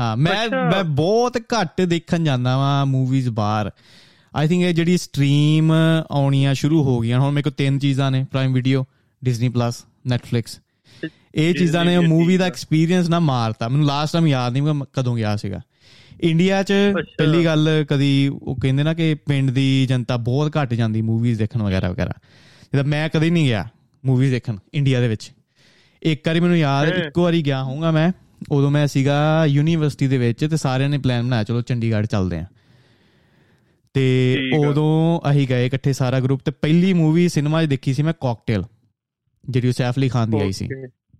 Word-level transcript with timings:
ਹਾਂ 0.00 0.16
ਮੈਂ 0.16 0.48
ਮੈਂ 0.48 0.84
ਬਹੁਤ 0.84 1.36
ਘੱਟ 1.36 1.80
ਦੇਖਣ 1.80 2.24
ਜਾਂਦਾ 2.24 2.56
ਵਾਂ 2.56 2.86
ਮੂਵੀਜ਼ 2.86 3.28
ਬਾਹਰ। 3.28 3.70
ਆਈ 4.36 4.48
ਥਿੰਕ 4.48 4.62
ਇਹ 4.62 4.74
ਜਿਹੜੀ 4.74 4.96
ਸਟ੍ਰੀਮ 4.96 5.72
ਆਉਣੀਆਂ 6.10 6.54
ਸ਼ੁਰੂ 6.54 6.82
ਹੋ 6.82 6.98
ਗਈਆਂ 7.00 7.20
ਹੁਣ 7.20 7.32
ਮੇਰੇ 7.32 7.42
ਕੋਲ 7.42 7.52
ਤਿੰਨ 7.52 7.78
ਚੀਜ਼ਾਂ 7.78 8.10
ਨੇ 8.10 8.24
Prime 8.30 8.52
Video 8.52 8.84
Disney 9.24 9.48
plus 9.48 9.84
Netflix 10.06 10.60
ਇਹ 11.34 11.54
ਚੀਜ਼ਾਂ 11.54 11.84
ਨੇ 11.84 11.98
ਮੂਵੀ 11.98 12.36
ਦਾ 12.36 12.46
ਐਕਸਪੀਰੀਅੰਸ 12.46 13.08
ਨਾ 13.08 13.18
ਮਾਰਤਾ। 13.18 13.68
ਮੈਨੂੰ 13.68 13.86
ਲਾਸਟ 13.86 14.12
ਟਾਈਮ 14.12 14.26
ਯਾਦ 14.26 14.52
ਨਹੀਂ 14.52 14.62
ਮੈਂ 14.62 14.74
ਕਦੋਂ 14.92 15.16
ਗਿਆ 15.16 15.36
ਸੀਗਾ। 15.36 15.60
ਇੰਡੀਆ 16.20 16.62
'ਚ 16.62 16.72
ਪਹਿਲੀ 17.18 17.44
ਗੱਲ 17.44 17.84
ਕਦੀ 17.88 18.28
ਉਹ 18.28 18.56
ਕਹਿੰਦੇ 18.56 18.82
ਨਾ 18.82 18.94
ਕਿ 18.94 19.14
ਪਿੰਡ 19.14 19.50
ਦੀ 19.50 19.86
ਜਨਤਾ 19.86 20.16
ਬਹੁਤ 20.16 20.56
ਘੱਟ 20.56 20.74
ਜਾਂਦੀ 20.74 21.02
ਮੂਵੀਜ਼ 21.02 21.38
ਦੇਖਣ 21.38 21.62
ਵਗੈਰਾ 21.62 21.90
ਵਗੈਰਾ। 21.90 22.12
ਜਦੋਂ 22.74 22.84
ਮੈਂ 22.84 23.08
ਕਦੀ 23.08 23.30
ਨਹੀਂ 23.30 23.44
ਗਿਆ 23.44 23.68
ਮੂਵੀਜ਼ 24.04 24.30
ਦੇਖਣ 24.30 24.56
ਇੰਡੀਆ 24.74 25.00
ਦੇ 25.00 25.08
ਵਿੱਚ। 25.08 25.32
ਇੱਕ 26.02 26.28
ਵਾਰੀ 26.28 26.40
ਮੈਨੂੰ 26.40 26.58
ਯਾਦ 26.58 26.88
ਇੱਕ 26.88 27.18
ਵਾਰੀ 27.18 27.42
ਗਿਆ 27.42 27.62
ਹੋਊਗਾ 27.64 27.90
ਮੈਂ। 27.90 28.12
ਉਦੋਂ 28.50 28.70
ਮੈਂ 28.70 28.86
ਸੀਗਾ 28.86 29.46
ਯੂਨੀਵਰਸਿਟੀ 29.46 30.08
ਦੇ 30.08 30.18
ਵਿੱਚ 30.18 30.44
ਤੇ 30.44 30.56
ਸਾਰਿਆਂ 30.56 30.88
ਨੇ 30.88 30.98
ਪਲਾਨ 30.98 31.26
ਬਣਾਇਆ 31.26 31.42
ਚਲੋ 31.42 31.62
ਚੰਡੀਗੜ੍ਹ 31.62 32.06
ਚੱਲਦੇ 32.06 32.38
ਆਂ 32.38 32.44
ਤੇ 33.94 34.38
ਉਦੋਂ 34.58 35.20
ਅਸੀਂ 35.30 35.48
ਗਏ 35.48 35.66
ਇਕੱਠੇ 35.66 35.92
ਸਾਰਾ 35.92 36.20
ਗਰੁੱਪ 36.20 36.42
ਤੇ 36.44 36.50
ਪਹਿਲੀ 36.50 36.92
ਮੂਵੀ 36.92 37.28
ਸਿਨੇਮਾ 37.28 37.64
'ਚ 37.64 37.66
ਦੇਖੀ 37.66 37.94
ਸੀ 37.94 38.02
ਮੈਂ 38.02 38.12
ਕਾਕਟੇਲ 38.20 38.62
ਜਿਹੜੀ 39.50 39.72
ਸੈਫ 39.72 39.94
ਅਲੀ 39.98 40.08
ਖਾਨ 40.08 40.30
ਦੀ 40.30 40.40
ਆਈ 40.40 40.52
ਸੀ। 40.52 40.68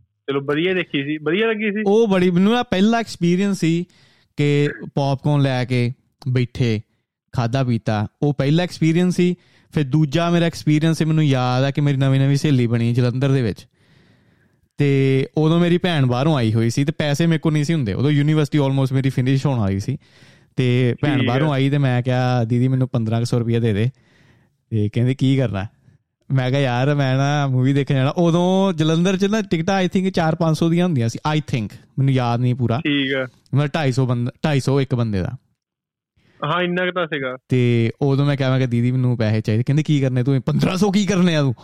ਚਲੋ 0.03 0.41
ਵਧੀਆ 0.41 0.75
ਦੇਖੀ 0.75 1.05
ਸੀ। 1.05 1.19
ਵਧੀਆ 1.19 1.47
ਲੱਗੀ 1.47 1.71
ਸੀ? 1.71 1.83
ਉਹ 1.87 2.09
ਬੜੀ 2.09 2.31
ਮੈਨੂੰ 2.31 2.53
ਨਾ 2.53 2.63
ਪਹਿਲਾ 2.63 2.99
ਐਕਸਪੀਰੀਅੰਸ 2.99 3.59
ਸੀ 3.59 3.85
ਕਿ 4.37 4.69
ਪੌਪਕੌਰਨ 4.95 5.43
ਲੈ 5.43 5.65
ਕੇ 5.65 5.93
ਬੈਠੇ 6.29 6.81
ਖਾਦਾ 7.33 7.65
ਪੀਤਾ 7.65 8.07
ਉਹ 8.23 8.35
ਪਹਿਲਾ 8.35 8.63
ਐਕਸਪੀਰੀਅੰਸ 8.63 9.17
ਸੀ। 9.17 9.35
ਫਿਰ 9.75 9.85
ਦੂਜਾ 9.85 10.31
ਮੇਰਾ 10.31 10.47
ਐਕਸਪੀਰੀਅੰਸ 10.47 11.03
ਹੈ 11.03 11.07
ਮੈਨੂੰ 11.07 11.25
ਯਾਦ 11.25 11.65
ਆ 11.65 11.71
ਕਿ 11.71 11.81
ਮੇਰੀ 11.81 11.97
ਨਵੀਂ 11.97 12.21
ਨਵੀਂ 12.21 12.37
ਸਹੇਲੀ 12.37 12.67
ਬਣੀ 12.67 12.93
ਜਲੰਧਰ 12.95 13.33
ਦੇ 13.33 13.43
ਵਿੱਚ। 13.43 13.67
ਤੇ 14.77 15.27
ਉਦੋਂ 15.37 15.61
ਮੇਰੀ 15.61 15.79
ਭੈਣ 15.79 16.07
ਬਾਹਰੋਂ 16.07 16.37
ਆਈ 16.37 16.55
ਹੋਈ 16.55 16.71
ਸੀ 16.71 16.85
ਤੇ 16.85 16.93
ਪੈਸੇ 16.93 17.27
ਮੇਰੇ 17.27 17.39
ਕੋਲ 17.39 17.53
ਨਹੀਂ 17.53 17.65
ਸੀ 17.65 17.75
ਹੁੰਦੇ। 17.75 17.93
ਉਦੋਂ 17.93 18.11
ਯੂਨੀਵਰਸਿਟੀ 18.11 18.59
ਆਲਮੋਸਟ 18.59 18.93
ਮੇਰੀ 18.93 19.11
ਫਿਨਿਸ਼ 19.11 19.47
ਹੋਣ 19.47 19.59
ਵਾਲੀ 19.59 19.81
ਸੀ। 19.81 19.99
ਤੇ 20.57 20.95
ਭੈਣ 21.01 21.27
ਬਾਹਰੋਂ 21.27 21.53
ਆਈ 21.53 21.71
ਤੇ 21.71 21.79
ਮੈਂ 21.79 22.03
ਕਿਹਾ 22.03 22.45
ਦੀਦੀ 22.45 22.69
ਮੈਨੂੰ 22.69 22.89
1500 22.89 23.39
ਰੁਪਏ 23.39 23.61
ਦੇ 23.61 23.73
ਦੇ। 23.73 23.91
ਤੇ 24.71 24.89
ਕਹਿੰਦੇ 24.89 25.15
ਕੀ 25.15 25.37
ਕਰਨਾ? 25.37 25.67
ਮੈਂ 26.33 26.51
ਕਿਹਾ 26.51 26.61
ਯਾਰ 26.61 26.95
ਮੈਂ 26.95 27.17
ਨਾ 27.17 27.47
ਮੂਵੀ 27.47 27.73
ਦੇਖਣ 27.73 27.95
ਜਾਣਾ। 27.95 28.11
ਉਦੋਂ 28.11 28.73
ਜਲੰਧਰ 28.73 29.17
ਚ 29.17 29.25
ਨਾ 29.25 29.43
ਟਿਕਟਾਂ 29.43 29.75
ਆਈ 29.75 29.89
ਥਿੰਕ 29.89 30.09
4-500 30.09 30.71
ਦੀਆਂ 30.71 30.85
ਹੁੰਦੀਆਂ 30.85 31.09
ਸੀ 31.09 31.19
ਆਈ 31.27 31.43
ਥਿੰਕ 31.47 31.73
ਮੈਨੂੰ 31.99 32.15
ਯਾਦ 32.15 32.41
ਨਹੀਂ 32.41 32.55
ਪੂਰਾ। 32.55 32.79
ਠੀਕ 32.79 33.15
ਆ 33.15 33.27
ਮੈਂ 33.55 33.69
250 33.69 34.07
ਬੰਦਾ 34.07 34.33
250 34.43 34.81
ਇੱਕ 34.81 34.95
ਬੰਦੇ 34.95 35.21
ਦਾ। 35.21 35.31
ਹਾਂ 36.45 36.63
ਇੰਨਾ 36.63 36.87
ਕੁ 36.87 36.93
ਤਾਂ 36.93 37.07
ਸੀਗਾ। 37.07 37.37
ਤੇ 37.49 37.91
ਉਦੋਂ 38.03 38.27
ਮੈਂ 38.27 38.37
ਕਿਹਾ 38.37 38.51
ਮੈਂ 38.51 38.59
ਕਿ 38.59 38.67
ਦੀਦੀ 38.67 38.93
ਮੈਨੂੰ 38.93 39.19
ਪੈਸੇ 39.19 39.41
ਚਾਹੀਦੇ। 39.41 39.63
ਕਹਿੰਦੇ 39.63 39.83
ਕੀ 39.83 40.01
ਕਰਨੇ 40.01 40.23
ਤੂੰ? 40.23 40.41
1500 40.41 40.91
ਕੀ 40.91 41.07
ਕਰਨੇ 41.07 41.37
ਆ 41.37 41.41
ਤੂੰ? 41.41 41.55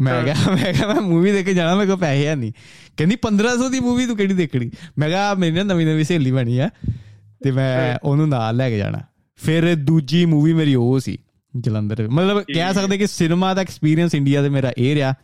ਮੈਂ 0.00 0.24
ਕਿਹਾ 0.24 0.50
ਮੈਂ 0.50 0.72
ਕਿਹਾ 0.72 0.92
ਮੈਂ 0.92 1.00
ਮੂਵੀ 1.00 1.32
ਦੇਖ 1.32 1.46
ਕੇ 1.46 1.54
ਜਾਣਾ 1.54 1.74
ਮੇਰੇ 1.74 1.86
ਕੋਲ 1.86 1.96
ਪੈਸੇ 1.96 2.26
ਹੈ 2.26 2.34
ਨਹੀਂ 2.34 2.52
ਕਹਿੰਦੀ 2.96 3.16
1500 3.16 3.68
ਦੀ 3.70 3.80
ਮੂਵੀ 3.80 4.06
ਤੂੰ 4.06 4.16
ਕਿਹੜੀ 4.16 4.34
ਦੇਖਣੀ? 4.34 4.70
ਮੈਂ 4.98 5.08
ਕਿਹਾ 5.08 5.34
ਮੇਰੀ 5.34 5.54
ਨਾ 5.54 5.62
ਨਵੀਂ 5.62 5.86
ਨਵੀਂ 5.86 6.04
ਸਹੇਲੀ 6.04 6.30
ਬਣੀ 6.30 6.58
ਆ 6.58 6.70
ਤੇ 7.44 7.50
ਮੈਂ 7.50 7.98
ਉਹਨੂੰ 8.02 8.28
ਨਾਲ 8.28 8.56
ਲੈ 8.56 8.70
ਕੇ 8.70 8.78
ਜਾਣਾ। 8.78 9.00
ਫਿਰ 9.36 9.74
ਦੂਜੀ 9.74 10.26
ਮੂਵੀ 10.26 10.52
ਮੇਰੀ 10.52 10.74
ਉਹ 10.74 11.00
ਸੀ 11.00 11.18
ਜਲੰਧਰ 11.58 12.08
ਮਤਲਬ 12.08 12.40
ਕਹਿ 12.40 12.74
ਸਕਦੇ 12.74 12.98
ਕਿ 12.98 13.06
ਸਿਨੇਮਾ 13.06 13.54
ਦਾ 13.54 13.60
ਐਕਸਪੀਰੀਅੰਸ 13.60 14.14
ਇੰਡੀਆ 14.14 14.42
ਦੇ 14.42 14.48
ਮੇਰਾ 14.48 14.72
ਇਹ 14.78 14.94
ਰਿਹਾ। 14.94 15.14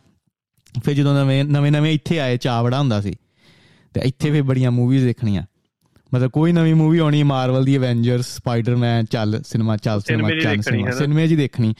ਫਿਰ 0.83 0.93
ਜਦੋਂ 0.93 1.21
ਨਵੇਂ 1.21 1.45
ਨਵੇਂ 1.45 1.71
ਨਵੇਂ 1.71 1.91
ਇੱਥੇ 1.91 2.19
ਆਏ 2.19 2.37
ਚਾਵੜਾ 2.37 2.79
ਹੁੰਦਾ 2.79 3.01
ਸੀ। 3.01 3.15
ਤੇ 3.93 4.01
ਇੱਥੇ 4.03 4.31
ਫਿਰ 4.31 4.43
ਬੜੀਆਂ 4.43 4.71
ਮੂਵੀਜ਼ 4.71 5.05
ਦੇਖਣੀਆਂ। 5.05 5.43
ਮਤਲਬ 6.13 6.31
ਕੋਈ 6.31 6.51
ਨਵੀਂ 6.51 6.75
ਮੂਵੀ 6.75 6.97
ਆਉਣੀ 6.97 7.23
ਮਾਰਵਲ 7.23 7.65
ਦੀ 7.65 7.75
ਐਵੇਂਜਰਸ 7.75 8.35
ਸਪਾਈਡਰਮੈਨ 8.35 9.05
ਚੱਲ 9.05 9.41
ਸਿਨੇਮਾ 9.47 9.77
ਚੱਲ 9.77 10.01
ਸਿਨੇਮਾ 10.01 10.29
ਚੱਲ 10.29 10.61
ਸਿਨੇਮਾ 10.97 11.25
ਜੀ 11.25 11.35
ਦੇਖਣੀ। 11.35 11.73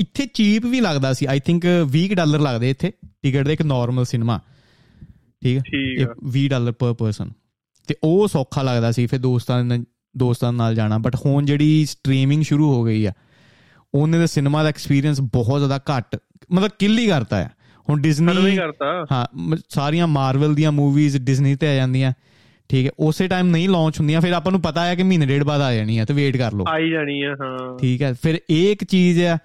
ਇੱਥੇ 0.00 0.26
ਚੀਪ 0.26 0.66
ਵੀ 0.66 0.80
ਲੱਗਦਾ 0.80 1.12
ਸੀ। 1.12 1.26
ਆਈ 1.26 1.40
ਥਿੰਕ 1.40 1.66
20 1.96 2.14
ਡਾਲਰ 2.14 2.38
ਲੱਗਦੇ 2.38 2.70
ਇੱਥੇ। 2.70 2.92
ਟਿਕਟ 3.22 3.46
ਦੇ 3.46 3.52
ਇੱਕ 3.52 3.62
ਨਾਰਮਲ 3.62 4.04
ਸਿਨੇਮਾ 4.04 4.40
ਠੀਕ 5.44 5.58
ਹੈ? 5.58 6.06
20 6.36 6.48
ਡਾਲਰ 6.48 6.72
ਪਰ 6.72 6.92
ਪਰਸਨ 6.92 7.30
ਤੇ 7.88 7.94
ਉਹ 8.04 8.28
ਸੌਖਾ 8.28 8.62
ਲੱਗਦਾ 8.62 8.92
ਸੀ। 8.92 9.06
ਫਿਰ 9.06 9.18
ਦੋਸਤਾਂ 9.18 9.64
ਨਾਲ 9.64 9.84
ਦੋਸਤਾਂ 10.18 10.52
ਨਾਲ 10.52 10.74
ਜਾਣਾ। 10.74 10.98
ਬਟ 10.98 11.16
ਹੁਣ 11.16 11.44
ਜਿਹੜੀ 11.44 11.84
ਸਟ੍ਰੀਮਿੰਗ 11.84 12.42
ਸ਼ੁਰੂ 12.42 12.74
ਹੋ 12.74 12.84
ਗਈ 12.84 13.06
ਆ 13.06 13.12
ਉਹਨੇ 13.94 14.18
ਦਾ 14.18 14.26
ਸਿਨੇਮਾ 14.26 14.62
ਦਾ 14.62 14.68
ਐਕਸਪੀਰੀਅੰਸ 14.68 15.20
ਬਹੁਤ 15.20 15.60
ਜ਼ਿਆਦਾ 15.60 15.78
ਘੱਟ 15.78 16.18
ਮਤਲਬ 16.52 16.70
ਕਿਲ 16.78 16.98
ਹੀ 16.98 17.06
ਕਰਤਾ 17.06 17.36
ਹੈ 17.36 17.50
ਹੁਣ 17.88 18.00
ਡਿਜ਼ਨੀ 18.00 18.58
ਹਾਂ 19.12 19.56
ਸਾਰੀਆਂ 19.68 20.06
ਮਾਰਵਲ 20.06 20.54
ਦੀਆਂ 20.54 20.72
ਮੂਵੀਜ਼ 20.72 21.16
ਡਿਜ਼ਨੀ 21.16 21.56
ਤੇ 21.56 21.68
ਆ 21.68 21.74
ਜਾਂਦੀਆਂ। 21.74 22.12
ਠੀਕ 22.70 22.86
ਹੈ 22.86 22.90
ਉਸੇ 22.98 23.28
ਟਾਈਮ 23.28 23.46
ਨਹੀਂ 23.46 23.68
ਲਾਂਚ 23.68 23.98
ਹੁੰਦੀਆਂ 24.00 24.20
ਫਿਰ 24.20 24.32
ਆਪਾਂ 24.32 24.52
ਨੂੰ 24.52 24.60
ਪਤਾ 24.62 24.84
ਹੈ 24.86 24.94
ਕਿ 24.94 25.02
ਮਹੀਨੇ 25.02 25.26
ਡੇਢ 25.26 25.42
ਬਾਅਦ 25.44 25.60
ਆ 25.60 25.74
ਜਾਣੀ 25.74 25.98
ਹੈ 25.98 26.04
ਤੇ 26.04 26.14
ਵੇਟ 26.14 26.36
ਕਰ 26.36 26.52
ਲਓ। 26.52 26.64
ਆਈ 26.68 26.90
ਜਾਣੀ 26.90 27.22
ਹੈ 27.22 27.34
ਹਾਂ। 27.40 27.78
ਠੀਕ 27.78 28.02
ਹੈ 28.02 28.12
ਫਿਰ 28.12 28.38
ਇਹ 28.50 28.72
ਇੱਕ 28.72 28.84
ਚੀਜ਼ 28.84 29.22
ਆ 29.22 29.38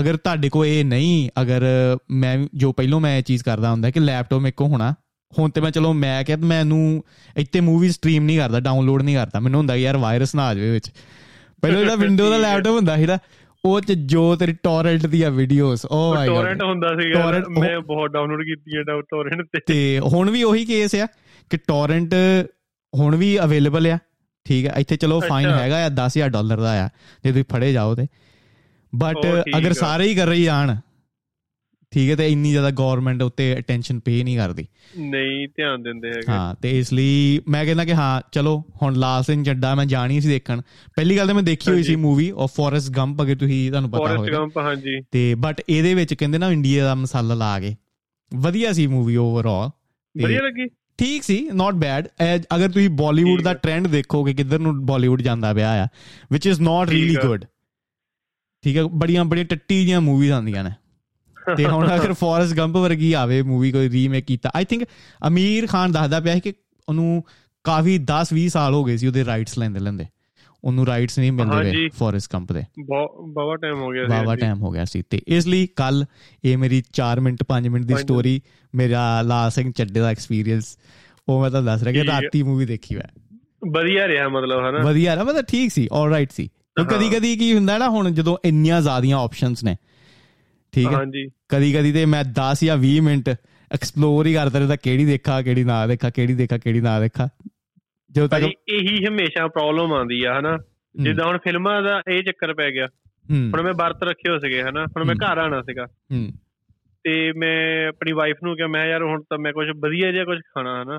ਅਗਰ 0.00 0.16
ਤੁਹਾਡੇ 0.16 0.48
ਕੋਲ 0.48 0.66
ਇਹ 0.66 0.84
ਨਹੀਂ 0.84 1.28
ਅਗਰ 1.42 1.62
ਮੈਂ 2.10 2.46
ਜੋ 2.54 2.72
ਪਹਿਲਾਂ 2.72 3.00
ਮੈਂ 3.00 3.18
ਇਹ 3.18 3.22
ਚੀਜ਼ 3.22 3.42
ਕਰਦਾ 3.44 3.70
ਹੁੰਦਾ 3.70 3.90
ਕਿ 3.90 4.00
ਲੈਪਟਾਪ 4.00 4.40
ਮੇਰੇ 4.40 4.52
ਕੋਲ 4.52 4.68
ਹੋਣਾ 4.68 4.94
ਹੁਣ 5.38 5.50
ਤੇ 5.50 5.60
ਮੈਂ 5.60 5.70
ਚਲੋ 5.70 5.92
ਮੈਂ 5.92 6.24
ਕਿਹਾ 6.24 6.36
ਮੈਨੂੰ 6.36 7.02
ਇੱਥੇ 7.36 7.60
ਮੂਵੀ 7.60 7.90
ਸਟ੍ਰੀਮ 7.90 8.24
ਨਹੀਂ 8.24 8.38
ਕਰਦਾ 8.38 8.60
ਡਾਊਨਲੋਡ 8.60 9.02
ਨਹੀਂ 9.02 9.16
ਕਰਦਾ 9.16 9.40
ਮੈਨੂੰ 9.40 9.58
ਹੁੰਦਾ 9.58 9.76
ਯਾਰ 9.76 9.96
ਵਾਇਰਸ 9.96 10.34
ਨਾ 10.34 10.46
ਆ 10.46 10.54
ਜਾਵੇ 10.54 10.70
ਵਿੱਚ। 10.70 10.90
ਪਹਿਲਾਂ 11.62 11.80
ਜਿਹੜਾ 11.80 11.94
ਵਿੰਡੋ 11.94 12.30
ਦਾ 12.30 12.36
ਲੈਪਟਾਪ 12.48 12.74
ਹੁੰਦਾ 12.74 12.96
ਸੀ 12.96 13.06
ਨਾ 13.06 13.18
ਉਹ 13.64 13.80
ਚ 13.80 13.92
ਜੋ 13.92 14.36
ਤੇਰੀ 14.36 14.52
ਟੋਰੈਂਟ 14.62 15.06
ਦੀਆਂ 15.06 15.30
videos 15.30 15.86
oh 15.90 16.14
my 16.14 16.28
God 16.28 16.36
torrent 16.36 16.62
ਹੁੰਦਾ 16.62 16.88
ਸੀਗਾ 16.88 17.42
ਮੈਂ 17.60 17.80
ਬਹੁਤ 17.80 18.10
ਡਾਊਨਲੋਡ 18.10 18.42
ਕੀਤੀ 18.42 18.76
ਹੈ 18.76 18.82
ਟੋਰੈਂਟ 19.10 19.42
ਤੇ। 19.52 19.60
ਤੇ 19.66 19.98
ਹੁਣ 19.98 20.30
ਵੀ 20.30 20.42
ਉਹੀ 20.42 20.64
ਕੇਸ 20.64 20.94
ਆ। 20.94 21.06
ਕਿ 21.50 21.56
ਟੋਰੈਂਟ 21.56 22.14
ਹੁਣ 22.98 23.16
ਵੀ 23.16 23.38
ਅਵੇਲੇਬਲ 23.44 23.86
ਆ 23.86 23.98
ਠੀਕ 24.44 24.66
ਹੈ 24.66 24.72
ਇੱਥੇ 24.76 24.96
ਚਲੋ 24.96 25.20
ਫਾਈਨ 25.20 25.50
ਹੈਗਾ 25.50 25.84
ਆ 25.86 25.88
10000 25.88 26.28
ਡਾਲਰ 26.28 26.60
ਦਾ 26.60 26.84
ਆ 26.84 26.88
ਜੇ 27.24 27.30
ਤੁਸੀਂ 27.30 27.44
ਫੜੇ 27.52 27.72
ਜਾਓ 27.72 27.94
ਤੇ। 27.94 28.06
ਬਟ 28.94 29.26
ਅਗਰ 29.58 29.72
ਸਾਰੇ 29.72 30.08
ਹੀ 30.08 30.14
ਕਰ 30.14 30.26
ਰਹੀ 30.26 30.46
ਆਣ 30.46 30.76
ਠੀਕ 31.90 32.10
ਹੈ 32.10 32.16
ਤੇ 32.16 32.28
ਇੰਨੀ 32.28 32.50
ਜ਼ਿਆਦਾ 32.50 32.70
ਗਵਰਨਮੈਂਟ 32.70 33.22
ਉੱਤੇ 33.22 33.56
ਅਟੈਂਸ਼ਨ 33.58 33.98
ਪੇ 34.00 34.22
ਨਹੀਂ 34.24 34.36
ਕਰਦੀ। 34.38 34.66
ਨਹੀਂ 34.98 35.48
ਧਿਆਨ 35.48 35.82
ਦਿੰਦੇ 35.82 36.08
ਹੈਗੇ। 36.08 36.32
ਹਾਂ 36.32 36.54
ਤੇ 36.54 36.78
ਇਸ 36.78 36.92
ਲਈ 36.92 37.40
ਮੈਂ 37.48 37.64
ਕਹਿੰਦਾ 37.64 37.84
ਕਿ 37.84 37.94
ਹਾਂ 37.94 38.20
ਚਲੋ 38.32 38.62
ਹੁਣ 38.82 38.94
ਲਾਸਟ 38.94 39.30
ਇਨ 39.30 39.42
ਜੱਡਾ 39.42 39.74
ਮੈਂ 39.74 39.86
ਜਾਣੀ 39.86 40.20
ਸੀ 40.20 40.28
ਦੇਖਣ। 40.28 40.60
ਪਹਿਲੀ 40.96 41.16
ਗੱਲ 41.16 41.26
ਤਾਂ 41.26 41.34
ਮੈਂ 41.34 41.42
ਦੇਖੀ 41.42 41.70
ਹੋਈ 41.70 41.82
ਸੀ 41.82 41.96
ਮੂਵੀ 41.96 42.32
ਆਫ 42.38 42.54
ਫੋਰੈਸਟ 42.54 42.92
ਗੰਪ 42.92 43.22
ਅਗਰ 43.22 43.36
ਤੁਸੀਂ 43.36 43.70
ਤੁਹਾਨੂੰ 43.70 43.90
ਪਤਾ 43.90 43.98
ਹੋਵੇ। 43.98 44.16
ਫੋਰੈਸਟ 44.16 44.32
ਗੰਪ 44.32 44.58
ਹਾਂਜੀ। 44.58 45.00
ਤੇ 45.10 45.34
ਬਟ 45.34 45.62
ਇਹਦੇ 45.68 45.94
ਵਿੱਚ 45.94 46.14
ਕਹਿੰਦੇ 46.14 46.38
ਨਾ 46.38 46.50
ਇੰਡੀਆ 46.50 46.84
ਦਾ 46.84 46.94
ਮਸਾਲਾ 46.94 47.34
ਲਾ 47.34 47.60
ਕੇ। 47.60 47.76
ਵਧੀਆ 48.34 48.72
ਸੀ 48.72 48.86
ਮੂਵੀ 48.86 49.16
ਓਵਰਆਲ 49.16 49.70
ਵਧੀਆ 50.22 50.40
ਲੱਗੀ? 50.42 50.68
ਠੀਕ 50.98 51.22
ਸੀ 51.22 51.40
ਨਾਟ 51.54 51.74
ਬੈਡ 51.74 52.08
ਅਗਰ 52.54 52.68
ਤੁਸੀਂ 52.68 52.88
ਬਾਲੀਵੁੱਡ 52.90 53.42
ਦਾ 53.42 53.52
ਟ੍ਰੈਂਡ 53.54 53.86
ਦੇਖੋਗੇ 53.86 54.34
ਕਿੱਧਰ 54.34 54.58
ਨੂੰ 54.58 54.74
ਬਾਲੀਵੁੱਡ 54.86 55.22
ਜਾਂਦਾ 55.22 55.52
ਪਿਆ 55.54 55.70
ਆ 55.82 55.86
ਵਿਚ 56.32 56.46
ਇਜ਼ 56.46 56.60
ਨਾਟ 56.60 56.88
ਰੀਲੀ 56.88 57.14
ਗੁੱਡ 57.16 57.44
ਠੀਕ 58.64 58.76
ਹੈ 58.76 58.82
ਬੜੀਆਂ 58.94 59.24
ਬੜੀਆਂ 59.24 59.44
ਟੱਟੀ 59.44 59.84
ਜੀਆਂ 59.84 60.00
ਮੂਵੀਜ਼ 60.00 60.32
ਆਉਂਦੀਆਂ 60.32 60.64
ਨੇ। 60.64 60.70
ਤੇ 61.56 61.64
ਹੁਣ 61.64 61.86
ਅਗਰ 61.96 62.12
ਫੋਰੈਸਟ 62.12 62.54
ਗੰਪ 62.54 62.76
ਵਰਗੀ 62.76 63.12
ਆਵੇ 63.12 63.42
ਮੂਵੀ 63.42 63.72
ਕੋਈ 63.72 63.88
ਰੀਮੇਕ 63.90 64.24
ਕੀਤਾ 64.24 64.50
ਆਈ 64.54 64.64
ਥਿੰਕ 64.64 64.84
ਅਮੀਰ 65.26 65.66
ਖਾਨ 65.66 65.92
ਦੱਸਦਾ 65.92 66.20
ਪਿਆ 66.20 66.38
ਕਿ 66.38 66.52
ਉਹਨੂੰ 66.88 67.22
ਕਾਫੀ 67.64 67.98
10 68.10 68.32
20 68.34 68.48
ਸਾਲ 68.48 68.74
ਹੋ 68.74 68.84
ਗਏ 68.84 68.96
ਸੀ 68.96 69.06
ਉਹਦੇ 69.06 69.24
ਰਾਈਟਸ 69.24 69.58
ਲੈਂਦੇ 69.58 69.80
ਲੈਂਦੇ 69.80 70.06
ਉਹਨੂੰ 70.66 70.86
ਰਾਈਟਸ 70.86 71.18
ਨਹੀਂ 71.18 71.32
ਮਿਲਦੇ 71.32 71.76
ਵੇ 71.76 71.88
ਫੋਰੈਸਟ 71.88 72.32
ਗੰਪ 72.32 72.52
ਦੇ। 72.52 72.62
ਬਾਵਾ 73.28 73.56
ਟਾਈਮ 73.56 73.80
ਹੋ 73.80 73.88
ਗਿਆ 73.88 74.02
ਸੀ 74.04 74.08
ਬਾਵਾ 74.10 74.36
ਟਾਈਮ 74.36 74.62
ਹੋ। 74.62 74.70
ਗਿਆ 74.70 74.84
ਸੀ। 74.84 75.02
ਤੇ 75.10 75.20
ਇਸ 75.28 75.46
ਲਈ 75.46 75.66
ਕੱਲ 75.66 76.04
ਇਹ 76.44 76.58
ਮੇਰੀ 76.58 76.82
4 77.00 77.20
ਮਿੰਟ 77.20 77.44
5 77.48 77.68
ਮਿੰਟ 77.70 77.84
ਦੀ 77.84 77.94
ਸਟੋਰੀ 77.94 78.40
ਮੇਰਾ 78.74 79.22
ਲਾਲ 79.22 79.50
ਸਿੰਘ 79.50 79.72
ਚੱਡੇ 79.72 80.00
ਦਾ 80.00 80.10
ਐਕਸਪੀਰੀਅੰਸ 80.10 80.78
ਉਹ 81.28 81.42
ਮੈਂ 81.42 81.50
ਤਾਂ 81.50 81.62
ਦੱਸ 81.62 81.82
ਰਿਹਾ 81.82 81.92
ਕਿ 81.92 82.10
ਰਾਤੀ 82.10 82.42
ਮੂਵੀ 82.42 82.64
ਦੇਖੀ 82.66 82.94
ਮੈਂ। 82.94 83.20
ਵਧੀਆ 83.72 84.08
ਰਿਹਾ 84.08 84.28
ਮਤਲਬ 84.28 84.58
ਹਨਾ? 84.60 84.78
ਵਧੀਆ 84.84 85.14
ਰਿਹਾ 85.14 85.24
ਮਤਲਬ 85.24 85.44
ਠੀਕ 85.44 85.72
ਸੀ 85.72 85.88
ਆਲਰਾਈਟ 85.92 86.32
ਸੀ। 86.32 86.48
ਕਦੀ 86.90 87.08
ਕਦੀ 87.08 87.36
ਕੀ 87.36 87.54
ਹੁੰਦਾ 87.54 87.78
ਨਾ 87.78 87.88
ਹੁਣ 87.88 88.10
ਜਦੋਂ 88.10 88.36
ਇੰਨੀਆਂ 88.44 88.80
ਜ਼ਿਆਦੀਆਂ 88.80 89.18
ਆਪਸ਼ਨਸ 89.18 89.64
ਨੇ 89.64 89.76
ਠੀਕ 90.72 90.86
ਹੈ 90.86 90.92
ਹਾਂਜੀ। 90.92 91.28
ਕਦੀ 91.48 91.72
ਕਦੀ 91.72 91.92
ਤੇ 91.92 92.04
ਮੈਂ 92.06 92.24
10 92.24 92.64
ਜਾਂ 92.64 92.76
20 92.76 93.00
ਮਿੰਟ 93.00 93.28
ਐਕਸਪਲੋਰ 93.72 94.26
ਹੀ 94.26 94.34
ਕਰਦਾ 94.34 94.58
ਰਹਿੰਦਾ 94.58 94.76
ਕਿਹੜੀ 94.76 95.04
ਦੇਖਾ 95.04 95.42
ਕਿਹੜੀ 95.42 95.64
ਨਾ 95.64 95.86
ਦੇਖਾ 95.86 96.10
ਕਿਹੜੀ 96.10 96.34
ਦੇਖਾ 96.34 96.58
ਕਿਹੜੀ 96.58 96.80
ਨਾ 96.80 97.00
ਦੇਖਾ। 97.00 97.28
ਜਦੋਂ 98.10 98.28
ਤੱਕ 98.28 98.44
ਇਹੀ 98.68 99.06
ਹਮੇਸ਼ਾ 99.06 99.48
ਪ੍ਰੋਬਲਮ 99.48 99.92
ਆਉਂਦੀ 99.92 100.24
ਆ 100.24 100.40
ਹਨਾ? 100.40 100.58
ਜਿੱਦਾਂ 101.02 101.26
ਹੁਣ 101.26 101.38
ਫਿਲਮਾਂ 101.38 101.82
ਦਾ 101.82 102.02
ਇਹ 102.10 102.22
ਚੱਕਰ 102.22 102.54
ਪੈ 102.54 102.70
ਗਿਆ। 102.70 102.86
ਹੁਣ 103.30 103.62
ਮੈਂ 103.62 103.72
ਵਰਤ 103.72 104.02
ਰੱਖੇ 104.02 104.32
ਹੋ 104.32 104.38
ਸੀਗੇ 104.38 104.62
ਹਨਾ? 104.62 104.84
ਹੁਣ 104.84 105.04
ਮੈਂ 105.04 105.14
ਘਰ 105.14 105.38
ਆਣਾ 105.38 105.62
ਸੀਗਾ। 105.62 105.86
ਤੇ 107.02 107.32
ਮੈਂ 107.32 107.88
ਆਪਣੀ 107.88 108.12
ਵਾਈਫ 108.12 108.36
ਨੂੰ 108.42 108.56
ਕਿਹਾ 108.56 108.68
ਮੈਂ 108.68 108.86
ਯਾਰ 108.86 109.02
ਹੁਣ 109.02 109.22
ਤਾਂ 109.22 109.38
ਮੈਂ 109.38 109.52
ਕੁਝ 109.52 109.68
ਵਧੀਆ 109.68 110.12
ਜਿਹਾ 110.12 110.24
ਕੁਝ 110.24 110.38
ਖਾਣਾ 110.38 110.82
ਹਨਾ? 110.82 110.98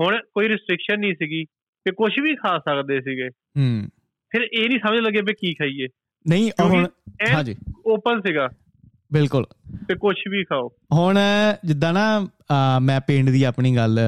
ਹੁਣ 0.00 0.18
ਕੋਈ 0.18 0.48
ਰੈਸਟ੍ਰਿਕਸ਼ਨ 0.48 1.00
ਨਹੀਂ 1.00 1.14
ਸੀਗੀ 1.14 1.44
ਕਿ 1.84 1.90
ਕੁਝ 1.90 2.20
ਵੀ 2.20 2.34
ਖਾ 2.34 2.58
ਸਕਦੇ 2.58 3.00
ਸੀਗੇ। 3.00 3.28
ਹੂੰ। 3.28 3.88
ਫਿਰ 4.30 4.40
ਇਹ 4.40 4.68
ਨਹੀਂ 4.68 4.78
ਸਮਝ 4.78 4.98
ਲੱਗੇ 4.98 5.20
ਵੀ 5.20 5.34
ਕੀ 5.34 5.54
ਖਾਈਏ। 5.54 5.86
ਨਹੀਂ 6.28 6.50
ਹੁਣ 6.60 6.86
ਹਾਂਜੀ। 7.34 7.56
ਓਪਨ 7.86 8.20
ਸੀਗਾ। 8.20 8.48
ਬਿਲਕੁਲ। 9.12 9.44
ਤੇ 9.88 9.94
ਕੁਝ 9.94 10.16
ਵੀ 10.30 10.44
ਖਾਓ। 10.44 10.70
ਹੁਣ 10.92 11.18
ਜਿੱਦਾਂ 11.64 11.92
ਨਾ 11.92 12.28
ਮੈਂ 12.82 13.00
ਪਿੰਡ 13.00 13.30
ਦੀ 13.30 13.44
ਆਪਣੀ 13.44 13.76
ਗੱਲ 13.76 13.98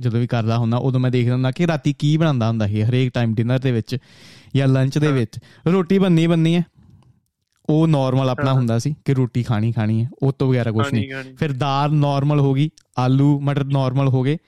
ਜਦੋਂ 0.00 0.20
ਵੀ 0.20 0.26
ਕਰਦਾ 0.26 0.58
ਹੁੰਦਾ 0.58 0.76
ਉਦੋਂ 0.76 1.00
ਮੈਂ 1.00 1.10
ਦੇਖਦਾ 1.10 1.32
ਹੁੰਦਾ 1.32 1.50
ਕਿ 1.50 1.66
ਰਾਤੀ 1.66 1.92
ਕੀ 1.92 2.16
ਬਣਾਉਂਦਾ 2.16 2.48
ਹੁੰਦਾ 2.48 2.66
ਸੀ 2.66 2.82
ਹਰੇਕ 2.82 3.10
ਟਾਈਮ 3.14 3.34
ਡਿਨਰ 3.34 3.58
ਦੇ 3.58 3.72
ਵਿੱਚ 3.72 3.96
ਜਾਂ 4.56 4.68
ਲੰਚ 4.68 4.98
ਦੇ 4.98 5.12
ਵਿੱਚ। 5.12 5.38
ਰੋਟੀ 5.66 5.98
ਬੰਨੀ 5.98 6.26
ਬੰਨੀ 6.26 6.54
ਹੈ। 6.54 6.64
ਉਹ 7.70 7.88
ਨਾਰਮਲ 7.88 8.28
ਆਪਣਾ 8.28 8.52
ਹੁੰਦਾ 8.52 8.78
ਸੀ 8.78 8.94
ਕਿ 9.04 9.14
ਰੋਟੀ 9.14 9.42
ਖਾਣੀ 9.42 9.72
ਖਾਣੀ 9.72 10.04
ਹੈ 10.04 10.10
ਉਹ 10.22 10.32
ਤੋਂ 10.32 10.48
ਵਗੈਰਾ 10.48 10.70
ਕੁਝ 10.70 10.86
ਨਹੀਂ। 10.92 11.10
ਫਿਰ 11.38 11.52
ਦਾਲ 11.52 11.94
ਨਾਰਮਲ 11.94 12.40
ਹੋ 12.40 12.54
ਗਈ 12.54 12.70
ਆਲੂ 12.98 13.40
ਮਟਰ 13.40 13.64
ਨਾਰਮਲ 13.64 14.08
ਹੋ 14.08 14.22
ਗਏ 14.22 14.38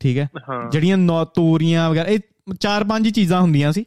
ਠੀਕ 0.00 0.18
ਹੈ। 0.18 0.28
ਜਿਹੜੀਆਂ 0.70 0.96
ਨੌ 0.96 1.24
ਤੋਰੀਆਂ 1.24 1.90
ਵਗੈਰਾ 1.90 2.08
ਇਹ 2.08 2.18
ਚਾਰ 2.60 2.84
ਪੰਜ 2.84 3.08
ਚੀਜ਼ਾਂ 3.08 3.40
ਹੁੰਦੀਆਂ 3.40 3.72
ਸੀ 3.72 3.84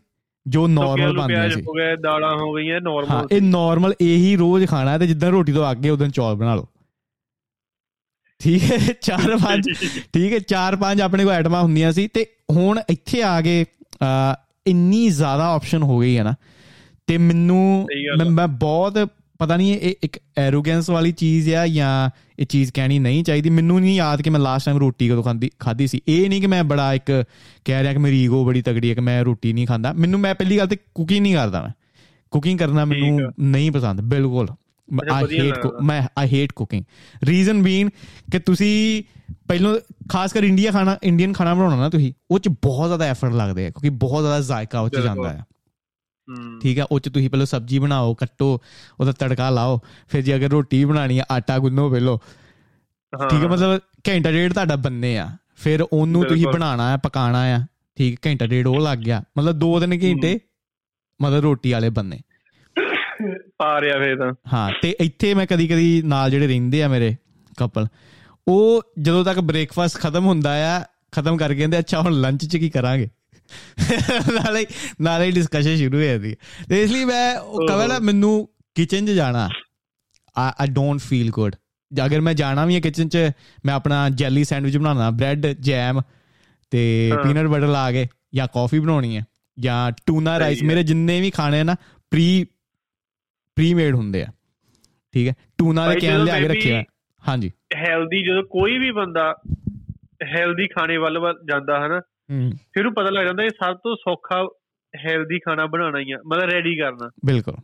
ਜੋ 0.48 0.68
ਨਾਰਮਲ 0.68 1.18
ਬਣਦੀਆਂ 1.18 1.50
ਸੀ। 1.50 1.62
ਹੋ 1.62 1.74
ਗਏ 1.74 1.96
ਦਾਲਾਂ 1.96 2.38
ਹੋ 2.38 2.54
ਗਈਆਂ 2.54 2.82
ਨਾਰਮਲ 2.82 3.28
ਇਹ 3.32 3.42
ਨਾਰਮਲ 3.42 3.94
ਇਹੀ 4.02 4.36
ਰੋਜ਼ 4.36 4.66
ਖਾਣਾ 4.66 4.98
ਤੇ 4.98 5.08
ਜਿੱਦਾਂ 5.08 5.32
ਰੋਟੀ 5.32 5.54
ਤੋਂ 5.54 5.72
ਅੱਗੇ 5.72 5.90
ਉਦੋਂ 5.90 6.08
ਚੌਲ 6.08 6.36
ਬਣਾ 6.36 6.56
ਲਓ। 6.56 6.68
ਠੀਕ 8.44 8.64
ਹੈ 8.64 8.78
ਚਾਰ 9.02 9.38
ਪੰਜ 9.38 9.70
ਠੀਕ 10.14 10.34
ਹੈ 10.34 10.40
ਚਾਰ 10.40 10.76
ਪੰਜ 10.76 11.02
ਆਪਣੇ 11.02 11.24
ਕੋਲ 11.24 11.34
ਆਈਟਮਾਂ 11.34 11.62
ਹੁੰਦੀਆਂ 11.62 11.92
ਸੀ 11.92 12.08
ਤੇ 12.08 12.26
ਹੁਣ 12.52 12.80
ਇੱਥੇ 12.90 13.24
ਆ 13.24 13.42
ਕੇ 13.42 13.66
ਇੰਨੀ 14.68 15.10
ਜ਼ਿਆਦਾ 15.10 15.54
ਆਪਸ਼ਨ 15.54 15.84
ਹੋ 15.84 16.00
ਗਈ 16.00 16.18
ਹੈ 16.18 16.24
ਨਾ 16.24 16.34
ਤੇ 17.08 17.18
ਮੈਨੂੰ 17.18 17.88
ਮੈਂ 18.32 18.48
ਬਹੁਤ 18.48 19.08
ਪਤਾ 19.40 19.58
ਨਹੀਂ 19.58 19.76
ਇਹ 19.76 19.96
ਇੱਕ 20.04 20.20
ਐਰੋਗੈਂਸ 20.38 20.90
ਵਾਲੀ 20.90 21.12
ਚੀਜ਼ 21.12 21.54
ਆ 21.54 21.68
ਜਾਂ 21.68 22.10
ਇਹ 22.40 22.46
ਚੀਜ਼ 22.46 22.72
ਕਹਿਣੀ 22.74 23.00
ਨਹੀਂ 23.00 23.24
ਚਾਹੀਦੀ। 23.24 23.50
ਮੈਨੂੰ 23.50 23.82
ਨਹੀਂ 23.82 23.96
ਯਾਦ 23.96 24.22
ਕਿ 24.22 24.30
ਮੈਂ 24.30 24.40
ਲਾਸਟ 24.40 24.66
ਟਾਈਮ 24.66 24.78
ਰੋਟੀ 24.78 25.10
ਕਦੋਂ 25.10 25.24
ਖਾਂਦੀ 25.24 25.50
ਖਾਦੀ 25.60 25.88
ਸੀ। 25.88 26.02
ਇਹ 26.08 26.30
ਨਹੀਂ 26.30 26.42
ਕਿ 26.42 26.48
ਮੈਂ 26.48 26.64
ਬੜਾ 26.64 26.94
ਇੱਕ 26.94 27.24
ਕਹਿ 27.66 27.82
ਰਿਹਾ 27.82 27.94
ਕਿ 27.94 28.00
ਮੇਰੀ 28.00 28.24
ਈਗੋ 28.24 28.46
ਬੜੀ 28.46 28.62
ਤਗੜੀ 28.62 28.90
ਹੈ 28.90 28.96
ਕਿ 28.96 29.02
ਮੈਂ 29.02 29.24
ਰੋਟੀ 29.26 29.54
ਨਹੀਂ 29.54 29.68
ਖਾਂਦਾ। 29.68 29.94
ਮੈਨੂੰ 29.94 30.20
ਮੈਂ 30.20 30.36
ਪਹਿਲੀ 30.36 30.58
ਗੱਲ 30.58 30.68
ਤੇ 30.68 30.78
ਕੁਕਿੰਗ 30.96 31.22
ਨਹੀਂ 31.22 31.36
ਕਰਦਾ 31.36 31.62
ਮੈਂ। 31.62 31.72
ਕੁਕਿੰਗ 32.32 32.60
ਕਰਨਾ 32.60 32.86
ਮੈਨੂੰ 32.86 33.20
ਨਹੀਂ 33.40 33.72
ਪਸੰਦ 33.72 34.02
ਬਿਲਕੁਲ। 34.02 34.48
ਆਈ 35.14 35.24
ਹੇਟ 35.40 35.66
ਮੈਂ 35.82 36.02
I 36.18 36.28
hate 36.28 36.52
cooking 36.52 36.84
reason 37.24 37.62
being 37.64 37.90
ਕਿ 38.32 38.40
ਤੁਸੀਂ 38.40 39.04
ਪਹਿਲਾਂ 39.48 39.76
ਖਾਸ 40.10 40.34
ਕਰ 40.34 40.44
ਇੰਡੀਆ 40.44 40.72
ਖਾਣਾ 40.72 40.98
ਇੰਡੀਅਨ 41.04 41.34
ਖਾਣਾ 41.34 41.54
ਬਣਾਉਣਾ 41.54 41.76
ਨਾ 41.76 41.90
ਤੁਸੀਂ 41.90 42.14
ਉਹ 42.32 42.40
ਚ 42.40 42.48
ਬਹੁਤ 42.48 42.88
ਜ਼ਿਆਦਾ 42.88 43.06
ਐਫਰਟ 43.06 43.34
ਲੱਗਦੇ 43.34 43.66
ਆ 43.68 43.70
ਕਿਉਂਕਿ 43.70 43.90
ਬਹੁਤ 43.90 44.22
ਜ਼ਿਆਦਾ 44.24 44.40
ਜ਼ਾਇਕਾ 44.40 44.80
ਉਹ 44.80 44.90
ਚ 44.90 45.00
ਜਾਂਦਾ 45.00 45.30
ਹੈ। 45.30 45.44
ਠੀਕ 46.62 46.80
ਹੈ 46.80 46.84
ਉਹ 46.84 47.00
ਚ 47.00 47.10
ਤੁਸੀਂ 47.10 47.30
ਪਹਿਲਾਂ 47.30 47.46
ਸਬਜ਼ੀ 47.46 47.80
ਬਣਾਓ 47.80 48.14
ਕੱਟੋ 48.14 48.62
ਉਹਦਾ 49.00 49.12
ਤੜਕਾ 49.12 49.50
ਲਾਓ 49.50 49.80
ਫਿਰ 50.08 50.22
ਜੇ 50.22 50.36
ਅਗਰ 50.36 50.50
ਰੋਟੀ 50.50 50.86
ਬਣਾਣੀ 50.86 51.20
ਹੈ 51.20 51.24
ਆਟਾ 51.32 51.58
ਗੁੰਨੋ 51.60 51.90
ਪਹਿਲੋ 51.90 52.18
ਠੀਕ 53.30 53.44
ਹੈ। 53.44 53.48
ਮਤਲਬ 53.48 53.80
ਘੰਟਾ 54.10 54.32
ਡੇਢ 54.32 54.54
ਤੁਹਾਡਾ 54.54 54.76
ਬੰਨੇ 54.76 55.18
ਆ 55.18 55.30
ਫਿਰ 55.56 55.82
ਉਹਨੂੰ 55.82 56.22
ਤੁਸੀਂ 56.26 56.46
ਬਣਾਉਣਾ 56.54 56.92
ਹੈ 56.92 56.98
ਪਕਾਣਾ 56.98 57.46
ਹੈ 57.46 57.68
ਠੀਕ 57.96 58.20
ਘੰਟਾ 58.28 58.46
ਡੇਢ 58.46 58.68
ਉਹ 58.68 58.80
ਲੱਗ 58.82 58.98
ਗਿਆ 58.98 59.24
ਮਤਲਬ 59.38 59.60
2 59.66 59.80
ਦਿਨ 59.80 59.94
ਘੰਟੇ 59.94 60.40
ਮਤਲਬ 61.22 61.40
ਰੋਟੀ 61.44 61.72
ਵਾਲੇ 61.72 61.90
ਬੰਨੇ। 61.90 62.20
ਪਾ 63.62 63.82
ਰਿਆ 63.82 63.98
ਫੇਰ 64.00 64.18
ਤਾਂ। 64.18 64.34
ਹਾਂ 64.54 64.72
ਤੇ 64.82 64.96
ਇੱਥੇ 65.00 65.34
ਮੈਂ 65.34 65.48
ਕਦੀ 65.48 65.68
ਕਦੀ 65.68 66.02
ਨਾਲ 66.02 66.32
ਜਿਹੜੇ 66.32 66.48
ਰਹਿੰਦੇ 66.48 66.84
ਆ 66.84 66.88
ਮੇਰੇ 66.88 67.16
ਕਪਲ 67.58 67.88
ਉਹ 68.48 68.84
ਜਦੋਂ 69.02 69.26
ਤੱਕ 69.26 69.40
ਬ੍ਰੇਕਫਾਸਟ 69.40 69.98
ਖਤਮ 69.98 70.26
ਹੁੰਦਾ 70.26 70.78
ਆ 70.78 70.86
ਖਤਮ 71.12 71.38
ਕਰਕੇ 71.38 71.56
ਕਹਿੰਦੇ 71.56 71.80
ਅੱਛਾ 71.80 72.02
ਹੁਣ 72.02 72.14
ਲੰਚ 72.14 72.46
'ਚ 72.46 72.58
ਕੀ 72.58 72.70
ਕਰਾਂਗੇ? 72.70 73.10
ਨਾਲੇ 74.34 74.66
ਨਾਲੇ 75.02 75.32
ਡਿਸਕਸ਼ਨ 75.32 75.76
ਸ਼ੁਰੂ 75.78 75.98
ਹੋ 75.98 76.04
ਜਾਂਦੀ 76.04 76.36
ਤੇ 76.70 76.84
ਇਸ 76.84 76.92
ਲਈ 76.92 77.06
ਮੈਂ 77.06 77.36
ਕਹਵੇ 77.68 78.00
ਮੈਨੂੰ 78.00 78.50
ਕਿਚਨ 78.76 79.06
'ਚ 79.06 79.10
ਜਾਣਾ। 79.10 79.50
ਆਈ 80.36 80.68
ਡੋਨਟ 80.68 81.02
ਫੀਲ 81.02 81.30
ਗੁੱਡ 81.32 81.56
ਅਗਰ 82.06 82.22
ਮੈਂ 82.22 82.34
ਜਾਣਾ 82.34 82.66
ਵੀ 82.66 82.76
ਹੈ 82.76 82.80
ਕਿਚਨ 82.80 83.10
'ਚ 83.10 83.18
ਮੈਂ 83.66 83.74
ਆਪਣਾ 83.74 84.10
ਜੈਲੀ 84.10 84.44
ਸੈਂਡਵਿਚ 84.44 84.78
ਬਣਾਉਣਾ 84.78 85.10
ਬ੍ਰੈਡ 85.12 85.48
ਜੈਮ 85.48 86.02
ਤੇ 86.72 87.12
ਪੀਨਟ 87.24 87.48
ਬਟਰ 87.48 87.68
ਲਾ 87.68 87.92
ਕੇ 87.92 88.08
ਜਾਂ 88.36 88.48
ਕਾਫੀ 88.48 88.80
ਬਣਾਉਣੀ 88.80 89.18
ਹੈ 89.18 89.26
ਜਾਂ 89.60 89.92
ਟੂਨਾ 90.06 90.40
ਰਾਈਸ 90.40 90.64
ਮੇਰੇ 90.64 90.84
ਜਿੰਨੇ 90.84 91.22
ਵੀ 91.22 91.30
ਖਾਣੇ 91.30 91.64
ਨਾ 91.64 91.76
ਪ੍ਰੀ 92.12 92.46
ਪ੍ਰੀ 93.62 93.74
ਮੇਡ 93.74 93.96
ਹੁੰਦੇ 93.96 94.22
ਆ। 94.24 94.28
ਠੀਕ 95.14 95.28
ਹੈ? 95.28 95.34
ਟੂਨਾ 95.58 95.88
ਦੇ 95.90 96.00
ਕੈਨ 96.00 96.24
ਲਿਆ 96.24 96.40
ਕੇ 96.40 96.48
ਰੱਖਿਆ। 96.48 96.84
ਹਾਂਜੀ। 97.22 97.52
ਹੈਲਦੀ 97.78 98.22
ਜਦੋਂ 98.24 98.44
ਕੋਈ 98.52 98.78
ਵੀ 98.78 98.92
ਬੰਦਾ 98.92 99.26
ਹੈਲਦੀ 100.28 100.68
ਖਾਣੇ 100.68 100.98
ਵੱਲ 100.98 101.20
ਜਾਂਦਾ 101.50 101.80
ਹੈ। 101.82 101.88
ਨਾ 101.88 102.00
ਫਿਰ 102.74 102.86
ਉਹ 102.86 102.92
ਪਤਾ 102.92 103.10
ਲੱਗ 103.10 103.26
ਜਾਂਦਾ 103.26 103.44
ਇਹ 103.44 103.50
ਸਭ 103.56 103.76
ਤੋਂ 103.84 103.96
ਸੌਖਾ 103.96 104.42
ਹੈਲਦੀ 104.94 105.40
ਖਾਣਾ 105.40 105.66
ਬਣਾਉਣਾ 105.66 106.00
ਹੀ 106.00 106.12
ਆ 106.12 106.18
ਮਤਲਬ 106.28 106.50
ਰੈਡੀ 106.50 106.76
ਕਰਨਾ। 106.78 107.10
ਬਿਲਕੁਲ। 107.26 107.56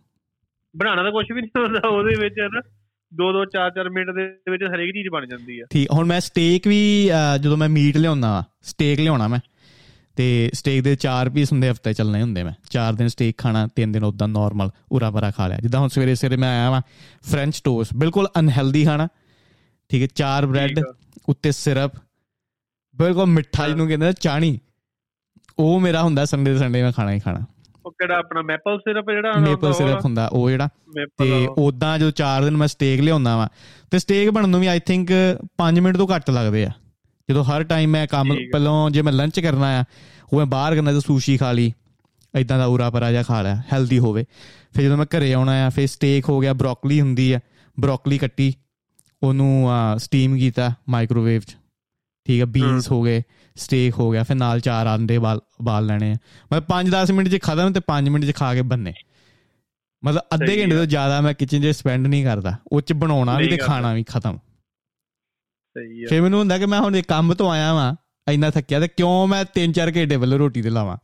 ਬਣਾਉਣਾ 0.76 1.04
ਤਾਂ 1.04 1.12
ਕੁਝ 1.12 1.26
ਵੀ 1.32 1.42
ਨਹੀਂ 1.42 1.64
ਹੁੰਦਾ 1.64 1.88
ਉਹਦੇ 1.90 2.16
ਵਿੱਚ 2.20 2.40
ਹੈ 2.40 2.48
ਨਾ 2.54 2.62
2-2 3.12 3.44
4-4 3.52 3.90
ਮਿੰਟ 3.90 4.10
ਦੇ 4.12 4.52
ਵਿੱਚ 4.52 4.64
ਹਰੇਕ 4.64 4.94
ਚੀਜ਼ 4.94 5.10
ਬਣ 5.10 5.26
ਜਾਂਦੀ 5.26 5.60
ਆ। 5.60 5.66
ਠੀਕ 5.72 5.92
ਹੁਣ 5.94 6.06
ਮੈਂ 6.06 6.20
ਸਟੇਕ 6.20 6.68
ਵੀ 6.68 6.80
ਜਦੋਂ 7.42 7.58
ਮੈਂ 7.58 7.70
ਮੀਟ 7.70 7.98
ਲਿਆਉਣਾ 7.98 8.44
ਸਟੇਕ 8.64 9.00
ਲਿਆਉਣਾ 9.00 9.28
ਮੈਂ 9.28 9.40
ਤੇ 10.18 10.50
ਸਟੇਕ 10.54 10.84
ਦੇ 10.84 10.96
4 10.96 11.30
ਪੀਸ 11.30 11.52
ਹੁੰਦੇ 11.52 11.70
ਹਫ਼ਤੇ 11.72 11.94
ਚੱਲਣੇ 11.94 12.22
ਹੁੰਦੇ 12.22 12.44
ਮੈਂ। 12.44 12.54
4 12.72 12.94
ਦਿਨ 12.94 13.08
ਸਟੇਕ 13.08 13.38
ਖਾਣਾ 13.38 13.68
3 13.76 13.92
ਦਿਨ 13.92 14.04
ਉਦਾਂ 14.04 14.28
ਨਾਰਮਲ 14.28 14.70
ਉਰਾ 14.92 15.12
ਪਰਾ 15.12 15.32
ਖਾ 15.32 15.48
ਲਿਆ। 15.48 15.58
ਜਿੱਦਾਂ 15.58 15.80
ਹੁਣ 15.80 15.88
ਸਵੇਰੇ 15.88 16.16
ਸਵੇਰੇ 16.16 16.36
ਮੈਂ 16.36 16.50
ਆਇਆ 16.50 16.70
ਵਾਂ 16.72 16.82
ਫ੍ਰੈਂਚ 17.32 17.62
ਟੋਸਟ 17.64 17.94
ਬਿਲਕੁਲ 17.94 18.28
ਅਨਹੈਲਦੀ 18.40 18.86
ਖਾਣਾ। 18.86 19.08
ਠੀਕ 19.90 20.02
ਹੈ 20.02 20.08
ਚਾਰ 20.16 20.46
ਬ੍ਰੈਡ 20.46 20.80
ਉੱਤੇ 21.30 21.52
ਸਿਰਪ 21.52 21.92
ਬਿਲਕੁਲ 22.96 23.26
ਮਿੱਠਾ 23.26 23.68
ਜਿਹਨੂੰ 23.68 23.88
ਕਹਿੰਦੇ 23.88 24.12
ਚਾਣੀ। 24.14 24.60
ਉਹ 25.60 25.80
ਮੇਰਾ 25.80 26.02
ਹੁੰਦਾ 26.02 26.26
ਸੰਡੇ 26.26 26.58
ਸੰਡੇ 26.58 26.84
ਮੈਂ 26.84 26.92
ਖਾਣਾ 26.92 27.12
ਹੀ 27.12 27.20
ਖਾਣਾ। 27.20 27.46
ਉਹ 27.86 27.92
ਕਿਹੜਾ 27.92 28.18
ਆਪਣਾ 28.18 28.42
ਮੈਪਲ 28.42 28.78
ਸਿਰਪ 28.80 29.12
ਜਿਹੜਾ 29.12 29.34
ਮੈਪਲ 29.40 29.74
ਸਿਰਪ 29.74 30.06
ਹੁੰਦਾ 30.06 30.28
ਉਹ 30.28 30.50
ਜਿਹੜਾ। 30.50 30.68
ਤੇ 31.18 31.48
ਉਦਾਂ 31.58 32.00
ਜਦੋਂ 32.00 32.12
4 32.12 32.44
ਦਿਨ 32.44 32.58
ਮੈਂ 32.58 32.68
ਸਟੇਕ 32.68 33.02
ਲਿਆਉਂਦਾ 33.02 33.38
ਵਾ। 33.38 33.48
ਤੇ 33.92 34.00
ਸਟੇਕ 34.00 34.30
ਬਣਨ 34.30 34.50
ਨੂੰ 34.50 34.60
ਵੀ 34.60 34.68
ਆਈ 34.68 34.80
ਥਿੰਕ 34.80 35.12
5 35.58 35.80
ਮਿੰਟ 35.80 35.98
ਤੋਂ 35.98 36.08
ਘੱਟ 36.16 36.30
ਲੱਗਦੇ 36.30 36.66
ਆ। 36.66 36.72
ਜਦੋਂ 37.30 37.44
ਹਰ 37.44 37.64
ਟਾਈਮ 37.64 37.90
ਮੈਂ 37.90 38.06
ਕੰਮ 38.08 38.34
ਪਹਿਲਾਂ 38.52 38.90
ਜੇ 38.92 39.02
ਮੈਂ 39.02 39.14
ਲੰਚ 39.14 39.40
ਕਰਨਾ 39.40 39.68
ਆ 39.80 39.84
ਉਹ 40.34 40.38
ਮੈਂ 40.38 40.46
ਬਾਹਰ 40.46 40.76
ਕਰਨਾ 40.76 40.92
ਤਾਂ 40.92 41.02
ਸੂਸ਼ੀ 41.02 41.38
ਖਾ 41.38 41.52
ਲਈ 41.52 41.72
ਇਦਾਂ 42.34 42.58
ਦਾ 42.58 42.66
ਉਰਾ 42.66 42.90
ਪਰਾ 42.90 43.12
ਜਾ 43.12 43.24
ਖਾ 43.24 43.42
ਲਿਆ 43.42 43.62
ਹੈਲਦੀ 43.74 44.00
ਹੋਵੇ। 44.00 44.26
ਫਿਰ 44.74 44.84
ਜਦੋਂ 44.84 44.98
ਮੈਂ 44.98 45.06
ਘਰੇ 45.18 45.34
ਆਉਣਾ 45.34 45.52
ਆ 45.66 45.70
ਫਿਰ 45.70 45.88
ਸਟੇਕ 45.88 46.30
ਹੋ 46.30 46.40
ਗਿਆ 46.40 46.54
ਬ੍ਰੋਕਲੀ 46.54 47.00
ਹੁੰਦੀ 47.02 47.32
ਆ 47.32 47.40
ਬ੍ਰੋਕਲੀ 47.78 48.18
ਕੱਟੀ 48.18 48.54
ਉਹਨੂੰ 49.22 49.70
ਸਟੀਮ 50.00 50.38
ਕੀਤਾ 50.38 50.72
ਮਾਈਕ੍ਰੋਵੇਵ 50.90 51.42
'ਚ। 51.42 51.56
ਠੀਕ 52.28 52.40
ਹੈ। 52.42 52.46
ਬੀਨਸ 52.46 52.92
ਹੋ 52.92 53.02
ਗਏ 53.04 53.22
ਸਟੇਕ 53.56 54.00
ਹੋ 54.00 54.10
ਗਿਆ 54.12 54.24
ਫਿਰ 54.24 54.36
ਨਾਲ 54.36 54.60
ਚਾਰ 54.60 54.88
ਆਂਡੇ 54.88 55.18
ਬਾਲ 55.20 55.86
ਲੈਣੇ 55.86 56.12
ਆ। 56.12 56.18
ਮੈਂ 56.52 56.62
5-10 56.70 57.12
ਮਿੰਟ 57.14 57.30
'ਚ 57.30 57.42
ਖਤਮ 57.44 57.74
ਤੇ 57.74 57.82
5 57.92 58.10
ਮਿੰਟ 58.10 58.26
'ਚ 58.26 58.36
ਖਾ 58.36 58.54
ਕੇ 58.56 58.62
ਬੰਨੇ। 58.74 58.94
ਮਤਲਬ 60.04 60.22
ਅੱਧੇ 60.34 60.62
ਘੰਟੇ 60.62 60.76
ਤੋਂ 60.76 60.86
ਜ਼ਿਆਦਾ 60.86 61.22
ਮੈਂ 61.22 61.34
ਕਿਚਨ 61.34 61.62
'ਚ 61.62 61.76
ਸਪੈਂਡ 61.76 62.08
ਨਹੀਂ 62.08 62.24
ਕਰਦਾ 62.26 62.56
ਉਹ 62.72 62.82
'ਚ 62.82 62.94
ਬਣਾਉਣਾ 62.94 63.38
ਵੀ 63.38 63.48
ਤੇ 63.48 63.58
ਖਾਣਾ 63.58 63.94
ਵੀ 63.94 64.04
ਖਤਮ। 64.04 64.38
ਸਹੀ 65.78 66.02
ਹੈ 66.02 66.08
ਫੇ 66.10 66.22
ਮੈਨੂੰ 66.22 66.40
ਹੁੰਦਾ 66.40 66.58
ਕਿ 66.58 66.66
ਮੈਂ 66.66 66.80
ਹੁਣ 66.80 66.96
ਇੱਕ 66.96 67.08
ਕੰਮ 67.08 67.34
ਤੋਂ 67.34 67.52
ਆਇਆ 67.52 67.74
ਵਾਂ 67.74 67.96
ਇੰਨਾ 68.32 68.50
ਥੱਕਿਆ 68.50 68.80
ਤੇ 68.80 68.88
ਕਿਉਂ 68.88 69.28
ਮੈਂ 69.28 69.46
3-4 69.46 69.92
ਘੰਟੇ 69.98 70.16
ਵੱਲ 70.16 70.34
ਰੋਟੀ 70.34 70.62
ਤੇ 70.62 70.70
ਲਾਵਾਂ? 70.70 70.98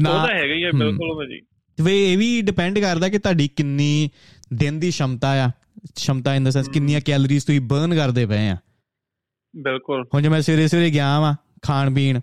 ਨਾ 0.00 0.10
ਉਹ 0.10 0.26
ਤਾਂ 0.26 0.34
ਹੈਗਾ 0.34 0.54
ਹੀ 0.54 0.64
ਹੈ। 0.64 0.70
ਬਿਲਕੁਲ 0.70 1.16
ਭਾਜੀ। 1.16 1.40
ਵੇ 1.80 2.12
ਇਹ 2.12 2.18
ਵੀ 2.18 2.42
ਡਿਪੈਂਡ 2.42 2.78
ਕਰਦਾ 2.78 3.08
ਕਿ 3.08 3.18
ਤੁਹਾਡੀ 3.18 3.48
ਕਿੰਨੀ 3.48 4.10
ਦਿਨ 4.54 4.80
ਦੀ 4.80 4.90
ਸ਼ਮਤਾ 4.90 5.44
ਆ। 5.44 5.50
ਸ਼ਮਤਾ 5.96 6.34
ਇਨ 6.34 6.44
ਦਾ 6.44 6.50
ਸੈਂਸ 6.50 6.68
ਕਿੰਨੀਆਂ 6.68 7.00
ਕੈਲਰੀਜ਼ 7.06 7.46
ਤੁਸੀਂ 7.46 7.60
ਬਰਨ 7.60 7.94
ਕਰਦੇ 7.94 8.26
ਪਏ 8.26 8.48
ਆ। 8.48 8.56
ਬਿਲਕੁਲ। 9.56 10.04
ਹੁਣ 10.14 10.22
ਜੇ 10.22 10.28
ਮੈਂ 10.28 10.42
ਸਵੇਰੇ 10.42 10.68
ਸਵੇਰੇ 10.68 10.90
ਗਿਆ 10.90 11.20
ਵਾਂ 11.20 11.34
ਖਾਣ 11.62 11.94
ਪੀਣ 11.94 12.20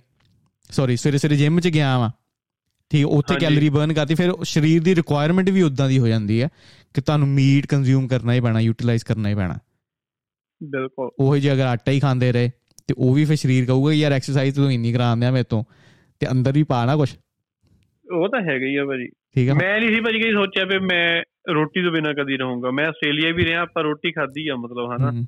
ਸੌਰੀ 0.71 0.97
ਸਵੇਰੇ 0.97 1.17
ਸਵੇਰੇ 1.17 1.35
ਜਿਮ 1.35 1.59
'ਚ 1.59 1.67
ਗਿਆ 1.67 1.99
ਵਾਂ 1.99 2.09
ਠੀਕ 2.89 3.05
ਉੱਥੇ 3.05 3.35
ਕੈਲਰੀ 3.35 3.69
ਬਰਨ 3.69 3.93
ਕਰਤੀ 3.93 4.15
ਫਿਰ 4.15 4.33
ਸਰੀਰ 4.43 4.83
ਦੀ 4.83 4.95
ਰਿਕੁਆਇਰਮੈਂਟ 4.95 5.49
ਵੀ 5.49 5.61
ਉਦਾਂ 5.61 5.89
ਦੀ 5.89 5.99
ਹੋ 5.99 6.07
ਜਾਂਦੀ 6.07 6.41
ਹੈ 6.41 6.49
ਕਿ 6.93 7.01
ਤੁਹਾਨੂੰ 7.01 7.27
ਮੀਟ 7.27 7.65
ਕੰਜ਼ਿਊਮ 7.65 8.07
ਕਰਨਾ 8.07 8.33
ਹੀ 8.33 8.39
ਪੈਣਾ 8.39 8.59
ਯੂਟਿਲਾਈਜ਼ 8.59 9.03
ਕਰਨਾ 9.03 9.29
ਹੀ 9.29 9.35
ਪੈਣਾ। 9.35 9.59
ਬਿਲਕੁਲ। 10.63 11.09
ਉਹ 11.19 11.37
ਜੇ 11.37 11.51
ਅਗਰ 11.53 11.65
ਆਟਾ 11.65 11.91
ਹੀ 11.91 11.99
ਖਾਂਦੇ 11.99 12.31
ਰਹੇ 12.31 12.51
ਤੇ 12.87 12.95
ਉਹ 12.97 13.13
ਵੀ 13.13 13.25
ਫਿਰ 13.25 13.35
ਸਰੀਰ 13.35 13.65
ਕਹੂਗਾ 13.65 13.93
ਯਾਰ 13.93 14.11
ਐਕਸਰਸਾਈਜ਼ 14.11 14.55
ਤੂੰ 14.55 14.71
ਇੰਨੀ 14.71 14.93
ਕਰਾਉਂਦੇ 14.93 15.25
ਆ 15.25 15.31
ਮੇਰੇ 15.31 15.43
ਤੋਂ 15.43 15.63
ਤੇ 16.21 16.31
ਅੰਦਰ 16.31 16.51
ਵੀ 16.51 16.63
ਪਾਣਾ 16.63 16.95
ਕੁਛ। 16.95 17.15
ਉਹ 18.05 18.27
ਤਾਂ 18.29 18.41
ਹੈਗਾ 18.41 18.65
ਹੀ 18.65 18.75
ਆ 18.75 18.85
ਭਾਜੀ। 18.85 19.07
ਠੀਕ 19.35 19.49
ਆ। 19.49 19.53
ਮੈਂ 19.53 19.79
ਨਹੀਂ 19.79 19.93
ਸੀ 19.95 20.01
ਭਾਜੀ 20.01 20.19
ਕਦੀ 20.19 20.31
ਸੋਚਿਆ 20.31 20.65
ਵੀ 20.65 20.79
ਮੈਂ 20.79 21.21
ਰੋਟੀ 21.53 21.83
ਤੋਂ 21.83 21.91
ਬਿਨਾ 21.91 22.13
ਕਦੀ 22.13 22.37
ਰਹੂੰਗਾ। 22.37 22.71
ਮੈਂ 22.71 22.85
ਆਸਟ੍ਰੇਲੀਆ 22.85 23.31
ਵੀ 23.33 23.45
ਰਿਹਾ 23.45 23.65
ਪਰ 23.65 23.83
ਰੋਟੀ 23.83 24.11
ਖਾਧੀ 24.11 24.47
ਆ 24.47 24.55
ਮਤਲਬ 24.55 24.91
ਹਨਾ। 24.91 25.25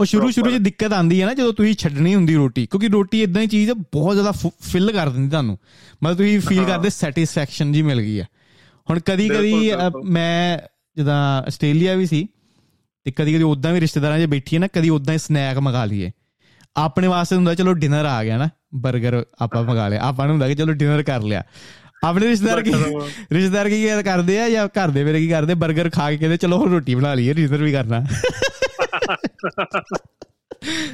ਉਹ 0.00 0.04
ਸ਼ੁਰੂ 0.04 0.30
ਸ਼ੁਰੂ 0.30 0.50
'ਚ 0.50 0.54
ਦਿੱਕਤ 0.54 0.92
ਆਂਦੀ 0.92 1.20
ਹੈ 1.20 1.26
ਨਾ 1.26 1.34
ਜਦੋਂ 1.34 1.52
ਤੁਸੀਂ 1.52 1.74
ਛੱਡਣੀ 1.74 2.14
ਹੁੰਦੀ 2.14 2.34
ਰੋਟੀ 2.34 2.66
ਕਿਉਂਕਿ 2.66 2.88
ਰੋਟੀ 2.88 3.22
ਇਦਾਂ 3.22 3.42
ਹੀ 3.42 3.46
ਚੀਜ਼ 3.46 3.70
ਬਹੁਤ 3.92 4.14
ਜ਼ਿਆਦਾ 4.14 4.32
ਫਿਲ 4.62 4.92
ਕਰ 4.92 5.08
ਦਿੰਦੀ 5.08 5.30
ਤੁਹਾਨੂੰ। 5.30 5.58
ਮਤਲਬ 6.04 6.16
ਤੁਸੀਂ 6.16 6.40
ਫੀਲ 6.40 6.64
ਕਰਦੇ 6.64 6.88
ਸੈਟੀਸਫੈਕਸ਼ਨ 6.88 7.72
ਜੀ 7.72 7.82
ਮਿਲ 7.82 8.00
ਗਈ 8.00 8.20
ਹੈ 8.20 8.26
ਹੁਣ 8.90 9.00
ਕਦੀ 9.00 9.28
ਕਦੀ 9.28 9.70
ਮੈਂ 10.04 10.58
ਜਦਾਂ 10.96 11.42
ਆਸਟ੍ਰੇਲੀਆ 11.42 11.94
ਵੀ 11.94 12.06
ਸੀ 12.06 12.26
ਤੇ 13.04 13.10
ਕਦੀ 13.10 13.34
ਕਦੀ 13.34 13.42
ਉਦਾਂ 13.42 13.72
ਵੀ 13.72 13.80
ਰਿਸ਼ਤੇਦਾਰਾਂ 13.80 14.18
'ਚ 14.20 14.26
ਬੈਠੀ 14.26 14.56
ਹੈ 14.56 14.60
ਨਾ 14.60 14.66
ਕਦੀ 14.66 14.88
ਉਦਾਂ 14.90 15.14
ਹੀ 15.14 15.18
ਸਨੈਕ 15.18 15.58
ਮੰਗਾ 15.58 15.84
ਲਈਏ। 15.84 16.10
ਆਪਣੇ 16.76 17.06
ਵਾਸਤੇ 17.08 17.36
ਹੁੰਦਾ 17.36 17.54
ਚਲੋ 17.54 17.72
ਡਿਨਰ 17.74 18.04
ਆ 18.04 18.22
ਗਿਆ 18.24 18.36
ਨਾ 18.38 18.48
버ਗਰ 18.86 19.24
ਆਪਾਂ 19.40 19.62
ਮੰਗਾ 19.64 19.88
ਲਿਆ। 19.88 20.00
ਆਪਾਂ 20.02 20.26
ਨੂੰ 20.26 20.32
ਹੁੰਦਾ 20.32 20.48
ਕਿ 20.48 20.54
ਚਲੋ 20.54 20.72
ਡਿਨਰ 20.72 21.02
ਕਰ 21.02 21.22
ਲਿਆ। 21.22 21.42
ਆਪਣੇ 22.04 22.28
ਰਿਸ਼ਤੇਦਾਰ 22.28 22.62
ਕੀ 22.62 22.72
ਰਿਸ਼ਤੇਦਾਰ 23.32 23.68
ਕੀ 23.68 23.86
ਕਰਦੇ 24.04 24.40
ਆ 24.40 24.48
ਜਾਂ 24.50 24.66
ਘਰ 24.66 24.88
ਦੇ 24.88 25.04
ਮੇਰੇ 25.04 25.20
ਕੀ 25.20 25.28
ਕਰਦੇ? 25.28 25.54
버ਗਰ 25.54 25.90
ਖਾ 25.90 26.10
ਕੇ 26.10 26.16
ਕਹਿੰਦੇ 26.16 26.36
ਚਲੋ 26.36 26.58
ਹੁਣ 26.58 26.70
ਰੋਟੀ 26.70 26.94
ਬਣਾ 26.94 27.14
ਲਈਏ 27.14 27.32
ਡਿਨਰ 27.32 27.62
ਵੀ 27.62 27.72
ਕਰਨਾ। 27.72 28.00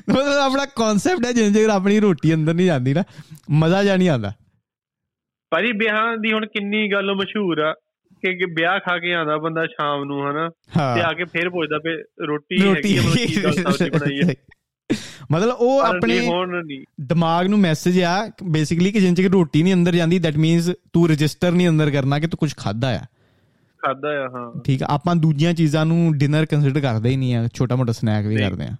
ਮਤਲਬ 0.08 0.38
ਆਪਣਾ 0.38 0.64
ਕਨਸੈਪਟ 0.66 1.26
ਹੈ 1.26 1.32
ਜਿੰਨ 1.32 1.70
ਆਪਣੀ 1.70 2.00
ਰੋਟੀ 2.00 2.34
ਅੰਦਰ 2.34 2.54
ਨਹੀਂ 2.54 2.66
ਜਾਂਦੀ 2.66 2.94
ਨਾ 2.94 3.02
ਮਜ਼ਾ 3.50 3.84
ਜਾਂ 3.84 3.98
ਨਹੀਂ 3.98 4.08
ਆਉਂਦਾ। 4.08 4.32
ਭਾਜੀ 5.50 5.72
ਵਿਆਹ 5.72 6.16
ਦੀ 6.16 6.32
ਹੁਣ 6.32 6.46
ਕਿੰਨੀ 6.46 6.92
ਗੱਲ 6.92 7.14
ਮਸ਼ਹੂਰ 7.14 7.58
ਆ। 7.58 7.74
ਕਿ 8.32 8.44
ਵਿਆਹ 8.56 8.78
ਖਾ 8.78 8.98
ਕੇ 8.98 9.12
ਆਂਦਾ 9.14 9.36
ਬੰਦਾ 9.38 9.66
ਸ਼ਾਮ 9.66 10.04
ਨੂੰ 10.04 10.30
ਹਨਾ? 10.30 10.48
ਤੇ 10.94 11.00
ਆ 11.00 11.12
ਕੇ 11.12 11.24
ਫੇਰ 11.24 11.50
ਪੁੱਛਦਾ 11.50 11.78
ਪਏ 11.78 11.96
ਰੋਟੀ 12.26 12.60
ਹੈਗੀ 12.60 12.98
ਮਤਲਬ 12.98 13.14
ਕੀ 13.26 13.42
ਗੱਲ 13.44 13.52
ਸਬਜ਼ੀ 13.52 13.90
ਬਣਾਈ 13.90 14.20
ਹੈ 14.30 14.34
ਮਤਲਬ 15.30 15.56
ਉਹ 15.58 15.80
ਆਪਣੇ 15.80 16.18
ਦਿਮਾਗ 17.00 17.46
ਨੂੰ 17.46 17.58
ਮੈਸੇਜ 17.58 18.00
ਆ 18.02 18.14
ਬੇਸਿਕਲੀ 18.42 18.92
ਕਿ 18.92 19.00
ਜਿੰਨ 19.00 19.14
ਚ 19.14 19.20
ਰੋਟੀ 19.32 19.62
ਨਹੀਂ 19.62 19.74
ਅੰਦਰ 19.74 19.92
ਜਾਂਦੀ 19.92 20.18
ਦੈਟ 20.18 20.36
ਮੀਨਸ 20.36 20.70
ਤੂੰ 20.92 21.08
ਰਜਿਸਟਰ 21.08 21.52
ਨਹੀਂ 21.52 21.68
ਅੰਦਰ 21.68 21.90
ਕਰਨਾ 21.90 22.18
ਕਿ 22.18 22.26
ਤੂੰ 22.26 22.38
ਕੁਝ 22.38 22.52
ਖਾਦਾ 22.56 22.88
ਆ। 22.88 23.04
ਖਾਦਾ 23.82 24.08
ਆ 24.08 24.28
ਹਾਂ। 24.28 24.62
ਠੀਕ 24.62 24.82
ਆ 24.82 24.86
ਆਪਾਂ 24.90 25.14
ਦੂਜੀਆਂ 25.16 25.52
ਚੀਜ਼ਾਂ 25.54 25.84
ਨੂੰ 25.86 26.12
ਡਿਨਰ 26.18 26.46
ਕੰਸੀਡਰ 26.46 26.80
ਕਰਦੇ 26.80 27.08
ਹੀ 27.08 27.16
ਨਹੀਂ 27.16 27.34
ਆ 27.34 27.46
ਛੋਟਾ 27.54 27.76
ਮੋਟਾ 27.76 27.92
ਸਨੈਕ 27.92 28.26
ਵੀ 28.26 28.36
ਕਰਦੇ 28.36 28.64
ਆ। 28.64 28.76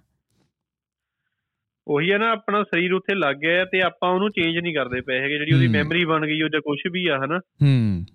ਉਹੀ 1.87 2.11
ਹੈ 2.11 2.17
ਨਾ 2.17 2.31
ਆਪਣਾ 2.31 2.63
ਸਰੀਰ 2.63 2.93
ਉੱਥੇ 2.93 3.15
ਲੱਗ 3.15 3.35
ਗਿਆ 3.35 3.65
ਤੇ 3.65 3.81
ਆਪਾਂ 3.81 4.09
ਉਹਨੂੰ 4.09 4.29
ਚੇਂਜ 4.31 4.57
ਨਹੀਂ 4.57 4.73
ਕਰਦੇ 4.75 5.01
ਪਏ 5.01 5.19
ਹੈਗੇ 5.19 5.37
ਜਿਹੜੀ 5.37 5.53
ਉਹਦੀ 5.53 5.67
ਮੈਮਰੀ 5.67 6.05
ਬਣ 6.05 6.25
ਗਈ 6.25 6.41
ਉਹ 6.41 6.49
ਜਾਂ 6.49 6.61
ਕੁਝ 6.61 6.77
ਵੀ 6.91 7.05
ਆ 7.07 7.17
ਹਨਾ? 7.17 7.37
ਹੂੰ। 7.61 8.05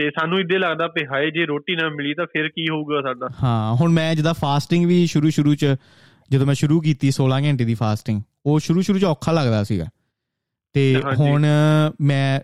ਤੇ 0.00 0.10
ਸਾਨੂੰ 0.10 0.40
ਇੱਦੇ 0.40 0.58
ਲੱਗਦਾ 0.58 0.86
ਵੀ 0.86 1.06
ਹਾਏ 1.06 1.30
ਜੇ 1.30 1.46
ਰੋਟੀ 1.46 1.76
ਨਾ 1.76 1.88
ਮਿਲੀ 1.88 2.14
ਤਾਂ 2.14 2.26
ਫਿਰ 2.26 2.48
ਕੀ 2.48 2.66
ਹੋਊਗਾ 2.70 3.02
ਸਾਡਾ? 3.02 3.28
ਹਾਂ 3.42 3.74
ਹੁਣ 3.74 3.92
ਮੈਂ 3.92 4.14
ਜਿਹਦਾ 4.14 4.32
ਫਾਸਟਿੰਗ 4.32 4.86
ਵੀ 4.86 5.06
ਸ਼ੁਰੂ 5.06 5.30
ਸ਼ੁਰੂ 5.30 5.54
ਚ 5.54 5.76
ਜਦੋਂ 6.30 6.46
ਮੈਂ 6.46 6.54
ਸ਼ੁਰੂ 6.54 6.80
ਕੀਤੀ 6.80 7.10
16 7.10 7.44
ਘੰਟੇ 7.44 7.64
ਦੀ 7.64 7.74
ਫਾਸਟਿੰਗ 7.74 8.22
ਉਹ 8.46 8.60
ਸ਼ੁਰੂ 8.60 8.80
ਸ਼ੁਰੂ 8.80 8.98
ਚ 8.98 9.04
ਔਖਾ 9.04 9.32
ਲੱਗਦਾ 9.32 9.64
ਸੀਗਾ। 9.64 9.86
ਤੇ 10.72 11.02
ਹੁਣ 11.18 11.46
ਮੈਂ 12.00 12.40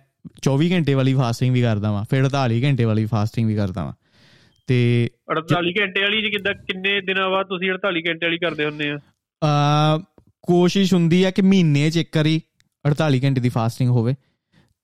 24 0.48 0.72
ਘੰਟੇ 0.72 0.94
ਵਾਲੀ 0.94 1.14
ਫਾਸਟਿੰਗ 1.14 1.54
ਵੀ 1.54 1.62
ਕਰਦਾ 1.62 1.92
ਵਾਂ 1.92 2.04
ਫਿਰ 2.10 2.24
48 2.24 2.62
ਘੰਟੇ 2.64 2.84
ਵਾਲੀ 2.84 3.06
ਫਾਸਟਿੰਗ 3.06 3.48
ਵੀ 3.48 3.54
ਕਰਦਾ 3.54 3.84
ਵਾਂ। 3.84 3.92
ਤੇ 4.66 5.10
48 5.38 5.72
ਘੰਟੇ 5.80 6.00
ਵਾਲੀ 6.00 6.22
ਜੀ 6.22 6.30
ਕਿੱਦਾਂ 6.30 6.54
ਕਿੰਨੇ 6.54 7.00
ਦਿਨਾਂ 7.00 7.30
ਬਾਅਦ 7.30 7.46
ਤੁਸੀਂ 7.46 7.70
48 7.70 8.02
ਘੰਟੇ 8.08 8.26
ਵਾਲੀ 8.26 8.38
ਕਰਦੇ 8.38 8.64
ਹੁੰਦੇ 8.64 8.90
ਆ 8.90 8.98
ਆ 9.44 9.98
ਕੋਸ਼ਿਸ਼ 10.42 10.94
ਹੁੰਦੀ 10.94 11.24
ਹੈ 11.24 11.30
ਕਿ 11.30 11.42
ਮਹੀਨੇ 11.42 11.90
'ਚ 11.90 11.96
ਇੱਕ 11.96 12.16
ਵਾਰੀ 12.16 12.40
48 12.88 13.24
ਘੰਟੇ 13.24 13.40
ਦੀ 13.40 13.48
ਫਾਸਟਿੰਗ 13.48 13.90
ਹੋਵੇ। 13.90 14.14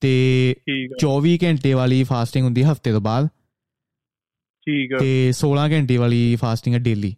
ਤੇ 0.03 0.55
24 1.01 1.39
ਘੰਟੇ 1.43 1.73
ਵਾਲੀ 1.73 2.05
ਫਾਸਟਿੰਗ 2.05 2.45
ਹੁੰਦੀ 2.45 2.63
ਹਫ਼ਤੇ 2.63 2.93
ਤੋਂ 2.93 3.01
ਬਾਅਦ। 3.01 3.27
ਠੀਕ 4.67 4.93
ਹੈ 4.93 4.99
ਤੇ 4.99 5.33
16 5.33 5.73
ਘੰਟੇ 5.73 5.97
ਵਾਲੀ 5.97 6.37
ਫਾਸਟਿੰਗ 6.37 6.75
ਹੈ 6.75 6.81
ਡੇਲੀ 6.81 7.17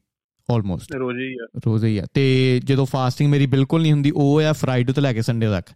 ਆਲਮੋਸਟ 0.55 0.95
ਰੋਜ਼ 0.95 1.19
ਹੀ 1.19 1.35
ਆ। 1.35 1.49
ਰੋਜ਼ 1.67 1.85
ਹੀ 1.85 1.99
ਆ। 1.99 2.07
ਤੇ 2.15 2.61
ਜਦੋਂ 2.65 2.87
ਫਾਸਟਿੰਗ 2.87 3.31
ਮੇਰੀ 3.31 3.47
ਬਿਲਕੁਲ 3.47 3.83
ਨਹੀਂ 3.83 3.93
ਹੁੰਦੀ 3.93 4.11
ਉਹ 4.11 4.43
ਆ 4.43 4.53
ਫਰਾਈਡੇ 4.53 4.93
ਤੋਂ 4.93 5.03
ਲੈ 5.03 5.13
ਕੇ 5.13 5.23
ਸੰਡੇ 5.23 5.47
ਤੱਕ। 5.49 5.71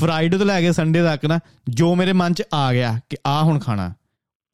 ਫਰਾਈਡੇ 0.00 0.38
ਤੋਂ 0.38 0.46
ਲੈ 0.46 0.60
ਕੇ 0.60 0.72
ਸੰਡੇ 0.72 1.02
ਤੱਕ 1.02 1.26
ਨਾ 1.26 1.40
ਜੋ 1.68 1.94
ਮੇਰੇ 1.94 2.12
ਮਨ 2.12 2.34
'ਚ 2.34 2.42
ਆ 2.54 2.72
ਗਿਆ 2.72 3.00
ਕਿ 3.08 3.16
ਆ 3.26 3.42
ਹੁਣ 3.42 3.58
ਖਾਣਾ 3.58 3.94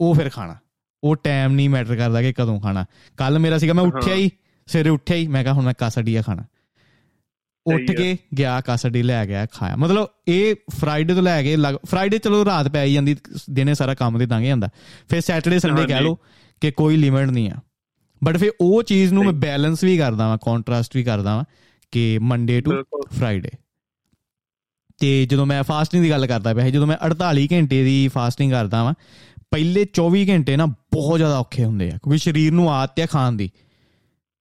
ਉਹ 0.00 0.14
ਫਿਰ 0.14 0.28
ਖਾਣਾ। 0.28 0.56
ਉਹ 1.04 1.16
ਟਾਈਮ 1.16 1.52
ਨਹੀਂ 1.52 1.70
ਮੈਟਰ 1.70 1.96
ਕਰਦਾ 1.96 2.22
ਕਿ 2.22 2.32
ਕਦੋਂ 2.32 2.60
ਖਾਣਾ। 2.60 2.84
ਕੱਲ 3.16 3.38
ਮੇਰਾ 3.38 3.58
ਸੀਗਾ 3.58 3.72
ਮੈਂ 3.72 3.84
ਉੱਠਿਆ 3.84 4.14
ਹੀ 4.14 4.30
ਸਵੇਰੇ 4.66 4.88
ਉੱਠਿਆ 4.88 5.16
ਹੀ 5.16 5.26
ਮੈਂ 5.26 5.42
ਕਿਹਾ 5.42 5.54
ਹੁਣ 5.54 5.64
ਮੈਂ 5.64 5.74
ਕਾਸਡੀਆ 5.78 6.22
ਖਾਣਾ। 6.22 6.42
ਉੱਠ 7.74 7.90
ਕੇ 7.90 8.16
ਗਿਆ 8.38 8.60
ਕਾਸਡੀ 8.60 9.02
ਲੈ 9.02 9.26
ਗਿਆ 9.26 9.46
ਖਾਇਆ। 9.52 9.76
ਮਤਲਬ 9.76 10.06
ਇਹ 10.28 10.54
ਫਰਾਈਡੇ 10.80 11.14
ਤੋਂ 11.14 11.22
ਲੈ 11.22 11.42
ਕੇ 11.42 11.56
ਫਰਾਈਡੇ 11.86 12.18
ਚਲੋ 12.18 12.44
ਰਾਤ 12.44 12.68
ਪੈ 12.68 12.88
ਜਾਂਦੀ 12.88 13.16
ਦਿਨੇ 13.50 13.74
ਸਾਰਾ 13.74 13.94
ਕੰਮ 13.94 14.18
ਤੇ 14.18 14.26
ਦੰਗ 14.26 14.44
ਜਾਂਦਾ 14.44 14.68
ਫਿਰ 15.08 15.20
ਸੈਟਰਡੇ 15.20 15.58
ਸੰਡੇ 15.58 15.86
ਕਹਿ 15.86 16.00
ਲੋ 16.00 16.18
ਕਿ 16.60 16.70
ਕੋਈ 16.70 16.96
ਲਿਮਿਟ 16.96 17.28
ਨਹੀਂ 17.28 17.50
ਆ। 17.50 17.54
ਬਟ 18.24 18.36
ਫਿਰ 18.36 18.50
ਉਹ 18.60 18.82
ਚੀਜ਼ 18.82 19.12
ਨੂੰ 19.12 19.24
ਮੈਂ 19.24 19.32
ਬੈਲੈਂਸ 19.32 19.84
ਵੀ 19.84 19.98
ਕਰਦਾ 19.98 20.28
ਵਾਂ 20.28 20.38
ਕੰਟਰਾਸਟ 20.38 20.96
ਵੀ 20.96 21.04
ਕਰਦਾ 21.04 21.36
ਵਾਂ 21.36 21.44
ਕਿ 21.92 22.18
ਮੰਡੇ 22.18 22.60
ਟੂ 22.60 22.72
ਫਰਾਈਡੇ 23.18 23.50
ਤੇ 24.98 25.26
ਜਦੋਂ 25.26 25.46
ਮੈਂ 25.46 25.62
ਫਾਸਟਿੰਗ 25.62 26.02
ਦੀ 26.02 26.10
ਗੱਲ 26.10 26.26
ਕਰਦਾ 26.26 26.54
ਪਿਆ 26.54 26.70
ਜਦੋਂ 26.70 26.86
ਮੈਂ 26.86 26.96
48 27.08 27.46
ਘੰਟੇ 27.52 27.84
ਦੀ 27.84 28.08
ਫਾਸਟਿੰਗ 28.08 28.52
ਕਰਦਾ 28.52 28.84
ਵਾਂ 28.84 28.94
ਪਹਿਲੇ 29.50 29.86
24 30.00 30.28
ਘੰਟੇ 30.28 30.56
ਨਾ 30.56 30.66
ਬਹੁਤ 30.66 31.18
ਜ਼ਿਆਦਾ 31.18 31.38
ਔਖੇ 31.38 31.64
ਹੁੰਦੇ 31.64 31.86
ਆ 31.86 31.90
ਕਿਉਂਕਿ 31.90 32.18
ਸਰੀਰ 32.18 32.52
ਨੂੰ 32.52 32.72
ਆਦਤ 32.72 33.00
ਹੈ 33.00 33.06
ਖਾਣ 33.06 33.32
ਦੀ। 33.32 33.50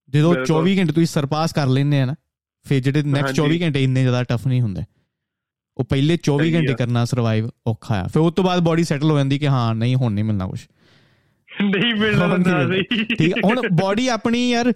ਜਦੋਂ 0.08 0.34
24 0.52 0.78
ਘੰਟੇ 0.78 0.92
ਤੁਸੀਂ 0.92 1.06
ਸਰਪਾਸ 1.06 1.52
ਕਰ 1.52 1.66
ਲੈਂਦੇ 1.66 2.00
ਆ 2.00 2.04
ਨਾ 2.04 2.14
ਫਿਰ 2.64 2.80
ਜਿਹੜੇ 2.80 3.02
ਨੈਕਸਟ 3.04 3.34
24 3.36 3.60
ਘੰਟੇ 3.62 3.82
ਇੰਨੇ 3.84 4.00
ਜ਼ਿਆਦਾ 4.02 4.22
ਟਫ 4.24 4.46
ਨਹੀਂ 4.46 4.60
ਹੁੰਦੇ। 4.62 4.82
ਉਹ 5.76 5.84
ਪਹਿਲੇ 5.84 6.16
24 6.24 6.52
ਘੰਟੇ 6.54 6.74
ਕਰਨਾ 6.74 7.04
ਸਰਵਾਈਵ 7.04 7.48
ਔਖਾ 7.66 7.94
ਆ। 7.94 8.06
ਫਿਰ 8.06 8.22
ਉਸ 8.22 8.34
ਤੋਂ 8.34 8.44
ਬਾਅਦ 8.44 8.62
ਬਾਡੀ 8.62 8.84
ਸੈਟਲ 8.84 9.10
ਹੋ 9.10 9.16
ਜਾਂਦੀ 9.18 9.38
ਕਿ 9.38 9.48
ਹਾਂ 9.48 9.74
ਨਹੀਂ 9.74 9.96
ਹੁਣ 9.96 10.12
ਨਹੀਂ 10.12 10.24
ਮਿਲਣਾ 10.24 10.46
ਕੁਝ 10.46 10.60
ਨਹੀਂ 11.48 11.94
ਮਿਲਣਾ 11.94 12.36
ਠੀਕ 13.18 13.44
ਹੁਣ 13.44 13.60
ਬਾਡੀ 13.76 14.08
ਆਪਣੀ 14.08 14.48
ਯਾਰ 14.50 14.72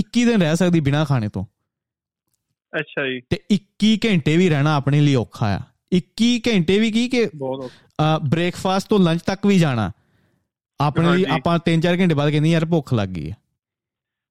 21 0.00 0.24
ਦਿਨ 0.24 0.42
ਰਹਿ 0.42 0.56
ਸਕਦੀ 0.56 0.80
ਬਿਨਾ 0.80 1.04
ਖਾਣੇ 1.04 1.28
ਤੋਂ। 1.28 1.44
ਅੱਛਾ 2.72 3.06
ਜੀ। 3.08 3.20
ਤੇ 3.30 3.38
21 3.50 3.96
ਘੰਟੇ 4.04 4.36
ਵੀ 4.36 4.48
ਰਹਿਣਾ 4.48 4.74
ਆਪਣੇ 4.76 5.00
ਲਈ 5.00 5.14
ਔਖਾ 5.14 5.46
ਆ। 5.56 5.60
21 5.92 6.38
ਘੰਟੇ 6.46 6.78
ਵੀ 6.78 6.90
ਕੀ 6.92 7.08
ਕਿ 7.08 7.28
ਬਹੁਤ 7.36 7.70
ਬ੍ਰੇਕਫਾਸਟ 8.24 8.88
ਤੋਂ 8.88 8.98
ਲੰਚ 8.98 9.22
ਤੱਕ 9.22 9.46
ਵੀ 9.46 9.58
ਜਾਣਾ। 9.58 9.90
ਆਪਣੇ 10.80 11.12
ਲਈ 11.12 11.24
ਆਪਾਂ 11.30 11.58
3-4 11.66 12.00
ਘੰਟੇ 12.00 12.14
ਬਾਅਦ 12.14 12.30
ਕਹਿੰਦੇ 12.30 12.50
ਯਾਰ 12.50 12.64
ਭੁੱਖ 12.64 12.94
ਲੱਗ 12.94 13.08
ਗਈ 13.08 13.30
ਹੈ 13.30 13.36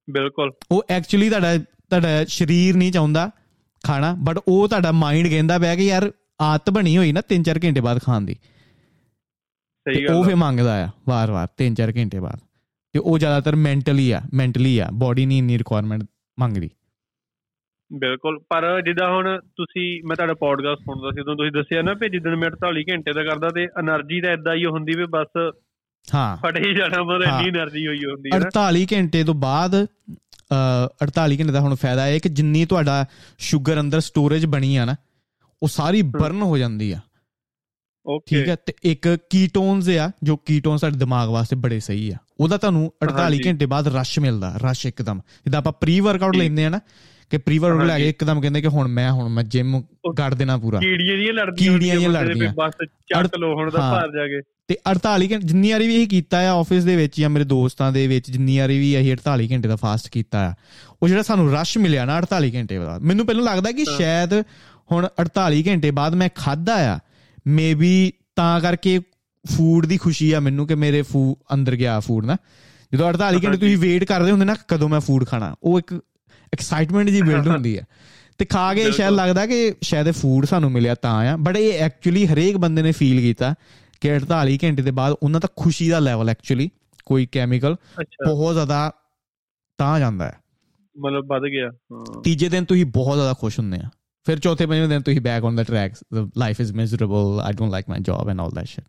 ਬਿਲਕੁਲ। 0.07 0.51
ਉਹ 0.71 0.83
ਐਕਚੁਅਲੀ 0.89 1.29
ਤੁਹਾਡਾ 1.29 1.53
ਤੁਹਾਡਾ 1.89 2.25
ਸਰੀਰ 2.25 2.75
ਨਹੀਂ 2.75 2.91
ਚਾਹੁੰਦਾ 2.91 3.31
ਖਾਣਾ 3.83 4.15
ਬਟ 4.19 4.39
ਉਹ 4.47 4.67
ਤੁਹਾਡਾ 4.67 4.91
ਮਾਈਂਡ 4.91 5.27
ਕਹਿੰਦਾ 5.27 5.57
ਪਿਆ 5.57 5.75
ਕਿ 5.75 5.85
ਯਾਰ 5.85 6.11
ਆਦਤ 6.41 6.69
ਬਣੀ 6.69 6.97
ਹੋਈ 6.97 7.11
ਨਾ 7.11 7.21
3-4 7.35 7.59
ਘੰਟੇ 7.65 7.81
ਬਾਅਦ 7.81 7.99
ਖਾਣ 8.01 8.21
ਦੀ। 8.21 8.33
ਸਹੀ 9.87 10.05
ਗੱਲ 10.05 10.15
ਉਹ 10.15 10.23
ਫੇ 10.23 10.33
ਮੰਗਦਾ 10.33 10.85
ਆ 10.85 10.89
ਵਾਰ-ਵਾਰ 11.09 11.47
3-4 11.63 11.93
ਘੰਟੇ 11.97 12.19
ਬਾਅਦ। 12.19 12.39
ਤੇ 12.93 12.99
ਉਹ 12.99 13.19
ਜ਼ਿਆਦਾਤਰ 13.19 13.55
ਮੈਂਟਲੀ 13.55 14.11
ਆ 14.11 14.21
ਮੈਂਟਲੀ 14.33 14.79
ਆ 14.79 14.87
ਬਾਡੀ 14.93 15.25
ਨਹੀਂ 15.25 15.37
ਇਨੀ 15.37 15.57
ਰਿਕੁਆਇਰਮੈਂਟ 15.57 16.03
ਮੰਗਦੀ। 16.39 16.69
ਬਿਲਕੁਲ 17.93 18.39
ਪਰ 18.39 18.81
ਜਿੱਦਾਂ 18.81 19.09
ਹੁਣ 19.09 19.39
ਤੁਸੀਂ 19.55 20.03
ਮੈਂ 20.07 20.15
ਤੁਹਾਡਾ 20.15 20.33
ਪੋਡਕਾਸਟ 20.33 20.81
ਸੁਣਦਾ 20.81 21.11
ਸੀ 21.11 21.21
ਉਦੋਂ 21.21 21.35
ਤੁਸੀਂ 21.35 21.51
ਦੱਸਿਆ 21.51 21.81
ਨਾ 21.81 21.93
ਵੀ 21.93 22.09
ਜਿੱਦਣ 22.09 22.35
ਮੈਂ 22.35 22.47
48 22.47 22.83
ਘੰਟੇ 22.91 23.13
ਦਾ 23.13 23.23
ਕਰਦਾ 23.23 23.49
ਤੇ 23.49 23.65
એનર્ਜੀ 23.65 24.21
ਤਾਂ 24.21 24.33
ਇਦਾਂ 24.33 24.55
ਹੀ 24.55 24.65
ਹੁੰਦੀ 24.65 24.97
ਵੀ 24.97 25.05
ਬਸ 25.09 25.51
ਹਾਂ। 26.13 26.37
ਫਟੇ 26.37 26.73
ਜਾਣਾ 26.73 27.03
ਮਰ 27.03 27.21
ਇੰਨੀ 27.21 27.49
એનર્ਜੀ 27.49 27.87
ਹੋਈ 27.87 27.99
ਹੁੰਦੀ 28.05 28.29
ਹੈ 28.33 28.39
48 28.39 28.85
ਘੰਟੇ 28.93 29.23
ਤੋਂ 29.23 29.33
ਬਾਅਦ 29.33 29.75
48 31.03 31.39
ਘੰਟੇ 31.39 31.51
ਦਾ 31.51 31.59
ਹੁਣ 31.59 31.75
ਫਾਇਦਾ 31.75 32.07
ਇਹ 32.07 32.19
ਕਿ 32.19 32.29
ਜਿੰਨੀ 32.29 32.65
ਤੁਹਾਡਾ 32.65 33.05
슈ਗਰ 33.51 33.79
ਅੰਦਰ 33.79 33.99
ਸਟੋਰੇਜ 33.99 34.45
ਬਣੀ 34.45 34.75
ਆ 34.75 34.85
ਨਾ 34.85 34.95
ਉਹ 35.63 35.67
ਸਾਰੀ 35.67 36.01
ਬਰਨ 36.01 36.41
ਹੋ 36.41 36.57
ਜਾਂਦੀ 36.57 36.91
ਆ। 36.91 36.99
ਓਕੇ 38.05 38.37
ਠੀਕ 38.37 38.49
ਹੈ 38.49 38.55
ਤੇ 38.55 38.73
ਇੱਕ 38.83 39.17
ਕੀਟੋਨਸ 39.29 39.89
ਆ 39.89 40.11
ਜੋ 40.23 40.37
ਕੀਟੋਨ 40.37 40.77
ਸਾਡੇ 40.77 40.97
ਦਿਮਾਗ 40.97 41.29
ਵਾਸਤੇ 41.29 41.55
ਬੜੇ 41.55 41.79
ਸਹੀ 41.79 42.09
ਆ। 42.11 42.17
ਉਹਦਾ 42.39 42.57
ਤੁਹਾਨੂੰ 42.57 42.91
48 43.05 43.39
ਘੰਟੇ 43.45 43.65
ਬਾਅਦ 43.65 43.87
ਰਸ਼ 43.87 44.19
ਮਿਲਦਾ 44.19 44.57
ਰਸ਼ 44.57 44.85
ਇੱਕਦਮ। 44.85 45.17
ਜਿੱਦਾਂ 45.17 45.59
ਆਪਾਂ 45.59 45.73
ਪ੍ਰੀ 45.73 45.99
ਵਰਕਆਊਟ 45.99 46.35
ਲੈਂਦੇ 46.35 46.65
ਆ 46.65 46.69
ਨਾ 46.69 46.79
ਕਿ 47.29 47.37
ਪ੍ਰੀ 47.37 47.57
ਵਰਕਆਊਟ 47.57 47.83
ਲੈ 47.83 47.97
ਕੇ 47.99 48.09
ਇੱਕਦਮ 48.09 48.41
ਕਹਿੰਦੇ 48.41 48.61
ਕਿ 48.61 48.67
ਹੁਣ 48.67 48.87
ਮੈਂ 48.87 49.11
ਹੁਣ 49.11 49.29
ਮੈਂ 49.29 49.43
ਜਿਮ 49.43 49.81
ਕਰ 50.17 50.33
ਦੇਣਾ 50.33 50.57
ਪੂਰਾ। 50.57 50.79
ਕੀੜੀਆਂ 50.79 51.17
ਦੀਆਂ 51.17 51.33
ਲੜਦੀਆਂ 51.33 51.71
ਕੀੜੀਆਂ 51.73 51.95
ਦੀਆਂ 51.95 52.09
ਲੜਦੀਆਂ। 52.09 52.53
ਬਸ 52.53 52.73
ਚੱਕ 52.83 53.37
ਲੋ 53.37 53.55
ਹੁਣ 53.55 53.71
ਦਾ 53.71 53.79
ਭਾਰ 53.79 54.07
ਜਾ 54.07 54.27
ਕੇ। 54.27 54.41
ਤੇ 54.67 54.77
48 54.91 55.33
ਘੰਟੇ 55.33 55.47
ਜਿੰਨੀ 55.47 55.71
ਵਾਰੀ 55.71 55.87
ਵੀ 55.87 55.95
ਇਹ 55.95 56.07
ਕੀਤਾ 56.07 56.37
ਆ 56.39 56.51
ਆਫਿਸ 56.51 56.83
ਦੇ 56.83 56.95
ਵਿੱਚ 56.95 57.21
ਜਾਂ 57.21 57.29
ਮੇਰੇ 57.29 57.45
ਦੋਸਤਾਂ 57.45 57.91
ਦੇ 57.91 58.07
ਵਿੱਚ 58.07 58.31
ਜਿੰਨੀ 58.31 58.57
ਵਾਰੀ 58.57 58.79
ਵੀ 58.79 58.99
ਅਸੀਂ 58.99 59.11
48 59.13 59.47
ਘੰਟੇ 59.51 59.67
ਦਾ 59.67 59.75
ਫਾਸਟ 59.75 60.09
ਕੀਤਾ 60.09 60.49
ਆ 60.49 60.53
ਉਹ 61.03 61.07
ਜਿਹੜਾ 61.07 61.21
ਸਾਨੂੰ 61.21 61.51
ਰਸ਼ 61.51 61.77
ਮਿਲਿਆ 61.77 62.05
ਨਾ 62.05 62.21
48 62.21 62.55
ਘੰਟੇ 62.55 62.79
ਬਾਅਦ 62.79 63.01
ਮੈਨੂੰ 63.01 63.25
ਪਹਿਲਾਂ 63.25 63.43
ਲੱਗਦਾ 63.43 63.71
ਕਿ 63.71 63.85
ਸ਼ਾਇਦ 63.85 64.33
ਹੁਣ 64.91 65.07
48 65.21 65.63
ਘੰਟੇ 65.67 65.91
ਬਾਅਦ 65.91 66.15
ਮੈਂ 66.15 66.29
ਖਾਦਾ 66.35 66.95
ਆ 66.95 66.99
ਮੇਬੀ 67.47 68.13
ਤਾਂ 68.35 68.61
ਕਰਕੇ 68.61 68.99
ਫੂਡ 69.57 69.85
ਦੀ 69.85 69.97
ਖੁਸ਼ੀ 69.97 70.31
ਆ 70.31 70.39
ਮੈਨੂੰ 70.39 70.67
ਕਿ 70.67 70.75
ਮੇਰੇ 70.75 71.01
ਫੂ 71.01 71.37
ਅੰਦਰ 71.53 71.75
ਗਿਆ 71.75 71.99
ਫੂਡ 71.99 72.25
ਨਾ। 72.25 72.37
ਜਦੋਂ 72.93 73.09
48 73.09 73.45
ਘੰਟੇ 73.45 73.57
ਤੁਸੀਂ 73.57 73.77
ਵੇਟ 73.77 74.03
ਕਰਦੇ 74.03 74.31
ਹੁੰਦੇ 74.31 74.45
ਨਾ 74.45 74.55
ਕਦੋਂ 74.67 74.89
ਮੈਂ 74.89 74.99
ਫੂਡ 74.99 75.25
ਖਾਣਾ? 75.25 75.55
ਉਹ 75.63 75.79
ਇੱਕ 75.79 75.99
ਐਕਸਾਈਟਮੈਂਟ 76.53 77.09
ਜੀ 77.09 77.21
ਬਿਲਡ 77.21 77.47
ਹੁੰਦੀ 77.47 77.77
ਹੈ। 77.77 77.83
ਤੇ 78.37 78.45
ਖਾ 78.45 78.73
ਕੇ 78.73 78.91
ਸ਼ਾਇਦ 78.91 79.13
ਲੱਗਦਾ 79.13 79.45
ਕਿ 79.45 79.73
ਸ਼ਾਇਦ 79.81 80.07
ਇਹ 80.07 80.13
ਫੂਡ 80.13 80.45
ਸਾਨੂੰ 80.45 80.71
ਮਿਲਿਆ 80.71 80.95
ਤਾਂ 80.95 81.27
ਆ 81.27 81.35
ਬਟ 81.35 81.57
ਇਹ 81.57 81.79
ਐਕਚੁਅਲੀ 81.79 82.27
ਹਰੇਕ 82.27 82.57
ਬੰਦੇ 82.57 82.81
ਨੇ 82.81 82.91
ਫੀਲ 82.91 83.21
ਕੀਤਾ 83.21 83.53
ਕਿ 84.01 84.15
48 84.15 84.57
ਘੰਟੇ 84.63 84.81
ਦੇ 84.81 84.91
ਬਾਅਦ 84.91 85.15
ਉਹਨਾਂ 85.23 85.39
ਦਾ 85.39 85.47
ਖੁਸ਼ੀ 85.55 85.89
ਦਾ 85.89 85.99
ਲੈਵਲ 85.99 86.29
ਐਕਚੁਅਲੀ 86.29 86.69
ਕੋਈ 87.05 87.25
ਕੈਮੀਕਲ 87.25 87.75
ਬਹੁਤ 88.27 88.53
ਜ਼ਿਆਦਾ 88.53 88.91
ਤਾਂ 89.77 89.99
ਜਾਂਦਾ 89.99 90.25
ਹੈ। 90.25 90.39
ਮਤਲਬ 90.97 91.25
ਵੱਧ 91.27 91.41
ਗਿਆ 91.41 91.71
ਤੀਜੇ 92.23 92.49
ਦਿਨ 92.49 92.65
ਤੁਸੀਂ 92.65 92.85
ਬਹੁਤ 92.85 93.15
ਜ਼ਿਆਦਾ 93.15 93.33
ਖੁਸ਼ 93.33 93.59
ਹੁੰਦੇ 93.59 93.77
ਆ। 93.77 93.89
ਫਿਰ 94.25 94.39
ਚੌਥੇ 94.39 94.65
ਪੰਜਵੇਂ 94.65 94.87
ਦਿਨ 94.87 95.01
ਤੁਸੀਂ 95.01 95.21
back 95.21 95.43
on 95.43 95.55
the 95.55 95.63
track 95.63 95.93
life 96.37 96.59
is 96.59 96.73
miserable 96.73 97.39
I 97.43 97.53
don't 97.53 97.71
like 97.71 97.85
my 97.89 97.99
job 98.01 98.29
and 98.29 98.41
all 98.41 98.51
that 98.51 98.65
shit 98.65 98.85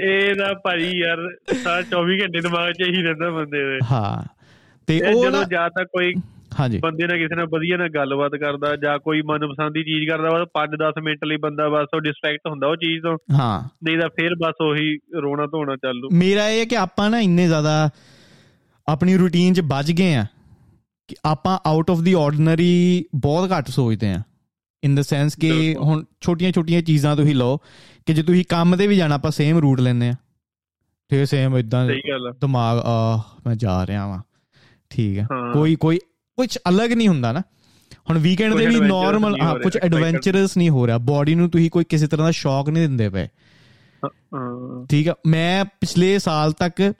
ਇਹ 0.00 0.34
ਦਾ 0.34 0.54
ਭਾਈ 0.54 0.92
ਯਾਰ 0.94 1.16
ਸਾਰਾ 1.54 1.80
24 1.80 2.22
ਘੰਟੇ 2.22 2.40
ਦਿਮਾਗ 2.40 2.72
'ਚ 2.72 2.82
ਹੀ 2.88 3.02
ਰਹਿੰਦਾ 3.02 3.30
ਬੰਦੇ 3.30 3.64
ਦੇ। 3.64 3.78
ਹਾਂ। 3.92 4.28
ਤੇ 4.86 5.00
ਉਹ 5.14 5.24
ਜਦੋਂ 5.24 5.44
ਜਾਂ 5.44 5.70
ਤਾਂ 5.70 5.84
ਕੋਈ 5.84 6.14
ਹਾਂਜੀ। 6.60 6.78
ਬੰਦੇ 6.78 7.06
ਨਾਲ 7.06 7.18
ਕਿਸੇ 7.18 7.34
ਨਾਲ 7.34 7.46
ਵਧੀਆ 7.46 7.76
ਨਾਲ 7.76 7.88
ਗੱਲਬਾਤ 7.88 8.30
ਕਰਦਾ 8.36 8.76
ਜਾਂ 8.76 8.98
ਕੋਈ 8.98 9.22
ਮਨਪਸੰਦ 9.22 9.74
ਦੀ 9.74 9.84
ਚੀਜ਼ 9.84 10.10
ਕਰਦਾ 10.10 10.28
ਵਾ 10.28 10.46
5-10 10.54 11.02
ਮਿੰਟ 11.02 11.24
ਲਈ 11.24 11.36
ਬੰਦਾ 11.36 11.68
ਬਸ 11.68 11.86
ਉਹ 11.94 12.00
ਡਿਸਟਰੈਕਟ 12.00 12.48
ਹੁੰਦਾ 12.50 12.66
ਉਹ 12.66 12.76
ਚੀਜ਼ 12.76 13.02
ਤੋਂ। 13.02 13.18
ਹਾਂ। 13.32 13.68
ਨਹੀਂ 13.84 13.98
ਤਾਂ 13.98 14.08
ਫੇਰ 14.08 14.34
ਬਸ 14.34 14.54
ਉਹੀ 14.60 14.98
ਰੋਣਾ 15.22 15.46
ਧੋਣਾ 15.46 15.76
ਚੱਲੂ। 15.76 16.08
ਮੇਰਾ 16.12 16.48
ਇਹ 16.48 16.60
ਹੈ 16.60 16.64
ਕਿ 16.64 16.76
ਆਪਾਂ 16.76 17.10
ਨਾ 17.10 17.20
ਇੰਨੇ 17.20 17.46
ਜ਼ਿਆਦਾ 17.46 17.90
ਆਪਣੀ 18.88 19.16
ਰੂਟੀਨ 19.16 19.54
'ਚ 19.54 19.60
ਵੱਜ 19.60 19.92
ਗਏ 19.92 20.14
ਆ 20.14 20.26
ਕਿ 21.08 21.16
ਆਪਾਂ 21.24 21.58
ਆਊਟ 21.66 21.90
ਆਫ 21.90 22.00
ਦੀ 22.00 22.12
ਆਰਡੀਨਰੀ 22.12 23.04
ਬਹੁਤ 23.14 23.50
ਘੱਟ 23.58 23.66
ਸੋਚਦੇ 23.68 24.12
ਆ। 24.12 24.22
ਇਨ 24.84 24.94
ਦ 24.94 25.00
ਸੈਂਸ 25.00 25.36
ਕਿ 25.36 25.76
ਹੁਣ 25.80 26.04
ਛੋਟੀਆਂ-ਛੋਟੀਆਂ 26.20 26.82
ਚੀਜ਼ਾਂ 26.82 27.16
ਤੁਸੀਂ 27.16 27.34
ਲਓ 27.34 27.56
ਕਿ 28.06 28.14
ਜੇ 28.14 28.22
ਤੁਸੀਂ 28.22 28.44
ਕੰਮ 28.48 28.76
ਤੇ 28.76 28.86
ਵੀ 28.86 28.96
ਜਾਣਾ 28.96 29.14
ਆਪਾਂ 29.14 29.30
ਸੇਮ 29.30 29.58
ਰੂਟ 29.58 29.80
ਲੈਂਦੇ 29.80 30.08
ਆ 30.08 30.14
ਤੇ 31.08 31.26
ਸੇਮ 31.26 31.56
ਇਦਾਂ 31.56 31.86
ਦਿਮਾਗ 32.40 32.78
ਆ 32.78 33.22
ਮੈਂ 33.46 33.54
ਜਾ 33.54 33.86
ਰਿਹਾ 33.86 34.06
ਵਾਂ। 34.06 34.22
ਠੀਕ 34.90 35.18
ਹੈ। 35.18 35.26
ਕੋਈ 35.52 35.76
ਕੋਈ 35.76 35.98
ਕੁਝ 36.36 36.58
ਅਲੱਗ 36.68 36.92
ਨਹੀਂ 36.92 37.08
ਹੁੰਦਾ 37.08 37.32
ਨਾ। 37.32 37.40
ਹੁਣ 38.10 38.18
ਵੀਕਐਂਡ 38.18 38.54
ਤੇ 38.54 38.66
ਵੀ 38.66 38.80
ਨਾਰਮਲ 38.80 39.40
ਹਾਂ 39.40 39.58
ਕੁਝ 39.58 39.76
ਐਡਵੈਂਚਰਸ 39.76 40.56
ਨਹੀਂ 40.56 40.70
ਹੋ 40.70 40.86
ਰਿਹਾ। 40.86 40.98
ਬਾਡੀ 40.98 41.34
ਨੂੰ 41.34 41.50
ਤੁਸੀਂ 41.50 41.70
ਕੋਈ 41.70 41.84
ਕਿਸੇ 41.84 42.06
ਤਰ੍ਹਾਂ 42.06 42.26
ਦਾ 42.26 42.30
ਸ਼ੌਕ 42.30 42.68
ਨਹੀਂ 42.68 42.82
ਦਿੰਦੇ 42.82 43.08
ਪਏ। 43.08 43.28
ਠੀਕ 44.90 45.08
ਹੈ। 45.08 45.14
ਮੈਂ 45.26 45.64
ਪਿਛਲੇ 45.64 46.18
ਸਾਲ 46.18 46.52
ਤੱਕ 46.52 46.94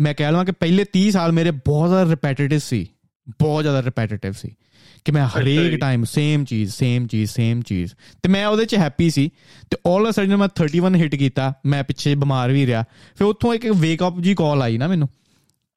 ਮੈਂ 0.00 0.14
ਕਹਿ 0.14 0.32
ਲਵਾਂ 0.32 0.44
ਕਿ 0.44 0.52
ਪਹਿਲੇ 0.52 0.84
30 0.92 1.10
ਸਾਲ 1.10 1.32
ਮੇਰੇ 1.32 1.50
ਬਹੁਤ 1.50 1.88
ਜ਼ਿਆਦਾ 1.88 2.10
ਰਿਪੀਟੇਟਿਵ 2.10 2.58
ਸੀ। 2.58 2.88
ਬਹੁਤ 3.28 3.62
ਜ਼ਿਆਦਾ 3.62 3.82
ਰਿਪੀਟੇਟਿਵ 3.82 4.32
ਸੀ। 4.32 4.56
ਕਿ 5.04 5.12
ਮੈਂ 5.12 5.26
ਹਰੇਕ 5.26 5.80
ਟਾਈਮ 5.80 6.04
ਸੇਮ 6.04 6.44
ਚੀਜ਼ 6.44 6.74
ਸੇਮ 6.74 7.06
ਚੀਜ਼ 7.06 7.30
ਸੇਮ 7.30 7.62
ਚੀਜ਼। 7.62 7.94
ਤੇ 8.22 8.28
ਮੈਂ 8.28 8.46
ਉਹਦੇ 8.46 8.64
'ਚ 8.64 8.74
ਹੈਪੀ 8.74 9.10
ਸੀ। 9.10 9.30
ਤੇ 9.70 9.76
ਆਲ 9.86 10.10
ਅ 10.10 10.12
ਸਡਨ 10.12 10.36
ਮੈਂ 10.36 10.48
31 10.62 10.94
ਹਿੱਟ 10.94 11.14
ਕੀਤਾ। 11.14 11.52
ਮੈਂ 11.66 11.84
ਪਿੱਛੇ 11.84 12.14
ਬਿਮਾਰ 12.14 12.52
ਵੀ 12.52 12.66
ਰਿਹਾ। 12.66 12.84
ਫਿਰ 13.16 13.26
ਉੱਥੋਂ 13.26 13.54
ਇੱਕ 13.54 13.66
ਵੇਕ 13.66 14.00
ਅਪ 14.08 14.20
ਜੀ 14.20 14.34
ਕਾਲ 14.34 14.62
ਆਈ 14.62 14.78
ਨਾ 14.78 14.88
ਮੈਨੂੰ 14.88 15.08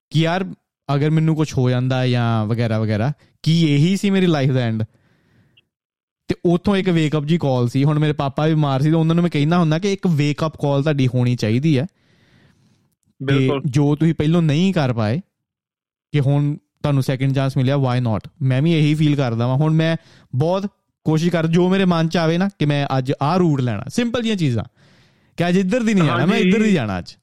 ਕਿ 0.10 0.20
ਯਾਰ 0.20 0.54
ਅਗਰ 0.96 1.10
ਮੈਨੂੰ 1.10 1.36
ਕੁਝ 1.36 1.54
ਹੋ 1.58 1.70
ਜਾਂਦਾ 1.70 2.08
ਜਾਂ 2.08 2.46
ਵਗੈਰਾ 2.46 2.80
ਵਗੈਰਾ 2.80 3.14
ਕੀ 3.44 3.76
ਇਹੀ 3.76 3.98
ਸੀ 3.98 4.10
ਮੇਰੀ 4.10 4.26
ਲਾਈਫ 4.26 4.52
ਦਾ 4.52 4.60
ਐਂਡ 4.60 4.84
ਤੇ 6.28 6.36
ਉਥੋਂ 6.46 6.76
ਇੱਕ 6.76 6.90
ਵੇਕ 6.90 7.18
ਅਪ 7.18 7.26
ਜੀ 7.26 7.38
ਕਾਲ 7.38 7.68
ਸੀ। 7.68 7.84
ਹੁਣ 7.84 8.00
ਮੇਰੇ 8.00 8.14
ਪਾਪਾ 8.14 8.46
ਵੀ 8.46 8.54
ਬਿਮਾਰ 8.54 8.82
ਸੀ 8.82 8.90
ਤੇ 8.90 8.96
ਉਹਨਾਂ 8.96 9.16
ਨੂੰ 9.16 9.22
ਮੈਂ 9.22 9.32
ਕਹਿੰਦਾ 9.32 9.58
ਹੁੰਦਾ 9.58 9.80
ਕਿ 9.80 9.94
ਇੱਕ 9.94 10.08
ਵੇਕ 10.08 10.46
ਅਪ 10.46 10.58
ਕਾਲ 10.58 10.82
ਤੁਹਾਡੀ 10.82 11.08
ਹੋਣੀ 11.08 11.36
ਚਾਹੀਦੀ 11.36 11.78
ਹੈ। 11.78 11.88
ਬਿਲਕੁਲ। 13.24 13.62
ਜੋ 13.66 13.96
ਤੁਸੀਂ 13.96 14.14
ਪਹਿਲਾਂ 14.14 14.42
ਨਹੀਂ 14.42 14.74
ਕਰ 14.74 14.94
ਪਾਏ 14.94 15.22
ਕਿ 16.12 16.20
ਹੁਣ 16.20 16.58
ਤੁਹਾਨੂੰ 16.84 17.04
ਸੈਕੰਡ 17.04 17.36
ਚਾਂਸ 17.36 17.58
ਮਿਲਿਆ 17.58 17.78
ਵਾਈ 17.78 18.00
ਨਾਟ 18.00 18.28
ਮੈਂ 18.42 18.62
ਵੀ 18.62 18.74
ਇਹੀ 18.74 18.96
ਫੀਲ 18.96 19.16
ਕਰਦਾ 19.16 19.48
ਹਾਂ 19.48 19.56
ਹੁਣ 19.56 19.74
ਮੈਂ 19.74 19.98
ਬਹੁਤ 20.36 20.68
ਕੋਸ਼ਿਸ਼ 21.06 21.32
ਕਰ 21.32 21.48
ਜੋ 21.48 21.70
ਮੇਰੇ 21.70 21.86
ਮਨ 21.86 22.08
ਚ 22.08 22.18
ਆਵੇ 22.18 22.38
ਨਾ 22.38 22.50
ਕਿ 22.60 22.66
ਮੈਂ 22.66 22.88
ਅੱਜ 22.98 23.14
ਆਹ 23.22 23.38
ਰੂਟ 23.38 23.62
ਲੈਣਾ। 23.62 23.84
ਸਿੰਪਲ 23.88 24.22
ਜੀਆਂ 24.22 24.36
ਚੀਜ਼ਾਂ। 24.36 24.64
ਕਿ 25.38 25.50
ਅੱਜ 25.50 25.58
ਇੱਧਰ 25.58 25.84
ਦੀ 25.84 25.94
ਨਹੀਂ 25.94 26.04
ਜਾਣਾ 26.04 26.26
ਮੈਂ 26.26 26.38
ਇੱਧਰ 26.38 26.64
ਦੀ 26.64 26.74
ਜਾਣਾ 26.74 27.00
ਅੱਜ। 27.00 27.16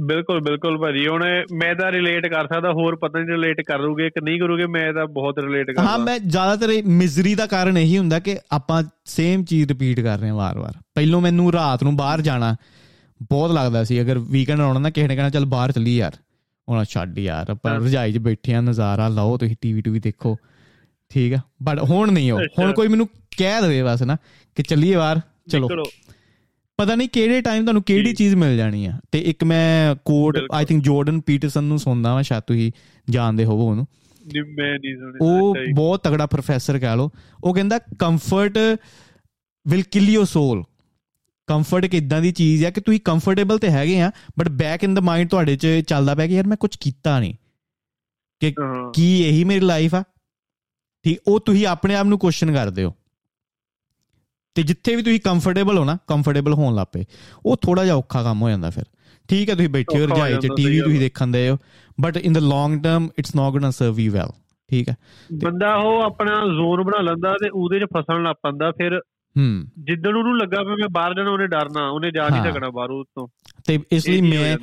ਬਿਲਕੁਲ 0.00 0.40
ਬਿਲਕੁਲ 0.40 0.78
ਭਾਜੀ। 0.78 1.06
ਹੁਣ 1.06 1.24
ਮੈਂ 1.52 1.74
ਤਾਂ 1.74 1.92
ਰਿਲੇਟ 1.92 2.26
ਕਰ 2.26 2.46
ਸਕਦਾ 2.46 2.72
ਹੋਰ 2.72 2.96
ਪਤਾ 2.96 3.18
ਨਹੀਂ 3.18 3.28
ਰਿਲੇਟ 3.28 3.60
ਕਰੂਗੇ 3.60 4.10
ਕਿ 4.10 4.20
ਨਹੀਂ 4.20 4.40
ਕਰੂਗੇ 4.40 4.66
ਮੈਂ 4.66 4.92
ਤਾਂ 4.92 5.06
ਬਹੁਤ 5.06 5.38
ਰਿਲੇਟ 5.38 5.66
ਕਰਦਾ। 5.66 5.88
ਹਾਂ 5.88 5.98
ਮੈਂ 5.98 6.18
ਜ਼ਿਆਦਾਤਰ 6.18 6.68
ਮਿਜ਼ਰੀ 6.86 7.34
ਦਾ 7.34 7.46
ਕਾਰਨ 7.46 7.78
ਇਹੀ 7.78 7.98
ਹੁੰਦਾ 7.98 8.18
ਕਿ 8.18 8.38
ਆਪਾਂ 8.52 8.82
ਸੇਮ 9.04 9.44
ਚੀਜ਼ 9.44 9.68
ਰਿਪੀਟ 9.68 10.00
ਕਰ 10.00 10.18
ਰਹੇ 10.18 10.28
ਹਾਂ 10.28 10.36
ਵਾਰ-ਵਾਰ। 10.36 10.72
ਪਹਿਲੋਂ 10.94 11.20
ਮੈਨੂੰ 11.20 11.52
ਰਾਤ 11.52 11.82
ਨੂੰ 11.82 11.96
ਬਾਹਰ 11.96 12.20
ਜਾਣਾ 12.20 12.56
ਬਹੁਤ 13.22 13.50
ਲੱਗਦਾ 13.50 13.84
ਸੀ। 13.84 14.00
ਅਗਰ 14.00 14.18
ਵੀਕਐਂਡ 14.18 14.60
ਆਉਣਾ 14.60 14.80
ਨਾ 14.80 14.90
ਕਿਸੇ 14.90 15.08
ਨੇ 15.08 15.16
ਕਹਿਣਾ 15.16 15.30
ਚੱਲ 15.30 15.44
ਬਾਹਰ 15.44 15.72
ਚੱਲੀ 15.72 15.96
ਯਾਰ। 15.96 16.12
ਹੁਣ 16.68 16.84
ਛੱਡ 16.84 17.18
ਯਾਰ 17.18 17.50
ਆਪਾਂ 17.50 17.80
ਰਜਾਈ 17.80 18.12
'ਚ 18.12 18.18
ਬੈਠੇ 18.18 18.54
ਆ 18.54 18.60
ਨਜ਼ਾਰਾ 18.60 19.08
ਲਾਓ 19.08 19.36
ਤੁਸੀਂ 19.36 19.56
ਟੀਵੀ 19.60 19.80
ਟੂਵੀ 19.80 20.00
ਦੇਖੋ। 20.00 20.36
ਠੀਕ 21.10 21.34
ਆ? 21.34 21.38
ਬਟ 21.62 21.82
ਹੁਣ 21.82 22.12
ਨਹੀਂ 22.12 22.30
ਹੋ 22.30 22.38
ਹੁਣ 22.58 22.72
ਕੋਈ 22.72 22.88
ਮੈਨੂੰ 22.88 23.08
ਕਹਿ 23.38 23.60
ਦੇਵੇ 23.62 23.82
ਬਸ 23.82 24.02
ਨਾ 24.02 24.16
ਕਿ 24.54 24.62
ਚੱਲੀਏ 24.62 24.96
ਬਾਹਰ 24.96 25.20
ਚਲੋ। 25.50 25.68
ਪਤਾ 26.76 26.94
ਨਹੀਂ 26.94 27.08
ਕਿਹੜੇ 27.08 27.40
ਟਾਈਮ 27.40 27.62
ਤੁਹਾਨੂੰ 27.62 27.82
ਕਿਹੜੀ 27.82 28.12
ਚੀਜ਼ 28.12 28.34
ਮਿਲ 28.34 28.56
ਜਾਣੀ 28.56 28.86
ਆ। 28.86 28.92
ਤੇ 29.12 29.18
ਇੱਕ 29.18 29.44
ਮੈਂ 29.44 29.96
ਕੋਡ 30.04 30.38
ਆਈ 30.52 30.64
ਥਿੰਕ 30.64 30.84
ਜਾਰਡਨ 30.84 31.20
ਪੀਟਰਸਨ 31.20 31.64
ਨੂੰ 31.64 31.78
ਸੁਣਦਾ 31.78 32.14
ਵਾਂ 32.14 32.22
ਸ਼ਾਇਦ 32.22 32.42
ਤੁਸੀਂ 32.42 32.72
ਜਾਣਦੇ 33.10 33.44
ਹੋਵੋ 33.44 33.70
ਉਹਨੂੰ। 33.70 33.86
ਮੈਂ 34.36 34.78
ਨਹੀਂ 34.78 34.96
ਸੁਣਿਆ 34.96 35.18
ਉਹ 35.20 35.56
ਬਹੁਤ 35.74 36.02
ਤਗੜਾ 36.02 36.26
ਪ੍ਰੋਫੈਸਰ 36.26 36.78
ਕਹ 36.78 36.96
ਲੋ 36.96 37.10
ਉਹ 37.44 37.54
ਕਹਿੰਦਾ 37.54 37.78
comfort 37.78 38.58
will 39.68 39.82
kill 39.82 40.08
your 40.08 40.24
soul 40.24 40.64
comfort 41.48 41.84
ਇੱਕ 41.84 41.94
ਇਦਾਂ 41.94 42.20
ਦੀ 42.22 42.32
ਚੀਜ਼ 42.32 42.64
ਹੈ 42.64 42.70
ਕਿ 42.70 42.80
ਤੁਸੀਂ 42.80 43.00
ਕੰਫਰਟੇਬਲ 43.04 43.58
ਤੇ 43.58 43.70
ਹੈਗੇ 43.70 44.00
ਆ 44.00 44.10
but 44.38 44.48
back 44.58 44.84
in 44.84 44.94
the 44.94 45.00
mind 45.00 45.28
ਤੁਹਾਡੇ 45.28 45.56
'ਚ 45.56 45.66
ਚੱਲਦਾ 45.88 46.14
ਪਿਆ 46.14 46.26
ਕਿ 46.26 46.34
ਯਾਰ 46.34 46.46
ਮੈਂ 46.46 46.56
ਕੁਝ 46.56 46.76
ਕੀਤਾ 46.76 47.18
ਨਹੀਂ। 47.20 47.34
ਕਿ 48.42 48.54
ਕੀ 48.94 49.06
ਇਹੀ 49.22 49.44
ਮੇਰੀ 49.44 49.60
ਲਾਈਫ 49.60 49.94
ਆ? 49.94 50.02
ਠੀਕ 51.04 51.18
ਉਹ 51.26 51.40
ਤੁਸੀਂ 51.40 51.66
ਆਪਣੇ 51.66 51.94
ਆਪ 51.94 52.06
ਨੂੰ 52.06 52.18
ਕੁਐਸਚਨ 52.18 52.52
ਕਰਦੇ 52.54 52.84
ਹੋ। 52.84 52.94
ਤੇ 54.56 54.62
ਜਿੱਥੇ 54.62 54.94
ਵੀ 54.96 55.02
ਤੁਸੀਂ 55.02 55.20
ਕੰਫਰਟੇਬਲ 55.20 55.78
ਹੋ 55.78 55.84
ਨਾ 55.84 55.96
ਕੰਫਰਟੇਬਲ 56.08 56.54
ਹੋਣ 56.54 56.74
ਲੱਪੇ 56.74 57.04
ਉਹ 57.46 57.56
ਥੋੜਾ 57.56 57.84
ਜਿਹਾ 57.84 57.94
ਔਖਾ 57.94 58.22
ਕੰਮ 58.22 58.42
ਹੋ 58.42 58.48
ਜਾਂਦਾ 58.50 58.70
ਫਿਰ। 58.70 58.84
ਠੀਕ 59.28 59.50
ਹੈ 59.50 59.54
ਤੁਸੀਂ 59.54 59.68
ਬੈਠੇ 59.68 60.00
ਹੋ 60.00 60.06
ਰਜਾਈ 60.06 60.36
'ਚ 60.36 60.48
ਟੀਵੀ 60.56 60.80
ਤੁਸੀਂ 60.80 61.00
ਦੇਖਣ 61.00 61.26
ਦੇ 61.26 61.48
ਹੋ। 61.50 61.56
But 62.00 62.16
in 62.16 62.32
the 62.32 62.38
long 62.38 62.82
term 62.82 63.08
it's 63.18 63.34
not 63.36 63.52
gonna 63.52 63.70
serve 63.70 64.00
you 64.00 64.12
well 64.12 64.30
ਠੀਕ 64.70 64.88
ਹੈ 64.88 64.94
ਬੰਦਾ 65.42 65.74
ਉਹ 65.74 66.02
ਆਪਣਾ 66.02 66.34
ਜ਼ੋਨ 66.54 66.82
ਬਣਾ 66.82 67.00
ਲੈਂਦਾ 67.00 67.32
ਤੇ 67.32 67.48
ਉਹਦੇ 67.48 67.78
'ਚ 67.80 67.84
ਫਸਣ 67.96 68.22
ਲੱਗ 68.22 68.34
ਪੈਂਦਾ 68.42 68.70
ਫਿਰ 68.70 69.00
ਹੂੰ। 69.38 69.64
ਜਿੱਦਣ 69.78 70.16
ਉਹਨੂੰ 70.16 70.38
ਲੱਗਾ 70.38 70.62
ਵੀ 70.62 70.74
ਮੈਂ 70.74 70.88
ਬਾਹਰ 70.88 71.14
ਜਾਣਾ 71.14 71.30
ਉਹਨੇ 71.30 71.46
ਡਰਨਾ 71.46 71.88
ਉਹਨੇ 71.88 72.10
ਜਾ 72.10 72.28
ਨਹੀਂ 72.28 72.42
ਸਕਣਾ 72.42 72.70
ਬਾਹਰੋਂ 72.70 73.04
ਤੋਂ। 73.04 73.28
ਤੇ 73.66 73.78
ਇਸ 73.92 74.08
ਲਈ 74.08 74.20
ਮੈਂ 74.20 74.58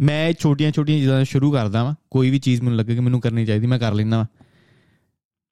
ਮੈਂ 0.00 0.32
ਛੋਟੀਆਂ 0.38 0.72
ਛੋਟੀਆਂ 0.72 0.98
ਚੀਜ਼ਾਂ 0.98 1.24
ਸ਼ੁਰੂ 1.24 1.52
ਕਰਦਾ 1.52 1.84
ਵਾਂ। 1.84 1.94
ਕੋਈ 2.10 2.30
ਵੀ 2.30 2.38
ਚੀਜ਼ 2.38 2.62
ਮੈਨੂੰ 2.62 2.78
ਲੱਗੇ 2.78 2.94
ਕਿ 2.94 3.00
ਮੈਨੂੰ 3.00 3.20
ਕਰਨੀ 3.20 3.46
ਚਾਹੀਦੀ 3.46 3.66
ਮੈਂ 3.66 3.78
ਕਰ 3.78 3.92
ਲੈਂਦਾ 3.92 4.16
ਵਾਂ। 4.16 4.26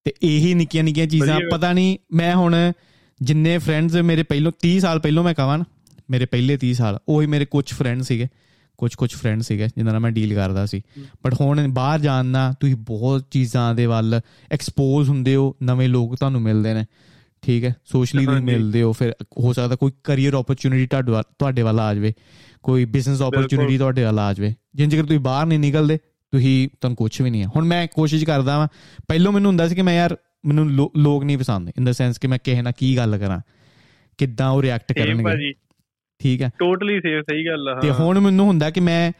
ਤੇ 0.05 0.13
ਇਹੀ 0.23 0.55
ਨਿੱਕੀਆਂ 0.55 0.85
ਨਿੱਕੀਆਂ 0.85 1.07
ਚੀਜ਼ਾਂ 1.07 1.41
ਪਤਾ 1.53 1.73
ਨਹੀਂ 1.73 1.99
ਮੈਂ 2.13 2.37
ਹੁਣ 2.37 2.73
ਜਿੰਨੇ 3.23 3.59
ਫਰੈਂਡਸ 3.59 3.97
ਮੇਰੇ 3.97 4.23
ਪਹਿਲੋਂ 4.23 4.53
30 4.63 4.79
ਸਾਲ 4.79 4.99
ਪਹਿਲੋਂ 4.99 5.25
ਮੈਂ 5.25 5.35
ਕਹਾਂ 5.35 5.59
ਨਾ 5.59 5.65
ਮੇਰੇ 6.11 6.27
ਪਹਿਲੇ 6.27 6.57
30 6.57 6.73
ਸਾਲ 6.73 6.99
ਉਹੀ 7.09 7.27
ਮੇਰੇ 7.27 7.45
ਕੁਝ 7.45 7.73
ਫਰੈਂਡ 7.73 8.03
ਸੀਗੇ। 8.03 8.27
ਕੁਝ 8.79 8.95
ਕੁਝ 8.95 9.15
ਫਰੈਂਡ 9.15 9.43
ਸੀਗੇ 9.43 9.67
ਜਿਨ੍ਹਾਂ 9.67 9.95
ਨਾਲ 9.95 10.01
ਮੈਂ 10.01 10.11
ਡੀਲ 10.11 10.35
ਕਰਦਾ 10.35 10.67
ਸੀ। 10.67 10.83
ਬਟ 11.25 11.35
ਹੁਣ 11.41 11.69
ਬਾਹਰ 11.69 11.99
ਜਾਣਨਾ 11.99 12.55
ਤੁਸੀਂ 12.61 12.77
ਬਹੁਤ 12.77 13.25
ਚੀਜ਼ਾਂ 13.31 13.75
ਦੇ 13.75 13.87
ਵੱਲ 13.87 14.21
ਐਕਸਪੋਜ਼ 14.53 15.11
ਹੁੰਦੇ 15.11 15.35
ਹੋ 15.35 15.57
ਨਵੇਂ 15.63 15.89
ਲੋਕ 15.89 16.17
ਤੁਹਾਨੂੰ 16.17 16.43
ਮਿਲਦੇ 16.43 16.75
ਨੇ। 16.75 16.85
ਠੀਕ 17.47 17.65
ਹੈ 17.65 17.77
ਸੋਸ਼ਲੀ 17.85 18.27
ਨਹੀਂ 18.27 18.41
ਮਿਲਦੇ 18.41 18.83
ਹੋ 18.83 18.93
ਫਿਰ 18.93 19.13
ਹੋ 19.23 19.53
ਸਕਦਾ 19.53 19.77
ਕੋਈ 19.77 19.93
ਕੈਰੀਅਰ 20.05 20.35
ਓਪਰਚ्युनिटी 20.35 20.87
ਤੁਹਾਡੇ 20.91 21.13
ਤੁਹਾਡੇ 21.39 21.63
ਵੱਲ 21.63 21.81
ਆ 21.81 21.95
ਜਾਵੇ 21.95 22.13
ਕੋਈ 22.63 22.85
ਬਿਜ਼ਨਸ 22.85 23.21
ਓਪਰਚ्युनिटी 23.23 23.79
ਤੁਹਾਡੇ 23.79 24.05
ਵੱਲ 24.05 24.19
ਆ 24.19 24.33
ਜਾਵੇ। 24.33 24.55
ਜਿੰਨ 24.75 24.89
ਜੇਕਰ 24.89 25.03
ਤੁਸੀਂ 25.03 25.21
ਬਾਹਰ 25.21 25.47
ਨਹੀਂ 25.47 25.59
ਨਿਕਲਦੇ 25.59 25.97
ਤੁਸੀਂ 26.33 26.69
ਤੁਹਾਨੂੰ 26.69 26.97
ਕੁਝ 26.97 27.23
ਵੀ 27.23 27.31
ਨਹੀਂ 27.31 27.43
ਹੈ। 27.43 27.47
ਹੁਣ 27.47 27.65
ਮੈਂ 27.65 27.87
ਕੋਸ਼ਿਸ਼ 27.95 28.25
ਕਰਦਾ 28.25 28.59
ਵਾਂ 28.59 28.69
ਪਹਿਲਾਂ 29.09 29.33
ਮੈਨੂੰ 29.33 29.49
ਹੁੰਦਾ 29.49 29.69
ਸੀ 29.69 29.75
ਕਿ 29.75 29.83
ਮੈਂ 29.83 29.95
ਯਾਰ 29.95 30.17
ਮੈਨੂੰ 30.45 30.91
ਲੋਕ 30.97 31.25
ਨਹੀਂ 31.25 31.39
ਪਸੰਦ 31.39 31.69
ਇਨ 31.69 31.85
ਦਾ 31.85 31.93
ਸੈਂਸ 31.93 32.19
ਕਿ 32.19 32.29
ਮੈਂ 32.29 32.39
ਕਿਸੇ 32.45 32.63
ਨਾਲ 32.63 32.73
ਕੀ 32.79 32.97
ਗੱਲ 32.97 33.19
ਕਰਾਂ 33.19 33.41
ਕਿੱਦਾਂ 34.19 34.51
ਉਹ 34.51 34.63
ਰਿਐਕਟ 34.63 34.93
ਕਰਨਗੇ। 34.93 35.53
ਠੀਕ 36.19 36.43
ਹੈ। 36.43 36.51
ਟੋਟਲੀ 36.59 37.01
ਸੇਫ 37.01 37.25
ਸਹੀ 37.31 37.47
ਗੱਲ 37.47 37.69
ਆ 37.69 37.81
ਤੇ 37.81 37.91
ਹੁਣ 37.91 38.21
ਮੈਨੂੰ 38.21 38.47
ਹੁੰਦਾ 38.47 38.71
ਕਿ 38.71 38.81
ਮੈਂ 38.81 39.13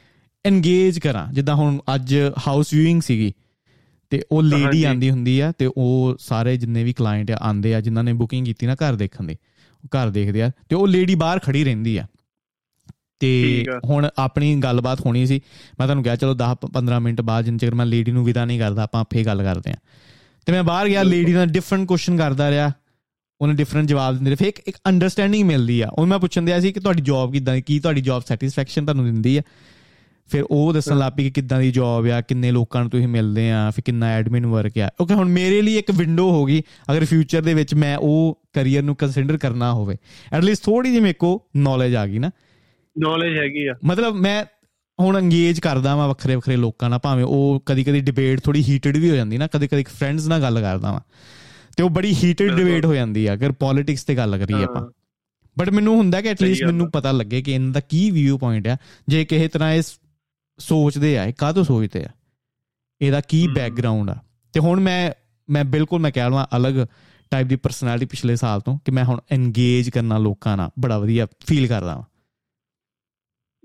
ਐਂਗੇਜ 0.45 0.99
ਕਰਾਂ 0.99 1.33
ਜਿੱਦਾਂ 1.33 1.55
ਹੁਣ 1.55 1.79
ਅੱਜ 1.95 2.17
ਹਾਊਸ 2.49 2.75
ਵਿਊਇੰਗ 2.75 3.03
ਸੀਗੀ 3.03 3.33
ਤੇ 4.11 4.23
ਉਹ 4.33 4.43
ਲੇਡੀ 4.43 4.85
ਆਂਦੀ 4.85 5.11
ਹੁੰਦੀ 5.11 5.41
ਆ 5.41 5.53
ਤੇ 5.59 5.71
ਉਹ 5.77 6.17
ਸਾਰੇ 6.19 6.57
ਜਿੰਨੇ 6.57 6.85
ਵੀ 6.85 6.93
ਕਲਾਇੰਟ 6.93 7.31
ਆਂਦੇ 7.31 7.75
ਆ 7.75 7.81
ਜਿਨ੍ਹਾਂ 7.81 8.05
ਨੇ 8.05 8.13
ਬੁਕਿੰਗ 8.13 8.47
ਕੀਤੀ 8.47 8.67
ਨਾ 8.67 8.75
ਘਰ 8.75 8.95
ਦੇਖਣ 8.95 9.25
ਦੀ 9.25 9.37
ਉਹ 9.85 9.89
ਘਰ 9.89 10.11
ਦੇਖਦੇ 10.11 10.43
ਆ 10.43 10.51
ਤੇ 10.69 10.77
ਉਹ 10.77 10.89
ਲੇਡੀ 10.89 11.15
ਬਾਹਰ 11.15 11.39
ਖੜੀ 11.39 11.65
ਰਹਿੰਦੀ 11.65 11.97
ਆ। 11.97 12.07
ਤੇ 13.19 13.65
ਹੁਣ 13.85 14.09
ਆਪਣੀ 14.19 14.57
ਗੱਲਬਾਤ 14.57 15.01
ਹੋਣੀ 15.01 15.27
ਸੀ 15.27 15.41
ਮੈਂ 15.79 15.87
ਤੁਹਾਨੂੰ 15.87 16.05
ਕਿਹਾ 16.05 16.17
ਚਲੋ 16.17 16.35
10 16.35 16.57
15 16.67 17.01
ਮਿੰਟ 17.01 17.21
ਬਾਅਦ 17.21 17.45
ਜਿੰਨ 17.45 17.59
ਚਿਰ 17.59 17.75
ਮੈਂ 17.75 17.87
ਲੇਡੀ 17.87 18.13
ਨੂੰ 18.13 18.25
ਵਿਦਾ 18.25 18.45
ਨਹੀਂ 18.45 18.59
ਕਰਦਾ 18.59 18.83
ਆਪਾਂ 18.83 19.01
ਆਪੇ 19.01 19.25
ਗੱਲ 19.25 19.43
ਕਰਦੇ 19.43 19.71
ਆ। 19.71 19.75
ਤੇ 20.47 20.53
ਮੈਂ 20.53 20.63
ਬਾਹਰ 20.63 20.89
ਗਿਆ 20.89 21.03
ਲੇਡੀ 21.03 21.33
ਨਾਲ 21.33 21.47
ਡਿਫਰੈਂਟ 21.47 21.89
ਕੁਐਸਚਨ 21.89 22.17
ਕਰਦਾ 22.17 22.51
ਰਿਹਾ 22.51 22.73
ਉਹਨੇ 23.41 23.55
ਡਿਫਰੈਂਟ 23.55 23.87
ਜਵਾਬ 23.87 24.15
ਦਿੰਦੇ 24.15 24.31
ਰਹੇ। 24.31 24.37
ਫੇਕ 24.37 24.59
ਇੱਕ 24.67 24.77
ਅੰਡਰਸਟੈਂਡਿੰਗ 24.87 25.49
ਮਿਲਦੀ 25.49 25.81
ਆ। 25.81 25.89
ਉਹ 25.89 26.07
ਮੈਂ 26.07 26.19
ਪੁੱਛਣ 26.19 26.43
ਦਿਆ 26.43 26.61
ਸੀ 26.61 26.73
ਕਿ 26.73 26.81
ਤੁਹਾਡੀ 26.81 27.03
ਜੌਬ 27.03 27.33
ਕਿਦਾਂ 27.33 27.61
ਕੀ 27.61 27.81
ਤੁਹਾਡੀ 27.81 28.01
ਜੌਬ 28.01 28.23
ਸੈਟੀਸਫੈਕਸ਼ਨ 28.29 28.85
ਤੁਹਾਨੂੰ 28.85 29.05
ਦਿੰਦੀ 29.05 29.37
ਆ? 29.37 29.43
ਫਿਰ 30.31 30.45
ਉਹ 30.51 30.73
ਦੱਸਣ 30.73 30.99
ਲੱਗ 30.99 31.13
ਪਈ 31.13 31.25
ਕਿ 31.25 31.31
ਕਿੱਦਾਂ 31.31 31.61
ਦੀ 31.61 31.71
ਜੌਬ 31.73 32.07
ਆ 32.07 32.21
ਕਿੰਨੇ 32.21 32.51
ਲੋਕਾਂ 32.51 32.81
ਨੂੰ 32.81 32.91
ਤੁਸੀਂ 32.91 33.09
ਮਿਲਦੇ 33.09 33.51
ਆ 33.53 33.71
ਫਿਰ 33.71 33.83
ਕਿੰਨਾ 33.87 34.07
ਐਡਮਿਨ 34.07 34.47
ਵਰਕ 34.47 34.79
ਆ। 34.79 34.91
ਓਕੇ 35.01 35.15
ਹੁਣ 35.15 35.29
ਮੇਰੇ 35.29 35.63
ਲਈ 35.63 35.77
ਇੱਕ 35.77 35.91
ਵਿੰਡੋ 35.91 36.31
ਹੋ 36.31 36.45
ਗਈ 36.45 36.63
ਅਗਰ 36.93 37.05
ਫਿਊਚਰ 37.05 37.43
ਦੇ 37.43 37.55
ਵਿੱਚ 37.55 37.75
ਮੈਂ 37.75 37.97
ਉਹ 37.97 38.43
ਕੈਰੀਅਰ 38.53 38.83
ਨੂੰ 38.83 38.97
ਕੰਸੀਡਰ 38.97 39.37
ਕਰਨਾ 39.37 39.73
ਹੋਵੇ। 39.73 39.97
ਐਟ 40.33 40.43
ਲੀਸਟ 40.43 40.65
ਥੋੜੀ 40.65 40.91
ਜਿਹੀ 40.91 41.01
ਮੇਕੋ 41.01 41.43
ਨੌਲੇਜ 41.57 41.95
ਆ 41.95 42.07
ਗਈ 42.07 42.19
ਨਾ। 42.19 42.31
ਨੌਲੇਜ 42.99 43.39
ਹੈਗੀ 43.39 43.67
ਆ। 43.67 43.75
ਮਤਲਬ 43.85 44.15
ਮੈਂ 44.15 44.45
ਹੁਣ 45.01 45.19
ਅੰਗੇਜ 45.19 45.61
ਕਰਦਾ 45.61 45.97
ਵਾਂ 45.97 46.09
ਵੱਖਰੇ 46.09 46.35
ਵੱਖਰੇ 46.35 46.57
ਲੋਕਾਂ 46.57 46.91
ਨਾਲ 46.91 46.99
ਭਾਵੇਂ 46.99 47.25
ਉਹ 47.25 47.63
ਕਦੀ 47.67 47.85
ਕਦੀ 47.85 48.01
ਡਿਬੇਟ 48.01 48.41
ਥੋੜੀ 48.41 48.63
ਹੀਟਡ 48.63 48.97
ਵੀ 48.97 49.11
ਹੋ 49.11 49.17
ਜਾਂਦੀ 49.17 49.39
ਨਾ 49.39 49.47
ਕਦੀ 49.47 49.69
ਕਦੀ 49.69 49.83
ਫਰੈਂਡਸ 49.83 50.27
ਨਾਲ 50.27 50.41
ਗੱਲ 50.43 50.61
ਕਰਦਾ 50.61 50.93
ਵਾਂ। 50.93 51.01
ਤੇ 51.77 51.83
ਉਹ 51.83 51.91
ਬੜੀ 51.91 52.15
ਹੀਟਡ 52.25 52.57
ਡਿਬੇਟ 52.57 52.87
ਹੋ 52.87 52.95
ਜਾਂਦੀ 52.95 53.27
ਆ 53.27 53.35
ਅਗਰ 53.35 53.53
ਪੋਲਿਟਿਕਸ 53.53 54.05
ਤੇ 54.05 54.15
ਗੱਲ 54.17 54.39
ਕਰੀਏ 54.39 54.65
ਆਪਾਂ। 54.65 54.87
ਬਟ 55.59 55.71
ਮੈਨੂੰ 55.71 55.97
ਹੁੰਦਾ 55.97 56.21
ਕਿ 56.21 56.29
ਐਟਲੀਸਟ 56.29 56.65
ਮੈਨੂੰ 56.65 56.91
ਪਤਾ 56.91 57.13
ਲੱਗੇ 57.13 57.43
ਕਿ 57.43 57.53
ਇਹਨਾਂ 57.53 57.73
ਦਾ 57.73 57.81
ਕੀ 57.81 58.11
ਵਿਊ 58.11 58.39
ਪੁਆਇੰਟ 58.39 58.69
ਆ। 58.69 58.77
ਜੇ 59.09 59.25
ਕਿਸੇ 59.25 59.49
ਤਰ੍ਹਾਂ 59.49 59.73
ਇਸ 59.73 59.87
ਸੋਚਦੇ 60.59 61.19
ਆ 61.19 61.33
ਕਾਹਤੋਂ 61.39 61.65
ਸੋਚਦੇ 61.65 62.05
ਆ? 62.05 62.09
ਇਹਦਾ 63.03 63.21
ਕੀ 63.21 63.49
ਬੈਕਗ੍ਰਾਉਂਡ 63.55 64.11
ਆ? 64.11 64.17
ਤੇ 64.53 64.61
ਹੁਣ 64.61 64.81
ਮੈਂ 64.81 65.11
ਮੈਂ 65.51 65.65
ਬਿਲਕੁਲ 65.65 66.01
ਮੈਂ 66.01 66.11
ਕਹਿ 66.11 66.31
ਲਵਾਂ 66.31 66.47
ਅਲੱਗ 66.57 66.75
ਟਾਈਪ 67.31 67.47
ਦੀ 67.47 67.57
ਪਰਸਨੈਲਿਟੀ 67.57 68.07
ਪਿਛਲੇ 68.07 68.37
ਸਾਲ 68.37 68.61
ਤੋਂ 68.61 68.79
ਕਿ 68.85 68.93
ਮੈਂ 68.93 69.05
ਹੁਣ 69.05 69.21
ਐਨਗੇਜ 69.31 69.91
ਕਰਨਾ 69.91 70.19
ਲੋਕਾਂ 70.19 70.57
ਨਾਲ 70.57 70.71
ਬੜਾ 70.79 70.99
ਵਧੀਆ 70.99 71.27
ਫੀਲ 71.27 71.67
ਕਰਦਾ 71.67 71.95
ਹਾਂ 71.95 72.03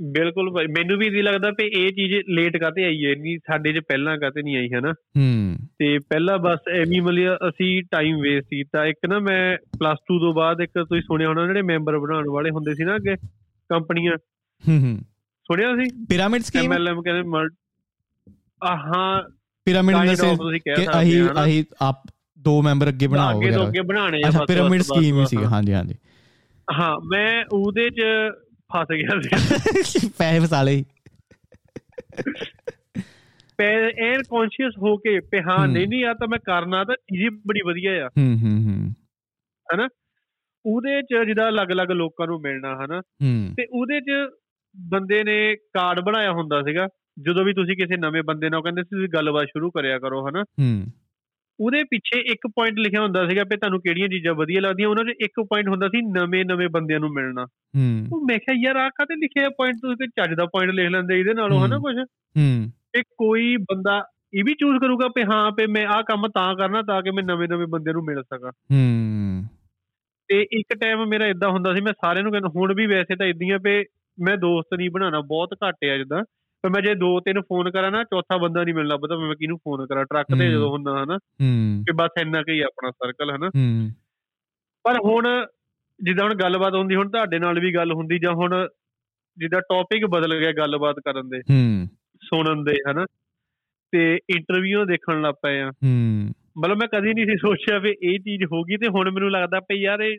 ਬਿਲਕੁਲ 0.01 0.51
ਮੈਨੂੰ 0.51 0.97
ਵੀ 0.97 1.05
ਇਹ 1.05 1.23
ਲੱਗਦਾ 1.23 1.51
ਕਿ 1.51 1.65
ਇਹ 1.67 1.89
ਚੀਜ਼ 1.89 2.13
ਲੇਟ 2.29 2.57
ਕਾਤੇ 2.57 2.85
ਆਈ 2.85 3.05
ਹੈ? 3.05 3.15
ਨਹੀਂ 3.15 3.37
ਸਾਡੇ 3.37 3.73
'ਚ 3.73 3.79
ਪਹਿਲਾਂ 3.79 4.17
ਕਾਤੇ 4.17 4.41
ਨਹੀਂ 4.41 4.57
ਆਈ 4.57 4.69
ਹੈ 4.73 4.79
ਨਾ 4.79 4.91
ਹੂੰ। 4.91 5.57
ਤੇ 5.79 5.99
ਪਹਿਲਾਂ 5.99 6.37
ਬਸ 6.37 6.59
ਐਵੇਂ 6.75 7.01
ਮਲਿਆ 7.01 7.37
ਅਸੀਂ 7.49 7.83
ਟਾਈਮ 7.91 8.21
ਵੇਸਟ 8.21 8.47
ਕੀਤਾ। 8.47 8.85
ਇੱਕ 8.85 8.99
ਨਾ 9.09 9.19
ਮੈਂ 9.19 9.57
ਪਲੱਸ 9.79 9.97
2 10.13 10.19
ਤੋਂ 10.19 10.33
ਬਾਅਦ 10.33 10.61
ਇੱਕ 10.61 10.71
ਤੁਸੀਂ 10.71 11.01
ਸੁਣਿਆ 11.01 11.27
ਹੋਣਾ 11.27 11.45
ਜਿਹੜੇ 11.45 11.61
ਮੈਂਬਰ 11.61 11.99
ਬਣਾਉਣ 11.99 12.29
ਵਾਲੇ 12.29 12.49
ਹੁੰਦੇ 12.49 12.75
ਸੀ 12.75 12.83
ਨਾ 12.83 12.95
ਅੱਗੇ 12.95 13.15
ਕੰਪਨੀਆਂ। 13.69 14.17
ਹੂੰ 14.67 14.79
ਹੂੰ। 14.79 14.99
ਸੁਣਿਆ 15.51 15.75
ਸੀ? 15.75 16.05
ਪਿਰਾਮਿਡ 16.09 16.41
ਸਕੀਮ 16.41 16.61
ਐਮਐਲਐਮ 16.61 17.01
ਕਹਿੰਦੇ 17.01 17.39
ਹਾਂ। 18.65 19.21
ਪਿਰਾਮਿਡ 19.65 19.95
ਦੇ 19.97 20.15
ਸੇ 20.15 20.59
ਕਿ 20.59 20.87
ਅਹੀ 20.99 21.21
ਅਹੀ 21.43 21.65
ਆਪ 21.81 21.95
ਦੋ 22.39 22.61
ਮੈਂਬਰ 22.61 22.89
ਅੱਗੇ 22.89 23.07
ਬਣਾਓ 23.07 23.39
ਅੱਗੇ 23.39 23.51
ਤੋਂ 23.51 23.67
ਅੱਗੇ 23.67 23.81
ਬਣਾਣੇ 23.81 24.21
ਆ 24.25 24.45
ਪਿਰਾਮਿਡ 24.45 24.81
ਸਕੀਮ 24.81 25.19
ਹੀ 25.19 25.25
ਸੀ 25.25 25.37
ਹਾਂਜੀ 25.37 25.73
ਹਾਂਜੀ। 25.73 25.93
ਹਾਂ 26.79 26.99
ਮੈਂ 27.05 27.45
ਉਹਦੇ 27.51 27.89
'ਚ 27.89 28.01
ਫਸ 28.69 28.91
ਗਿਆ 28.91 29.19
ਸੀ। 29.21 29.29
ਪੈਸੇ 30.17 30.39
ਫਸਾਲੇ 30.39 30.83
ਪੈ 33.57 33.67
ਐਨ 34.03 34.23
ਕੌਨਸ਼ੀਅਸ 34.29 34.73
ਹੋ 34.77 34.97
ਕੇ 34.97 35.19
ਪੇ 35.19 35.41
ਹਾਂ 35.41 35.67
ਨਹੀਂ 35.67 35.87
ਨਹੀਂ 35.87 36.05
ਆ 36.05 36.13
ਤਾਂ 36.13 36.27
ਮੈਂ 36.27 36.39
ਕਰਨਾ 36.39 36.83
ਤਾਂ 36.83 36.95
ਚੀਜ਼ 36.95 37.35
ਬੜੀ 37.47 37.61
ਵਧੀਆ 37.65 38.05
ਆ। 38.05 38.07
ਹੂੰ 38.07 38.37
ਹੂੰ 38.41 38.63
ਹੂੰ। 38.63 38.91
ਹੈਨਾ? 39.73 39.87
ਉਹਦੇ 40.65 41.01
ਚ 41.01 41.25
ਜਿਹਦਾ 41.25 41.49
ਅਲੱਗ-ਅਲੱਗ 41.49 41.91
ਲੋਕਾਂ 41.91 42.27
ਨੂੰ 42.27 42.41
ਮਿਲਣਾ 42.41 42.85
ਹਨਾ? 42.85 43.01
ਤੇ 43.57 43.65
ਉਹਦੇ 43.71 43.99
ਚ 43.99 44.31
ਬੰਦੇ 44.75 45.23
ਨੇ 45.23 45.55
ਕਾਰਡ 45.55 45.99
ਬਣਾਇਆ 45.99 46.31
ਹੁੰਦਾ 46.31 46.61
ਸੀਗਾ 46.61 46.87
ਜਦੋਂ 47.21 47.45
ਵੀ 47.45 47.53
ਤੁਸੀਂ 47.53 47.77
ਕਿਸੇ 47.77 47.97
ਨਵੇਂ 47.97 48.23
ਬੰਦੇ 48.23 48.49
ਨਾਲ 48.49 48.61
ਕਹਿੰਦੇ 48.61 48.83
ਸੀ 48.83 48.95
ਤੁਸੀਂ 48.95 49.09
ਗੱਲਬਾਤ 49.13 49.43
ਸ਼ੁਰੂ 49.43 49.71
ਕਰਿਆ 49.71 49.99
ਕਰੋ 49.99 50.29
ਹਨਾ? 50.29 50.41
ਹੂੰ। 50.41 50.85
ਉਹਦੇ 51.59 51.83
ਪਿੱਛੇ 51.83 52.19
ਇੱਕ 52.19 52.47
ਪੁਆਇੰਟ 52.47 52.77
ਲਿਖਿਆ 52.77 53.01
ਹੁੰਦਾ 53.01 53.29
ਸੀਗਾ 53.29 53.43
ਕਿ 53.43 53.57
ਤੁਹਾਨੂੰ 53.57 53.81
ਕਿਹੜੀਆਂ 53.81 54.07
ਚੀਜ਼ਾਂ 54.07 54.33
ਵਧੀਆ 54.33 54.61
ਲੱਗਦੀਆਂ 54.61 54.87
ਉਹਨਾਂ 54.87 55.03
'ਚ 55.03 55.15
ਇੱਕ 55.21 55.41
ਪੁਆਇੰਟ 55.41 55.67
ਹੁੰਦਾ 55.67 55.87
ਸੀ 55.87 56.01
ਨਵੇਂ-ਨਵੇਂ 56.01 56.69
ਬੰਦਿਆਂ 56.69 56.99
ਨੂੰ 56.99 57.09
ਮਿਲਣਾ। 57.09 57.45
ਹੂੰ। 57.45 58.07
ਉਹ 58.13 58.21
ਮੈਂ 58.21 58.37
ਕਿਹਾ 58.37 58.61
ਯਾਰ 58.65 58.75
ਆ 58.75 58.89
ਕਾਤੇ 58.89 59.15
ਲਿਖਿਆ 59.15 59.49
ਪੁਆਇੰਟ 59.49 59.75
ਤੁਸੀਂ 59.75 60.07
ਚੱਜ 60.07 60.33
ਦਾ 60.35 60.45
ਪੁਆਇੰਟ 60.45 60.73
ਲਿਖ 60.73 60.89
ਲੈਂਦੇ 60.89 61.19
ਇਹਦੇ 61.19 61.33
ਨਾਲੋਂ 61.33 61.65
ਹਨਾ 61.65 61.77
ਕੁਝ 61.77 61.95
ਹੂੰ। 62.37 62.71
ਕਿ 62.93 63.03
ਕੋਈ 63.17 63.57
ਬੰਦਾ 63.57 64.05
ਇਹ 64.33 64.43
ਵੀ 64.43 64.53
ਚੂਜ਼ 64.53 64.79
ਕਰੂਗਾ 64.79 65.07
ਕਿ 65.07 65.23
ਹਾਂ 65.23 65.51
ਪੇ 65.51 65.67
ਮੈਂ 65.67 65.85
ਆਹ 65.85 66.03
ਕੰਮ 66.03 66.27
ਤਾਂ 66.27 66.55
ਕਰਨਾ 66.55 66.81
ਤਾਂ 66.81 67.01
ਕਿ 67.01 67.11
ਮੈਂ 67.11 67.23
ਨਵੇਂ-ਨਵੇਂ 67.23 67.67
ਬੰਦਿਆਂ 67.67 67.93
ਨੂੰ 67.93 68.03
ਮਿਲ 68.03 68.23
ਸਕਾਂ। 68.23 68.51
ਹੂੰ। 68.71 69.43
ਤੇ 70.27 70.47
ਇੱਕ 70.51 70.79
ਟਾਈਮ 70.81 71.05
ਮੇਰਾ 71.05 71.25
ਇਦਾਂ 71.25 71.49
ਹੁੰਦਾ 71.49 71.73
ਸੀ 71.73 71.81
ਮੈਂ 71.81 71.93
ਸਾਰਿਆਂ 71.93 72.23
ਨੂੰ 72.23 72.31
ਕਹਿੰਦਾ 72.31 72.49
ਹੁਣ 72.55 72.73
ਵੀ 72.73 72.85
ਵੈਸੇ 72.85 73.15
ਤਾਂ 73.15 73.25
ਇਦਾਂ 73.25 73.59
ਪੇ 73.59 73.83
ਮੈਂ 74.21 74.37
ਦੋਸਤ 74.37 74.77
ਨਹੀਂ 74.77 74.89
ਬਣਾਉਣਾ 74.89 75.19
ਬਹੁਤ 75.19 75.49
ਘੱਟ 75.53 75.85
ਆ 75.93 75.97
ਜਿੱਦਾਂ। 75.97 76.23
ਪਰ 76.61 76.69
ਮੈਂ 76.69 76.81
ਜੇ 76.81 76.95
ਦੋ 76.95 77.19
ਤਿੰਨ 77.19 77.41
ਫੋਨ 77.41 77.71
ਕਰਾਂ 77.71 77.91
ਨਾ 77.91 78.03
ਚੌਥਾ 78.03 78.37
ਬੰਦਾ 78.37 78.63
ਨਹੀਂ 78.63 78.75
ਮਿਲਣਾ 78.75 78.97
ਪਤਾ 78.97 79.15
ਮੈਂ 79.15 79.35
ਕਿਹਨੂੰ 79.35 79.57
ਫੋਨ 79.57 79.87
ਕਰਾਂ? 79.87 80.05
ਟਰੱਕ 80.05 80.39
ਤੇ 80.39 80.51
ਜਦੋਂ 80.51 80.69
ਹੁੰਦਾ 80.69 81.03
ਹਨਾ 81.03 81.17
ਕਿ 81.81 81.91
ਬਸ 81.95 82.21
ਇੰਨਾ 82.21 82.41
ਕਈ 82.41 82.59
ਆਪਣਾ 82.59 82.91
ਸਰਕਲ 82.91 83.35
ਹਨਾ। 83.35 83.49
ਪਰ 84.83 84.95
ਹੁਣ 85.05 85.45
ਜਿੱਦਾਂ 86.03 86.25
ਹੁਣ 86.25 86.35
ਗੱਲਬਾਤ 86.35 86.73
ਹੁੰਦੀ 86.73 86.95
ਹੁਣ 86.95 87.09
ਤੁਹਾਡੇ 87.09 87.39
ਨਾਲ 87.39 87.59
ਵੀ 87.59 87.75
ਗੱਲ 87.75 87.91
ਹੁੰਦੀ 87.91 88.19
ਜਾਂ 88.19 88.33
ਹੁਣ 88.33 88.67
ਜਿੱਦਾਂ 89.37 89.61
ਟੌਪਿਕ 89.61 90.05
ਬਦਲ 90.05 90.39
ਗਿਆ 90.39 90.51
ਗੱਲਬਾਤ 90.51 90.95
ਕਰਨ 90.99 91.29
ਦੇ 91.29 91.39
ਸੁਣਨ 92.23 92.63
ਦੇ 92.63 92.75
ਹਨਾ। 92.91 93.05
ਤੇ 93.91 94.19
ਇੰਟਰਵਿਊ 94.29 94.85
ਦੇਖਣ 94.85 95.21
ਲੱਗ 95.21 95.33
ਪਏ 95.43 95.59
ਆ। 95.61 95.71
ਮਤਲਬ 96.57 96.77
ਮੈਂ 96.77 96.87
ਕਦੀ 96.87 97.13
ਨਹੀਂ 97.13 97.25
ਸੀ 97.25 97.35
ਸੋਚਿਆ 97.37 97.77
ਵੀ 97.77 97.95
ਇਹ 98.03 98.19
ਚੀਜ਼ 98.19 98.43
ਹੋਗੀ 98.43 98.77
ਤੇ 98.77 98.87
ਹੁਣ 98.87 99.11
ਮੈਨੂੰ 99.11 99.31
ਲੱਗਦਾ 99.31 99.59
ਪਈ 99.59 99.75
ਯਾਰ 99.75 99.99
ਇਹ 99.99 100.17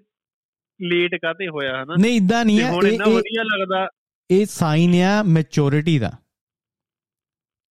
ਲੇਟ 0.83 1.15
ਕਾਤੇ 1.15 1.49
ਹੋਇਆ 1.49 1.83
ਹਨਾ? 1.83 1.95
ਨਹੀਂ 1.99 2.17
ਇਦਾਂ 2.17 2.45
ਨਹੀਂ 2.45 2.61
ਹੈ 2.61 2.71
ਹੁਣ 2.71 2.87
ਇੰਨਾ 2.87 3.05
ਵਧੀਆ 3.05 3.43
ਲੱਗਦਾ। 3.43 3.89
ਇਹ 4.31 4.47
ਸਾਈਨ 4.47 4.95
ਆ 4.95 5.23
ਮੈਚੁਰਿਟੀ 5.23 5.99
ਦਾ। 5.99 6.13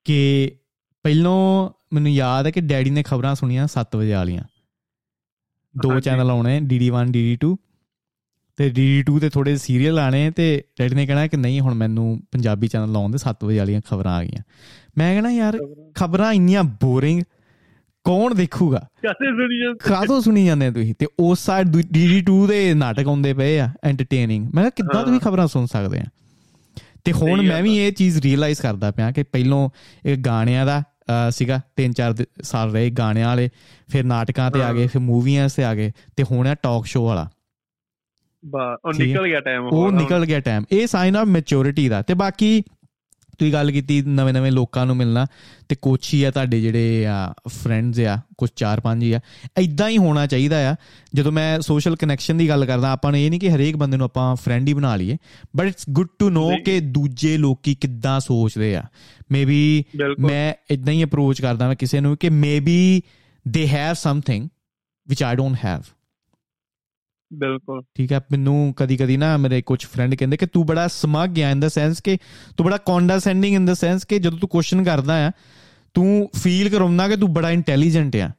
ਕਿ 0.03 0.51
ਪਹਿਲੋਂ 1.03 1.69
ਮੈਨੂੰ 1.93 2.11
ਯਾਦ 2.11 2.45
ਹੈ 2.45 2.51
ਕਿ 2.51 2.61
ਡੈਡੀ 2.61 2.89
ਨੇ 2.89 3.03
ਖਬਰਾਂ 3.03 3.35
ਸੁਣੀਆਂ 3.35 3.67
7 3.67 3.95
ਵਜੇ 3.95 4.13
ਵਾਲੀਆਂ। 4.13 4.43
ਦੋ 5.81 5.99
ਚੈਨਲ 5.99 6.29
ਆਉਣੇ 6.29 6.59
DD1 6.59 7.07
DD2 7.07 7.55
ਤੇ 8.55 8.67
DD2 8.67 9.19
ਤੇ 9.19 9.29
ਥੋੜੇ 9.29 9.57
ਸੀਰੀਅਲ 9.57 9.99
ਆਣੇ 9.99 10.31
ਤੇ 10.31 10.63
ਡੈਡੀ 10.79 10.95
ਨੇ 10.95 11.05
ਕਹਿਣਾ 11.05 11.27
ਕਿ 11.27 11.37
ਨਹੀਂ 11.37 11.59
ਹੁਣ 11.59 11.73
ਮੈਨੂੰ 11.73 12.21
ਪੰਜਾਬੀ 12.31 12.67
ਚੈਨਲ 12.67 12.91
ਲਾਉਣ 12.91 13.11
ਦੇ 13.11 13.17
7 13.17 13.43
ਵਜੇ 13.43 13.59
ਵਾਲੀਆਂ 13.59 13.81
ਖਬਰਾਂ 13.81 14.13
ਆ 14.13 14.23
ਗਈਆਂ। 14.23 14.43
ਮੈਂ 14.97 15.13
ਕਹਿਣਾ 15.13 15.31
ਯਾਰ 15.31 15.57
ਖਬਰਾਂ। 15.95 16.33
ਇੰਨੀਆਂ 16.33 16.63
ਬੋਰਿੰਗ 16.63 17.21
ਕੌਣ 18.05 18.33
ਦੇਖੂਗਾ? 18.35 18.79
ਕਾਹਦੇ 19.03 19.27
ਸੁਣੀ 19.31 19.59
ਜਾਂਦੇ? 19.59 19.89
ਕਾਹਦੋਂ 19.89 20.21
ਸੁਣੀ 20.21 20.45
ਜਾਂਦੇ 20.45 20.71
ਤੁਸੀਂ? 20.71 20.93
ਤੇ 20.99 21.07
ਉਸ 21.19 21.39
ਸਾਈਡ 21.39 21.75
DD2 21.97 22.47
ਦੇ 22.47 22.73
ਨਾਟਕ 22.73 23.07
ਆਉਂਦੇ 23.07 23.33
ਪਏ 23.33 23.57
ਆ 23.59 23.69
ਐਂਟਰਟੇਨਿੰਗ 23.83 24.45
ਮੈਂ 24.45 24.63
ਕਿਹਾ 24.63 24.69
ਕਿੱਦਾਂ 24.69 25.03
ਤੁਸੀਂ 25.03 25.19
ਖਬਰਾਂ 25.19 25.47
ਸੁਣ 25.47 25.65
ਸਕਦੇ 25.65 25.99
ਆ? 25.99 26.05
ਤੇ 27.03 27.11
ਹੁਣ 27.11 27.41
ਮੈਂ 27.41 27.61
ਵੀ 27.63 27.77
ਇਹ 27.77 27.91
ਚੀਜ਼ 27.91 28.19
ਰੀਅਲਾਈਜ਼ 28.21 28.61
ਕਰਦਾ 28.61 28.91
ਪਿਆ 28.91 29.11
ਕਿ 29.11 29.23
ਪਹਿਲੋਂ 29.23 29.69
ਇਹ 30.05 30.17
ਗਾਣਿਆਂ 30.17 30.65
ਦਾ 30.65 30.81
ਸੀਗਾ 31.31 31.59
3-4 31.81 32.23
ਸਾਲ 32.41 32.71
ਰਹੇ 32.71 32.89
ਗਾਣਿਆਂ 32.89 33.27
ਵਾਲੇ 33.27 33.49
ਫਿਰ 33.91 34.03
ਨਾਟਕਾਂ 34.03 34.49
ਤੇ 34.51 34.61
ਆ 34.63 34.73
ਗਏ 34.73 34.87
ਫਿਰ 34.87 35.01
ਮੂਵੀਆਂ 35.01 35.47
ਤੇ 35.55 35.63
ਆ 35.63 35.73
ਗਏ 35.75 35.91
ਤੇ 36.17 36.23
ਹੁਣ 36.31 36.47
ਆ 36.47 36.53
ਟਾਕ 36.55 36.85
ਸ਼ੋਅ 36.85 37.05
ਵਾਲਾ। 37.05 37.27
ਬਾ 38.43 38.77
ਉਹ 38.85 38.93
ਨਿਕਲ 38.99 39.27
ਗਿਆ 39.27 39.39
ਟਾਈਮ 39.39 39.63
ਉਹ 39.63 39.91
ਨਿਕਲ 39.91 40.25
ਗਿਆ 40.25 40.39
ਟਾਈਮ 40.39 40.63
ਇਹ 40.71 40.85
ਸਾਈਨ 40.87 41.15
ਆਫ 41.15 41.27
ਮੈਚੁਰਿਟੀ 41.27 41.87
ਦਾ। 41.89 42.01
ਤੇ 42.01 42.13
ਬਾਕੀ 42.13 42.61
ਤੁਸੀਂ 43.41 43.53
ਗੱਲ 43.53 43.71
ਕੀਤੀ 43.71 44.01
ਨਵੇਂ 44.01 44.33
ਨਵੇਂ 44.33 44.51
ਲੋਕਾਂ 44.51 44.85
ਨੂੰ 44.85 44.95
ਮਿਲਣਾ 44.97 45.25
ਤੇ 45.69 45.75
ਹੀ 46.13 46.23
ਆ 46.23 46.31
ਤੁਹਾਡੇ 46.31 46.61
ਜਿਹੜੇ 46.61 47.05
ਆ 47.05 47.33
ਫਰੈਂਡਸ 47.47 47.99
ਆ 47.99 48.19
ਕੁਝ 48.37 48.49
ਚਾਰ 48.55 48.79
ਪੰਜ 48.79 49.03
ਹੀ 49.03 49.11
ਆ 49.13 49.19
ਐਦਾਂ 49.57 49.89
ਹੀ 49.89 49.97
ਹੋਣਾ 49.97 50.25
ਚਾਹੀਦਾ 50.27 50.71
ਆ। 50.71 50.75
ਜਦੋਂ 51.13 51.31
ਮੈਂ 51.31 51.61
ਸੋਸ਼ਲ 51.61 51.95
ਕਨੈਕਸ਼ਨ 51.95 52.37
ਦੀ 52.37 52.49
ਗੱਲ 52.49 52.65
ਕਰਦਾ 52.65 52.91
ਆਪਾਂ 52.91 53.11
ਨੇ 53.11 53.25
ਇਹ 53.25 53.29
ਨਹੀਂ 53.29 53.39
ਕਿ 53.39 53.51
ਹਰੇਕ 53.51 53.77
ਬੰਦੇ 53.77 53.97
ਨੂੰ 53.97 54.05
ਆਪਾਂ 54.05 54.35
ਫਰੈਂਡ 54.35 54.67
ਹੀ 54.67 54.73
ਬਣਾ 54.73 54.95
ਲਈਏ 54.95 55.17
but 55.55 55.67
it's 55.67 55.85
good 55.89 56.07
to 56.19 56.29
know 56.29 56.51
ਕਿ 56.65 56.79
ਦੂਜੇ 56.79 57.37
ਲੋਕੀ 57.37 57.75
ਕਿੱਦਾਂ 57.75 58.19
ਸੋਚਦੇ 58.19 58.75
ਆ। 58.75 58.83
ਮੇਬੀ 59.31 59.83
ਮੈਂ 60.19 60.53
ਇਦਾਂ 60.71 60.93
ਹੀ 60.93 61.03
ਅਪਰੋਚ 61.03 61.41
ਕਰਦਾ 61.41 61.67
ਮੈਂ 61.67 61.75
ਕਿਸੇ 61.75 61.99
ਨੂੰ 61.99 62.17
ਕਿ 62.17 62.29
maybe 62.29 63.01
they 63.47 63.67
have 63.67 63.93
something 63.93 64.49
which 65.07 65.23
I 65.23 65.35
don't 65.35 65.57
have 65.65 65.81
ਬਿਲਕੁਲ। 67.33 67.81
ਠੀਕ 67.95 68.11
ਹੈ 68.11 68.19
ਮੈਨੂੰ 68.31 68.73
ਕਦੀ 68.77 68.97
ਕਦੀ 68.97 69.17
ਨਾ 69.17 69.37
ਮੇਰੇ 69.37 69.61
ਕੁਝ 69.61 69.85
ਫਰੈਂਡ 69.85 70.15
ਕਹਿੰਦੇ 70.15 70.37
ਕਿ 70.37 70.45
ਤੂੰ 70.45 70.65
ਬੜਾ 70.65 70.87
ਸਮਗ 70.87 71.29
ਗਿਆ 71.29 71.49
ਇਨ 71.49 71.59
ਦਾ 71.59 71.69
ਸੈਂਸ 71.69 72.01
ਕਿ 72.01 72.17
ਤੂੰ 72.57 72.65
ਬੜਾ 72.65 72.77
ਕੌਂਡਸੈਂਡਿੰਗ 72.77 73.55
ਇਨ 73.55 73.65
ਦਾ 73.65 73.73
ਸੈਂਸ 73.73 74.05
ਕਿ 74.05 74.19
ਜਦੋਂ 74.19 74.37
ਤੂੰ 74.37 74.49
ਕੁਐਸਚਨ 74.49 74.83
ਕਰਦਾ 74.83 75.27
ਆ 75.27 75.31
ਤੂੰ 75.93 76.29
ਫੀਲ 76.43 76.69
ਕਰਾਉਂਦਾ 76.69 77.07
ਕਿ 77.07 77.15
ਤੂੰ 77.15 77.33
ਬੜਾ 77.33 77.51
ਇੰਟੈਲੀਜੈਂਟ 77.51 78.15
ਆ। 78.15 78.31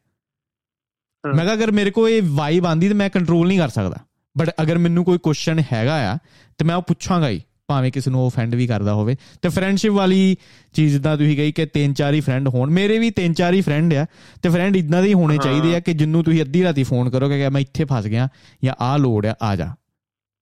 ਮੈਂ 1.24 1.44
ਕਿਹਾ 1.44 1.54
ਅਗਰ 1.54 1.70
ਮੇਰੇ 1.70 1.90
ਕੋ 1.90 2.08
ਇਹ 2.08 2.22
ਵਾਈਬ 2.24 2.66
ਆਂਦੀ 2.66 2.88
ਤੇ 2.88 2.94
ਮੈਂ 2.94 3.10
ਕੰਟਰੋਲ 3.10 3.48
ਨਹੀਂ 3.48 3.58
ਕਰ 3.58 3.68
ਸਕਦਾ। 3.68 3.96
ਬਟ 4.38 4.50
ਅਗਰ 4.62 4.78
ਮੈਨੂੰ 4.78 5.04
ਕੋਈ 5.04 5.18
ਕੁਐਸਚਨ 5.18 5.62
ਹੈਗਾ 5.72 6.12
ਆ 6.12 6.18
ਤੇ 6.58 6.64
ਮੈਂ 6.64 6.76
ਉਹ 6.76 6.82
ਪੁੱਛਾਂਗਾ 6.82 7.28
ਹੀ। 7.28 7.42
ਭਾਵੇਂ 7.72 7.92
ਕਿਸੇ 7.92 8.10
ਨੂੰ 8.10 8.26
ਆਫੈਂਡ 8.26 8.54
ਵੀ 8.54 8.66
ਕਰਦਾ 8.66 8.94
ਹੋਵੇ। 8.94 9.16
ਤੇ 9.42 9.48
ਫਰੈਂਡਸ਼ਿਪ 9.48 9.92
ਵਾਲੀ 9.92 10.36
ਚੀਜ਼ 10.72 10.98
ਦਾ 10.98 11.16
ਤੁਸੀਂ 11.16 11.36
ਕਹੀ 11.36 11.52
ਕਿ 11.52 11.66
ਤਿੰਨ 11.66 11.94
ਚਾਰ 11.94 12.14
ਹੀ 12.14 12.20
ਫਰੈਂਡ 12.20 12.48
ਹੋਣ। 12.48 12.70
ਮੇਰੇ 12.70 12.98
ਵੀ 12.98 13.10
ਤਿੰਨ 13.10 13.32
ਚਾਰ 13.32 13.54
ਹੀ 13.54 13.60
ਫਰੈਂਡ 13.60 13.94
ਆ। 13.94 14.06
ਤੇ 14.42 14.48
ਫਰੈਂਡ 14.48 14.76
ਇਦਾਂ 14.76 15.02
ਦੇ 15.02 15.08
ਹੀ 15.08 15.14
ਹੋਣੇ 15.14 15.38
ਚਾਹੀਦੇ 15.38 15.76
ਆ 15.76 15.80
ਕਿ 15.80 15.92
ਜਿੰਨੂੰ 15.92 16.24
ਤੁਸੀਂ 16.24 16.42
ਅੱਧੀ 16.42 16.64
ਰਾਤੀ 16.64 16.82
ਫੋਨ 16.82 17.10
ਕਰੋਗੇ 17.10 17.38
ਕਿ 17.38 17.48
ਮੈਂ 17.48 17.60
ਇੱਥੇ 17.60 17.84
ਫਸ 17.84 18.06
ਗਿਆ 18.06 18.28
ਜਾਂ 18.64 18.74
ਆਹ 18.80 18.98
ਲੋੜ 18.98 19.26
ਆ 19.26 19.34
ਆ 19.42 19.56
ਜਾ। 19.56 19.74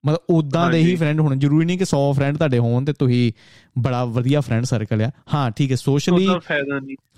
ਮਤਲਬ 0.07 0.19
ਉਦਾਂ 0.31 0.71
ਦੇ 0.71 0.79
ਹੀ 0.79 0.97
ਫਰੈਂਡ 0.97 1.21
ਹੋਣ। 1.21 1.39
ਜ਼ਰੂਰੀ 1.39 1.67
ਨਹੀਂ 1.67 1.79
ਕਿ 1.79 1.85
100 1.85 2.13
ਫਰੈਂਡ 2.13 2.37
ਤੁਹਾਡੇ 2.37 2.59
ਹੋਣ 2.59 2.85
ਤੇ 2.85 2.93
ਤੁਸੀਂ 2.93 3.33
ਬੜਾ 3.79 4.05
ਵਧੀਆ 4.05 4.41
ਫਰੈਂਡ 4.41 4.65
ਸਰਕਲ 4.65 5.03
ਆ। 5.03 5.11
ਹਾਂ 5.35 5.51
ਠੀਕ 5.51 5.71
ਹੈ। 5.71 5.77
ਸੋਸ਼ਲੀ 5.77 6.29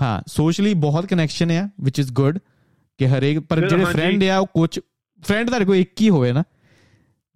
ਹਾਂ 0.03 0.23
ਸੋਸ਼ਲੀ 0.27 0.75
ਬਹੁਤ 0.75 1.07
ਕਨੈਕਸ਼ਨ 1.07 1.51
ਆ 1.51 1.69
ਵਿਚ 1.81 1.99
ਇਜ਼ 1.99 2.13
ਗੁੱਡ 2.13 2.39
ਕਿ 2.99 3.09
ਹਰੇਕ 3.09 3.39
ਪਰ 3.39 3.69
ਜਿਹੜੇ 3.69 3.85
ਫਰੈਂਡ 3.85 4.25
ਆ 4.25 4.39
ਉਹ 4.39 4.47
ਕੁਝ 4.47 4.79
ਫਰੈਂਡ 5.23 5.47
ਤੁਹਾਡੇ 5.47 5.65
ਕੋਲ 5.65 5.77
ਇੱਕ 5.77 6.01
ਹੀ 6.01 6.11
ਹੋਵੇ 6.11 6.33
ਨਾ। 6.33 6.43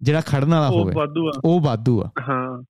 ਜਿਹੜਾ 0.01 0.21
ਖੜਨ 0.21 0.49
ਵਾਲਾ 0.49 0.67
ਹੋਵੇ। 0.67 0.93
ਉਹ 0.93 0.99
ਵਾਧੂ 0.99 1.27
ਆ। 1.27 1.41
ਉਹ 1.45 1.61
ਵਾਧੂ 1.61 2.01
ਆ। 2.01 2.09
ਹਾਂ 2.29 2.63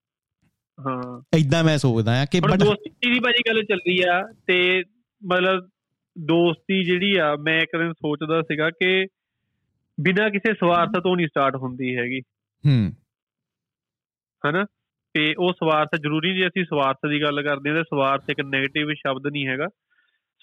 ਹਾਂ। 0.87 1.21
ਇਦਾਂ 1.37 1.63
ਮੈਂ 1.63 1.77
ਸੋਚਦਾ 1.77 2.21
ਆ 2.21 2.25
ਕਿ 2.25 2.39
ਬਟ 2.39 2.59
ਦੋਸਤੀ 2.59 3.13
ਦੀ 3.13 3.19
ਬਾਜੀ 3.19 3.41
ਗੱਲ 3.47 3.63
ਚੱਲਦੀ 3.63 3.99
ਆ 4.09 4.33
ਤੇ 4.47 4.83
ਮਤਲਬ 5.25 5.69
ਦੋਸਤੀ 6.17 6.83
ਜਿਹੜੀ 6.83 7.17
ਆ 7.17 7.35
ਮੈਂ 7.35 7.59
ਇੱਕ 7.61 7.77
ਦਿਨ 7.77 7.93
ਸੋਚਦਾ 7.93 8.41
ਸੀਗਾ 8.41 8.69
ਕਿ 8.69 9.07
ਬਿਨਾਂ 9.99 10.29
ਕਿਸੇ 10.29 10.53
ਸਵਾਰਥ 10.53 10.89
ਤੋਂ 10.89 11.15
ਨਹੀਂ 11.15 11.27
ਸਟਾਰਟ 11.27 11.55
ਹੁੰਦੀ 11.55 11.97
ਹੈਗੀ। 11.97 12.19
ਹੂੰ। 12.67 12.93
ਹਨਾ? 14.49 14.65
ਤੇ 15.13 15.35
ਉਹ 15.39 15.53
ਸਵਾਰਥ 15.53 15.89
ਜ਼ਰੂਰੀ 15.95 16.33
ਨਹੀਂ 16.33 16.47
ਅਸੀਂ 16.47 16.65
ਸਵਾਰਥ 16.65 16.97
ਦੀ 17.09 17.21
ਗੱਲ 17.21 17.43
ਕਰਦੇ 17.43 17.69
ਹਾਂ 17.69 17.77
ਤੇ 17.77 17.83
ਸਵਾਰਥ 17.83 18.29
ਇੱਕ 18.29 18.41
네ਗੇਟਿਵ 18.41 18.93
ਸ਼ਬਦ 18.93 19.27
ਨਹੀਂ 19.27 19.47
ਹੈਗਾ। 19.47 19.67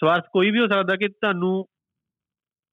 ਸਵਾਰਥ 0.01 0.25
ਕੋਈ 0.33 0.51
ਵੀ 0.51 0.59
ਹੋ 0.59 0.67
ਸਕਦਾ 0.67 0.97
ਕਿ 0.97 1.09
ਤੁਹਾਨੂੰ 1.09 1.67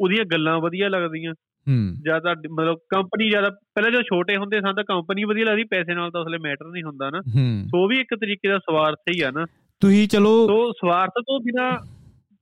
ਉਹਦੀਆਂ 0.02 0.26
ਗੱਲਾਂ 0.26 0.60
ਵਧੀਆ 0.60 0.90
ਲੱਗਦੀਆਂ। 0.90 1.34
ਹੂੰ। 1.68 1.96
ਜ਼ਿਆਦਾ 2.02 2.36
ਮਤਲਬ 2.52 2.78
ਕੰਪਨੀ 2.90 3.30
ਜ਼ਿਆਦਾ 3.30 3.50
ਪਹਿਲਾਂ 3.50 3.92
ਜਦੋਂ 3.92 4.04
ਛੋਟੇ 4.04 4.38
ਹੁੰਦੇ 4.38 4.62
ਸਨ 4.62 4.74
ਤਾਂ 4.76 4.84
ਕੰਪਨੀ 4.84 5.24
ਵਧੀਆ 5.24 5.46
ਲੱਗਦੀ 5.46 5.64
ਪੈਸੇ 5.64 5.94
ਨਾਲ 5.94 6.12
ਤਾਂ 6.12 6.22
ਉਸਲੇ 6.22 6.38
ਮੈਟਰ 6.38 6.66
ਨਹੀਂ 6.72 6.84
ਹੁੰਦਾ 6.84 7.10
ਨਾ। 7.10 7.22
ਸੋ 7.68 7.88
ਵੀ 7.88 8.00
ਇੱਕ 8.00 8.16
ਤਰੀਕੇ 8.16 8.50
ਦਾ 8.50 8.58
ਸਵਾਰਥ 8.60 8.98
ਹੀ 9.16 9.22
ਆ 9.22 9.32
ਨਾ। 9.32 9.46
ਤੁਸੀਂ 9.80 10.08
ਚਲੋ 10.08 10.48
ਸੋ 10.48 10.72
ਸਵਾਰਥ 10.72 11.12
ਤੋਂ 11.20 11.40
ਬਿਨਾ 11.40 11.72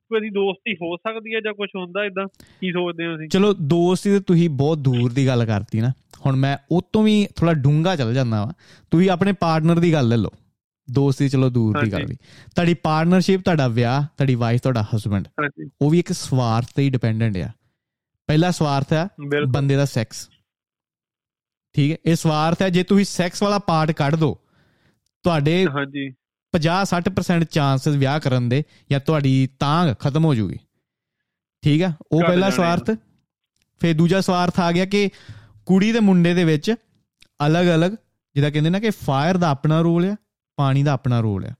ਕੋਈ 0.09 0.29
ਦੋਸਤੀ 0.29 0.73
ਹੋ 0.73 0.95
ਸਕਦੀ 0.95 1.35
ਹੈ 1.35 1.39
ਜਾਂ 1.39 1.53
ਕੁਝ 1.53 1.69
ਹੁੰਦਾ 1.75 2.05
ਇਦਾਂ 2.05 2.27
ਕੀ 2.61 2.71
ਸੋਚਦੇ 2.71 3.07
ਹੋ 3.07 3.13
ਤੁਸੀਂ? 3.13 3.29
ਚਲੋ 3.29 3.53
ਦੋਸਤੀ 3.53 4.09
ਤੇ 4.09 4.19
ਤੁਸੀਂ 4.19 4.49
ਬਹੁਤ 4.49 4.77
ਦੂਰ 4.77 5.11
ਦੀ 5.11 5.27
ਗੱਲ 5.27 5.45
ਕਰਤੀ 5.45 5.81
ਨਾ। 5.81 5.89
ਹੁਣ 6.25 6.35
ਮੈਂ 6.35 6.57
ਉਹ 6.71 6.81
ਤੋਂ 6.93 7.03
ਵੀ 7.03 7.27
ਥੋੜਾ 7.35 7.53
ਡੂੰਗਾ 7.53 7.95
ਚੱਲ 7.95 8.13
ਜਾਂਦਾ 8.13 8.45
ਵਾ। 8.45 8.53
ਤੁਸੀਂ 8.91 9.09
ਆਪਣੇ 9.09 9.31
ਪਾਰਟਨਰ 9.31 9.79
ਦੀ 9.79 9.93
ਗੱਲ 9.93 10.07
ਲੈ 10.07 10.17
ਲਓ। 10.17 10.29
ਦੋਸਤੀ 10.91 11.29
ਚਲੋ 11.29 11.49
ਦੂਰ 11.49 11.85
ਦੀ 11.85 11.91
ਗੱਲ 11.91 12.05
ਵੀ। 12.05 12.15
ਤੁਹਾਡੀ 12.55 12.73
ਪਾਰਟਨਰਸ਼ਿਪ 12.73 13.41
ਤੁਹਾਡਾ 13.41 13.67
ਵਿਆਹ 13.67 14.01
ਤੁਹਾਡੀ 14.03 14.35
ਵਾਈਫ 14.35 14.61
ਤੁਹਾਡਾ 14.61 14.85
ਹਸਬੰਡ 14.95 15.27
ਉਹ 15.81 15.89
ਵੀ 15.89 15.99
ਇੱਕ 15.99 16.11
ਸਵਾਰਥ 16.11 16.65
ਤੇ 16.75 16.83
ਹੀ 16.83 16.89
ਡਿਪੈਂਡੈਂਟ 16.89 17.37
ਆ। 17.37 17.49
ਪਹਿਲਾ 18.29 18.49
ਸਵਾਰਥ 18.51 18.93
ਹੈ 18.93 19.07
ਬੰਦੇ 19.47 19.75
ਦਾ 19.75 19.85
ਸੈਕਸ 19.85 20.29
ਠੀਕ 21.75 21.91
ਹੈ? 21.91 21.97
ਇਹ 22.05 22.15
ਸਵਾਰਥ 22.15 22.61
ਹੈ 22.61 22.69
ਜੇ 22.69 22.83
ਤੁਸੀਂ 22.83 23.05
ਸੈਕਸ 23.05 23.43
ਵਾਲਾ 23.43 23.59
ਪਾਰਟ 23.59 23.91
ਕੱਢ 23.91 24.15
ਦੋ 24.15 24.29
ਤੁਹਾਡੇ 25.25 25.55
ਹਾਂਜੀ। 25.67 26.05
50-60% 26.53 27.45
ਚਾਂਸਸ 27.51 27.95
ਵਿਆਹ 27.95 28.19
ਕਰਨ 28.19 28.49
ਦੇ 28.49 28.63
ਜਾਂ 28.91 28.99
ਤੁਹਾਡੀ 28.99 29.33
ਤਾਂਗ 29.59 29.93
ਖਤਮ 29.99 30.25
ਹੋ 30.25 30.33
ਜੂਗੀ। 30.35 30.57
ਠੀਕ 31.63 31.81
ਹੈ? 31.81 31.93
ਉਹ 32.11 32.21
ਪਹਿਲਾ 32.21 32.49
ਸਵਾਰਥ। 32.49 32.91
ਫਿਰ 33.81 33.93
ਦੂਜਾ 33.95 34.21
ਸਵਾਰਥ 34.21 34.59
ਆ 34.59 34.71
ਗਿਆ 34.71 34.85
ਕਿ 34.85 35.09
ਕੁੜੀ 35.65 35.91
ਤੇ 35.93 35.99
ਮੁੰਡੇ 35.99 36.33
ਦੇ 36.33 36.43
ਵਿੱਚ 36.43 36.71
ਅਲੱਗ-ਅਲੱਗ 37.47 37.91
ਜਿਹਦਾ 38.35 38.49
ਕਹਿੰਦੇ 38.49 38.69
ਨਾ 38.69 38.79
ਕਿ 38.79 38.89
ਫਾਇਰ 38.89 39.37
ਦਾ 39.37 39.49
ਆਪਣਾ 39.49 39.81
ਰੋਲ 39.81 40.05
ਆ 40.05 40.15
ਪਾਣੀ 40.57 40.83
ਦਾ 40.83 40.91
ਆਪਣਾ 40.91 41.19
ਰੋਲ 41.19 41.45
ਆ। 41.45 41.53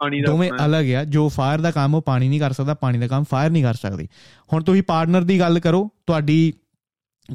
ਪਾਣੀ 0.00 0.20
ਦਾ 0.20 0.30
ਦੋਵੇਂ 0.32 0.50
ਅਲੱਗ 0.66 0.92
ਆ। 0.92 1.04
ਜੋ 1.04 1.28
ਫਾਇਰ 1.28 1.60
ਦਾ 1.60 1.70
ਕੰਮ 1.70 1.94
ਉਹ 1.94 2.02
ਪਾਣੀ 2.02 2.28
ਨਹੀਂ 2.28 2.40
ਕਰ 2.40 2.52
ਸਕਦਾ 2.52 2.74
ਪਾਣੀ 2.74 2.98
ਦਾ 2.98 3.08
ਕੰਮ 3.08 3.24
ਫਾਇਰ 3.30 3.50
ਨਹੀਂ 3.50 3.62
ਕਰ 3.62 3.74
ਸਕਦੀ। 3.74 4.08
ਹੁਣ 4.52 4.62
ਤੁਸੀਂ 4.62 4.82
ਪਾਰਟਨਰ 4.82 5.22
ਦੀ 5.22 5.38
ਗੱਲ 5.40 5.58
ਕਰੋ 5.58 5.88
ਤੁਹਾਡੀ 6.06 6.52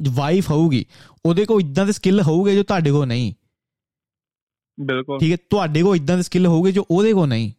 ਵਾਈਫ 0.10 0.50
ਹੋਊਗੀ 0.52 0.86
ਉਹਦੇ 1.26 1.46
ਕੋਲ 1.46 1.62
ਇਦਾਂ 1.62 1.86
ਦੇ 1.86 1.92
ਸਕਿੱਲ 1.92 2.22
ਹੋਊਗੇ 2.22 2.56
ਜੋ 2.56 2.64
ਤੁਹਾਡੇ 2.64 2.92
ਕੋਲ 2.92 3.08
ਨਹੀਂ। 3.08 3.34
ਬਿਲਕੁਲ। 4.80 5.20
ਠੀਕ 5.20 5.32
ਹੈ? 5.32 5.38
ਤੁਹਾਡੇ 5.50 5.82
ਕੋਲ 5.84 5.96
ਇਦਾਂ 5.96 6.18
ਦੇ 6.18 6.24
ਸਕਿੱਲ 6.24 6.48
ਹੋਊਗੇ 6.48 6.72
ਜੋ 6.72 6.86
ਉਹਦੇ 6.92 7.14
ਕੋਲ 7.14 7.28
ਨਹੀਂ। 7.28 7.52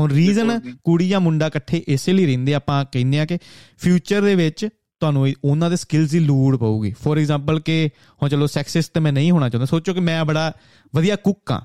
ਹੁਣ 0.00 0.10
ਰੀਜ਼ਨ 0.10 0.60
ਕੁੜੀ 0.84 1.08
ਜਾਂ 1.08 1.20
ਮੁੰਡਾ 1.20 1.46
ਇਕੱਠੇ 1.46 1.82
ਇਸੇ 1.88 2.12
ਲਈ 2.12 2.26
ਰਹਿੰਦੇ 2.26 2.54
ਆਪਾਂ 2.54 2.84
ਕਹਿੰਦੇ 2.92 3.20
ਆ 3.20 3.24
ਕਿ 3.26 3.38
ਫਿਊਚਰ 3.78 4.22
ਦੇ 4.22 4.34
ਵਿੱਚ 4.34 4.68
ਤੁਹਾਨੂੰ 5.00 5.28
ਉਹਨਾਂ 5.44 5.70
ਦੇ 5.70 5.76
ਸਕਿੱਲਸ 5.76 6.10
ਦੀ 6.10 6.18
ਲੋੜ 6.18 6.56
ਪਊਗੀ। 6.56 6.94
ਫੋਰ 7.04 7.18
ਐਗਜ਼ਾਮਪਲ 7.18 7.60
ਕਿ 7.60 7.88
ਹੁਣ 8.22 8.28
ਚਲੋ 8.28 8.46
ਸੈਕਸਿਸਟ 8.46 8.94
ਤੇ 8.94 9.00
ਮੈਂ 9.00 9.12
ਨਹੀਂ 9.12 9.30
ਹੋਣਾ 9.30 9.48
ਚਾਹੁੰਦਾ। 9.48 9.66
ਸੋਚੋ 9.66 9.94
ਕਿ 9.94 10.00
ਮੈਂ 10.00 10.24
ਬੜਾ 10.24 10.52
ਵਧੀਆ 10.94 11.16
ਕੁੱਕ 11.16 11.52
ਆ 11.52 11.62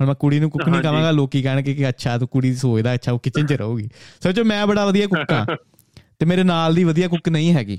ਹੁਣ 0.00 0.06
ਮੈਂ 0.06 0.14
ਕੁੜੀ 0.14 0.38
ਨੂੰ 0.40 0.50
ਕੁੱਕ 0.50 0.68
ਨਹੀਂ 0.68 0.82
ਕਹਾਂਗਾ 0.82 1.10
ਲੋਕੀ 1.10 1.42
ਕਹਿਣਗੇ 1.42 1.74
ਕਿ 1.74 1.88
ਅੱਛਾ 1.88 2.16
ਤੂੰ 2.18 2.28
ਕੁੜੀ 2.28 2.54
ਸੋਚਦਾ 2.54 2.94
ਅੱਛਾ 2.94 3.12
ਉਹ 3.12 3.18
ਕਿਚਨ 3.18 3.46
'ਚ 3.46 3.52
ਰਹੂਗੀ। 3.52 3.88
ਸੋਚੋ 4.22 4.44
ਮੈਂ 4.44 4.66
ਬੜਾ 4.66 4.84
ਵਧੀਆ 4.86 5.06
ਕੁੱਕ 5.06 5.32
ਆ 5.32 5.44
ਤੇ 6.18 6.26
ਮੇਰੇ 6.26 6.42
ਨਾਲ 6.42 6.74
ਦੀ 6.74 6.84
ਵਧੀਆ 6.84 7.08
ਕੁੱਕ 7.08 7.28
ਨਹੀਂ 7.28 7.52
ਹੈਗੀ। 7.54 7.78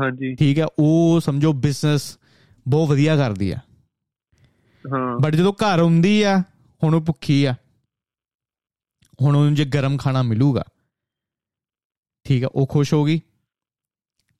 ਹਾਂਜੀ। 0.00 0.34
ਠੀਕ 0.34 0.58
ਹੈ 0.58 0.66
ਉਹ 0.78 1.20
ਸਮਝੋ 1.20 1.52
ਬਿਜ਼ਨਸ 1.52 2.02
ਬਹੁਤ 2.66 2.88
ਵਧੀਆ 2.88 3.16
ਕਰਦੀ 3.16 3.50
ਆ। 3.50 3.58
ਹਾਂ। 4.84 5.18
ਬਟ 5.20 5.34
ਜਦੋਂ 5.36 5.52
ਘਰ 5.52 5.80
ਹੁੰਦੀ 5.80 6.22
ਆ 6.22 6.38
ਹੁਣ 6.82 6.94
ਉਹ 6.94 7.00
ਭੁੱਖੀ 7.00 7.44
ਆ। 7.44 7.54
ਹੁਣ 9.22 9.36
ਉਹਨੂੰ 9.36 9.54
ਜੇ 9.54 9.64
ਗਰਮ 9.64 9.96
ਖਾਣਾ 9.96 10.22
ਮਿਲੂਗਾ 10.22 10.64
ਠੀਕ 12.26 12.44
ਆ 12.44 12.48
ਉਹ 12.54 12.66
ਖੁਸ਼ 12.66 12.92
ਹੋਗੀ 12.94 13.20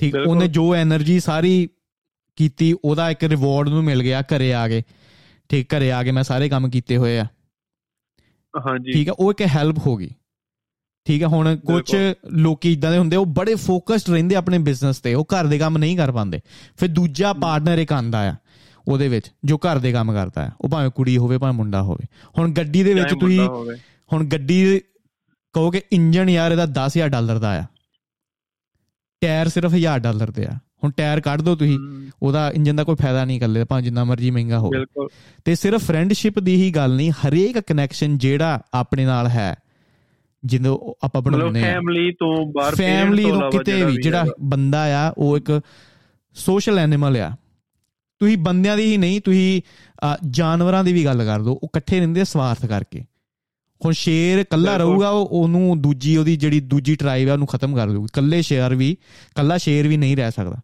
ਠੀਕ 0.00 0.14
ਉਹਨੇ 0.26 0.48
ਜੋ 0.48 0.64
એનર્ਜੀ 0.76 1.18
ਸਾਰੀ 1.20 1.68
ਕੀਤੀ 2.38 2.72
ਉਹਦਾ 2.84 3.10
ਇੱਕ 3.10 3.24
ਰਿਵਾਰਡ 3.24 3.68
ਨੂੰ 3.68 3.82
ਮਿਲ 3.84 4.02
ਗਿਆ 4.02 4.22
ਘਰੇ 4.22 4.52
ਆ 4.54 4.66
ਕੇ। 4.68 4.82
ਠੀਕ 5.50 5.74
ਘਰੇ 5.76 5.90
ਆ 5.92 6.02
ਕੇ 6.02 6.10
ਮੈਂ 6.12 6.22
ਸਾਰੇ 6.22 6.48
ਕੰਮ 6.48 6.68
ਕੀਤੇ 6.70 6.96
ਹੋਏ 6.96 7.18
ਆ। 7.18 7.24
ਹਾਂਜੀ। 8.54 8.92
ਠੀਕ 8.92 9.08
ਹੈ 9.08 9.12
ਉਹ 9.18 9.30
ਇੱਕ 9.32 9.42
ਹੈਲਪ 9.56 9.78
ਹੋ 9.86 9.96
ਗਈ। 9.96 10.10
ਠੀਕ 11.06 11.22
ਹੈ 11.22 11.26
ਹੁਣ 11.26 11.56
ਕੁਝ 11.56 11.96
ਲੋਕੀ 12.32 12.72
ਇਦਾਂ 12.72 12.90
ਦੇ 12.92 12.98
ਹੁੰਦੇ 12.98 13.16
ਉਹ 13.16 13.26
ਬੜੇ 13.26 13.54
ਫੋਕਸਡ 13.54 14.10
ਰਹਿੰਦੇ 14.10 14.34
ਆਪਣੇ 14.36 14.58
ਬਿਜ਼ਨਸ 14.58 15.00
ਤੇ 15.00 15.14
ਉਹ 15.14 15.24
ਘਰ 15.24 15.46
ਦੇ 15.46 15.58
ਕੰਮ 15.58 15.78
ਨਹੀਂ 15.78 15.96
ਕਰ 15.96 16.12
ਪਾਉਂਦੇ। 16.12 16.40
ਫਿਰ 16.76 16.88
ਦੂਜਾ 16.88 17.32
ਪਾਰਟਨਰ 17.32 17.78
ਇੱਕ 17.78 17.92
ਆਂਦਾ 17.92 18.28
ਆ 18.30 18.34
ਉਹਦੇ 18.88 19.08
ਵਿੱਚ 19.08 19.30
ਜੋ 19.44 19.58
ਘਰ 19.58 19.78
ਦੇ 19.78 19.92
ਕੰਮ 19.92 20.12
ਕਰਦਾ 20.12 20.44
ਹੈ 20.44 20.52
ਉਹ 20.60 20.68
ਭਾਵੇਂ 20.68 20.90
ਕੁੜੀ 20.90 21.16
ਹੋਵੇ 21.18 21.38
ਭਾਵੇਂ 21.38 21.54
ਮੁੰਡਾ 21.54 21.82
ਹੋਵੇ। 21.82 22.06
ਹੁਣ 22.38 22.52
ਗੱਡੀ 22.52 22.82
ਦੇ 22.82 22.94
ਵਿੱਚ 22.94 23.14
ਤੁਸੀਂ 23.20 23.40
ਹੁਣ 24.12 24.24
ਗੱਡੀ 24.24 24.80
ਕਹੋਗੇ 25.54 25.82
ਇੰਜਨ 25.92 26.28
ਯਾਰ 26.28 26.52
ਇਹਦਾ 26.52 26.66
10000 26.66 27.08
ਡਾਲਰ 27.08 27.38
ਦਾ 27.38 27.58
ਆ। 27.60 27.64
ਟਾਇਰ 29.22 29.48
ਸਿਰਫ 29.48 29.74
1000 29.74 29.98
ਡਾਲਰ 29.98 30.30
ਦੇ 30.30 30.46
ਆ। 30.46 30.58
ਹੁਣ 30.84 30.90
ਟਾਇਰ 30.90 31.20
ਕੱਢ 31.20 31.40
ਦੋ 31.40 31.54
ਤੁਸੀਂ 31.56 31.78
ਉਹਦਾ 32.22 32.50
ਇੰਜਨ 32.50 32.76
ਦਾ 32.76 32.84
ਕੋਈ 32.84 32.96
ਫਾਇਦਾ 33.00 33.24
ਨਹੀਂ 33.24 33.40
ਕਰਲੇ 33.40 33.64
ਭਾਵੇਂ 33.64 33.84
ਜਿੰਨਾ 33.84 34.04
ਮਰਜ਼ੀ 34.04 34.30
ਮਹਿੰਗਾ 34.30 34.58
ਹੋਵੇ। 34.58 34.84
ਤੇ 35.44 35.54
ਸਿਰਫ 35.54 35.84
ਫਰੈਂਡਸ਼ਿਪ 35.84 36.38
ਦੀ 36.38 36.54
ਹੀ 36.56 36.70
ਗੱਲ 36.70 36.94
ਨਹੀਂ 36.96 37.10
ਹਰੇਕ 37.10 37.58
ਕਨੈਕਸ਼ਨ 37.58 38.18
ਜਿਹੜਾ 38.18 38.60
ਆਪਣੇ 38.74 39.04
ਨਾਲ 39.04 39.28
ਹੈ 39.28 39.54
ਜਿੰਦੋਂ 40.42 40.78
ਆਪਾਂ 41.04 41.22
ਬਣਾਉਂਦੇ 41.22 41.62
ਆ 41.62 41.72
ਫੈਮਿਲੀ 41.72 42.12
ਤੋਂ 42.12 42.34
ਬਾਹਰ 42.52 42.74
ਫੈਮਿਲੀ 42.74 43.24
ਤੋਂ 43.24 43.50
ਕਿਤੇ 43.50 43.84
ਵੀ 43.84 43.96
ਜਿਹੜਾ 43.96 44.24
ਬੰਦਾ 44.40 44.82
ਆ 44.98 45.12
ਉਹ 45.18 45.36
ਇੱਕ 45.36 45.60
ਸੋਸ਼ਲ 46.36 46.78
ਐਨੀਮਲ 46.78 47.16
ਆ। 47.16 47.30
ਤੁਸੀਂ 48.20 48.36
ਬੰਦਿਆਂ 48.38 48.76
ਦੀ 48.76 48.82
ਹੀ 48.82 48.96
ਨਹੀਂ 48.96 49.20
ਤੁਸੀਂ 49.20 49.62
ਜਾਨਵਰਾਂ 50.30 50.82
ਦੀ 50.84 50.92
ਵੀ 50.92 51.04
ਗੱਲ 51.04 51.24
ਕਰ 51.24 51.42
ਦੋ 51.42 51.52
ਉਹ 51.52 51.68
ਇਕੱਠੇ 51.68 51.98
ਰਹਿੰਦੇ 51.98 52.24
ਸਵਾਰਥ 52.24 52.66
ਕਰਕੇ। 52.66 53.04
ਹੁਣ 53.80 53.92
ਸ਼ੇਰ 53.92 54.38
ਇਕੱਲਾ 54.38 54.76
ਰਹੂਗਾ 54.76 55.10
ਉਹਨੂੰ 55.10 55.80
ਦੂਜੀ 55.82 56.16
ਉਹਦੀ 56.16 56.36
ਜਿਹੜੀ 56.36 56.60
ਦੂਜੀ 56.60 56.94
ਟ੍ਰਾਈਬ 56.96 57.28
ਹੈ 57.28 57.32
ਉਹਨੂੰ 57.32 57.46
ਖਤਮ 57.46 57.76
ਕਰ 57.76 57.90
ਦੂਗੀ 57.90 58.04
ਇਕੱਲੇ 58.04 58.40
ਸ਼ੇਰ 58.42 58.74
ਵੀ 58.74 58.90
ਇਕੱਲਾ 58.90 59.56
ਸ਼ੇਰ 59.58 59.88
ਵੀ 59.88 59.96
ਨਹੀਂ 59.96 60.16
ਰਹਿ 60.16 60.30
ਸਕਦਾ। 60.30 60.60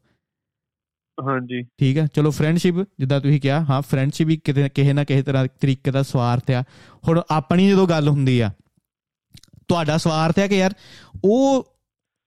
ਹਾਂਜੀ। 1.19 1.63
ਠੀਕ 1.79 1.99
ਹੈ। 1.99 2.07
ਚਲੋ 2.07 2.31
ਫਰੈਂਡਸ਼ਿਪ 2.31 2.75
ਜਿੱਦਾਂ 2.99 3.21
ਤੁਸੀਂ 3.21 3.41
ਕਿਹਾ 3.41 3.65
ਹਾਂ 3.65 3.83
ਫਰੈਂਡਸ਼ਿਪ 3.83 4.27
ਵੀ 4.29 4.37
ਕਿਤੇ 4.37 4.69
ਕਿਸੇ 4.69 4.93
ਨਾ 4.93 5.05
ਕਿਸੇ 5.05 5.23
ਤਰ੍ਹਾਂ 5.23 5.47
ਤਰੀਕੇ 5.61 5.91
ਦਾ 5.91 6.03
ਸਵਾਰਥ 6.03 6.51
ਆ। 6.51 6.63
ਹੁਣ 7.09 7.21
ਆਪਣੀ 7.31 7.69
ਜਦੋਂ 7.69 7.87
ਗੱਲ 7.89 8.09
ਹੁੰਦੀ 8.09 8.41
ਆ 8.41 8.51
ਤੁਹਾਡਾ 9.69 9.97
ਸਵਾਰਥ 9.99 10.39
ਹੈ 10.39 10.49
ਕਿ 10.49 10.57
ਯਾਰ 10.57 10.75
ਉਹ 11.25 11.73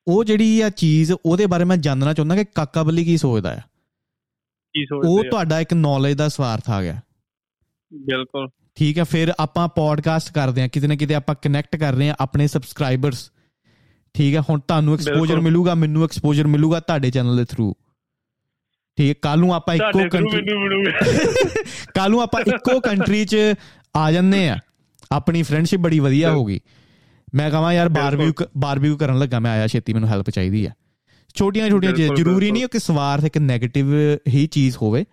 ਉਹ 0.08 0.24
ਜਿਹੜੀ 0.24 0.62
ਆ 0.62 0.70
ਚੀਜ਼ 0.70 1.12
ਉਹਦੇ 1.26 1.46
ਬਾਰੇ 1.46 1.64
ਮੈਂ 1.64 1.78
ਜਾਣਨਾ 1.78 2.14
ਚਾਹੁੰਦਾ 2.14 2.36
ਕਿ 2.36 2.46
ਕਾਕਾ 2.56 2.84
ਬੱਲੀ 2.84 3.06
ਕੀ 3.06 3.18
ਸੋਚਦਾ 3.18 3.52
ਆ? 3.52 3.60
ਕੀ 4.76 4.86
ਸੋਚਦਾ 4.86 5.10
ਉਹ 5.10 5.24
ਤੁਹਾਡਾ 5.24 5.60
ਇੱਕ 5.60 5.74
ਨੌਲੇਜ 5.74 6.18
ਦਾ 6.18 6.28
ਸਵਾਰਥ 6.30 6.70
ਆ 6.70 6.82
ਗਿਆ। 6.82 7.02
ਬਿਲਕੁਲ। 7.94 8.48
ਠੀਕ 8.76 8.98
ਹੈ 8.98 9.04
ਫਿਰ 9.04 9.34
ਆਪਾਂ 9.40 9.68
ਪੋਡਕਾਸਟ 9.68 10.32
ਕਰਦੇ 10.34 10.62
ਆ 10.62 10.68
ਕਿਤੇ 10.68 10.88
ਨਾ 10.88 10.96
ਕਿਤੇ 10.96 11.16
ਆਪਾਂ 11.16 11.36
ਕਨੈਕਟ 11.42 11.76
ਕਰ 11.76 11.94
ਰਹੇ 11.94 12.10
ਆ 12.10 12.16
ਆਪਣੇ 12.20 12.48
ਸਬਸਕ੍ਰਾਈਬਰਸ 12.48 13.30
ਠੀਕ 14.14 14.36
ਹੈ 14.36 14.42
ਹੁਣ 14.42 14.60
ਤੁਹਾਨੂੰ 14.60 14.94
ਐਕਸਪੋਜ਼ਰ 14.94 15.40
ਮਿਲੂਗਾ 15.40 15.76
ਮੈਨੂੰ 15.76 16.04
ਐਕਸਪੋਜ਼ਰ 16.04 16.48
ਮਿਲੂਗਾ 16.48 16.80
ਤੁਹਾਡੇ 16.80 17.12
ਚੈਨਲ 17.12 17.38
ਦੇ 17.38 17.46
ਥਰੂ 17.46 17.74
ਠੀਕ 19.00 19.10
ਹੈ 19.10 19.14
ਕੱਲ 19.22 19.40
ਨੂੰ 19.40 19.54
ਆਪਾਂ 19.54 19.76
ਇੱਕੋ 19.76 20.08
ਕੰਟਰੀ 20.10 20.42
ਕੱਲ 21.96 22.12
ਨੂੰ 22.12 22.22
ਆਪਾਂ 22.22 22.42
ਇੱਕੋ 22.42 22.80
ਕੰਟਰੀ 22.80 23.26
'ਚ 23.26 23.36
ਆ 23.96 24.12
ਜੰਨੇ 24.12 24.50
ਆ 24.50 24.58
ਆਪਣੀ 25.12 25.44
ਫਰੈਂਡਸ਼ਿਪ 25.44 25.80
ਬੜੀ 25.80 26.00
ਵਧੀਆ 26.00 26.32
ਹੋਗੀ 26.32 26.60
ਮੈਂ 27.36 27.50
ਕਹਾਂ 27.52 27.74
ਯਾਰ 27.74 27.90
ਬਾਰਬੀਕਿਊ 27.90 28.46
ਬਾਰਬੀਕਿਊ 28.58 28.98
ਕਰਨ 28.98 29.20
ਲੱਗਾ 29.20 29.40
ਮੈਂ 29.40 29.52
ਆਇਆ 29.52 29.68
ਛੇਤੀ 29.68 29.94
ਮੈਨੂੰ 29.94 30.10
ਹੈਲਪ 30.10 30.30
ਚਾਹੀਦੀ 30.30 30.66
ਆ। 30.66 30.72
ਛੋਟੀਆਂ 31.36 31.70
ਛੋਟੀਆਂ 31.70 31.94
ਚੀਜ਼ਾਂ 31.94 32.16
ਜ਼ਰੂਰੀ 32.16 32.52
ਨਹੀਂ 32.52 32.68
ਕਿ 32.68 32.80
ਸਵਾਰਥ 32.80 33.26
ਇੱਕ 33.26 33.38
네ਗੇਟਿਵ 33.38 33.94
ਹੀ 34.28 34.46
ਚੀਜ਼ 34.48 34.78
ਹੋਵੇ 34.82 35.06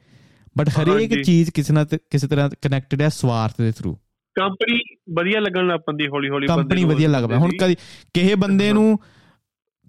ਬਟ 0.56 0.68
ਹਰੇਕ 0.68 1.22
ਚੀਜ਼ 1.22 1.50
ਕਿਸੇ 1.50 1.72
ਨਾਲ 1.72 1.86
ਕਿਸੇ 2.10 2.26
ਤਰ੍ਹਾਂ 2.26 2.48
ਕਨੈਕਟਡ 2.62 3.02
ਹੈ 3.02 3.08
ਸਵਾਰਥ 3.08 3.60
ਦੇ 3.60 3.72
ਥਰੂ 3.72 3.96
ਕੰਪਨੀ 4.36 4.78
ਵਧੀਆ 5.14 5.40
ਲੱਗਣ 5.40 5.66
ਲੱਗ 5.66 5.80
ਪੰਦੀ 5.80 6.06
ਹੌਲੀ 6.06 6.28
ਹੌਲੀ 6.28 6.46
ਕੰਪਨੀ 6.46 6.84
ਵਧੀਆ 6.84 7.08
ਲੱਗਦਾ। 7.08 7.38
ਹੁਣ 7.38 7.50
ਕਦੀ 7.60 7.76
ਕਿਸੇ 8.14 8.34
ਬੰਦੇ 8.34 8.72
ਨੂੰ 8.72 8.98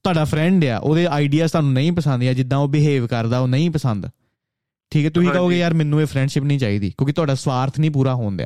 ਤੁਹਾਡਾ 0.07 0.25
ਫਰੈਂਡ 0.25 0.65
ਆ 0.65 0.77
ਉਹਦੇ 0.77 1.07
ਆਈਡੀਆਜ਼ 1.07 1.51
ਤੁਹਾਨੂੰ 1.51 1.73
ਨਹੀਂ 1.73 1.91
ਪਸੰਦ 1.91 2.23
ਆ 2.23 2.33
ਜਿੱਦਾਂ 2.33 2.57
ਉਹ 2.57 2.67
ਬਿਹੇਵ 2.67 3.07
ਕਰਦਾ 3.07 3.39
ਉਹ 3.39 3.47
ਨਹੀਂ 3.47 3.69
ਪਸੰਦ। 3.71 4.09
ਠੀਕ 4.91 5.05
ਹੈ 5.05 5.09
ਤੁਸੀਂ 5.09 5.29
ਕਹੋਗੇ 5.29 5.57
ਯਾਰ 5.59 5.73
ਮੈਨੂੰ 5.73 6.01
ਇਹ 6.01 6.05
ਫਰੈਂਡਸ਼ਿਪ 6.05 6.43
ਨਹੀਂ 6.43 6.59
ਚਾਹੀਦੀ 6.59 6.89
ਕਿਉਂਕਿ 6.89 7.13
ਤੁਹਾਡਾ 7.13 7.35
ਸਵਾਰਥ 7.35 7.79
ਨਹੀਂ 7.79 7.91
ਪੂਰਾ 7.91 8.13
ਹੋਣ 8.15 8.37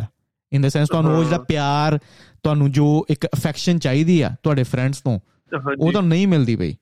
ਇਨ 0.51 0.61
ਦਾ 0.61 0.69
ਸੈਂਸ 0.69 0.89
ਤੁਹਾਨੂੰ 0.89 1.17
ਉਹ 1.17 1.23
ਜਿਹੜਾ 1.23 1.37
ਪਿਆਰ 1.37 1.99
ਤੁਹਾਨੂੰ 2.43 2.71
ਜੋ 2.71 3.05
ਇੱਕ 3.09 3.25
ਅਫੈਕਸ਼ਨ 3.25 3.79
ਚਾਹੀਦੀ 3.79 4.21
ਆ 4.21 4.35
ਤੁਹਾਡੇ 4.43 4.63
ਫਰੈਂਡਸ 4.63 5.01
ਤੋਂ 5.01 5.19
ਉਹ 5.79 5.91
ਤੁਹਾਨੂੰ 5.91 6.09
ਨਹੀਂ 6.09 6.27
ਮਿਲਦੀ 6.27 6.55
ਬਈ 6.55 6.75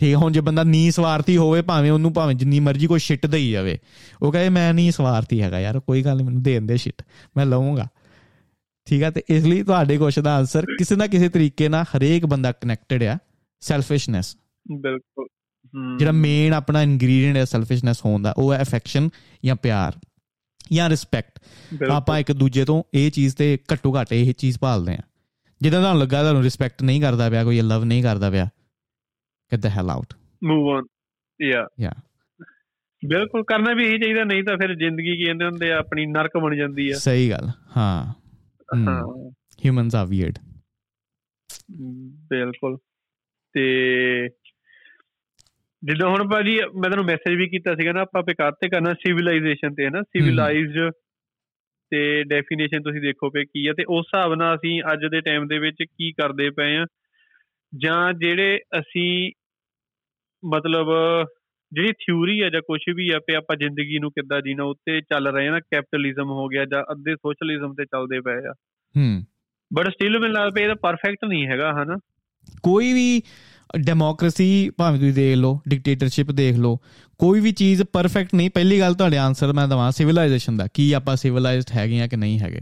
ਠੀਕ 0.00 0.16
ਹੁਣ 0.16 0.32
ਜੇ 0.32 0.40
ਬੰਦਾ 0.40 0.64
ਨੀ 0.64 0.90
ਸਵਾਰਥੀ 0.90 1.36
ਹੋਵੇ 1.36 1.62
ਭਾਵੇਂ 1.62 1.90
ਉਹਨੂੰ 1.90 2.12
ਭਾਵੇਂ 2.12 2.34
ਜਿੰਨੀ 2.34 2.60
ਮਰਜ਼ੀ 2.60 2.86
ਕੋਈ 2.86 2.98
ਸ਼ਿਟ 2.98 3.26
ਦੇਈ 3.26 3.50
ਜਾਵੇ। 3.50 3.78
ਉਹ 4.22 4.32
ਕਹੇ 4.32 4.48
ਮੈਂ 4.48 4.74
ਨਹੀਂ 4.74 4.92
ਸਵਾਰਥੀ 4.92 5.42
ਹੈਗਾ 5.42 5.60
ਯਾਰ 5.60 5.80
ਕੋਈ 5.80 6.02
ਗੱਲ 6.02 6.22
ਮੈਨੂੰ 6.22 6.42
ਦੇ 6.42 6.52
ਦਿੰਦੇ 6.52 6.76
ਸ਼ਿਟ 6.76 7.02
ਮੈਂ 7.36 7.46
ਲਵਾਂਗਾ 7.46 7.86
ਠੀਕ 8.90 9.02
ਹੈ 9.02 9.10
ਤੇ 9.10 9.22
ਇਸ 9.28 9.44
ਲਈ 9.44 9.62
ਤੁਹਾਡੇ 9.62 9.96
ਕੁਐਸਚਨ 9.98 10.22
ਦਾ 10.22 10.36
ਆਨਸਰ 10.36 10.66
ਕਿਸੇ 10.78 10.96
ਨਾ 10.96 11.06
ਕਿਸੇ 11.06 11.28
ਤਰੀਕੇ 11.28 11.68
ਨਾਲ 11.68 11.84
ਹਰੇਕ 11.96 12.26
ਬੰਦਾ 12.26 12.52
ਕਨੈਕਟਡ 12.52 13.02
ਆ 13.02 13.18
ਸੈਲਫਿਸ਼ਨੈਸ 13.62 14.36
ਬਿਲਕੁਲ। 14.72 15.26
ਜਿਹੜਾ 15.98 16.12
ਮੇਨ 16.12 16.54
ਆਪਣਾ 16.54 16.82
ਇਨਗਰੀਡੀਐਂਟ 16.82 17.36
ਹੈ 17.36 17.44
ਸੈਲਫਿਸ਼ਨੈਸ 17.44 18.04
ਹੋਣ 18.04 18.22
ਦਾ 18.22 18.34
ਉਹ 18.36 18.52
ਹੈ 18.52 18.60
ਅਫੈਕਸ਼ਨ 18.62 19.08
ਜਾਂ 19.44 19.56
ਪਿਆਰ 19.56 19.92
ਜਾਂ 20.72 20.88
ਰਿਸਪੈਕਟ 20.90 21.38
ਆਪਾਂ 21.90 22.18
ਇੱਕ 22.18 22.32
ਦੂਜੇ 22.32 22.64
ਤੋਂ 22.64 22.82
ਇਹ 22.94 23.10
ਚੀਜ਼ 23.10 23.36
ਤੇ 23.36 23.58
ਘੱਟੋ 23.72 23.92
ਘੱਟ 24.00 24.12
ਇਹ 24.12 24.34
ਚੀਜ਼ 24.34 24.58
ਭਾਲਦੇ 24.58 24.92
ਆ। 24.92 25.02
ਜਿੱਦਾਂ 25.60 25.80
ਤੁਹਾਨੂੰ 25.80 26.00
ਲੱਗਾ 26.02 26.20
ਤੁਹਾਨੂੰ 26.22 26.42
ਰਿਸਪੈਕਟ 26.42 26.82
ਨਹੀਂ 26.82 27.00
ਕਰਦਾ 27.00 27.30
ਪਿਆ 27.30 27.44
ਕੋਈ 27.44 27.60
ਲਵ 27.60 27.84
ਨਹੀਂ 27.84 28.02
ਕਰਦਾ 28.02 28.30
ਪਿਆ 28.30 28.48
get 29.52 29.60
the 29.60 29.72
hell 29.76 29.90
out 29.96 30.14
move 30.44 30.68
on 30.76 30.86
yeah 31.40 31.64
yeah 31.86 31.98
ਬਿਲਕੁਲ 33.02 33.44
ਕਰਨਾ 33.44 33.72
ਵੀ 33.72 33.84
ਇਹ 33.84 33.98
ਚਾਹੀਦਾ 33.98 34.24
ਨਹੀਂ 34.24 34.42
ਤਾਂ 34.44 34.56
ਫਿਰ 34.56 34.74
ਜ਼ਿੰਦਗੀ 34.74 35.16
ਕੀ 35.16 35.24
ਕਹਿੰਦੇ 35.24 35.44
ਹੁੰਦੇ 35.44 35.72
ਆ 35.72 35.76
ਆਪਣੀ 35.78 36.06
ਨਰਕ 36.06 36.36
ਬਣ 36.36 36.56
ਜਾਂਦੀ 36.56 36.90
ਆ। 36.90 36.98
ਸਹੀ 36.98 37.30
ਗੱਲ 37.30 37.48
ਹਾਂ। 37.76 38.14
ਹਿਊਮਨਸ 39.64 39.94
ਆ 39.94 40.04
ਵੀਅਰਡ 40.04 40.38
ਬਿਲਕੁਲ। 42.30 42.78
ਤੇ 43.52 43.64
ਜਿੱਦਾਂ 45.84 46.08
ਹੁਣ 46.08 46.28
ਭਾਜੀ 46.28 46.56
ਮੈਂ 46.56 46.82
ਤੁਹਾਨੂੰ 46.82 47.04
ਮੈਸੇਜ 47.04 47.36
ਵੀ 47.36 47.48
ਕੀਤਾ 47.48 47.74
ਸੀਗਾ 47.74 47.92
ਨਾ 47.92 48.00
ਆਪਾਂ 48.00 48.22
ਪਿਕਾਰ 48.22 48.52
ਤੇ 48.52 48.68
ਕਰਨਾ 48.68 48.94
ਸਿਵਲਾਈਜੇਸ਼ਨ 48.94 49.74
ਤੇ 49.74 49.84
ਹੈ। 49.84 49.90
ਨਾ 49.90 50.02
ਸਿਵਲਾਈਜ਼ਡ 50.02 50.90
ਤੇ 51.90 52.24
ਡੈਫੀਨੇਸ਼ਨ 52.24 52.82
ਤੁਸੀਂ 52.82 53.00
ਦੇਖੋ 53.00 53.30
ਪਏ 53.30 53.44
ਕੀ 53.44 53.66
ਆ 53.66 53.72
ਤੇ 53.72 53.84
ਉਸ 53.88 54.06
ਹਿਸਾਬ 54.14 54.34
ਨਾਲ 54.34 54.56
ਅਸੀਂ 54.56 54.82
ਅੱਜ 54.92 55.00
ਦੇ 55.10 55.20
ਟਾਈਮ 55.20 55.46
ਦੇ 55.46 55.58
ਵਿੱਚ 55.58 55.82
ਕੀ 55.82 56.12
ਕਰਦੇ 56.12 56.50
ਪਏ 56.50 56.76
ਆ 56.76 56.86
ਜਾਂ 57.78 58.12
ਜਿਹੜੇ 58.12 58.60
ਅਸੀਂ 58.80 59.32
ਮਤਲਬ 60.44 60.86
ਜਿਹੜੀ 61.72 61.92
ਥਿਊਰੀ 61.92 62.42
ਹੈ 62.42 62.50
ਜਾਂ 62.50 62.60
ਕੁਝ 62.60 62.80
ਵੀ 62.94 63.12
ਹੈ 63.12 63.18
ਕਿ 63.18 63.36
ਆਪਾਂ 63.36 63.56
ਜ਼ਿੰਦਗੀ 63.56 63.98
ਨੂੰ 63.98 64.10
ਕਿੱਦਾਂ 64.10 64.40
ਜੀਣਾ 64.40 64.64
ਉੱਤੇ 64.64 65.00
ਚੱਲ 65.00 65.28
ਰਹੇ 65.28 65.48
ਆ 65.48 65.50
ਨਾ 65.50 65.60
ਕੈਪੀਟਲਿਜ਼ਮ 65.60 66.30
ਹੋ 66.30 66.48
ਗਿਆ 66.48 66.64
ਜਾਂ 66.64 66.82
ਅੱਧੇ 66.92 67.14
ਸੋਸ਼ਲਿਜ਼ਮ 67.14 67.74
ਤੇ 67.74 67.84
ਚੱਲਦੇ 67.84 68.20
ਪਏ 68.20 68.48
ਆ। 68.48 68.54
ਹੂੰ। 68.96 69.24
ਬਟ 69.72 69.88
ਸਟਿਲ 69.88 70.18
ਮੈਨੂੰ 70.18 70.36
ਲੱਗਦਾ 70.36 70.50
ਪਿਆ 70.50 70.68
ਇਹ 70.68 70.74
ਪਰਫੈਕਟ 70.74 71.24
ਨਹੀਂ 71.24 71.46
ਹੈਗਾ 71.46 71.72
ਹਨਾ? 71.72 71.98
ਕੋਈ 72.62 72.92
ਵੀ 72.92 73.22
ਡੈਮੋਕ੍ਰੇਸੀ 73.86 74.70
ਭਾਵੇਂ 74.70 74.98
ਤੁਸੀਂ 74.98 75.14
ਦੇਖ 75.14 75.36
ਲਓ 75.36 75.60
ਡਿਕਟੇਟਰਸ਼ਿਪ 75.68 76.30
ਦੇਖ 76.30 76.56
ਲਓ 76.56 76.78
ਕੋਈ 77.18 77.40
ਵੀ 77.40 77.52
ਚੀਜ਼ 77.52 77.82
ਪਰਫੈਕਟ 77.82 78.34
ਨਹੀਂ। 78.34 78.50
ਪਹਿਲੀ 78.50 78.80
ਗੱਲ 78.80 78.94
ਤੁਹਾਡੇ 78.94 79.16
ਆਨਸਰ 79.16 79.52
ਮੈਂ 79.52 79.68
ਦਵਾਂ 79.68 79.90
ਸਿਵਲਾਈਜੇਸ਼ਨ 79.90 80.56
ਦਾ 80.56 80.68
ਕੀ 80.74 80.92
ਆਪਾਂ 80.92 81.16
ਸਿਵਲਾਈਜ਼ਡ 81.16 81.76
ਹੈਗੇ 81.76 82.00
ਆ 82.00 82.06
ਕਿ 82.06 82.16
ਨਹੀਂ 82.16 82.38
ਹੈਗੇ? 82.38 82.60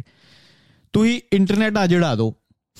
ਤੁਸੀਂ 0.93 1.21
ਇੰਟਰਨੈਟ 1.33 1.77
ਆ 1.77 1.87
ਜਿਹੜਾ 1.87 2.15
ਦੋ 2.15 2.35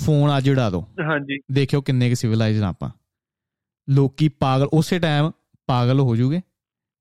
ਫੋਨ 0.07 0.31
ਆ 0.31 0.41
ਜਿਹੜਾ 0.41 0.71
ਦੋ। 0.71 0.81
ਹਾਂਜੀ। 0.81 1.39
ਦੇਖਿਓ 1.53 1.81
ਕਿੰਨੇ 1.81 2.09
ਕਿ 2.09 2.15
ਸਿਵਲਾਈਜ਼ਡ 2.15 2.63
ਆਪਾਂ। 2.63 2.91
ਲੋਕੀ 3.91 4.29
ਪਾਗਲ 4.29 4.67
ਉਸੇ 4.67 4.99
ਟਾਈਮ 4.99 5.31
ਪਾਗਲ 5.69 6.01
ਹੋ 6.01 6.17
ਜੂਗੇ। 6.17 6.41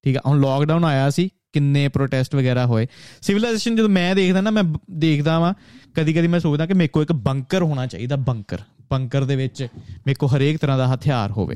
ਠੀਕ 0.04 0.18
ਆ 0.18 0.22
ਹੁਣ 0.26 0.42
ਲਾਕਡਾਊਨ 0.42 0.86
ਆਇਆ 0.86 1.10
ਸੀ 1.10 1.30
ਕਿੰਨੇ 1.54 1.88
ਪ੍ਰੋਟੈਸਟ 1.88 2.36
ਵਗੈਰਾ 2.36 2.66
ਹੋਏ। 2.66 2.88
ਸਿਵਲਾਈਜੇਸ਼ਨ 3.22 3.76
ਜਦੋਂ 3.76 3.90
ਮੈਂ 3.90 4.14
ਦੇਖਦਾ 4.16 4.42
ਨਾ 4.42 4.52
ਮੈਂ 4.52 4.64
ਦੇਖਦਾ 4.92 5.40
ਵਾਂ 5.40 5.54
ਕਦੀ 5.96 6.14
ਕਦੀ 6.14 6.28
ਮੈਂ 6.28 6.40
ਸੋਚਦਾ 6.40 6.66
ਕਿ 6.66 6.74
ਮੇਰੇ 6.74 6.88
ਕੋਲ 6.88 7.04
ਇੱਕ 7.04 7.12
ਬੰਕਰ 7.12 7.62
ਹੋਣਾ 7.62 7.86
ਚਾਹੀਦਾ 7.88 8.16
ਬੰਕਰ 8.16 8.60
ਬੰਕਰ 8.92 9.24
ਦੇ 9.24 9.36
ਵਿੱਚ 9.36 9.68
ਮੇਰੇ 9.98 10.14
ਕੋਲ 10.14 10.30
ਹਰੇਕ 10.30 10.58
ਤਰ੍ਹਾਂ 10.58 10.78
ਦਾ 10.78 10.88
ਹਥਿਆਰ 10.94 11.32
ਹੋਵੇ। 11.32 11.56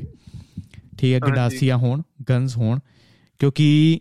ਠੀਕ 0.98 1.14
ਹੈ 1.14 1.20
ਗਡਾਸੀਆਂ 1.20 1.76
ਹੋਣ 1.76 2.02
ਗਨਸ 2.28 2.56
ਹੋਣ 2.56 2.78
ਕਿਉਂਕਿ 3.40 4.00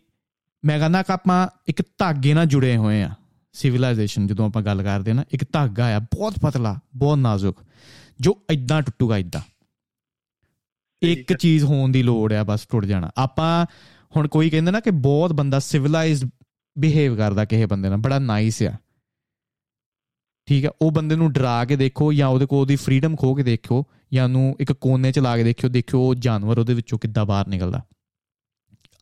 ਮੈਂ 0.64 0.80
ਕਹਿੰਦਾ 0.80 1.02
ਕਿ 1.04 1.14
ਆਪਾਂ 1.14 1.48
ਇੱਕ 1.68 1.82
ਧਾਗੇ 1.98 2.34
ਨਾਲ 2.34 2.46
ਜੁੜੇ 2.46 2.76
ਹੋਏ 2.78 3.02
ਆ। 3.02 3.10
ਸਿਵਲਾਈਜੇਸ਼ਨ 3.56 4.28
ਜਦੋਂ 4.28 4.46
ਆਪਾਂ 4.46 4.62
ਗੱਲ 4.62 4.84
ਕਰਦੇ 4.84 5.14
ਨਾ 5.14 5.24
ਇੱਕ 5.32 5.46
ਧਾਗਾ 5.54 5.96
ਆ 5.96 6.00
ਬਹੁਤ 6.00 6.40
ਪਤਲਾ 6.40 6.78
ਬਹੁਤ 6.96 7.18
ਨਾਜ਼ੁਕ 7.18 7.64
ਜੋ 8.20 8.38
ਇਦਾਂ 8.50 8.82
ਟੁੱਟੂਗਾ 8.82 9.18
ਇਦਾਂ 9.18 9.42
ਇੱਕ 11.02 11.34
ਚੀਜ਼ 11.34 11.64
ਹੋਣ 11.64 11.92
ਦੀ 11.92 12.04
ਲੋੜ 12.04 12.34
ਆ 12.34 12.44
ਬਸ 12.44 12.66
ਟੁੱਟ 12.66 12.86
ਜਾਣਾ। 12.86 13.12
ਆਪਾਂ 13.18 13.66
ਹੁਣ 14.16 14.28
ਕੋਈ 14.28 14.50
ਕਹਿੰਦਾ 14.50 14.72
ਨਾ 14.72 14.80
ਕਿ 14.80 14.92
ਬਹੁਤ 14.92 15.34
ਬੰਦਾ 15.34 15.60
ਸਿਵਲਾਈਜ਼ਡ 15.60 16.30
ਬਿਹੇਵ 16.76 17.16
ਕਰਦਾ 17.16 17.46
ਕਿਸੇ 17.46 17.66
ਬੰਦੇ 17.66 17.90
ਨਾਲ 17.90 17.98
ਬੜਾ 17.98 18.20
ਨਾਈਸ 18.20 18.62
ਆ। 18.64 18.72
ਠੀਕ 20.48 20.66
ਆ 20.66 20.72
ਉਹ 20.82 20.92
ਬੰਦੇ 20.92 21.16
ਨੂੰ 21.16 21.32
ਡਰਾ 21.34 21.66
ਕੇ 21.66 21.76
ਦੇਖੋ 21.76 22.14
ਜਾਂ 22.14 22.28
ਉਹਦੇ 22.28 22.46
ਕੋਲ 22.46 22.60
ਉਹਦੀ 22.60 22.76
ਫਰੀडम 22.76 23.16
ਖੋ 23.16 23.34
ਕੇ 23.36 23.44
ਦੇਖੋ 23.44 23.84
ਜਾਂ 24.14 24.24
ਉਹਨੂੰ 24.24 24.56
ਇੱਕ 24.60 24.72
ਕੋਨੇ 24.72 25.12
ਚ 25.12 25.20
ਲਾ 25.20 25.38
ਕੇ 25.38 25.44
ਦੇਖਿਓ 25.44 25.70
ਦੇਖਿਓ 25.70 26.00
ਉਹ 26.00 26.16
ਜਾਨਵਰ 26.16 26.60
ਉਹਦੇ 26.60 26.74
ਵਿੱਚੋਂ 26.74 27.00
ਕਿੱਦਾਂ 27.00 27.26
ਬਾਹਰ 27.26 27.48
ਨਿਕਲਦਾ। 27.48 27.82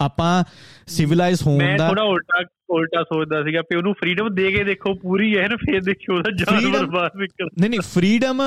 ਆਪਾਂ 0.01 0.43
ਸਿਵਲਾਈਜ਼ 0.87 1.41
ਹੋਣ 1.43 1.59
ਦਾ 1.59 1.65
ਮੈਂ 1.65 1.89
ਥੋੜਾ 1.89 2.03
ਉਲਟਾ 2.03 2.43
ਉਲਟਾ 2.69 3.03
ਸੋਚਦਾ 3.03 3.43
ਸੀਗਾ 3.43 3.61
ਕਿ 3.61 3.75
ਉਹਨੂੰ 3.75 3.93
ਫਰੀडम 3.93 4.29
ਦੇ 4.33 4.51
ਕੇ 4.51 4.63
ਦੇਖੋ 4.63 4.93
ਪੂਰੀ 4.93 5.37
ਹੈ 5.37 5.47
ਨਾ 5.47 5.55
ਫੇਰ 5.55 5.81
ਦੇਖਿਓ 5.81 6.15
ਉਹਦਾ 6.15 6.31
ਜਾਨਵਰ 6.31 6.85
ਬਾਹਰ 6.85 7.15
ਨਿਕਲ 7.15 7.49
ਨਹੀਂ 7.59 7.69
ਨਹੀਂ 7.69 7.79
ਫਰੀडम 7.79 8.43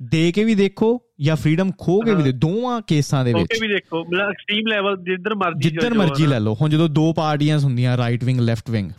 ਦੇ 0.00 0.32
ਕੇ 0.32 0.44
ਵੀ 0.44 0.54
ਦੇਖੋ 0.54 1.00
ਜਾਂ 1.20 1.36
ਫਰੀडम 1.36 1.70
ਖੋ 1.78 2.00
ਕੇ 2.00 2.14
ਵੀ 2.14 2.32
ਦੋਵਾਂ 2.32 2.80
ਕੇਸਾਂ 2.80 3.24
ਦੇ 3.24 3.32
ਵਿੱਚ। 3.32 3.40
ਖੋ 3.40 3.54
ਕੇ 3.54 3.66
ਵੀ 3.66 3.72
ਦੇਖੋ 3.74 4.04
ਮਤਲਬ 4.04 4.28
ਐਕਸਟ੍ਰੀਮ 4.28 4.66
ਲੈਵਲ 4.66 4.96
ਜਿੱਧਰ 4.96 5.34
ਮਰਜ਼ੀ 5.34 5.70
ਜਿੱਧਰ 5.70 5.94
ਮਰਜ਼ੀ 5.94 6.26
ਲੈ 6.26 6.40
ਲਓ। 6.40 6.54
ਹੁਣ 6.54 6.70
ਜਦੋਂ 6.70 6.88
ਦੋ 6.88 7.12
ਪਾਰਟੀਆਂ 7.12 7.58
ਹੁੰਦੀਆਂ 7.58 7.96
ਰਾਈਟ 7.96 8.24
ਵਿੰਗ 8.24 8.40
ਲੈਫਟ 8.40 8.70
ਵਿੰਗ 8.70 8.90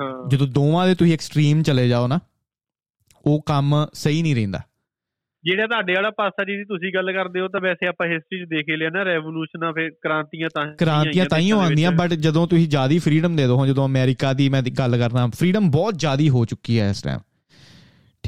ਹਾਂ। 0.00 0.28
ਜਦੋਂ 0.28 0.46
ਦੋਵਾਂ 0.46 0.86
ਦੇ 0.86 0.94
ਤੁਸੀਂ 0.94 1.12
ਐਕਸਟ੍ਰੀਮ 1.12 1.62
ਚਲੇ 1.62 1.88
ਜਾਓ 1.88 2.06
ਨਾ 2.06 2.20
ਉਹ 3.26 3.42
ਕੰਮ 3.42 3.86
ਸਹੀ 3.92 4.22
ਨਹੀਂ 4.22 4.34
ਰਹਿੰਦਾ। 4.34 4.60
ਜਿਹੜਾ 5.44 5.66
ਤੁਹਾਡੇ 5.66 5.94
ਵਾਲਾ 5.94 6.10
ਪਾਸਾ 6.10 6.44
ਜਿਹਦੀ 6.44 6.64
ਤੁਸੀਂ 6.64 6.94
ਗੱਲ 6.94 7.12
ਕਰਦੇ 7.12 7.40
ਹੋ 7.40 7.48
ਤਾਂ 7.48 7.60
ਵੈਸੇ 7.60 7.86
ਆਪਾਂ 7.86 8.06
ਹਿਸਟਰੀ 8.06 8.44
'ਚ 8.44 8.48
ਦੇਖ 8.48 8.66
ਲਿਆ 8.78 8.90
ਨਾ 8.90 9.02
ਰੈਵੋਲੂਸ਼ਨਾਂ 9.02 9.72
ਫਿਰ 9.72 9.90
ਕ੍ਰਾਂਤੀਆਂ 9.90 10.48
ਤਾਂ 10.54 10.66
ਕ੍ਰਾਂਤੀਆਂ 10.74 11.26
ਤਾਂ 11.26 11.38
ਹੀ 11.38 11.50
ਆਉਂਦੀਆਂ 11.50 11.92
ਬਟ 11.92 12.14
ਜਦੋਂ 12.14 12.46
ਤੁਸੀਂ 12.46 12.68
ਜ਼ਿਆਦਾ 12.68 12.98
ਫਰੀडम 12.98 13.36
ਦੇ 13.36 13.46
ਦੋ 13.46 13.66
ਜਦੋਂ 13.66 13.86
ਅਮਰੀਕਾ 13.86 14.32
ਦੀ 14.32 14.48
ਮੈਂ 14.48 14.62
ਗੱਲ 14.62 14.98
ਕਰਦਾ 14.98 15.26
ਫਰੀडम 15.26 15.70
ਬਹੁਤ 15.70 15.98
ਜ਼ਿਆਦਾ 15.98 16.28
ਹੋ 16.28 16.44
ਚੁੱਕੀ 16.44 16.80
ਹੈ 16.80 16.90
ਇਸ 16.90 17.02
ਟਾਈਮ 17.02 17.18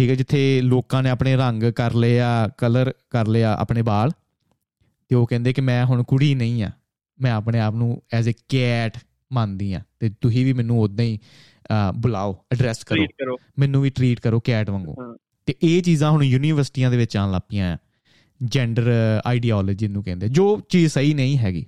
ਠੀਕ 0.01 0.11
ਹੈ 0.11 0.15
ਜਿੱਥੇ 0.15 0.61
ਲੋਕਾਂ 0.61 1.03
ਨੇ 1.03 1.11
ਆਪਣੇ 1.11 1.37
ਰੰਗ 1.37 1.63
ਕਰ 1.63 1.95
ਲਿਆ 1.95 2.49
ਕਲਰ 2.49 2.93
ਕਰ 3.11 3.27
ਲਿਆ 3.27 3.55
ਆਪਣੇ 3.55 3.83
ਵਾਲ 3.83 4.11
ਤੇ 5.09 5.15
ਉਹ 5.15 5.27
ਕਹਿੰਦੇ 5.27 5.53
ਕਿ 5.53 5.61
ਮੈਂ 5.61 5.87
ਹੁਣ 5.87 6.03
ਕੁੜੀ 6.03 6.35
ਨਹੀਂ 6.35 6.63
ਆ 6.63 6.71
ਮੈਂ 7.21 7.33
ਆਪਣੇ 7.33 7.61
ਆਪ 7.61 7.75
ਨੂੰ 7.75 8.03
ਐਜ਼ 8.13 8.29
ਅ 8.29 8.33
ਕੈਟ 8.49 8.99
ਮੰਨਦੀ 9.33 9.73
ਆ 9.73 9.81
ਤੇ 9.99 10.11
ਤੁਸੀਂ 10.21 10.45
ਵੀ 10.45 10.53
ਮੈਨੂੰ 10.53 10.81
ਉਦਾਂ 10.81 11.05
ਹੀ 11.05 11.19
ਬੁਲਾਓ 11.95 12.45
ਐਡਰੈਸ 12.53 12.85
ਕਰੋ 12.85 13.37
ਮੈਨੂੰ 13.59 13.83
ਵੀ 13.83 13.91
ਟ੍ਰੀਟ 13.91 14.21
ਕਰੋ 14.21 14.41
ਕੈਟ 14.41 14.71
ਵਾਂਗੂ। 14.71 14.97
ਤੇ 15.47 15.55
ਇਹ 15.63 15.83
ਚੀਜ਼ਾਂ 15.83 16.11
ਹੁਣ 16.11 16.25
ਯੂਨੀਵਰਸਿਟੀਆਂ 16.25 16.91
ਦੇ 16.91 16.97
ਵਿੱਚ 16.97 17.17
ਆਉਣ 17.17 17.33
ਲੱਪੀਆਂ 17.33 17.77
ਜੈਂਡਰ 18.45 18.93
ਆਈਡੀਓਲੋਜੀ 19.27 19.89
ਨੂੰ 19.89 20.05
ਕਹਿੰਦੇ 20.05 20.29
ਜੋ 20.29 20.61
ਚੀਜ਼ 20.69 20.93
ਸਹੀ 20.93 21.15
ਨਹੀਂ 21.15 21.39
ਹੈਗੀ। 21.39 21.67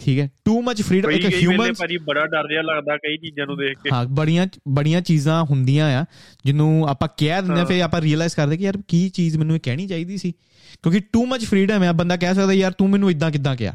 ਠੀਕ 0.00 0.18
ਹੈ? 0.20 0.28
ਟੂ 0.44 0.60
ਮੱਚ 0.62 0.82
ਫਰੀडम 0.82 1.10
ਇੱਕ 1.10 1.24
ਹਿਊਮਨ 1.34 1.72
ਭਾਜੀ 1.72 1.96
ਬੜਾ 1.96 2.26
ਡਰ 2.26 2.48
ਰਿਹਾ 2.48 2.62
ਲੱਗਦਾ 2.62 2.96
ਕਈ 2.96 3.16
ਚੀਜ਼ਾਂ 3.16 3.46
ਨੂੰ 3.46 3.56
ਦੇਖ 3.56 3.78
ਕੇ। 3.78 3.90
ਹਾਂ 3.92 4.04
ਬੜੀਆਂ 4.04 4.46
ਬੜੀਆਂ 4.68 5.00
ਚੀਜ਼ਾਂ 5.00 5.42
ਹੁੰਦੀਆਂ 5.44 6.00
ਆ 6.00 6.04
ਜਿਹਨੂੰ 6.44 6.88
ਆਪਾਂ 6.88 7.08
ਕਹਿ 7.16 7.42
ਦਿੰਦੇ 7.42 7.60
ਆ 7.60 7.64
ਫਿਰ 7.64 7.80
ਆਪਾਂ 7.82 8.00
ਰੀਅਲਾਈਜ਼ 8.00 8.34
ਕਰਦੇ 8.36 8.56
ਕਿ 8.56 8.64
ਯਾਰ 8.64 8.78
ਕੀ 8.88 9.08
ਚੀਜ਼ 9.08 9.36
ਮੈਨੂੰ 9.36 9.56
ਇਹ 9.56 9.60
ਕਹਿਣੀ 9.60 9.86
ਚਾਹੀਦੀ 9.86 10.16
ਸੀ। 10.16 10.32
ਕਿਉਂਕਿ 10.82 11.00
ਟੂ 11.12 11.26
ਮੱਚ 11.26 11.44
ਫਰੀडम 11.44 11.82
ਹੈ 11.82 11.92
ਬੰਦਾ 11.92 12.16
ਕਹਿ 12.16 12.34
ਸਕਦਾ 12.34 12.52
ਯਾਰ 12.52 12.72
ਤੂੰ 12.72 12.90
ਮੈਨੂੰ 12.90 13.10
ਇਦਾਂ 13.10 13.30
ਕਿਦਾਂ 13.30 13.56
ਕਿਹਾ? 13.56 13.74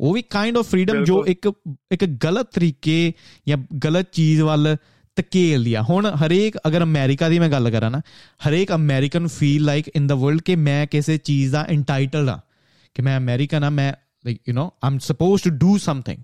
ਉਹ 0.00 0.14
ਵੀ 0.14 0.22
ਕਾਈਂਡ 0.22 0.56
ਆਫ 0.58 0.70
ਫਰੀडम 0.70 1.04
ਜੋ 1.04 1.24
ਇੱਕ 1.26 1.52
ਇੱਕ 1.92 2.04
ਗਲਤ 2.04 2.46
ਤਰੀਕੇ 2.54 3.12
ਜਾਂ 3.48 3.58
ਗਲਤ 3.84 4.06
ਚੀਜ਼ 4.12 4.42
ਵੱਲ 4.42 4.76
ਤਕੇਲ 5.16 5.60
ਲਿਆ 5.60 5.82
ਹੁਣ 5.82 6.06
ਹਰੇਕ 6.06 6.56
ਅਗਰ 6.66 6.82
ਅਮਰੀਕਾ 6.82 7.28
ਦੀ 7.28 7.38
ਮੈਂ 7.38 7.48
ਗੱਲ 7.48 7.70
ਕਰਾਂ 7.70 7.90
ਨਾ 7.90 8.00
ਹਰੇਕ 8.48 8.72
American 8.74 9.26
feel 9.26 9.64
like 9.64 9.88
in 9.88 10.06
the 10.06 10.14
world 10.14 10.40
ਕਿ 10.40 10.56
ਮੈਂ 10.56 10.86
ਕਿਸੇ 10.86 11.16
ਚੀਜ਼ 11.18 11.52
ਦਾ 11.52 11.66
ਇੰਟਾਈਟਲਡ 11.70 12.28
ਆ। 12.28 12.40
ਕਿ 12.94 13.02
ਮੈਂ 13.02 13.18
ਅਮਰੀਕਨ 13.18 13.64
ਆ 13.64 13.70
ਮੈਂ 13.70 13.92
like 14.26 14.48
you 14.48 14.54
know 14.54 14.70
I'm 14.84 14.98
supposed 14.98 15.44
to 15.44 15.50
do 15.50 15.78
something 15.78 16.18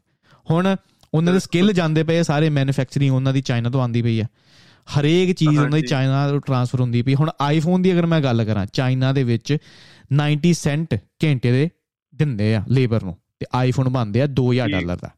ਹੁਣ 0.50 0.76
ਉਹਨਾਂ 1.14 1.32
ਦੇ 1.32 1.38
ਸਕਿੱਲ 1.38 1.72
ਜਾਂਦੇ 1.72 2.02
ਪਏ 2.02 2.22
ਸਾਰੇ 2.22 2.50
ਮੈਨੂਫੈਕਚਰਿੰਗ 2.50 3.14
ਉਹਨਾਂ 3.14 3.32
ਦੀ 3.32 3.40
ਚਾਈਨਾ 3.40 3.70
ਤੋਂ 3.70 3.82
ਆਂਦੀ 3.82 4.02
ਪਈ 4.02 4.20
ਆ। 4.20 4.24
ਹਰੇਕ 4.98 5.32
ਚੀਜ਼ 5.32 5.58
ਉਹਨਾਂ 5.58 5.78
ਦੀ 5.78 5.82
ਚਾਈਨਾ 5.82 6.28
ਤੋਂ 6.28 6.40
ਟ੍ਰਾਂਸਫਰ 6.40 6.80
ਹੁੰਦੀ 6.80 7.02
ਪਈ। 7.02 7.14
ਹੁਣ 7.14 7.30
ਆਈਫੋਨ 7.40 7.82
ਦੀ 7.82 7.92
ਅਗਰ 7.92 8.06
ਮੈਂ 8.06 8.20
ਗੱਲ 8.20 8.44
ਕਰਾਂ 8.44 8.66
ਚਾਈਨਾ 8.66 9.12
ਦੇ 9.12 9.24
ਵਿੱਚ 9.24 9.56
90 10.12 10.52
ਸੈਂਟ 10.52 10.94
ਘੰਟੇ 10.94 11.52
ਦੇ 11.52 11.70
ਦਿੰਦੇ 12.14 12.54
ਆ 12.54 12.64
ਲੇਬਰ 12.68 13.02
ਨੂੰ। 13.02 13.16
ਤੇ 13.38 13.46
ਆਈਫੋਨ 13.54 13.88
ਬਣਦੇ 13.88 14.22
ਆ 14.22 14.24
2000 14.24 14.68
ਡਾਲਰ 14.68 14.96
ਦਾ। 14.96 15.10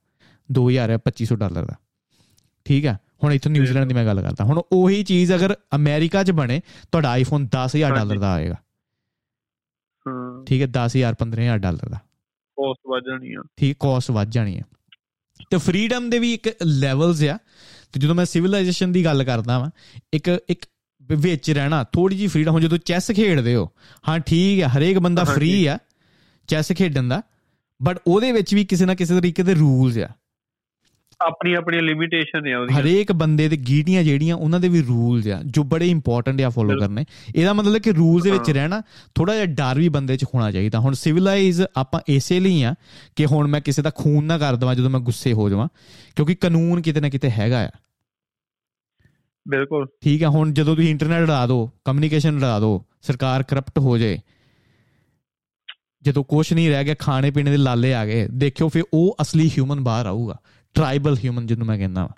2000 0.52 0.98
2500 0.98 1.36
ਡਾਲਰ 1.36 1.64
ਦਾ। 1.64 1.74
ਠੀਕ 2.64 2.86
ਆ? 2.86 2.96
ਹੁਣ 3.24 3.32
ਇੱਥੋਂ 3.32 3.52
ਨਿਊਜ਼ੀਲੈਂਡ 3.52 3.88
ਦੀ 3.88 3.94
ਮੈਂ 3.94 4.06
ਗੱਲ 4.06 4.22
ਕਰਦਾ। 4.22 4.44
ਹੁਣ 4.44 4.62
ਉਹੀ 4.72 5.02
ਚੀਜ਼ 5.02 5.32
ਅਗਰ 5.32 5.56
ਅਮਰੀਕਾ 5.74 6.24
'ਚ 6.24 6.30
ਬਣੇ 6.30 6.62
ਤੁਹਾਡਾ 6.92 7.10
ਆਈਫੋਨ 7.10 7.46
10000 7.46 7.94
ਡਾਲਰ 7.94 8.18
ਦਾ 8.18 8.32
ਆਏਗਾ। 8.32 8.54
ਹਾਂ। 10.08 10.44
ਠੀਕ 10.44 10.62
ਹੈ 10.62 10.66
10000 10.66 11.14
15000 11.14 11.58
ਡਾਲਰ 11.58 11.88
ਦਾ। 11.88 11.98
ਕੋਸਟ 12.56 12.90
ਵੱਧ 12.90 13.02
ਜਾਣੀ 13.06 13.34
ਆ। 13.34 13.42
ਠੀਕ 13.56 13.76
ਕੋਸਟ 13.76 14.10
ਵੱਧ 14.10 14.30
ਜਾਣੀ 14.30 14.58
ਆ। 14.58 14.62
ਤੇ 15.50 15.56
ਫਰੀडम 15.56 16.10
ਦੇ 16.10 16.18
ਵੀ 16.18 16.34
ਇੱਕ 16.34 16.56
ਲੈਵਲਸ 16.62 17.22
ਆ। 17.22 17.38
ਤੇ 17.92 18.00
ਜਦੋਂ 18.00 18.14
ਮੈਂ 18.14 18.24
ਸਿਵਲਾਈਜੇਸ਼ਨ 18.24 18.92
ਦੀ 18.92 19.04
ਗੱਲ 19.04 19.24
ਕਰਦਾ 19.24 19.58
ਵਾਂ 19.58 19.70
ਇੱਕ 20.14 20.40
ਇੱਕ 20.48 20.66
ਵਿੱਚ 21.00 21.50
ਰਹਿਣਾ 21.50 21.84
ਥੋੜੀ 21.84 22.16
ਜੀ 22.16 22.26
ਫਰੀडम 22.26 22.50
ਹੋ 22.50 22.60
ਜਦੋਂ 22.60 22.78
ਚੈਸ 22.78 23.10
ਖੇਡਦੇ 23.10 23.54
ਹੋ 23.54 23.70
ਹਾਂ 24.08 24.18
ਠੀਕ 24.18 24.62
ਹੈ 24.62 24.68
ਹਰੇਕ 24.68 24.98
ਬੰਦਾ 24.98 25.24
ਫ੍ਰੀ 25.24 25.66
ਆ 25.66 25.78
ਚੈਸ 26.48 26.72
ਖੇਡਣ 26.72 27.08
ਦਾ 27.08 27.22
ਬਟ 27.82 27.98
ਉਹਦੇ 28.06 28.32
ਵਿੱਚ 28.32 28.54
ਵੀ 28.54 28.64
ਕਿਸੇ 28.64 28.84
ਨਾ 28.84 28.94
ਕਿਸੇ 28.94 29.20
ਤਰੀਕੇ 29.20 29.42
ਦੇ 29.42 29.54
ਰੂਲਸ 29.54 29.98
ਆ। 29.98 30.08
ਆਪਣੀ 31.20 31.54
ਆਪਣੀ 31.54 31.80
ਲਿਮਿਟੇਸ਼ਨ 31.80 32.46
ਹੈ 32.46 32.58
ਉਹਦੀ 32.58 32.74
ਹਰੇਕ 32.74 33.12
ਬੰਦੇ 33.12 33.48
ਦੇ 33.48 33.56
ਗੀਟੀਆਂ 33.56 34.02
ਜਿਹੜੀਆਂ 34.04 34.36
ਉਹਨਾਂ 34.36 34.60
ਦੇ 34.60 34.68
ਵੀ 34.68 34.82
ਰੂਲਸ 34.82 35.26
ਆ 35.28 35.40
ਜੋ 35.46 35.62
ਬੜੇ 35.64 35.88
ਇੰਪੋਰਟੈਂਟ 35.90 36.40
ਆ 36.40 36.48
ਫੋਲੋ 36.48 36.78
ਕਰਨੇ। 36.80 37.04
ਇਹਦਾ 37.36 37.52
ਮਤਲਬ 37.52 37.78
ਕਿ 37.78 37.92
ਰੂਲਸ 37.92 38.24
ਦੇ 38.24 38.30
ਵਿੱਚ 38.30 38.50
ਰਹਿਣਾ 38.50 38.82
ਥੋੜਾ 39.14 39.34
ਜਿਹਾ 39.34 39.46
ਡਰ 39.46 39.78
ਵੀ 39.78 39.88
ਬੰਦੇ 39.88 40.16
'ਚ 40.16 40.24
ਹੋਣਾ 40.24 40.50
ਚਾਹੀਦਾ। 40.50 40.78
ਹੁਣ 40.78 40.94
ਸਿਵਲਾਈਜ਼ 40.94 41.62
ਆਪਾਂ 41.76 42.00
ਇਸੇ 42.08 42.40
ਲਈ 42.40 42.62
ਆ 42.62 42.74
ਕਿ 43.16 43.26
ਹੁਣ 43.26 43.46
ਮੈਂ 43.46 43.60
ਕਿਸੇ 43.60 43.82
ਦਾ 43.82 43.90
ਖੂਨ 43.94 44.24
ਨਾ 44.24 44.38
ਕਰ 44.38 44.56
ਦਵਾਂ 44.56 44.74
ਜਦੋਂ 44.74 44.90
ਮੈਂ 44.90 45.00
ਗੁੱਸੇ 45.00 45.32
ਹੋ 45.32 45.48
ਜਾਵਾਂ 45.50 45.68
ਕਿਉਂਕਿ 46.16 46.34
ਕਾਨੂੰਨ 46.34 46.82
ਕਿਤੇ 46.82 47.00
ਨਾ 47.00 47.08
ਕਿਤੇ 47.08 47.30
ਹੈਗਾ 47.30 47.64
ਆ। 47.64 47.70
ਬਿਲਕੁਲ। 49.48 49.86
ਠੀਕ 50.04 50.22
ਆ 50.24 50.28
ਹੁਣ 50.28 50.52
ਜਦੋਂ 50.52 50.76
ਤੁਸੀਂ 50.76 50.90
ਇੰਟਰਨੈਟ 50.90 51.28
ਲਾ 51.28 51.46
ਦਿਓ 51.46 51.70
ਕਮਿਊਨੀਕੇਸ਼ਨ 51.84 52.38
ਲਾ 52.38 52.58
ਦਿਓ 52.60 52.84
ਸਰਕਾਰ 53.02 53.42
ਕਰਪਟ 53.42 53.78
ਹੋ 53.78 53.98
ਜਾਏ 53.98 54.18
ਜਦੋਂ 56.02 56.24
ਕੁਝ 56.24 56.52
ਨਹੀਂ 56.52 56.70
ਰਹਿ 56.70 56.84
ਗਿਆ 56.84 56.94
ਖਾਣੇ 56.98 57.30
ਪੀਣੇ 57.30 57.50
ਦੇ 57.50 57.56
ਲਾਲੇ 57.56 57.94
ਆ 57.94 58.06
ਗਏ 58.06 58.28
ਦੇਖਿਓ 58.28 58.68
ਫਿਰ 58.68 58.82
ਉਹ 58.94 59.16
ਅਸਲੀ 59.22 59.48
ਹਿਊਮਨ 59.48 59.80
ਬਾਹਰ 59.80 60.06
ਆਊਗਾ। 60.06 60.36
ਟ੍ਰਾਈਬਲ 60.74 61.14
ਹਿਊਮਨ 61.24 61.46
ਜਿਹਨੂੰ 61.46 61.66
ਮੈਂ 61.66 61.78
ਕਹਿੰਦਾ 61.78 62.02
ਵਾ। 62.02 62.08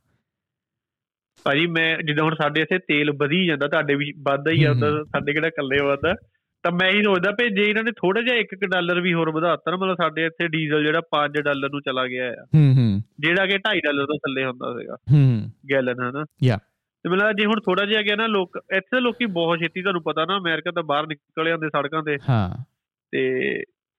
ਭਾਜੀ 1.45 1.67
ਮੈਂ 1.67 1.99
ਜਿੱਦਾਂ 1.99 2.25
ਹੁਣ 2.25 2.35
ਸਾਡੇ 2.35 2.61
ਇੱਥੇ 2.61 2.79
ਤੇਲ 2.79 3.11
ਵਧੀ 3.11 3.47
ਜਾਂਦਾ 3.47 3.69
ਤੁਹਾਡੇ 3.69 3.95
ਵੀ 3.95 4.13
ਵੱਧਦਾ 4.23 4.51
ਹੀ 4.51 4.65
ਆਉਂਦਾ 4.65 5.05
ਸਾਡੇ 5.05 5.33
ਕਿਹੜਾ 5.33 5.49
ਕੱਲੇ 5.49 5.85
ਵੱਧਦਾ। 5.85 6.15
ਤਾਂ 6.63 6.73
ਮੈਂ 6.73 6.91
ਹੀ 6.91 7.03
ਸੋਚਦਾ 7.03 7.31
ਪਈ 7.31 7.49
ਜੇ 7.49 7.63
ਇਹਨਾਂ 7.63 7.83
ਨੇ 7.85 7.91
ਥੋੜਾ 7.91 8.21
ਜਿਹਾ 8.21 8.35
1 8.37 8.67
ਡਾਲਰ 8.67 9.01
ਵੀ 9.01 9.15
ਹੋਰ 9.15 9.31
ਵਧਾਤਾ 9.31 9.71
ਨਾ 9.71 9.77
ਮਤਲਬ 9.77 9.95
ਸਾਡੇ 9.95 10.25
ਇੱਥੇ 10.25 10.49
ਡੀਜ਼ਲ 10.49 10.85
ਜਿਹੜਾ 10.85 11.01
5 11.11 11.41
ਡਾਲਰ 11.43 11.71
ਨੂੰ 11.71 11.81
ਚਲਾ 11.81 12.07
ਗਿਆ 12.07 12.31
ਆ। 12.31 12.47
ਹੂੰ 12.55 12.77
ਹੂੰ। 12.77 13.03
ਜਿਹੜਾ 13.21 13.47
ਕਿ 13.47 13.59
2.5 13.59 13.81
ਡਾਲਰ 13.81 14.07
ਤੋਂ 14.07 14.15
ਥੱਲੇ 14.15 14.45
ਹੁੰਦਾ 14.45 14.73
ਸੀਗਾ। 14.73 14.97
ਹੂੰ। 15.13 15.53
ਗੈਲਨ 15.73 16.11
ਹਨਾ? 16.11 16.25
ਯਾ। 16.43 16.59
ਤੇ 17.03 17.11
ਮੈਨੂੰ 17.11 17.37
ਜੇ 17.37 17.45
ਹੁਣ 17.47 17.61
ਥੋੜਾ 17.61 17.85
ਜਿਹਾ 17.85 18.03
ਗਿਆ 18.03 18.17
ਨਾ 18.17 18.27
ਲੋਕ 18.27 18.59
ਇੱਥੇ 18.77 19.01
ਲੋਕੀ 19.01 19.27
ਬਹੁਤ 19.27 19.59
ਛੇਤੀ 19.59 19.83
ਤੁਹਾਨੂੰ 19.83 20.03
ਪਤਾ 20.03 20.25
ਨਾ 20.25 20.39
ਅਮਰੀਕਾ 20.39 20.71
ਤੋਂ 20.71 20.83
ਬਾਹਰ 20.83 21.07
ਨਿਕਲ 21.07 21.49
ਜਾਂਦੇ 21.49 21.69
ਸੜਕਾਂ 21.69 22.03
ਤੇ। 22.03 22.17
ਹਾਂ। 22.29 22.65
ਤੇ 23.13 23.41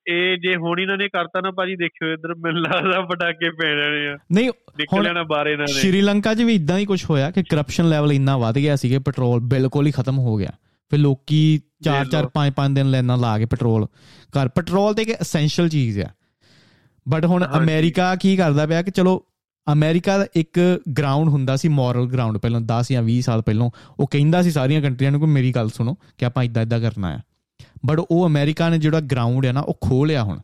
ਇਹ 0.08 0.38
ਜੇ 0.38 0.56
ਹੁਣ 0.56 0.80
ਇਹਨਾਂ 0.80 0.98
ਨੇ 0.98 1.10
ਕਰਤਾ 1.10 1.42
ਨਾ 1.42 1.52
ਭਾਜੀ 1.52 1.76
ਦੇਖਿਓ 1.76 2.14
ਇਧਰ 2.14 2.36
ਮੈਨੂੰ 2.36 2.62
ਲੱਗਦਾ 2.62 3.02
ਪਟਾਕੇ 3.02 3.50
ਪੈ 3.50 3.70
ਜਾਣੇ 3.70 4.08
ਆ। 4.08 4.18
ਨਹੀਂ 4.32 4.50
ਨਿਕਲ 4.78 5.14
ਨਾ 5.14 5.24
ਬਾਹਰ 5.24 5.48
ਇਹਨਾਂ 5.48 5.66
ਨੇ। 5.70 5.74
ਸ਼੍ਰੀਲੰਕਾ 5.74 6.34
'ਚ 6.34 6.42
ਵੀ 6.42 6.54
ਇਦਾਂ 6.54 6.78
ਹੀ 6.78 6.86
ਕੁਝ 6.86 7.06
ਹੋਇਆ 7.10 7.32
ਕਿ 7.32 7.44
ਕਰਪਸ਼ਨ 7.44 7.90
ਲੈਵਲ 7.90 8.12
ਇੰਨਾ 8.12 8.38
ਵੱਧ 8.38 8.56
ਗਿਆ 8.56 8.76
ਸੀ 8.76 8.90
ਕਿ 8.90 9.00
ਪੈਟਰੋਲ 9.00 9.40
ਬਿਲਕੁਲ 9.40 9.88
ਹੀ 9.88 9.92
ਖਤਮ 9.92 10.20
ਹੋ 10.20 10.36
ਗਿਆ। 10.36 10.50
ਫਿਰ 10.90 11.00
ਲੋਕੀ 11.00 11.62
4-4 11.84 12.28
5-5 12.34 12.74
ਦਿਨ 12.74 12.90
ਲੈਣਾ 12.90 13.16
ਲਾ 13.16 13.40
ਕੇ 13.40 13.46
ਪੈਟਰੋਲ 13.46 13.88
ਘਰ 14.22 14.48
ਪੈਟਰੋਲ 14.48 14.94
ਤੇ 14.94 15.02
ਇੱਕ 15.02 15.12
ਐਸੈਂਸ਼ੀਅਲ 15.12 15.70
ਚੀਜ਼ 15.70 16.00
ਆ। 16.00 16.08
ਬਟ 17.10 17.26
ਹੁਣ 17.26 17.48
ਅਮਰੀਕਾ 17.58 18.16
ਕੀ 18.16 18.38
ਕਰਦਾ 18.38 18.66
ਪਿਆ 18.66 18.82
ਕਿ 18.82 18.92
ਚਲੋ 18.92 19.26
ਅਮਰੀਕਾ 19.74 20.18
ਦਾ 20.18 20.26
ਇੱਕ 20.36 20.80
ਗਰਾਊਂਡ 20.98 21.30
ਹੁੰਦਾ 21.30 21.56
ਸੀ 21.56 21.68
ਮੋਰਲ 21.68 22.06
ਗਰਾਊਂਡ 22.06 22.38
ਪਹਿਲਾਂ 22.38 22.62
10 22.62 22.84
ਜਾਂ 22.92 23.04
20 23.04 23.20
ਸਾਲ 23.20 23.42
ਪਹਿਲਾਂ 23.42 23.70
ਉਹ 24.00 24.08
ਕਹਿੰਦਾ 24.08 24.42
ਸੀ 24.42 24.52
ਸਾਰੀਆਂ 24.52 24.82
ਕੰਟਰੀਆਂ 24.82 25.12
ਨੂੰ 25.12 25.20
ਕਿ 25.20 25.26
ਮੇਰੀ 25.26 25.52
ਗੱਲ 25.52 25.70
ਸੁਣੋ 25.70 25.98
ਕਿ 26.18 26.26
ਆਪਾਂ 26.26 26.44
ਇਦਾਂ 26.44 26.64
ਇਦਾਂ 26.64 26.80
ਕਰਨਾ 26.80 27.08
ਆ। 27.08 27.20
ਬਟ 27.86 28.00
ਉਹ 28.00 28.28
ਅਮਰੀਕਾ 28.28 28.70
ਨੇ 28.70 28.78
ਜਿਹੜਾ 28.78 29.00
ਗਰਾਊਂਡ 29.00 29.46
ਹੈ 29.46 29.52
ਨਾ 29.52 29.60
ਉਹ 29.62 29.78
ਖੋਲਿਆ 29.82 30.24
ਹੁਣ। 30.24 30.40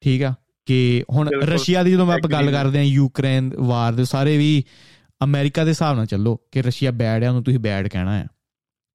ਠੀਕ 0.00 0.22
ਆ? 0.22 0.34
ਕਿ 0.66 1.04
ਹੁਣ 1.12 1.28
ਰਸ਼ੀਆ 1.42 1.82
ਦੀ 1.82 1.92
ਜਦੋਂ 1.92 2.06
ਮੈਂ 2.06 2.14
ਆਪਾਂ 2.14 2.30
ਗੱਲ 2.30 2.50
ਕਰਦੇ 2.50 2.78
ਆ 2.78 2.82
ਯੂਕਰੇਨ 2.82 3.52
ਵਾਰ 3.56 3.92
ਦੇ 3.92 4.04
ਸਾਰੇ 4.04 4.36
ਵੀ 4.38 4.64
ਅਮਰੀਕਾ 5.24 5.64
ਦੇ 5.64 5.70
ਹਿਸਾਬ 5.70 5.96
ਨਾਲ 5.96 6.06
ਚੱਲੋ 6.06 6.40
ਕਿ 6.52 6.62
ਰਸ਼ੀਆ 6.62 6.90
ਬੈਡ 6.90 7.22
ਹੈ 7.22 7.28
ਉਹਨੂੰ 7.28 7.44
ਤੁਸੀਂ 7.44 7.58
ਬੈਡ 7.58 7.88
ਕਹਿਣਾ 7.88 8.18
ਆ। 8.20 8.26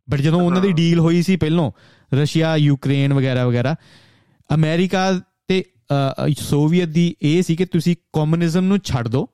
ਬਟ 0.10 0.22
ਜਦੋਂ 0.22 0.42
ਉਹਨਾਂ 0.42 0.62
ਦੀ 0.62 0.72
ਡੀਲ 0.72 1.00
ਹੋਈ 1.00 1.22
ਸੀ 1.22 1.36
ਪਹਿਲਾਂ 1.36 1.72
ਰਸ਼ੀਆ 2.16 2.56
ਯੂਕਰੇਨ 2.56 3.14
ਵਗੈਰਾ 3.14 3.48
ਵਗੈਰਾ 3.48 3.76
ਅਮਰੀਕਾ 4.54 5.22
ਤੇ 5.48 5.64
ਸੋਵੀਅਤ 6.40 6.90
ਦੀ 6.90 7.16
ਇਹ 7.22 7.42
ਸੀ 7.44 7.56
ਕਿ 7.56 7.66
ਤੁਸੀਂ 7.66 7.96
ਕਮਿਊਨਿਜ਼ਮ 8.14 8.64
ਨੂੰ 8.66 8.80
ਛੱਡ 8.84 9.08
ਦਿਓ 9.08 9.28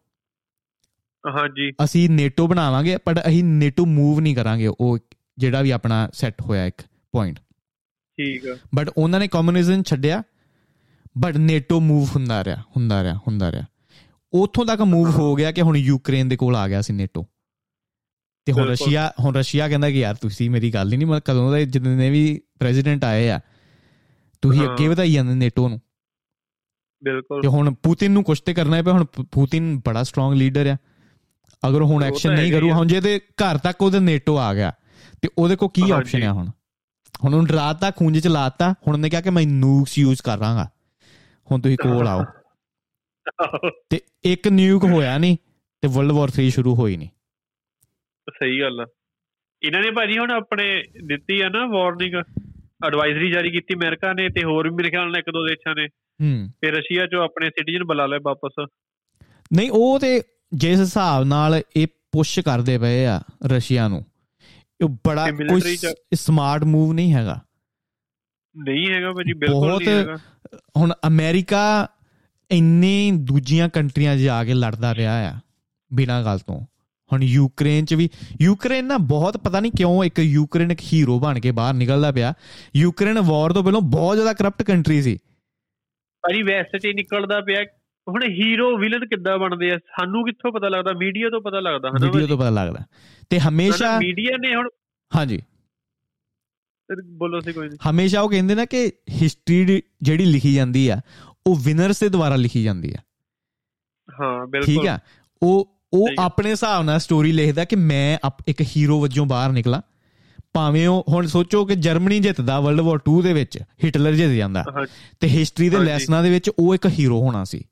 ਹਾਂਜੀ। 1.23 1.71
ਅਸੀਂ 1.83 2.09
ਨੇਟੋ 2.09 2.47
ਬਣਾਵਾਂਗੇ 2.47 2.97
ਪਰ 2.97 3.21
ਅਸੀਂ 3.27 3.43
ਨੇਟੋ 3.43 3.85
ਮੂਵ 3.85 4.19
ਨਹੀਂ 4.19 4.35
ਕਰਾਂਗੇ 4.35 4.67
ਉਹ 4.67 4.97
ਜਿਹੜਾ 5.37 5.61
ਵੀ 5.61 5.71
ਆਪਣਾ 5.71 6.09
ਸੈੱਟ 6.13 6.41
ਹੋਇਆ 6.41 6.65
ਇੱਕ 6.65 6.81
ਪੁਆਇੰਟ 7.11 7.39
ਠੀਕ 8.19 8.47
ਆ। 8.47 8.57
ਬਟ 8.75 8.89
ਉਹਨਾਂ 8.97 9.19
ਨੇ 9.19 9.27
ਕਮਿਊਨਿਜ਼ਮ 9.27 9.83
ਛੱਡਿਆ 9.83 10.23
ਬਟ 11.17 11.37
ਨੇਟੋ 11.37 11.79
ਮੂਵ 11.79 12.09
ਹੁੰਦਾ 12.15 12.43
ਰਿਹਾ 12.43 12.55
ਹੁੰਦਾ 12.55 13.03
ਰਿਹਾ 13.03 13.13
ਹੁੰਦਾ 13.15 13.51
ਰਿਹਾ। 13.51 13.63
ਉਥੋਂ 14.33 14.65
ਤੱਕ 14.65 14.81
ਮੂਵ 14.81 15.09
ਹੋ 15.09 15.35
ਗਿਆ 15.35 15.51
ਕਿ 15.51 15.61
ਹੁਣ 15.61 15.77
ਯੂਕਰੇਨ 15.77 16.27
ਦੇ 16.29 16.35
ਕੋਲ 16.35 16.55
ਆ 16.55 16.67
ਗਿਆ 16.67 16.81
ਸੀ 16.81 16.93
ਨੇਟੋ 16.93 17.25
ਤੇ 18.45 18.51
ਹੁਣ 18.51 18.67
ਰਸ਼ੀਆ 18.67 19.13
ਹੁਣ 19.19 19.35
ਰਸ਼ੀਆ 19.35 19.69
ਕਹਿੰਦਾ 19.69 19.89
ਕਿ 19.91 19.99
ਯਾਰ 19.99 20.15
ਤੁਸੀਂ 20.15 20.49
ਮੇਰੀ 20.49 20.73
ਗੱਲ 20.73 20.93
ਹੀ 20.93 20.97
ਨਹੀਂ 20.97 21.07
ਮਤਲਬ 21.07 21.21
ਕਦੋਂ 21.21 21.51
ਦੇ 21.51 21.65
ਜਿੰਨੇ 21.65 22.09
ਵੀ 22.09 22.41
ਪ੍ਰੈਜ਼ੀਡੈਂਟ 22.59 23.03
ਆਏ 23.03 23.29
ਆ 23.29 23.39
ਤੁਸੀਂ 24.41 24.61
ਅੱਗੇ 24.63 24.87
ਵਧਾਈ 24.87 25.13
ਜਾਂਦੇ 25.13 25.33
ਨੇਟੋ 25.33 25.69
ਨੂੰ। 25.69 25.79
ਬਿਲਕੁਲ। 27.03 27.41
ਤੇ 27.41 27.47
ਹੁਣ 27.47 27.73
ਪੁਤਿਨ 27.73 28.11
ਨੂੰ 28.11 28.23
ਕੁਝ 28.23 28.39
ਤੇ 28.39 28.53
ਕਰਨਾ 28.53 28.81
ਪਿਆ 28.81 28.93
ਹੁਣ 28.93 29.05
ਪੁਤਿਨ 29.31 29.81
ਬੜਾ 29.85 30.03
ਸਟਰੋਂਗ 30.03 30.33
ਲੀਡਰ 30.33 30.67
ਆ। 30.67 30.77
ਅਗਰ 31.69 31.81
ਹੁਣ 31.81 32.03
ਐਕਸ਼ਨ 32.03 32.33
ਨਹੀਂ 32.33 32.51
ਕਰੂ 32.51 32.71
ਹੁਣ 32.71 32.87
ਜੇ 32.87 33.01
ਤੇ 33.01 33.19
ਘਰ 33.19 33.57
ਤੱਕ 33.57 33.81
ਉਹਦੇ 33.81 33.99
ਨੇਟੋ 33.99 34.37
ਆ 34.37 34.53
ਗਿਆ 34.53 34.73
ਤੇ 35.21 35.29
ਉਹਦੇ 35.37 35.55
ਕੋ 35.55 35.67
ਕੀ 35.67 35.89
ਆਪਸ਼ਨ 35.91 36.23
ਆ 36.23 36.33
ਹੁਣ? 36.33 36.49
ਹੁਣ 37.23 37.33
ਉਹਨੂੰ 37.33 37.47
ਡਰਾਤਾ 37.47 37.91
ਖੂੰਜੇ 37.91 38.19
ਚ 38.19 38.27
ਲਾਤਾ 38.27 38.71
ਹੁਣ 38.71 38.93
ਉਹਨੇ 38.93 39.09
ਕਿਹਾ 39.09 39.21
ਕਿ 39.21 39.29
ਮੈਂ 39.29 39.43
ਨੂਕਸ 39.47 39.97
ਯੂਜ਼ 39.97 40.21
ਕਰ 40.21 40.37
ਰਾਂਗਾ 40.37 40.69
ਹੁਣ 41.51 41.61
ਤੁਸੀਂ 41.61 41.77
ਕੋਲ 41.77 42.07
ਆਓ। 42.07 42.23
ਤੇ 43.89 44.01
ਇੱਕ 44.23 44.47
ਨਿਊਕ 44.47 44.83
ਹੋਇਆ 44.83 45.17
ਨਹੀਂ 45.17 45.37
ਤੇ 45.81 45.87
ਵਰਲਡ 45.87 46.11
ਵਾਰ 46.11 46.29
3 46.41 46.49
ਸ਼ੁਰੂ 46.49 46.75
ਹੋਈ 46.75 46.97
ਨਹੀਂ 46.97 47.09
ਸਹੀ 48.29 48.61
ਗੱਲ 48.61 48.79
ਆ। 48.79 48.85
ਇਹਨਾਂ 49.63 49.81
ਨੇ 49.81 49.91
ਭਾਜੀ 49.91 50.17
ਹੁਣ 50.17 50.31
ਆਪਣੇ 50.31 50.83
ਦਿੱਤੀ 51.05 51.41
ਆ 51.41 51.49
ਨਾ 51.49 51.67
ਵਾਰਨਿੰਗ 51.67 52.15
ਐਡਵਾਈਜ਼ਰੀ 52.87 53.31
ਜਾਰੀ 53.31 53.51
ਕੀਤੀ 53.51 53.73
ਅਮਰੀਕਾ 53.73 54.13
ਨੇ 54.13 54.29
ਤੇ 54.29 54.43
ਹੋਰ 54.43 54.69
ਵੀ 54.69 54.75
ਮੇਰੇ 54.75 54.89
ਖਿਆਲ 54.89 55.05
ਨਾਲ 55.05 55.17
ਇੱਕ 55.17 55.29
ਦੋ 55.29 55.47
ਦੇਸ਼ਾਂ 55.47 55.75
ਨੇ। 55.75 55.87
ਹੂੰ। 56.21 56.49
ਤੇ 56.61 56.71
ਰਸ਼ੀਆ 56.71 57.07
ਚੋਂ 57.07 57.23
ਆਪਣੇ 57.23 57.49
ਸਿਟੀਜ਼ਨ 57.49 57.83
ਬੁਲਾ 57.83 58.05
ਲਏ 58.05 58.19
ਵਾਪਸ। 58.23 58.65
ਨਹੀਂ 59.53 59.71
ਉਹ 59.71 59.99
ਤੇ 59.99 60.21
ਜਿਸ 60.53 60.79
ਹਿਸਾਬ 60.79 61.23
ਨਾਲ 61.23 61.61
ਇਹ 61.75 61.87
ਪੁਸ਼ 62.11 62.39
ਕਰਦੇ 62.39 62.77
ਪਏ 62.77 63.05
ਆ 63.05 63.21
ਰਸ਼ੀਆ 63.45 63.87
ਨੂੰ 63.87 64.05
ਇਹ 64.81 64.89
ਬੜਾ 65.07 65.31
ਕੋਈ 65.31 65.77
ਸਮਾਰਟ 66.15 66.63
ਮੂਵ 66.63 66.93
ਨਹੀਂ 66.93 67.13
ਹੈਗਾ। 67.13 67.39
ਨਹੀਂ 68.57 68.87
ਹੈਗਾ 68.91 69.11
ਭਾਜੀ 69.11 69.33
ਬਿਲਕੁਲ 69.33 69.77
ਨਹੀਂ 69.77 69.87
ਹੈਗਾ। 69.87 70.17
ਹੁਣ 70.77 70.93
ਅਮਰੀਕਾ 71.07 71.87
ਇੰਨੇ 72.51 73.11
ਦੂਜੀਆਂ 73.15 73.69
ਕੰਟਰੀਆਂ 73.69 74.17
ਜਾ 74.17 74.43
ਕੇ 74.43 74.53
ਲੜਦਾ 74.53 74.95
ਰਿਹਾ 74.95 75.29
ਆ 75.29 75.39
ਬਿਨਾਂ 75.93 76.23
ਗੱਲ 76.23 76.39
ਤੋਂ। 76.39 76.65
ਹੁਣ 77.13 77.23
ਯੂਕਰੇਨ 77.23 77.85
ਚ 77.85 77.93
ਵੀ 77.93 78.09
ਯੂਕਰੇਨ 78.41 78.85
ਨਾ 78.85 78.97
ਬਹੁਤ 78.97 79.37
ਪਤਾ 79.37 79.59
ਨਹੀਂ 79.59 79.71
ਕਿਉਂ 79.71 80.03
ਇੱਕ 80.03 80.19
ਯੂਕਰੇਨ 80.19 80.71
ਇੱਕ 80.71 80.79
ਹੀਰੋ 80.93 81.19
ਬਣ 81.19 81.39
ਕੇ 81.39 81.51
ਬਾਹਰ 81.51 81.73
ਨਿਕਲਦਾ 81.73 82.11
ਪਿਆ। 82.11 82.33
ਯੂਕਰੇਨ 82.75 83.19
ਵਾਰ 83.19 83.53
ਤੋਂ 83.53 83.63
ਪਹਿਲਾਂ 83.63 83.81
ਬਹੁਤ 83.81 84.15
ਜ਼ਿਆਦਾ 84.15 84.33
ਕਰਪਟ 84.33 84.63
ਕੰਟਰੀ 84.63 85.01
ਸੀ। 85.01 85.17
ਭਾਜੀ 86.23 86.41
ਵੈਸਟ 86.41 86.77
ਚ 86.77 86.87
ਨਿਕਲਦਾ 86.95 87.41
ਪਿਆ 87.41 87.63
ਹੁਣ 88.09 88.23
ਹੀਰੋ 88.23 88.77
ਵਿਲਨ 88.77 89.05
ਕਿੱਦਾਂ 89.05 89.37
ਬਣਦੇ 89.37 89.71
ਆ? 89.71 89.77
ਸਾਨੂੰ 89.77 90.25
ਕਿੱਥੋਂ 90.25 90.51
ਪਤਾ 90.51 90.69
ਲੱਗਦਾ? 90.69 90.93
ਮੀਡੀਆ 90.97 91.29
ਤੋਂ 91.29 91.41
ਪਤਾ 91.41 91.59
ਲੱਗਦਾ 91.59 91.89
ਹਨਾ 91.89 92.05
ਮੀਡੀਆ 92.05 92.27
ਤੋਂ 92.27 92.37
ਪਤਾ 92.37 92.49
ਲੱਗਦਾ। 92.49 92.79
ਤੇ 93.29 93.39
ਹਮੇਸ਼ਾ 93.39 93.99
ਮੀਡੀਆ 93.99 94.37
ਨੇ 94.37 94.55
ਹੁਣ 94.55 94.69
ਹਾਂਜੀ। 95.15 95.41
ਬੋਲੋ 97.05 97.39
ਸੀ 97.39 97.53
ਕੋਈ 97.53 97.69
ਨਹੀਂ 97.69 97.89
ਹਮੇਸ਼ਾ 97.89 98.21
ਉਹ 98.21 98.29
ਕਹਿੰਦੇ 98.29 98.55
ਨਾ 98.55 98.65
ਕਿ 98.65 98.91
ਹਿਸਟਰੀ 99.21 99.81
ਜਿਹੜੀ 100.01 100.25
ਲਿਖੀ 100.25 100.53
ਜਾਂਦੀ 100.53 100.87
ਆ 100.87 101.01
ਉਹ 101.47 101.55
ਵਿਨਰਸ 101.55 101.99
ਦੇ 101.99 102.09
ਦੁਆਰਾ 102.09 102.35
ਲਿਖੀ 102.35 102.63
ਜਾਂਦੀ 102.63 102.93
ਆ। 102.93 102.97
ਹਾਂ 104.21 104.47
ਬਿਲਕੁਲ। 104.47 104.75
ਠੀਕ 104.75 104.87
ਆ? 104.87 104.99
ਉਹ 105.43 105.79
ਉਹ 105.93 106.07
ਆਪਣੇ 106.19 106.49
ਹਿਸਾਬ 106.51 106.83
ਨਾਲ 106.83 106.99
ਸਟੋਰੀ 106.99 107.31
ਲਿਖਦਾ 107.31 107.65
ਕਿ 107.65 107.75
ਮੈਂ 107.75 108.17
ਇੱਕ 108.47 108.61
ਹੀਰੋ 108.61 109.01
ਵਜੋਂ 109.01 109.25
ਬਾਹਰ 109.25 109.51
ਨਿਕਲਾ। 109.51 109.81
ਭਾਵੇਂ 110.53 110.87
ਉਹ 110.87 111.05
ਹੁਣ 111.09 111.25
ਸੋਚੋ 111.25 111.65
ਕਿ 111.65 111.75
ਜਰਮਨੀ 111.75 112.19
ਜਿੱਤਦਾ 112.19 112.59
ਵਰਲਡ 112.59 112.79
ਵਾਰ 112.79 112.97
2 112.97 113.21
ਦੇ 113.21 113.33
ਵਿੱਚ 113.33 113.59
ਹਿਟਲਰ 113.85 114.13
ਜਿੱਤ 114.13 114.31
ਜਾਂਦਾ। 114.31 114.63
ਤੇ 115.19 115.27
ਹਿਸਟਰੀ 115.27 115.69
ਦੇ 115.69 115.77
ਲੈਸਨਾਂ 115.77 116.23
ਦੇ 116.23 116.29
ਵਿੱਚ 116.29 116.51
ਉਹ 116.59 116.75
ਇੱਕ 116.75 116.85
ਹੀਰੋ 116.85 117.19
ਹੋਣਾ 117.21 117.43
ਸੀ। 117.43 117.63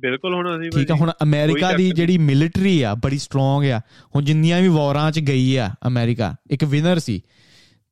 ਬਿਲਕੁਲ 0.00 0.34
ਹੋਣਾ 0.34 0.58
ਸੀ 0.58 0.70
ਠੀਕ 0.70 0.90
ਆ 0.90 0.94
ਹੁਣ 0.94 1.12
ਅਮਰੀਕਾ 1.22 1.72
ਦੀ 1.72 1.90
ਜਿਹੜੀ 1.90 2.18
ਮਿਲਟਰੀ 2.18 2.82
ਆ 2.82 2.94
ਬੜੀ 2.94 3.18
ਸਟਰੋਂਗ 3.18 3.64
ਆ। 3.64 3.80
ਹੁਣ 4.14 4.24
ਜਿੰਨੀਆਂ 4.24 4.60
ਵੀ 4.60 4.68
ਵਾਰਾਂ 4.68 5.12
'ਚ 5.12 5.18
ਗਈ 5.18 5.56
ਆ 5.56 5.74
ਅਮਰੀਕਾ 5.86 6.34
ਇੱਕ 6.50 6.64
ਵਿਨਰ 6.64 6.98
ਸੀ। 6.98 7.22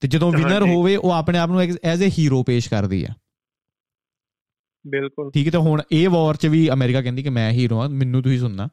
ਤੇ 0.00 0.08
ਜਦੋਂ 0.08 0.32
ਵਿਨਰ 0.32 0.62
ਹੋਵੇ 0.62 0.96
ਉਹ 0.96 1.10
ਆਪਣੇ 1.10 1.38
ਆਪ 1.38 1.50
ਨੂੰ 1.50 1.60
ਐਜ਼ 1.84 2.04
ਅ 2.04 2.10
ਹੀਰੋ 2.18 2.42
ਪੇਸ਼ 2.42 2.70
ਕਰਦੀ 2.70 3.04
ਆ। 3.04 3.08
ਬਿਲਕੁਲ। 4.86 5.30
ਠੀਕ 5.30 5.46
ਹੈ 5.46 5.52
ਤੇ 5.52 5.58
ਹੁਣ 5.58 5.82
ਇਹ 5.92 6.08
ਵਾਰ 6.08 6.36
'ਚ 6.36 6.46
ਵੀ 6.46 6.70
ਅਮਰੀਕਾ 6.70 7.02
ਕਹਿੰਦੀ 7.02 7.22
ਕਿ 7.22 7.30
ਮੈਂ 7.30 7.50
ਹੀਰੋ 7.50 7.80
ਆ 7.80 7.88
ਮੈਨੂੰ 7.88 8.22
ਤੁਸੀਂ 8.22 8.38
ਸੁਣਨਾ। 8.38 8.68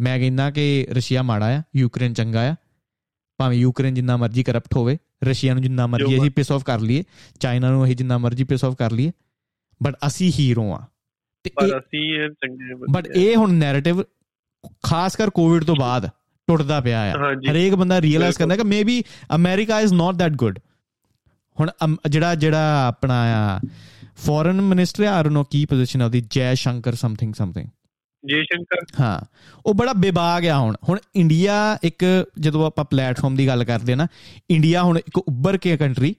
ਮੈਂ 0.00 0.18
ਕਹਿੰਦਾ 0.18 0.50
ਕਿ 0.50 0.86
ਰਸ਼ੀਆ 0.90 1.22
ਮਾੜਾ 1.22 1.58
ਆ 1.58 1.62
ਯੂਕਰੇਨ 1.76 2.14
ਚੰਗਾ 2.14 2.50
ਆ। 2.50 2.54
ਭਾਵੇਂ 3.38 3.58
ਯੂਕਰੇਨ 3.58 3.94
ਜਿੰਨਾ 3.94 4.16
ਮਰਜ਼ੀ 4.16 4.42
ਕਰਪਟ 4.42 4.76
ਹੋਵੇ 4.76 4.98
ਰਸ਼ੀਆ 5.24 5.54
ਨੂੰ 5.54 5.62
ਜਿੰਨਾ 5.62 5.86
ਮਰਜ਼ੀ 5.86 6.18
ਅਸੀਂ 6.18 6.30
ਪਿਸ 6.30 6.52
ਆਫ 6.52 6.64
ਕਰ 6.64 6.80
ਲਈਏ 6.80 7.04
ਚਾਈਨਾ 7.40 7.70
ਨੂੰ 7.70 7.84
ਅਸੀਂ 7.84 7.96
ਜਿੰਨਾ 7.96 8.18
ਮਰਜ਼ੀ 8.18 8.44
ਪਿਸ 8.44 8.64
ਆਫ 8.64 8.74
ਕਰ 8.74 8.92
ਲਈਏ। 8.92 9.12
ਬਟ 9.82 9.94
ਅਸੀਂ 10.06 10.32
ਹੀਰੋ 10.38 10.72
ਆ। 10.72 10.86
ਪਰ 11.54 11.78
ਅਸੀਂ 11.78 12.14
ਇਹ 12.14 12.28
ਚੰਗੇ 12.28 12.74
ਬਟ 12.90 13.06
ਇਹ 13.06 13.36
ਹੁਣ 13.36 13.52
ਨੈਰੇਟਿਵ 13.52 14.02
ਖਾਸ 14.82 15.16
ਕਰ 15.16 15.30
ਕੋਵਿਡ 15.30 15.64
ਤੋਂ 15.64 15.76
ਬਾਅਦ 15.76 16.08
ਟੁੱਟਦਾ 16.48 16.80
ਪਿਆ 16.80 17.00
ਆ। 17.00 17.12
ਹਰੇਕ 17.50 17.74
ਬੰਦਾ 17.74 18.00
ਰੀਅਲਾਈਜ਼ 18.00 18.38
ਕਰਦਾ 18.38 18.56
ਕਿ 18.56 18.62
maybe 18.62 19.04
America 19.34 19.80
is 19.80 19.94
not 19.94 20.14
that 20.14 20.32
good 20.32 20.58
ਹੁਣ 21.60 21.70
ਜਿਹੜਾ 22.10 22.34
ਜਿਹੜਾ 22.34 22.86
ਆਪਣਾ 22.86 23.48
ਆ 23.54 23.60
ਫੋਰਨ 24.16 24.60
ਮਿਨਿਸਟਰ 24.60 25.04
ਆ 25.04 25.12
ਆਰ 25.12 25.30
ਨੋ 25.30 25.44
ਕੀ 25.44 25.66
position 25.66 26.02
of 26.02 26.10
the 26.10 26.22
Jai 26.30 26.54
Shankar 26.54 26.94
something 26.94 27.34
something 27.34 27.68
Jai 28.24 28.42
Shankar. 28.42 28.76
ਹਾਂ 29.00 29.20
ਉਹ 29.66 29.74
ਬੜਾ 29.74 29.92
ਬੇਬਾਗ 29.92 30.46
ਆ 30.46 30.58
ਹੁਣ। 30.58 30.76
ਹੁਣ 30.88 30.98
ਇੰਡੀਆ 31.16 31.78
ਇੱਕ 31.82 32.04
ਜਦੋਂ 32.40 32.66
ਆਪਾਂ 32.66 32.84
ਪਲੇਟਫਾਰਮ 32.84 33.36
ਦੀ 33.36 33.46
ਗੱਲ 33.46 33.64
ਕਰਦੇ 33.64 33.94
ਨਾ 33.94 34.06
ਇੰਡੀਆ 34.50 34.82
ਹੁਣ 34.82 34.98
ਇੱਕ 34.98 35.18
ਉੱਭਰ 35.18 35.56
ਕੇ 35.56 35.76
ਕੰਟਰੀ 35.76 36.14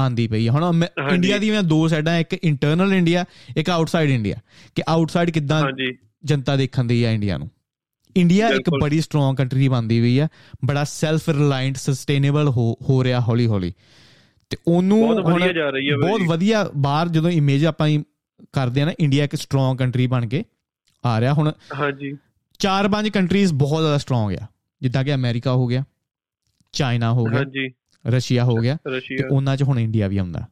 ਆਂਦੀ 0.00 0.26
ਪਈ 0.28 0.48
ਹੁਣ 0.48 0.84
ਇੰਡੀਆ 1.12 1.38
ਦੀਆਂ 1.38 1.62
ਦੋ 1.62 1.88
ਸਾਈਡਾਂ 1.88 2.18
ਇੱਕ 2.18 2.34
ਇੰਟਰਨਲ 2.34 2.94
ਇੰਡੀਆ 2.94 3.24
ਇੱਕ 3.56 3.70
ਆਊਟਸਾਈਡ 3.70 4.10
ਇੰਡੀਆ 4.10 4.36
ਕਿ 4.74 4.82
ਆਊਟਸਾਈਡ 4.88 5.30
ਕਿੱਦਾਂ 5.30 5.62
ਜਨਤਾ 6.24 6.56
ਦੇਖਣ 6.56 6.84
ਦੀ 6.84 7.04
ਆ 7.04 7.10
ਇੰਡੀਆ 7.10 7.38
ਨੂੰ? 7.38 7.50
ਇੰਡੀਆ 8.16 8.48
ਇੱਕ 8.48 8.70
ਬੜੀ 8.80 9.00
ਸਟਰੋਂਗ 9.00 9.36
ਕੰਟਰੀ 9.36 9.68
ਬਣਦੀ 9.68 10.00
ਪਈ 10.00 10.18
ਆ 10.18 10.28
ਬੜਾ 10.64 10.84
ਸੈਲਫ 10.84 11.28
ਰਿਲਾਇੰਟ 11.28 11.76
ਸਸਟੇਨੇਬਲ 11.76 12.48
ਹੋ 12.48 12.76
ਹੋ 12.88 13.04
ਰਿਹਾ 13.04 13.20
ਹੌਲੀ 13.20 13.46
ਹੌਲੀ 13.46 13.72
ਤੇ 14.50 14.56
ਉਹਨੂੰ 14.66 15.08
ਬਹੁਤ 15.08 15.24
ਵਧੀਆ 15.24 15.52
ਜਾ 15.52 15.70
ਰਹੀ 15.70 15.90
ਹੈ 15.90 15.96
ਬਹੁਤ 15.96 16.20
ਵਧੀਆ 16.26 16.70
ਬਾਹਰ 16.76 17.08
ਜਦੋਂ 17.08 17.30
ਇਮੇਜ 17.30 17.66
ਆਪਾਂ 17.66 17.88
ਕਰਦੇ 18.52 18.82
ਆ 18.82 18.84
ਨਾ 18.84 18.92
ਇੰਡੀਆ 19.00 19.24
ਇੱਕ 19.24 19.36
ਸਟਰੋਂਗ 19.36 19.78
ਕੰਟਰੀ 19.78 20.06
ਬਣ 20.06 20.26
ਕੇ 20.26 20.44
ਆ 21.06 21.20
ਰਿਹਾ। 21.20 21.32
ਹੁਣ 21.32 21.52
ਹਾਂਜੀ। 21.80 22.16
ਚਾਰ 22.58 22.88
ਪੰਜ 22.88 23.08
ਕੰਟਰੀਜ਼ 23.08 23.52
ਬਹੁਤ 23.52 23.80
ਜ਼ਿਆਦਾ 23.80 23.98
ਸਟਰੋਂਗ 23.98 24.34
ਆ। 24.34 24.46
ਜਿੱਦਾਂ 24.82 25.04
ਕਿ 25.04 25.14
ਅਮਰੀਕਾ 25.14 25.52
ਹੋ 25.52 25.66
ਗਿਆ 25.66 25.84
ਚਾਈਨਾ 26.72 27.12
ਹੋ 27.12 27.24
ਗਿਆ। 27.24 27.38
ਹਾਂਜੀ। 27.38 27.68
ਰਸ਼ੀਆ 28.06 28.44
ਹੋ 28.44 28.54
ਗਿਆ 28.54 28.76
ਤੇ 28.86 29.24
ਉਹਨਾਂ 29.30 29.56
'ਚ 29.56 29.62
ਹੁਣ 29.62 29.80
ਇੰਡੀਆ 29.80 30.08
ਵੀ 30.08 30.18
ਆਉਂਦਾ। 30.18 30.48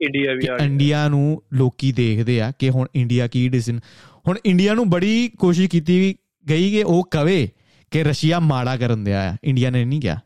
ਇੰਡੀਆ 0.00 0.34
ਵੀ 0.34 0.46
ਆ 0.46 0.56
ਗਿਆ। 0.56 0.66
ਇੰਡੀਆ 0.66 1.08
ਨੂੰ 1.08 1.42
ਲੋਕੀ 1.52 1.92
ਦੇਖਦੇ 1.92 2.40
ਆ 2.40 2.52
ਕਿ 2.58 2.70
ਹੁਣ 2.70 2.86
ਇੰਡੀਆ 2.94 3.26
ਕੀ 3.26 3.48
ਡਿਸੀਜਨ 3.48 3.80
ਹੁਣ 4.28 4.38
ਇੰਡੀਆ 4.46 4.74
ਨੂੰ 4.74 4.90
ਬੜੀ 4.90 5.30
ਕੋਸ਼ਿਸ਼ 5.38 5.70
ਕੀਤੀ 5.70 6.14
ਗਈ 6.48 6.70
ਕਿ 6.70 6.82
ਉਹ 6.82 7.08
ਕਵੇ 7.10 7.50
ਕਿ 7.90 8.02
ਰਸ਼ੀਆ 8.04 8.38
ਮਾੜਾ 8.38 8.76
ਕਰਨ 8.76 9.04
ਦਿਆ 9.04 9.32
ਆ। 9.32 9.36
ਇੰਡੀਆ 9.44 9.70
ਨੇ 9.70 9.84
ਨਹੀਂ 9.84 10.00
ਕਿਹਾ। 10.00 10.20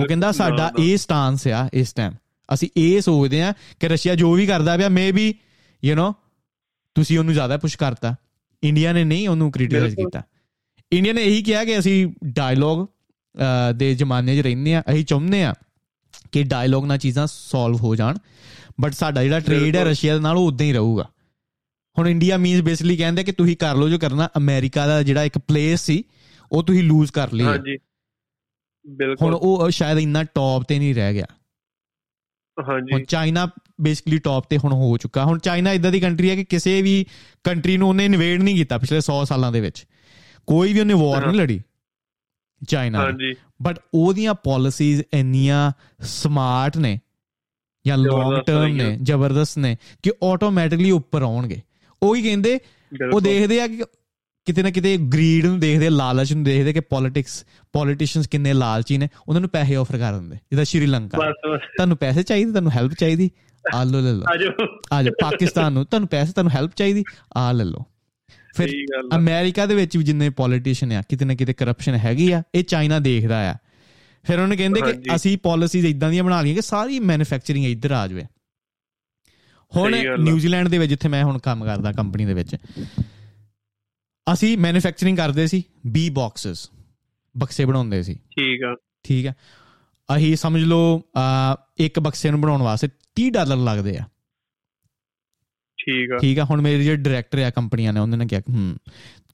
ਉਹ 0.00 0.06
ਕਹਿੰਦਾ 0.06 0.32
ਸਾਡਾ 0.32 0.72
ਇਹ 0.78 0.96
ਸਟਾਂਸ 0.96 1.48
ਆ 1.48 1.68
ਇਸ 1.72 1.92
ਟਾਈਮ 1.92 2.12
ਅਸੀਂ 2.54 2.68
ਇਹ 2.76 3.00
ਸੋਚਦੇ 3.00 3.42
ਆ 3.42 3.52
ਕਿ 3.80 3.88
ਰਸ਼ੀਆ 3.88 4.14
ਜੋ 4.14 4.32
ਵੀ 4.32 4.46
ਕਰਦਾ 4.46 4.76
ਪਿਆ 4.76 4.88
ਮੇਬੀ 4.88 5.34
ਯੂ 5.84 5.96
نو 5.96 6.12
ਤੁਸੀਂ 6.94 7.18
ਉਹਨੂੰ 7.18 7.32
ਜ਼ਿਆਦਾ 7.34 7.56
ਪੁਸ਼ 7.56 7.78
ਕਰਤਾ। 7.78 8.16
ਇੰਡੀਆ 8.62 8.92
ਨੇ 8.92 9.04
ਨਹੀਂ 9.04 9.28
ਉਹਨੂੰ 9.28 9.52
ਕ੍ਰਿਟਿਸਾਈਜ਼ 9.52 9.96
ਕੀਤਾ। 9.96 10.22
ਇੰਡੀਆ 10.92 11.12
ਨੇ 11.12 11.22
ਇਹੀ 11.24 11.42
ਕਿਹਾ 11.42 11.64
ਕਿ 11.64 11.78
ਅਸੀਂ 11.78 12.14
ਡਾਇਲੌਗ 12.24 12.86
ਦੇ 13.74 13.94
ਜ਼ਮਾਨੇ 13.94 14.36
'ਚ 14.36 14.40
ਰਹਿੰਦੇ 14.40 14.74
ਆ 14.74 14.82
ਅਸੀਂ 14.90 15.04
ਚਾਹੁੰਦੇ 15.04 15.44
ਆ 15.44 15.54
ਕਿ 16.32 16.42
ਡਾਇਲੌਗ 16.42 16.84
ਨਾਲ 16.84 16.98
ਚੀਜ਼ਾਂ 16.98 17.26
ਸੋਲਵ 17.26 17.76
ਹੋ 17.76 17.96
ਜਾਣ। 17.96 18.18
ਬਟ 18.80 18.92
ਸਾਡਾ 18.92 19.22
ਜਿਹੜਾ 19.22 19.40
ਟ੍ਰੇਡ 19.40 19.76
ਹੈ 19.76 19.84
ਰਸ਼ੀਆ 19.84 20.14
ਦੇ 20.14 20.20
ਨਾਲ 20.20 20.36
ਉਹ 20.36 20.46
ਉਦਾਂ 20.46 20.66
ਹੀ 20.66 20.72
ਰਹੂਗਾ। 20.72 21.08
ਹੁਣ 21.98 22.08
ਇੰਡੀਆ 22.08 22.36
ਮੀਨਸ 22.36 22.62
ਬੇਸਿਕਲੀ 22.62 22.96
ਕਹਿੰਦੇ 22.96 23.24
ਕਿ 23.24 23.32
ਤੁਸੀਂ 23.32 23.56
ਕਰ 23.56 23.76
ਲਓ 23.76 23.88
ਜੋ 23.88 23.98
ਕਰਨਾ 23.98 24.28
ਅਮਰੀਕਾ 24.36 24.86
ਦਾ 24.86 25.02
ਜਿਹੜਾ 25.02 25.24
ਇੱਕ 25.24 25.38
ਪਲੇਸ 25.38 25.80
ਸੀ 25.80 26.04
ਉਹ 26.52 26.62
ਤੁਸੀਂ 26.62 26.82
ਲੂਜ਼ 26.84 27.12
ਕਰ 27.12 27.32
ਲਈ 27.32 27.44
ਹਾਂਜੀ। 27.44 27.78
ਬਿਲਕੁਲ। 28.86 29.26
ਹੁਣ 29.26 29.34
ਉਹ 29.34 29.70
ਸ਼ਾਇਦ 29.70 29.98
ਇੰਨਾ 29.98 30.24
ਟੌਪ 30.24 30.62
ਤੇ 30.62 30.78
ਨਹੀਂ 30.78 30.94
ਰਹਿ 30.94 31.14
ਗਿਆ। 31.14 31.26
ਹਾਂਜੀ। 32.68 32.92
ਹੁਣ 32.92 33.04
ਚਾਈਨਾ 33.04 33.48
ਬੇਸਿਕਲੀ 33.80 34.18
ਟੌਪ 34.18 34.44
ਤੇ 34.50 34.56
ਹੁਣ 34.56 34.72
ਹੋ 34.72 34.96
ਚੁੱਕਾ। 34.96 35.24
ਹੁਣ 35.24 35.38
ਚਾਈਨਾ 35.38 35.72
ਇਦਾਂ 35.72 35.92
ਦੀ 35.92 36.00
ਕੰਟਰੀ 36.00 36.30
ਹੈ 36.30 36.36
ਕਿ 36.36 36.44
ਕਿਸੇ 36.44 36.82
ਵੀ 36.82 37.06
ਕੰਟਰੀ 37.44 37.76
ਨੂੰ 37.76 37.88
ਉਹਨੇ 37.88 38.04
ਇਨਵੇਡ 38.04 38.42
ਨਹੀਂ 38.42 38.56
ਕੀਤਾ 38.56 38.78
ਪਿਛਲੇ 38.78 38.98
100 38.98 39.24
ਸਾਲਾਂ 39.24 39.52
ਦੇ 39.52 39.60
ਵਿੱਚ। 39.60 39.86
ਕੋਈ 40.46 40.72
ਵੀ 40.72 40.80
ਉਹਨੇ 40.80 40.94
ਵਾਰ 40.94 41.26
ਨਹੀਂ 41.26 41.40
ਲੜੀ। 41.40 41.60
ਚਾਈਨਾ 42.68 42.98
ਹਾਂਜੀ। 42.98 43.34
ਬਟ 43.62 43.78
ਉਹਦੀਆਂ 43.94 44.34
ਪਾਲਿਸੀਜ਼ 44.34 45.02
ਇੰਨੀਆਂ 45.12 45.72
ਸਮਾਰਟ 46.00 46.76
ਨੇ 46.76 46.98
ਜਾਂ 47.86 47.96
ਲੌਂਗ 47.98 48.40
ਟਰਮ 48.46 48.76
ਨੇ 48.76 48.96
ਜ਼ਬਰਦਸਤ 49.02 49.58
ਨੇ 49.58 49.76
ਕਿ 50.02 50.12
ਆਟੋਮੈਟਿਕਲੀ 50.24 50.90
ਉੱਪਰ 50.90 51.22
ਆਉਣਗੇ। 51.22 51.60
ਉਹ 52.02 52.16
ਹੀ 52.16 52.22
ਕਹਿੰਦੇ 52.22 52.58
ਉਹ 53.12 53.20
ਦੇਖਦੇ 53.20 53.60
ਆ 53.60 53.66
ਕਿ 53.66 53.82
ਕਿਤੇ 54.46 54.62
ਨਾ 54.62 54.70
ਕਿਤੇ 54.70 54.96
ਗਰੀਡ 55.12 55.46
ਨੂੰ 55.46 55.60
ਦੇਖਦੇ 55.60 55.88
ਲਾਲਚ 55.88 56.32
ਨੂੰ 56.32 56.44
ਦੇਖਦੇ 56.44 56.72
ਕਿ 56.72 56.80
ਪੋਲਿਟਿਕਸ 56.80 57.44
ਪੋਲਿਟਿਸ਼ੀਅਨਸ 57.72 58.26
ਕਿੰਨੇ 58.28 58.52
ਲਾਲਚੀ 58.52 58.98
ਨੇ। 58.98 59.08
ਉਹਨਾਂ 59.28 59.40
ਨੂੰ 59.40 59.50
ਪੈਸੇ 59.50 59.76
ਆਫਰ 59.76 59.98
ਕਰ 59.98 60.12
ਦਿੰਦੇ। 60.12 60.36
ਜਿੱਦਾਂ 60.36 60.64
ਸ਼੍ਰੀਲੰਕਾ 60.64 61.30
ਤੁਹਾਨੂੰ 61.76 61.96
ਪੈਸੇ 61.96 62.22
ਚਾਹੀਦੇ 62.22 62.50
ਤੁਹਾਨੂੰ 62.50 62.72
ਹੈਲਪ 62.72 62.92
ਚਾਹੀਦੀ 62.92 63.30
ਆ 63.64 63.84
ਲੋ 63.84 64.00
ਲੈ 64.00 64.12
ਲੋ 64.12 64.24
ਆਜੋ। 64.32 64.50
ਆਜੋ 64.92 65.10
ਪਾਕਿਸਤਾਨ 65.20 65.72
ਨੂੰ। 65.72 65.84
ਤੁਹਾਨੂੰ 65.84 66.08
ਪੈਸੇ 66.08 66.32
ਤੁਹਾਨੂੰ 66.32 66.52
ਹੈਲਪ 66.52 66.72
ਚਾਹੀਦੀ 66.76 67.04
ਆ 67.36 67.52
ਲੈ 67.52 67.64
ਲੋ 67.64 67.84
ਫਿਰ 68.56 68.70
ਅਮਰੀਕਾ 69.16 69.66
ਦੇ 69.66 69.74
ਵਿੱਚ 69.74 69.96
ਵੀ 69.96 70.04
ਜਿੰਨੇ 70.04 70.30
ਪੋਲਿਟਿਸ਼ੀਅਨ 70.30 70.92
ਆ 70.92 71.02
ਕਿਤੇ 71.08 71.24
ਨਾ 71.24 71.34
ਕਿਤੇ 71.34 71.52
ਕਰਪਸ਼ਨ 71.52 71.94
ਹੈਗੀ 71.94 72.30
ਆ 72.32 72.42
ਇਹ 72.54 72.64
ਚਾਈਨਾ 72.64 72.98
ਦੇਖਦਾ 72.98 73.50
ਆ। 73.50 73.54
ਫਿਰ 74.24 74.38
ਉਹਨੇ 74.40 74.56
ਕਹਿੰਦੇ 74.56 74.80
ਕਿ 74.80 75.14
ਅਸੀਂ 75.14 75.36
ਪਾਲਿਸੀਜ਼ 75.38 75.86
ਇਦਾਂ 75.86 76.10
ਦੀਆਂ 76.10 76.24
ਬਣਾ 76.24 76.40
ਲਈਆਂ 76.40 76.54
ਕਿ 76.54 76.62
ਸਾਰੀ 76.62 76.98
ਮੈਨੂਫੈਕਚਰਿੰਗ 77.00 77.64
ਇੱਧਰ 77.66 77.92
ਆ 77.92 78.06
ਜਾਵੇ। 78.08 78.24
ਹੁਣ 79.72 79.96
ਨਿਊਜ਼ੀਲੈਂਡ 80.20 80.68
ਦੇ 80.68 80.78
ਵਿੱਚ 80.78 80.90
ਜਿੱਥੇ 80.90 81.08
ਮੈਂ 81.08 81.24
ਹੁਣ 81.24 81.38
ਕੰਮ 81.38 81.64
ਕਰਦਾ 81.64 81.92
ਕੰਪਨੀ 81.92 82.24
ਦੇ 82.24 82.34
ਵਿੱਚ 82.34 82.56
ਅਸੀਂ 84.26 84.56
ਮੈਨੂਫੈਕਚਰਿੰਗ 84.58 85.16
ਕਰਦੇ 85.16 85.46
ਸੀ 85.46 85.62
ਬੀ 85.86 86.08
ਬਾਕਸਸ 86.10 86.70
ਬਕਸੇ 87.34 87.64
ਬਣਾਉਂਦੇ 87.64 88.02
ਸੀ। 88.02 88.14
ਠੀਕ 88.14 88.62
ਆ। 88.62 88.74
ਠੀਕ 89.04 89.26
ਆ। 89.26 89.32
ਅਹੀ 90.08 90.34
ਸਮਝ 90.36 90.62
ਲਓ 90.62 91.02
ਇੱਕ 91.78 92.00
ਬਕਸੇ 92.00 92.30
ਨੂੰ 92.30 92.40
ਬਣਾਉਣ 92.40 92.62
ਵਾਸਤੇ 92.62 92.88
30 93.16 93.30
ਡਾਲਰ 93.30 93.56
ਲੱਗਦੇ 93.56 93.96
ਆ। 93.98 94.04
ਠੀਕ 95.86 96.12
ਆ। 96.12 96.18
ਠੀਕ 96.18 96.38
ਆ, 96.38 96.44
ਹੁਣ 96.44 96.60
ਮੇਰੇ 96.60 96.84
ਜਿਹੜੇ 96.84 97.02
ਡਾਇਰੈਕਟਰ 97.02 97.38
ਆ 97.38 97.50
ਕੰਪਨੀਆਂ 97.50 97.92
ਨੇ, 97.92 98.00
ਉਹਨਾਂ 98.00 98.18
ਨੇ 98.18 98.26
ਕਿਹਾ, 98.26 98.40
ਹੂੰ 98.48 98.76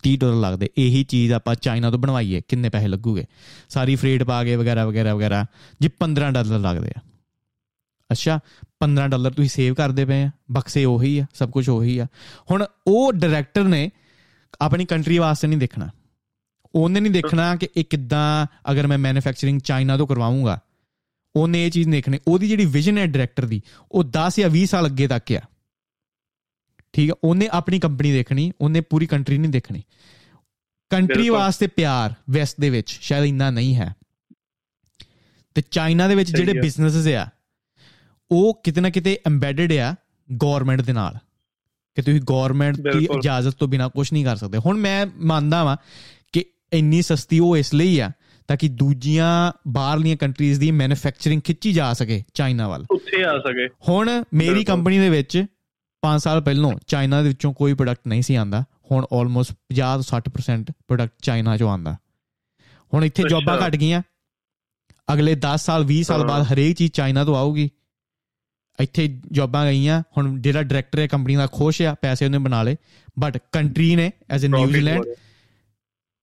30 0.03 0.17
ਡਾਲਰ 0.17 0.35
ਲੱਗਦੇ, 0.35 0.69
ਇਹੀ 0.79 1.05
ਚੀਜ਼ 1.05 1.33
ਆਪਾਂ 1.33 1.55
ਚਾਈਨਾ 1.55 1.91
ਤੋਂ 1.91 1.99
ਬਣਵਾਈਏ, 1.99 2.43
ਕਿੰਨੇ 2.49 2.69
ਪੈਸੇ 2.69 2.89
ਲੱਗੂਗੇ? 2.89 3.25
ਸਾਰੀ 3.69 3.97
ਫਰੇਟ 3.97 4.23
ਪਾ 4.23 4.45
ਕੇ 4.45 4.57
ਵਗੈਰਾ 4.57 4.87
ਵਗੈਰਾ 4.87 5.15
ਵਗੈਰਾ, 5.15 5.47
ਜੀ 5.83 5.89
15 5.89 6.31
ਡਾਲਰ 6.31 6.59
ਲੱਗਦੇ 6.59 6.91
ਆ। 6.97 7.01
ਅੱਛਾ 8.13 8.41
15 8.81 9.09
ਡਾਲਰ 9.09 9.31
ਤੁਸੀਂ 9.31 9.51
ਸੇਵ 9.51 9.75
ਕਰਦੇ 9.75 10.05
ਪਏ 10.05 10.23
ਆ, 10.23 10.31
ਬਕਸੇ 10.51 10.85
ਉਹੀ 10.85 11.19
ਆ, 11.19 11.27
ਸਭ 11.35 11.51
ਕੁਝ 11.51 11.69
ਉਹੀ 11.69 11.99
ਆ। 11.99 12.07
ਹੁਣ 12.51 12.65
ਉਹ 12.87 13.13
ਡਾਇਰੈਕਟਰ 13.13 13.65
ਨੇ 13.65 13.91
ਆਪਣੀ 14.61 14.85
ਕੰਟਰੀ 14.85 15.19
ਵਾਸਤੇ 15.19 15.49
ਨਹੀਂ 15.49 15.59
ਦੇਖਣਾ। 15.59 15.91
ਉਹਨੇ 16.75 17.01
ਨਹੀਂ 17.01 17.13
ਦੇਖਣਾ 17.13 17.57
ਕਿ 17.57 17.69
ਇਹ 17.77 17.85
ਕਿੱਦਾਂ, 17.85 18.47
ਅਗਰ 18.71 18.87
ਮੈਂ 18.87 18.99
ਮੈਨੂਫੈਕਚਰਿੰਗ 18.99 19.61
ਚਾਈਨਾ 19.61 19.97
ਤੋਂ 19.97 20.07
ਕਰਵਾਉਂਗਾ। 20.07 20.61
ਉਹਨੇ 21.37 21.67
ਇਹ 21.67 21.71
ਚੀਜ਼ 21.71 21.89
ਦੇਖਣੀ, 21.89 22.19
ਉਹਦੀ 22.29 22.49
ਜਿਹੜੀ 22.49 22.65
ਵਿਜ਼ਨ 22.65 22.99
ਹੈ 22.99 23.07
ਡਾਇਰੈਕਟਰ 23.07 23.47
ਦੀ, 23.47 23.63
ਉਹ 23.93 24.05
10 24.05 24.37
ਜਾਂ 24.37 24.51
20 24.51 24.71
ਸਾਲ 24.71 24.87
ਅੱਗੇ 24.87 25.09
ਤੱਕ 25.09 25.33
ਆ। 25.33 25.41
ਠੀਕ 26.93 27.11
ਹੈ 27.11 27.15
ਉਹਨੇ 27.25 27.49
ਆਪਣੀ 27.53 27.79
ਕੰਪਨੀ 27.79 28.13
ਦੇਖਣੀ 28.13 28.53
ਉਹਨੇ 28.61 28.81
ਪੂਰੀ 28.81 29.07
ਕੰਟਰੀ 29.07 29.39
ਨਹੀਂ 29.39 29.51
ਦੇਖਣੀ। 29.51 29.83
ਕੰਟਰੀ 30.91 31.29
ਵਾਸਤੇ 31.29 31.67
ਪਿਆਰ 31.67 32.15
ਵੈਸਟ 32.31 32.61
ਦੇ 32.61 32.71
ਵਿੱਚ 32.71 32.99
ਸ਼ਾਇਦ 33.01 33.25
ਇੰਨਾ 33.25 33.51
ਨਹੀਂ 33.51 33.77
ਹੈ। 33.77 33.95
ਤੇ 35.55 35.63
ਚਾਈਨਾ 35.71 36.09
ਦੇ 36.09 36.15
ਵਿੱਚ 36.15 36.37
ਜਿਹੜੇ 36.37 36.53
ਬਿਜ਼ਨੈਸਸ 36.53 37.09
ਆ 37.09 37.27
ਉਹ 38.31 38.61
ਕਿਤੇ 38.65 38.81
ਨਾ 38.81 38.91
ਕਿਤੇ 38.91 39.19
ਐਮਬੈਡਡ 39.27 39.73
ਆ 39.73 39.95
ਗਵਰਨਮੈਂਟ 40.43 40.81
ਦੇ 40.81 40.93
ਨਾਲ। 40.93 41.19
ਕਿ 41.95 42.03
ਤੁਸੀਂ 42.03 42.21
ਗਵਰਨਮੈਂਟ 42.31 42.77
ਦੀ 42.77 43.05
ਇਜਾਜ਼ਤ 43.05 43.51
ਤੋਂ 43.51 43.69
ਬਿਨਾ 43.69 43.89
ਕੁਝ 43.89 44.13
ਨਹੀਂ 44.13 44.25
ਕਰ 44.25 44.37
ਸਕਦੇ। 44.37 44.59
ਹੁਣ 44.59 44.77
ਮੈਂ 44.77 45.07
ਮੰਨਦਾ 45.17 45.65
ਵਾਂ 45.65 45.77
ਕਿ 46.33 46.45
ਇੰਨੀ 46.73 47.03
ਸਸਤੀ 47.03 47.39
ਉਹ 47.39 47.57
ਇਸ 47.57 47.75
ਲਈ 47.75 48.01
ਆ 48.01 48.11
ਤਾਂ 48.49 48.57
ਕਿ 48.57 48.69
ਦੂਜੀਆਂ 48.69 49.53
ਬਾਹਰਲੀਆਂ 49.69 50.17
ਕੰਟਰੀਜ਼ 50.17 50.61
ਦੀ 50.61 50.71
ਮੈਨੂਫੈਕਚਰਿੰਗ 50.71 51.43
ਖਿੱਚੀ 51.43 51.73
ਜਾ 51.73 51.93
ਸਕੇ 51.93 52.23
ਚਾਈਨਾ 52.35 52.69
ਵੱਲ। 52.69 52.85
ਉੱਥੇ 52.91 53.25
ਆ 53.25 53.39
ਸਕੇ। 53.39 53.69
ਹੁਣ 53.89 54.25
ਮੇਰੀ 54.35 54.65
ਕੰਪਨੀ 54.65 54.99
ਦੇ 54.99 55.11
ਵਿੱਚ 55.11 55.45
5 56.03 56.19
ਸਾਲ 56.19 56.41
ਪਹਿਲਾਂ 56.41 56.73
ਚਾਈਨਾ 56.87 57.23
ਦੇ 57.23 57.29
ਵਿੱਚੋਂ 57.29 57.53
ਕੋਈ 57.53 57.75
ਪ੍ਰੋਡਕਟ 57.75 58.09
ਨਹੀਂ 58.09 58.23
ਸੀ 58.23 58.35
ਆਂਦਾ। 58.35 58.65
ਹੁਣ 58.91 59.07
ਆਲਮੋਸਟ 59.13 59.53
50 59.69 59.95
ਤੋਂ 59.95 60.03
60% 60.03 60.73
ਪ੍ਰੋਡਕਟ 60.89 61.13
ਚਾਈਨਾ 61.23 61.57
ਚੋਂ 61.57 61.71
ਆਂਦਾ। 61.71 61.97
ਹੁਣ 62.95 63.05
ਇੱਥੇ 63.05 63.23
ਜੌਬਾਂ 63.31 63.69
ਘਟ 63.69 63.77
ਗਈਆਂ। 63.77 64.03
ਅਗਲੇ 65.13 65.35
10 65.35 65.67
ਸਾਲ 65.67 65.85
20 65.85 66.03
ਸਾਲ 66.03 66.27
ਬਾਅਦ 66.27 66.47
ਹਰੇਕ 66.53 66.77
ਚੀਜ਼ 66.77 66.93
ਚਾਈਨਾ 66.93 67.25
ਤੋਂ 67.25 67.37
ਆਊਗੀ। 67.37 67.71
ਇੱਥੇ 68.81 69.21
ਜੌਬਾਂ 69.33 69.67
ਗਈਆਂ। 69.67 70.03
ਹੁਣ 70.17 70.41
ਜਿਹੜਾ 70.41 70.63
ਡਾਇਰੈਕਟਰ 70.63 70.99
ਹੈ 70.99 71.07
ਕੰਪਨੀ 71.07 71.37
ਦਾ 71.37 71.47
ਖੁਸ਼ 71.47 71.83
ਆ 71.83 71.95
ਪੈਸੇ 71.95 72.25
ਉਹਨੇ 72.25 72.39
ਬਣਾ 72.39 72.63
ਲਏ। 72.63 72.77
ਬਟ 73.19 73.39
ਕੰਟਰੀ 73.53 73.97
ਨੇ 73.97 74.13
ਐਜ਼ 74.31 74.47
ਅ 74.47 74.49
ਨਿਊਜ਼ੀਲੈਂਡ 74.49 75.05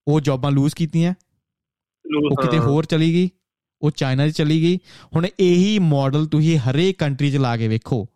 ਉਹ 0.07 0.21
ਜੌਬਾਂ 0.21 0.51
ਲੂਜ਼ 0.51 0.75
ਕੀਤੀਆਂ। 0.75 1.13
ਉਹ 2.29 2.35
ਕਿਤੇ 2.41 2.59
ਹੋਰ 2.59 2.85
ਚਲੀ 2.85 3.13
ਗਈ। 3.13 3.29
ਉਹ 3.81 3.91
ਚਾਈਨਾ 3.91 4.29
'ਚ 4.29 4.31
ਚਲੀ 4.31 4.61
ਗਈ। 4.61 4.79
ਹੁਣ 5.15 5.27
ਇਹੀ 5.39 5.79
ਮਾਡਲ 5.79 6.25
ਤੁਸੀਂ 6.25 6.57
ਹਰੇਕ 6.57 6.99
ਕੰਟਰੀ 6.99 7.31
'ਚ 7.31 7.35
ਲਾ 7.35 7.57
ਕੇ 7.57 7.67
ਵੇਖੋ। 7.67 8.07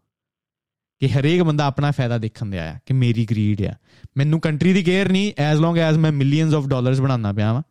ਕਿ 1.01 1.09
ਹਰੇਕ 1.09 1.41
ਬੰਦਾ 1.41 1.65
ਆਪਣਾ 1.65 1.91
ਫਾਇਦਾ 1.91 2.17
ਦੇਖਣ 2.17 2.45
ਦੇ 2.45 2.59
ਆਇਆ 2.59 2.79
ਕਿ 2.85 2.93
ਮੇਰੀ 2.93 3.25
ਗਰੀਡ 3.31 3.65
ਆ। 3.65 3.73
ਮੈਨੂੰ 4.17 4.39
ਕੰਟਰੀ 4.39 4.73
ਦੀ 4.73 4.83
ਕੇਅਰ 4.83 5.09
ਨਹੀਂ 5.09 5.33
ਐਸ 5.37 5.59
ਲੌਂਗ 5.59 5.77
ਐਸ 5.77 5.95
ਮੈਂ 5.97 6.11
ਮਿਲੀਅਨਸ 6.11 6.53
ਆਫ 6.53 6.67
ਡਾਲਰਸ 6.67 6.99
ਬਣਾਉਣਾ 6.99 7.33
ਪਿਆ 7.33 7.53
ਵਾਂ। 7.53 7.63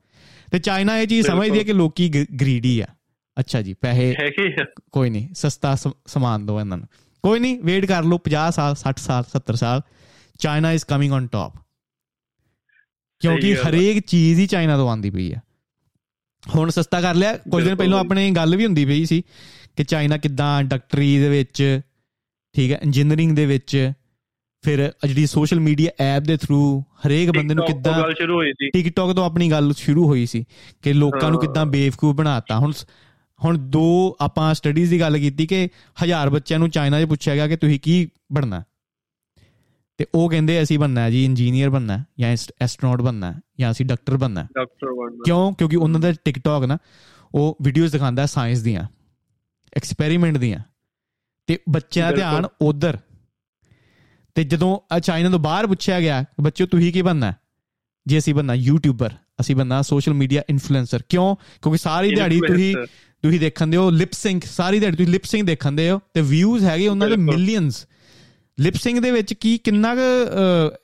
ਤੇ 0.53 0.59
ਚਾਈਨਾ 0.59 0.99
ਇਹ 0.99 1.07
ਚੀਜ਼ 1.07 1.27
ਸਮਝਦੀ 1.27 1.59
ਹੈ 1.59 1.65
ਕਿ 1.65 1.73
ਲੋਕੀ 1.73 2.09
ਗਰੀਡੀ 2.09 2.81
ਆ। 2.81 2.87
ਅੱਛਾ 3.41 3.63
ਜੀ 3.63 3.75
ਪੈਸੇ 3.75 4.17
ਕੋਈ 4.93 5.11
ਨਹੀਂ 5.11 5.29
ਸਸਤਾ 5.35 5.77
ਸਮਾਨ 6.07 6.47
ਦੋ 6.47 6.61
ਇਹਨਾਂ 6.61 6.79
ਨੂੰ। 6.79 6.87
ਕੋਈ 7.23 7.41
ਨਹੀਂ 7.41 7.61
ਵੇਟ 7.65 7.87
ਕਰ 7.87 8.03
ਲਓ 8.03 8.19
50 8.19 8.51
ਸਾਲ 8.51 8.75
60 8.77 8.99
ਸਾਲ 8.99 9.25
70 9.37 9.55
ਸਾਲ 9.55 9.81
China 10.39 10.73
is 10.73 10.85
coming 10.85 11.13
on 11.13 11.27
top 11.27 11.53
ਕਿਉਂਕਿ 13.21 13.55
ਹਰੇਕ 13.55 13.99
ਚੀਜ਼ 13.99 14.41
ਹੀ 14.41 14.47
ਚਾਈਨਾ 14.47 14.77
ਤੋਂ 14.77 14.89
ਆਉਂਦੀ 14.89 15.11
ਪਈ 15.11 15.33
ਆ। 15.33 15.37
ਹੁਣ 16.57 16.71
ਸਸਤਾ 16.71 17.01
ਕਰ 17.01 17.15
ਲਿਆ 17.15 17.37
ਕੁਝ 17.37 17.65
ਦਿਨ 17.65 17.77
ਪਹਿਲਾਂ 17.77 17.99
ਆਪਣੇ 18.01 18.31
ਗੱਲ 18.31 18.57
ਵੀ 18.57 18.67
ਹੁੰਦੀ 18.67 18.85
ਪਈ 18.85 19.05
ਸੀ 19.05 19.23
ਕਿ 19.77 19.85
ਚਾਈਨਾ 19.85 20.17
ਕਿੱਦਾਂ 20.17 20.61
ਇੰਡਸਟਰੀ 20.61 21.19
ਦੇ 21.19 21.29
ਵਿੱਚ 21.29 21.81
ਠੀਕ 22.53 22.73
ਹੈ 22.73 22.79
ਇੰਜੀਨੀਅਰਿੰਗ 22.83 23.37
ਦੇ 23.37 23.47
ਵਿੱਚ 23.47 23.93
ਫਿਰ 24.63 24.93
ਜਿਹੜੀ 25.07 25.27
ਸੋਸ਼ਲ 25.27 25.61
ਮੀਡੀਆ 25.61 25.91
ਐਪ 26.01 26.23
ਦੇ 26.23 26.37
ਥਰੂ 26.37 26.81
ਹਰੇਕ 26.81 27.31
ਬੰਦੇ 27.31 27.55
ਨੂੰ 27.55 27.67
ਕਿੱਦਾਂ 27.67 27.99
ਗੱਲ 27.99 28.15
ਸ਼ੁਰੂ 28.15 28.35
ਹੋਈ 28.37 28.53
ਸੀ। 28.53 28.71
ਟਿਕਟੌਕ 28.71 29.13
ਤੋਂ 29.13 29.25
ਆਪਣੀ 29.25 29.51
ਗੱਲ 29.51 29.73
ਸ਼ੁਰੂ 29.73 30.07
ਹੋਈ 30.07 30.27
ਸੀ 30.27 30.45
ਕਿ 30.83 30.93
ਲੋਕਾਂ 30.93 31.31
ਨੂੰ 31.31 31.41
ਕਿੱਦਾਂ 31.41 31.67
ਬੇਵਕੂਫ 31.67 32.17
ਬਣਾਤਾ। 32.17 32.59
ਹੁਣ 32.59 32.73
ਹੁਣ 33.45 33.59
ਦੋ 33.59 34.17
ਆਪਾਂ 34.21 34.55
ਸਟੱਡੀਜ਼ 34.55 34.91
ਦੀ 34.91 35.01
ਗੱਲ 35.01 35.19
ਕੀਤੀ 35.19 35.47
ਕਿ 35.47 35.69
ਹਜ਼ਾਰ 36.05 36.31
ਬੱਚਿਆਂ 36.31 36.59
ਨੂੰ 36.59 36.71
ਚਾਈਨਾ 36.71 37.01
'ਚ 37.01 37.05
ਪੁੱਛਿਆ 37.05 37.35
ਗਿਆ 37.35 37.49
ਕਿ 37.49 37.57
ਤੁਸੀਂ 37.57 37.81
ਕੀ 37.81 38.09
ਬਣਨਾ? 38.33 38.63
ਤੇ 39.99 40.07
ਉਹ 40.15 40.31
ਕਹਿੰਦੇ 40.31 40.63
ਅਸੀਂ 40.63 40.79
ਬਣਨਾ 40.79 41.01
ਹੈ 41.01 41.11
ਜੀ 41.11 41.25
ਇੰਜੀਨੀਅਰ 41.25 41.71
ਬਣਨਾ 41.71 41.99
ਹੈ 41.99 42.05
ਜਾਂ 42.19 42.37
ਐਸਟਰੋਨੌਟ 42.63 43.01
ਬਣਨਾ 43.01 43.33
ਹੈ 43.33 43.41
ਜਾਂ 43.61 43.71
ਅਸੀਂ 43.71 43.87
ਡਾਕਟਰ 43.87 44.17
ਬਣਨਾ। 44.17 44.43
ਡਾਕਟਰ 44.43 44.87
ਬਣਨਾ। 44.87 45.23
ਕਿਉਂ? 45.25 45.53
ਕਿਉਂਕਿ 45.53 45.77
ਉਹਨਾਂ 45.77 46.01
ਦਾ 46.01 46.13
ਟਿਕਟੌਕ 46.25 46.65
ਨਾ 46.65 46.79
ਉਹ 47.35 47.59
ਵੀਡੀਓਜ਼ 47.63 47.93
ਦਿਖਾਉਂਦਾ 47.93 48.27
ਸਾਇੰਸ 48.27 48.61
ਦੀਆਂ 48.61 48.85
ਐਕਸਪੈਰੀਮੈਂਟ 49.77 50.37
ਦੀਆਂ। 50.37 50.61
ਤੇ 51.51 51.59
ਬੱਚਿਆਂ 51.69 52.11
ਦਾ 52.11 52.17
ਧਿਆਨ 52.17 52.47
ਉਧਰ। 52.63 52.99
ਤੇ 54.37 54.43
ਜਦੋਂ 54.45 54.99
ਚਾਈਨਾ 55.01 55.31
ਤੋਂ 55.31 55.39
ਬਾਹਰ 55.39 55.67
ਪੁੱਛਿਆ 55.67 56.01
ਗਿਆ 56.01 56.25
ਬੱਚਿਓ 56.41 56.67
ਤੁਸੀਂ 56.67 56.93
ਕੀ 56.93 57.03
ਬਣਨਾ? 57.03 57.33
ਜੇ 58.07 58.19
ਅਸੀਂ 58.19 58.35
ਬਣਨਾ 58.35 58.55
ਯੂਟਿਊਬਰ 58.55 59.11
ਅਸੀਂ 59.41 59.57
ਬਣਨਾ 59.57 59.81
ਸੋਸ਼ਲ 59.83 60.15
ਮੀਡੀਆ 60.15 60.43
ਇਨਫਲੂਐਂਸਰ। 60.51 61.03
ਕਿਉਂ? 61.09 61.35
ਕਿਉਂਕਿ 61.63 61.79
ਸਾਰੀ 61.79 62.15
ਦਿਹਾੜੀ 62.15 62.41
ਤੁਸੀਂ 62.47 62.75
ਤੁਸੀਂ 63.23 63.41
ਦੇਖਣ 63.41 63.75
ਹੋ 63.77 63.89
ਲਿਪ 63.91 64.13
ਸਿੰਕ 64.13 64.45
ਸਾਰੀ 64.45 64.79
ਦਿਹਾੜੀ 64.81 64.97
ਤੁਸੀਂ 64.97 65.13
ਲਿਪ 65.13 65.25
ਸਿੰਕ 65.25 65.45
ਦੇਖਣ 65.47 65.79
ਹੋ 65.91 66.01
ਤੇ 66.15 66.21
ਵਿਊਜ਼ 66.21 66.65
ਹੈਗੇ 66.65 66.89
ਉਹਨਾਂ 66.89 67.09
ਦੇ 67.09 67.17
ਮਿਲੀਅਨਸ 67.17 67.87
ਲਿਪ 68.59 68.75
ਸਿੰਕ 68.75 69.01
ਦੇ 69.01 69.11
ਵਿੱਚ 69.11 69.33
ਕੀ 69.35 69.57
ਕਿੰਨਾ 69.59 69.95
ਕੁ 69.95 70.01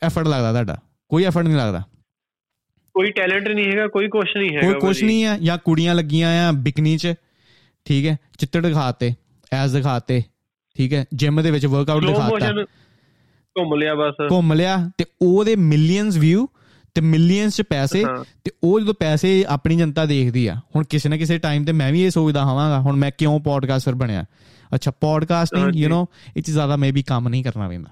ਐਫਰਟ 0.02 0.26
ਲੱਗਦਾ 0.26 0.52
ਤੁਹਾਡਾ? 0.52 0.78
ਕੋਈ 1.10 1.24
ਐਫਰਟ 1.24 1.46
ਨਹੀਂ 1.46 1.56
ਲੱਗਦਾ। 1.56 1.82
ਕੋਈ 2.94 3.10
ਟੈਲੈਂਟ 3.10 3.48
ਨਹੀਂ 3.48 3.66
ਹੈਗਾ 3.66 3.86
ਕੋਈ 3.88 4.08
ਕੁਛ 4.08 4.36
ਨਹੀਂ 4.36 4.56
ਹੈਗਾ 4.56 4.70
ਕੋਈ 4.70 4.80
ਕੁਛ 4.80 5.02
ਨਹੀਂ 5.02 5.24
ਹੈ 5.24 5.38
ਜਾਂ 5.38 5.58
ਕੁੜੀਆਂ 5.58 5.94
ਲੱਗੀਆਂ 5.94 6.30
ਆ 6.48 6.52
ਬਿਕਨੀ 6.52 6.96
'ਚ 6.98 7.14
ਠੀਕ 7.86 8.06
ਹੈ 8.06 8.16
ਚਿੱਤੜ 8.38 8.66
ਦਿਖਾਤੇ 8.66 9.12
ਐਸ 9.52 9.72
ਦਿਖਾਤੇ 9.72 10.22
ਠੀਕ 10.76 10.92
ਹੈ? 10.94 11.04
ਜਿਮ 11.14 11.42
ਦੇ 11.42 11.50
ਵਿੱਚ 11.50 11.66
ਵਰਕਆਊਟ 11.66 12.04
ਦਿਖਾਤਾ। 12.06 12.52
ਘੁੰਮ 13.58 13.74
ਲਿਆ 13.74 13.94
ਬਸ। 13.94 14.14
ਘੁੰਮ 14.30 14.52
ਲਿਆ 14.52 14.90
ਤੇ 14.98 15.04
ਉਹਦੇ 15.22 15.56
ਮਿਲੀਅਨਸ 15.56 16.16
ਵਿਊ 16.16 16.46
ਤੇ 16.94 17.00
ਮਿਲੀਅਨਸ 17.00 17.56
ਚ 17.56 17.62
ਪੈਸੇ 17.62 18.04
ਤੇ 18.44 18.50
ਉਹ 18.64 18.80
ਜਦੋਂ 18.80 18.94
ਪੈਸੇ 18.94 19.44
ਆਪਣੀ 19.48 19.76
ਜਨਤਾ 19.76 20.06
ਦੇਖਦੀ 20.06 20.46
ਆ 20.46 20.54
ਹੁਣ 20.76 20.84
ਕਿਸੇ 20.84 21.08
ਨਾ 21.08 21.16
ਕਿਸੇ 21.16 21.38
ਟਾਈਮ 21.38 21.64
ਤੇ 21.64 21.72
ਮੈਂ 21.72 21.92
ਵੀ 21.92 22.02
ਇਹ 22.02 22.10
ਸੋਚਦਾ 22.10 22.44
ਹਾਂ 22.44 22.80
ਹੁਣ 22.80 22.96
ਮੈਂ 22.96 23.10
ਕਿਉਂ 23.18 23.40
ਪੋਡਕਾਸਟਰ 23.40 23.94
ਬਣਿਆ? 23.94 24.24
ਅੱਛਾ 24.74 24.90
ਪੋਡਕਾਸਟਿੰਗ 24.90 25.76
ਯੂ 25.76 25.88
نو 25.88 26.06
ਇਹ 26.36 26.42
ਚ 26.42 26.50
ਜ਼ਿਆਦਾ 26.50 26.76
ਮੇਬੀ 26.76 27.02
ਕੰਮ 27.02 27.28
ਨਹੀਂ 27.28 27.44
ਕਰਨਾ 27.44 27.68
ਪੈਂਦਾ। 27.68 27.90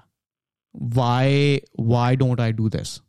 Why 0.93 1.59
why 1.81 2.15
don't 2.15 2.39
I 2.39 2.51
do 2.51 2.69
this 2.69 3.01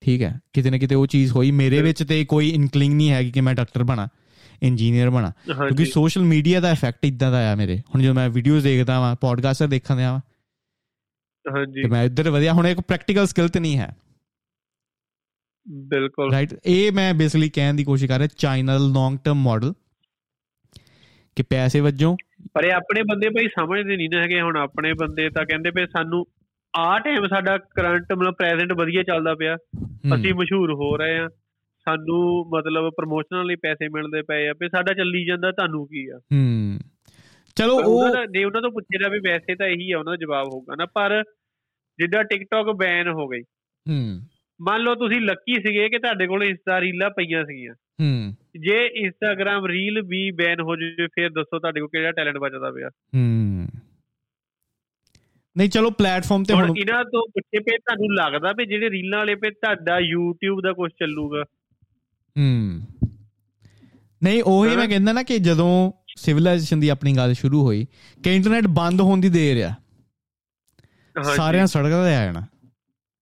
ਠੀਕ 0.00 0.22
ਹੈ? 0.22 0.40
ਕਿਤੇ 0.52 0.70
ਨਾ 0.70 0.78
ਕਿਤੇ 0.78 0.94
ਉਹ 0.94 1.06
ਚੀਜ਼ 1.06 1.32
ਹੋਈ 1.32 1.50
ਮੇਰੇ 1.50 1.82
ਵਿੱਚ 1.82 2.02
ਤੇ 2.02 2.24
ਕੋਈ 2.24 2.48
ਇਨਕਲਿੰਗ 2.48 2.94
ਨਹੀਂ 2.94 3.10
ਹੈਗੀ 3.10 3.30
ਕਿ 3.30 3.40
ਮੈਂ 3.40 3.54
ਡਾਕਟਰ 3.54 3.82
ਬਣਾ। 3.84 4.08
ਇੰਜੀਨੀਅਰ 4.62 5.10
ਬਣਾ। 5.10 5.30
ਕਿਉਂਕਿ 5.46 5.84
ਸੋਸ਼ਲ 5.84 6.22
ਮੀਡੀਆ 6.22 6.60
ਦਾ 6.60 6.70
ਇਫੈਕਟ 6.70 7.04
ਇਦਾਂ 7.04 7.30
ਦਾ 7.32 7.52
ਆ 7.52 7.54
ਮੇਰੇ। 7.54 7.78
ਹੁਣ 7.78 8.02
ਜਦੋਂ 8.02 8.14
ਮੈਂ 8.14 8.30
ਵੀਡੀਓਜ਼ 8.30 8.64
ਦੇਖਦਾ 8.64 9.00
ਵਾਂ 9.00 9.16
ਪੋਡਕਾਸਟਰ 9.16 9.66
ਦੇਖਣ 9.66 9.98
ਆ 9.98 10.20
ਹਾਂਜੀ। 11.54 11.82
ਤੇ 11.82 11.88
ਮੈਂ 11.88 12.04
ਇੱਧਰ 12.04 12.30
ਵਧਿਆ। 12.30 12.52
ਹੁਣ 12.52 12.66
ਇੱਕ 12.66 12.80
ਪ੍ਰੈਕਟੀਕਲ 12.80 13.26
ਸਕਿੱਲ 13.26 13.48
ਤੇ 13.48 13.60
ਨਹੀਂ 13.60 13.78
ਹੈ। 13.78 13.96
ਬਿਲਕੁਲ। 15.68 16.32
ਰਾਈਟ 16.32 16.54
ਇਹ 16.66 16.92
ਮੈਂ 16.92 17.14
ਬੇਸਿਕਲੀ 17.14 17.48
ਕਹਿਣ 17.48 17.74
ਦੀ 17.74 17.84
ਕੋਸ਼ਿਸ਼ 17.84 18.10
ਕਰ 18.10 18.18
ਰਿਹਾ 18.18 18.28
ਚਾਈਨਾ 18.38 18.78
ਦਾ 18.78 18.84
ਲੌਂਗ 18.94 19.18
ਟਰਮ 19.24 19.42
ਮਾਡਲ 19.42 19.72
ਕਿ 21.36 21.42
ਪੈਸੇ 21.42 21.80
ਵੱਜੋਂ 21.80 22.16
ਪਰ 22.54 22.64
ਇਹ 22.64 22.72
ਆਪਣੇ 22.72 23.02
ਬੰਦੇ 23.02 23.28
ਭਾਈ 23.28 23.46
ਸਮਝਦੇ 23.46 23.96
ਨਹੀਂ 23.96 24.08
ਨਾ 24.10 24.22
ਹੈਗੇ। 24.22 24.40
ਹੁਣ 24.40 24.56
ਆਪਣੇ 24.56 24.92
ਬੰਦੇ 24.92 25.30
ਤਾਂ 25.30 25.46
ਕਹਿੰਦੇ 25.46 25.70
ਪਏ 25.70 25.86
ਸਾਨੂੰ 25.86 26.26
ਆ 26.78 26.98
ਟਾਈਮ 26.98 27.28
ਸਾਡਾ 27.28 27.58
ਕਰੰਟ 27.58 28.12
ਮਤਲਬ 28.12 28.34
ਪ੍ਰੈਜ਼ੈਂਟ 28.34 28.72
ਵਧੀਆ 28.72 29.02
ਚੱਲਦਾ 29.02 29.34
ਪਿਆ। 29.34 29.56
ਅਸੀਂ 30.14 30.34
ਮਸ਼ਹੂਰ 30.34 30.72
ਹੋ 30.72 30.96
ਰਹੇ 30.96 31.18
ਆ 31.18 31.28
ਸਾਨੂੰ 31.84 32.50
ਮਤਲਬ 32.56 32.90
ਪ੍ਰੋਮੋਸ਼ਨਲ 32.96 33.46
ਲਈ 33.46 33.54
ਪੈਸੇ 33.54 33.88
ਮਿਲਦੇ 33.88 34.22
ਪਏ 34.22 34.48
ਆ 34.48 34.52
ਵੀ 34.52 34.68
ਸਾਡਾ 34.68 34.94
ਚੱਲੀ 34.94 35.26
ਜਾਂਦਾ 35.26 35.52
ਤੁਹਾਨੂੰ 35.52 35.86
ਕੀ 35.86 36.08
ਆ? 36.08 36.20
ਹੂੰ। 36.32 36.78
ਚਲੋ 37.56 37.80
ਉਹ 37.84 38.08
ਨੇ 38.08 38.44
ਉਹਨਾਂ 38.44 38.62
ਤੋਂ 38.62 38.70
ਪੁੱਛਿਆ 38.70 39.08
ਵੀ 39.08 39.18
ਵੈਸੇ 39.18 39.54
ਤਾਂ 39.54 39.66
ਇਹੀ 39.66 39.92
ਆ 39.92 39.98
ਉਹਨਾਂ 39.98 40.12
ਦਾ 40.12 40.16
ਜਵਾਬ 40.16 40.46
ਹੋਊਗਾ 40.46 40.74
ਨਾ 40.76 40.86
ਪਰ 40.86 41.24
ਜਿੱਦਾਂ 41.98 42.24
ਟਿਕਟੌਕ 42.24 42.76
ਬੈਨ 42.76 43.08
ਹੋ 43.08 43.28
ਗਈ। 43.28 43.42
ਹੂੰ। 43.88 44.20
ਮੰਨ 44.60 44.80
ਲਓ 44.82 44.94
ਤੁਸੀਂ 44.94 45.20
ਲੱਕੀ 45.20 45.54
ਸੀਗੇ 45.54 45.88
ਕਿ 45.88 45.98
ਤੁਹਾਡੇ 45.98 46.26
ਕੋਲ 46.26 46.44
ਇੰਸਟਾ 46.44 46.80
ਰੀਲਾਂ 46.80 47.10
ਪਈਆਂ 47.10 47.44
ਸੀਗੀਆਂ। 47.44 47.74
ਹੂੰ। 47.74 48.34
ਜੇ 48.60 48.90
ਇੰਸਟਾਗ੍ਰam 48.94 49.66
ਰੀਲ 49.66 50.02
ਵੀ 50.02 50.30
ਬੈਨ 50.30 50.60
ਹੋ 50.60 50.76
ਜੇ 50.76 51.06
ਫਿਰ 51.06 51.30
ਦੱਸੋ 51.30 51.58
ਤੁਹਾਡੇ 51.58 51.80
ਕੋਲ 51.80 51.88
ਕਿਹੜਾ 51.88 52.12
ਟੈਲੈਂਟ 52.12 52.38
ਬਚਦਾ 52.38 52.70
ਪਿਆ। 52.70 52.88
ਹੂੰ। 52.88 53.68
ਨਹੀਂ 55.56 55.68
ਚਲੋ 55.68 55.90
ਪਲੇਟਫਾਰਮ 55.90 56.42
ਤੇ 56.42 56.54
ਹੁਣ 56.54 56.74
ਇਹਨਾਂ 56.78 57.04
ਤੋਂ 57.04 57.28
ਪੁੱਛੇ 57.28 57.58
ਪਏ 57.58 57.76
ਤੁਹਾਨੂੰ 57.76 58.14
ਲੱਗਦਾ 58.14 58.52
ਵੀ 58.56 58.66
ਜਿਹੜੇ 58.66 58.90
ਰੀਲਾਂ 58.90 59.18
ਵਾਲੇ 59.18 59.34
ਪੇ 59.34 59.50
ਤੁਹਾਡਾ 59.50 59.98
YouTube 59.98 60.60
ਦਾ 60.60 60.72
ਕੁਝ 60.72 60.92
ਚੱਲੂਗਾ? 61.00 61.44
ਹੂੰ। 62.38 62.82
ਨਹੀਂ 64.22 64.42
ਉਹੀ 64.42 64.76
ਮੈਂ 64.76 64.88
ਕਹਿੰਦਾ 64.88 65.12
ਨਾ 65.12 65.22
ਕਿ 65.22 65.38
ਜਦੋਂ 65.38 65.92
ਸਿਵਲਾਈਜੇਸ਼ਨ 66.16 66.80
ਦੀ 66.80 66.88
ਆਪਣੀ 66.88 67.16
ਗੱਲ 67.16 67.34
ਸ਼ੁਰੂ 67.34 67.64
ਹੋਈ 67.64 67.86
ਕਿ 68.24 68.36
ਇੰਟਰਨੈਟ 68.36 68.66
ਬੰਦ 68.66 69.00
ਹੋਣ 69.00 69.20
ਦੀ 69.20 69.28
ਦੇਰ 69.28 69.64
ਆ। 69.64 69.74
ਸਾਰਿਆਂ 71.36 71.66
ਸੜਕਾਂ 71.66 72.04
ਤੇ 72.04 72.16
ਆ 72.16 72.24
ਜਾਣਾ। 72.24 72.46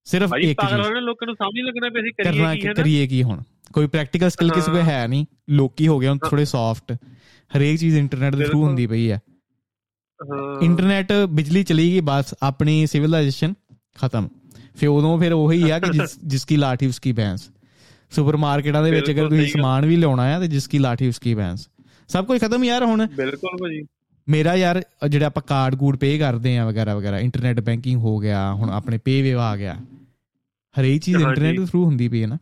ਸਿਰਫ 0.03 0.31
ਇੱਕ 0.41 0.61
ਪਾਗਲ 0.61 0.85
ਹੋਣੇ 0.85 1.01
ਲੋਕਾਂ 1.01 1.25
ਨੂੰ 1.25 1.35
ਸਮਝ 1.35 1.59
ਲੱਗਣਾ 1.59 1.87
ਅਸੀਂ 1.87 2.11
ਕਰੀਏ 2.23 2.61
ਕੀ 2.61 2.67
ਹੈ 2.67 2.73
ਕਰੀਏ 2.73 3.07
ਕੀ 3.07 3.23
ਹੁਣ? 3.23 3.41
ਕੋਈ 3.73 3.87
ਪ੍ਰੈਕਟੀਕਲ 3.87 4.29
ਸਕਿੱਲ 4.29 4.51
ਕਿਸੇ 4.51 4.71
ਕੋਲ 4.71 4.81
ਹੈ। 4.81 5.07
ਨਹੀਂ। 5.07 5.25
ਲੋਕੀ 5.49 5.87
ਹੋ 5.87 5.99
ਗਏ 5.99 6.07
ਹੁਣ 6.07 6.17
ਥੋੜੇ 6.17 6.45
ਸੌਫਟ 6.45 6.91
ਹਰੇਕ 7.57 7.79
ਚੀਜ਼ 7.79 7.97
ਇੰਟਰਨੈਟ 7.97 8.35
ਦੇ 8.35 8.45
ਥਰੂ 8.45 8.63
ਹੁੰਦੀ 8.63 8.87
ਪਈ 8.87 9.11
ਹੈ। 9.11 9.19
ਇੰਟਰਨੈਟ 10.61 11.13
ਬਿਜਲੀ 11.29 11.63
ਚਲੀ 11.63 11.91
ਗਈ 11.91 11.99
ਬਸ 11.99 12.35
ਆਪਣੀ 12.43 12.87
ਸਿਵਲਾਈਜੇਸ਼ਨ 12.87 13.53
ਖਤਮ। 13.95 14.29
ਫਿਰ 14.75 14.89
ਉਦੋਂ 14.89 15.19
ਫਿਰ 15.19 15.33
ਉਹੀ 15.33 15.69
ਆ 15.69 15.79
ਕਿ 15.79 15.91
ਜਿਸ 15.91 16.19
ਜਿਸ 16.25 16.45
ਕੀ 16.45 16.57
ਲਾਠੀ 16.57 16.87
ਉਸਕੀ 16.87 17.11
ਬੈਂਸ 18.09 18.15
ਸੁਪਰਮਾਰਕਟਾਂ 18.15 18.83
ਦੇ 18.83 18.91
ਵਿੱਚ 18.91 19.11
ਅਗਰ 19.11 19.29
ਤੁਸੀਂ 19.29 19.47
ਸਮਾਨ 19.47 19.85
ਵੀ 19.85 19.95
ਲਿਆਉਣਾ 19.95 20.27
ਹੈ 20.27 20.39
ਤੇ 20.39 20.47
ਜਿਸ 20.47 20.67
ਕੀ 20.67 20.79
ਲਾਠੀ 20.79 21.07
ਉਸਕੀ 21.07 21.35
ਬੈਂਸ 21.35 21.69
ਸਭ 22.07 22.25
ਕੁਝ 22.25 22.41
ਖਤਮ 22.41 22.63
ਯਾਰ 22.63 22.83
ਹੁਣ। 22.83 23.07
ਬਿਲਕੁਲ 23.07 23.57
ਭਾਜੀ। 23.57 23.87
ਮੇਰਾ 24.29 24.55
ਯਾਰ 24.55 24.83
ਜਿਹੜਾ 25.09 25.25
ਆਪਾਂ 25.25 25.43
ਕਾਰਡ 25.47 25.75
ਕੂਡ 25.75 25.97
ਪੇ 25.97 26.17
ਕਰਦੇ 26.17 26.57
ਆ 26.57 26.65
ਵਗੈਰਾ 26.65 26.95
ਵਗੈਰਾ 26.95 27.19
ਇੰਟਰਨੈਟ 27.19 27.59
ਬੈਂਕਿੰਗ 27.59 27.99
ਹੋ 27.99 28.17
ਗਿਆ 28.17 28.53
ਹੁਣ 28.53 28.69
ਆਪਣੇ 28.69 28.97
ਪੇ 28.97 29.21
ਵੇ 29.21 29.33
ਆ 29.33 29.57
ਗਿਆ। 29.57 29.77
ਹਰੇਕ 30.81 31.01
ਚੀਜ਼ 31.01 31.17
ਇੰਟਰਨੈਟ 31.17 31.59
ਦੇ 31.59 31.65
ਥਰੂ 31.65 31.85
ਹੁੰਦੀ 31.85 32.07
ਪਈ 32.07 32.21
ਹੈ 32.21 32.27
ਨਾ। 32.27 32.35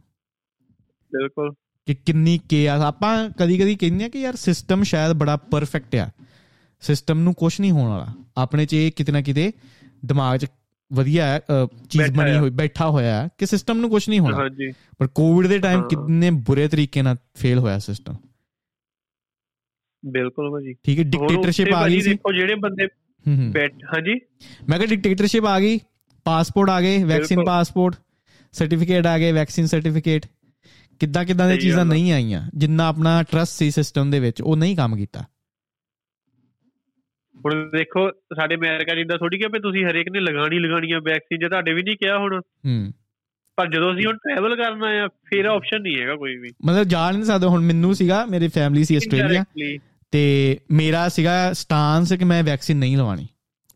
ਬਿਲਕੁਲ। 1.11 1.53
ਕਿ 1.85 1.95
ਕਿੰਨੀ 1.95 2.39
ਕੇਆਸ 2.49 2.81
ਆਪਾਂ 2.81 3.29
ਕਦੀ 3.29 3.57
ਕਦੀ 3.57 3.75
ਕਹਿੰਦੇ 3.75 4.05
ਆ 4.05 4.09
ਕਿ 4.09 4.19
ਯਾਰ 4.19 4.35
ਸਿਸਟਮ 4.35 4.83
ਸ਼ਾਇਦ 4.83 5.13
ਬੜਾ 5.13 5.35
ਪਰਫੈਕਟ 5.35 5.95
ਆ। 5.95 6.09
ਸਿਸਟਮ 6.81 7.19
ਨੂੰ 7.19 7.33
ਕੁਝ 7.33 7.61
ਨਹੀਂ 7.61 7.71
ਹੋਣ 7.71 7.89
ਵਾਲਾ। 7.89 8.07
ਆਪਣੇ 8.37 8.65
'ਚ 8.65 8.73
ਇਹ 8.73 8.91
ਕਿਤੇ 8.95 9.11
ਨਾ 9.11 9.21
ਕਿਤੇ 9.21 9.51
ਦਿਮਾਗ 10.05 10.39
'ਚ 10.39 10.45
ਵਧੀਆ 10.91 11.39
ਚੀਜ਼ 11.89 12.11
ਬਣੀ 12.11 12.37
ਹੋਈ 12.37 12.49
ਬੈਠਾ 12.49 12.89
ਹੋਇਆ 12.89 13.21
ਹੈ 13.21 13.29
ਕਿ 13.37 13.45
ਸਿਸਟਮ 13.45 13.77
ਨੂੰ 13.77 13.89
ਕੁਝ 13.89 14.07
ਨਹੀਂ 14.09 14.19
ਹੋਣਾ। 14.19 14.37
ਹਾਂਜੀ। 14.37 14.71
ਪਰ 14.99 15.07
ਕੋਵਿਡ 15.07 15.47
ਦੇ 15.47 15.59
ਟਾਈਮ 15.59 15.81
ਕਿੰਨੇ 15.87 16.29
ਬੁਰੇ 16.47 16.67
ਤਰੀਕੇ 16.67 17.01
ਨਾਲ 17.01 17.17
ਫੇਲ 17.35 17.59
ਹੋਇਆ 17.59 17.79
ਸਿਸਟਮ 17.79 18.15
ਬਿਲਕੁਲ 20.03 20.49
ਭਾਜੀ। 20.51 20.73
ਠੀਕ 20.83 20.99
ਹੈ 20.99 21.03
ਡਿਕਟੇਟਰਸ਼ਿਪ 21.03 21.73
ਆ 21.73 21.87
ਗਈ 21.87 22.01
ਸੀ। 22.01 22.09
ਦੇਖੋ 22.09 22.33
ਜਿਹੜੇ 22.33 22.55
ਬੰਦੇ 22.55 22.87
ਬੈਠ 23.51 23.73
ਹਾਂਜੀ। 23.93 24.13
ਮੈਂ 24.69 24.77
ਕਿਹਾ 24.79 24.87
ਡਿਕਟੇਟਰਸ਼ਿਪ 24.89 25.45
ਆ 25.45 25.59
ਗਈ 25.59 25.79
ਪਾਸਪੋਰਟ 26.25 26.69
ਆ 26.69 26.81
ਗਏ 26.81 27.03
ਵੈਕਸੀਨ 27.03 27.43
ਪਾਸਪੋਰਟ 27.45 27.95
ਸਰਟੀਫਿਕੇਟ 28.53 29.05
ਆ 29.05 29.17
ਗਏ 29.19 29.31
ਵੈਕਸੀਨ 29.31 29.65
ਸਰਟੀਫਿਕੇਟ 29.65 30.25
ਕਿੱਦਾਂ 31.01 31.25
ਕਿੱਦਾਂ 31.25 31.47
ਦੀਆਂ 31.47 31.57
ਚੀਜ਼ਾਂ 31.57 31.85
ਨਹੀਂ 31.85 32.11
ਆਈਆਂ 32.11 32.49
ਜਿੰਨਾ 32.55 32.87
ਆਪਣਾ 32.87 33.23
ਟਰਸਟ 33.23 33.53
ਸੀ 33.53 33.71
ਸਿਸਟਮ 33.71 34.11
ਦੇ 34.11 34.19
ਵਿੱਚ 34.19 34.41
ਉਹ 34.41 34.55
ਨਹੀਂ 34.57 34.75
ਕੰਮ 34.75 34.95
ਕੀਤਾ। 34.95 35.23
ਹੁਣ 37.45 37.69
ਦੇਖੋ 37.77 38.11
ਸਾਡੇ 38.11 38.55
ਅਮਰੀਕਾ 38.55 38.95
ਜਿੱਦਾਂ 38.95 39.17
ਥੋੜੀ 39.17 39.37
ਕਿ 39.37 39.59
ਤੁਸੀਂ 39.59 39.85
ਹਰੇਕ 39.85 40.07
ਨੇ 40.09 40.19
ਲਗਾਣੀ 40.19 40.59
ਲਗਾਣੀਆਂ 40.59 41.01
ਵੈਕਸੀਨ 41.01 41.39
ਜੇ 41.39 41.49
ਤੁਹਾਡੇ 41.49 41.73
ਵੀ 41.73 41.83
ਨਹੀਂ 41.83 41.95
ਕਿਹਾ 41.95 42.17
ਹੁਣ। 42.17 42.39
ਹੂੰ। 42.39 42.93
ਪਰ 43.55 43.71
ਜਦੋਂ 43.73 43.93
ਅਸੀਂ 43.93 44.03
ਹੁਣ 44.07 44.17
ਟਰੈਵਲ 44.17 44.55
ਕਰਨਾ 44.55 44.87
ਆ 45.05 45.07
ਫਿਰ 45.07 45.45
ਆਪਸ਼ਨ 45.45 45.81
ਨਹੀਂ 45.81 46.01
ਹੈਗਾ 46.01 46.15
ਕੋਈ 46.15 46.37
ਵੀ। 46.37 46.49
ਮਤਲਬ 46.65 46.83
ਜਾ 46.83 47.11
ਨਹੀਂ 47.11 47.23
ਸਕਦੇ 47.23 47.47
ਹੁਣ 47.47 47.61
ਮੈਨੂੰ 47.61 47.95
ਸੀਗਾ 47.95 48.25
ਮੇਰੀ 48.25 48.47
ਫੈਮਿਲੀ 48.47 48.83
ਸੀ 48.83 48.95
ਆਸਟ੍ਰੇਲੀਆ 48.95 49.45
ਤੇ 50.11 50.57
ਮੇਰਾ 50.71 51.09
ਸੀਗਾ 51.09 51.53
ਸਟਾਂਸ 51.53 52.13
ਕਿ 52.13 52.25
ਮੈਂ 52.25 52.43
ਵੈਕਸੀਨ 52.43 52.77
ਨਹੀਂ 52.77 52.97
ਲਵਾਣੀ 52.97 53.27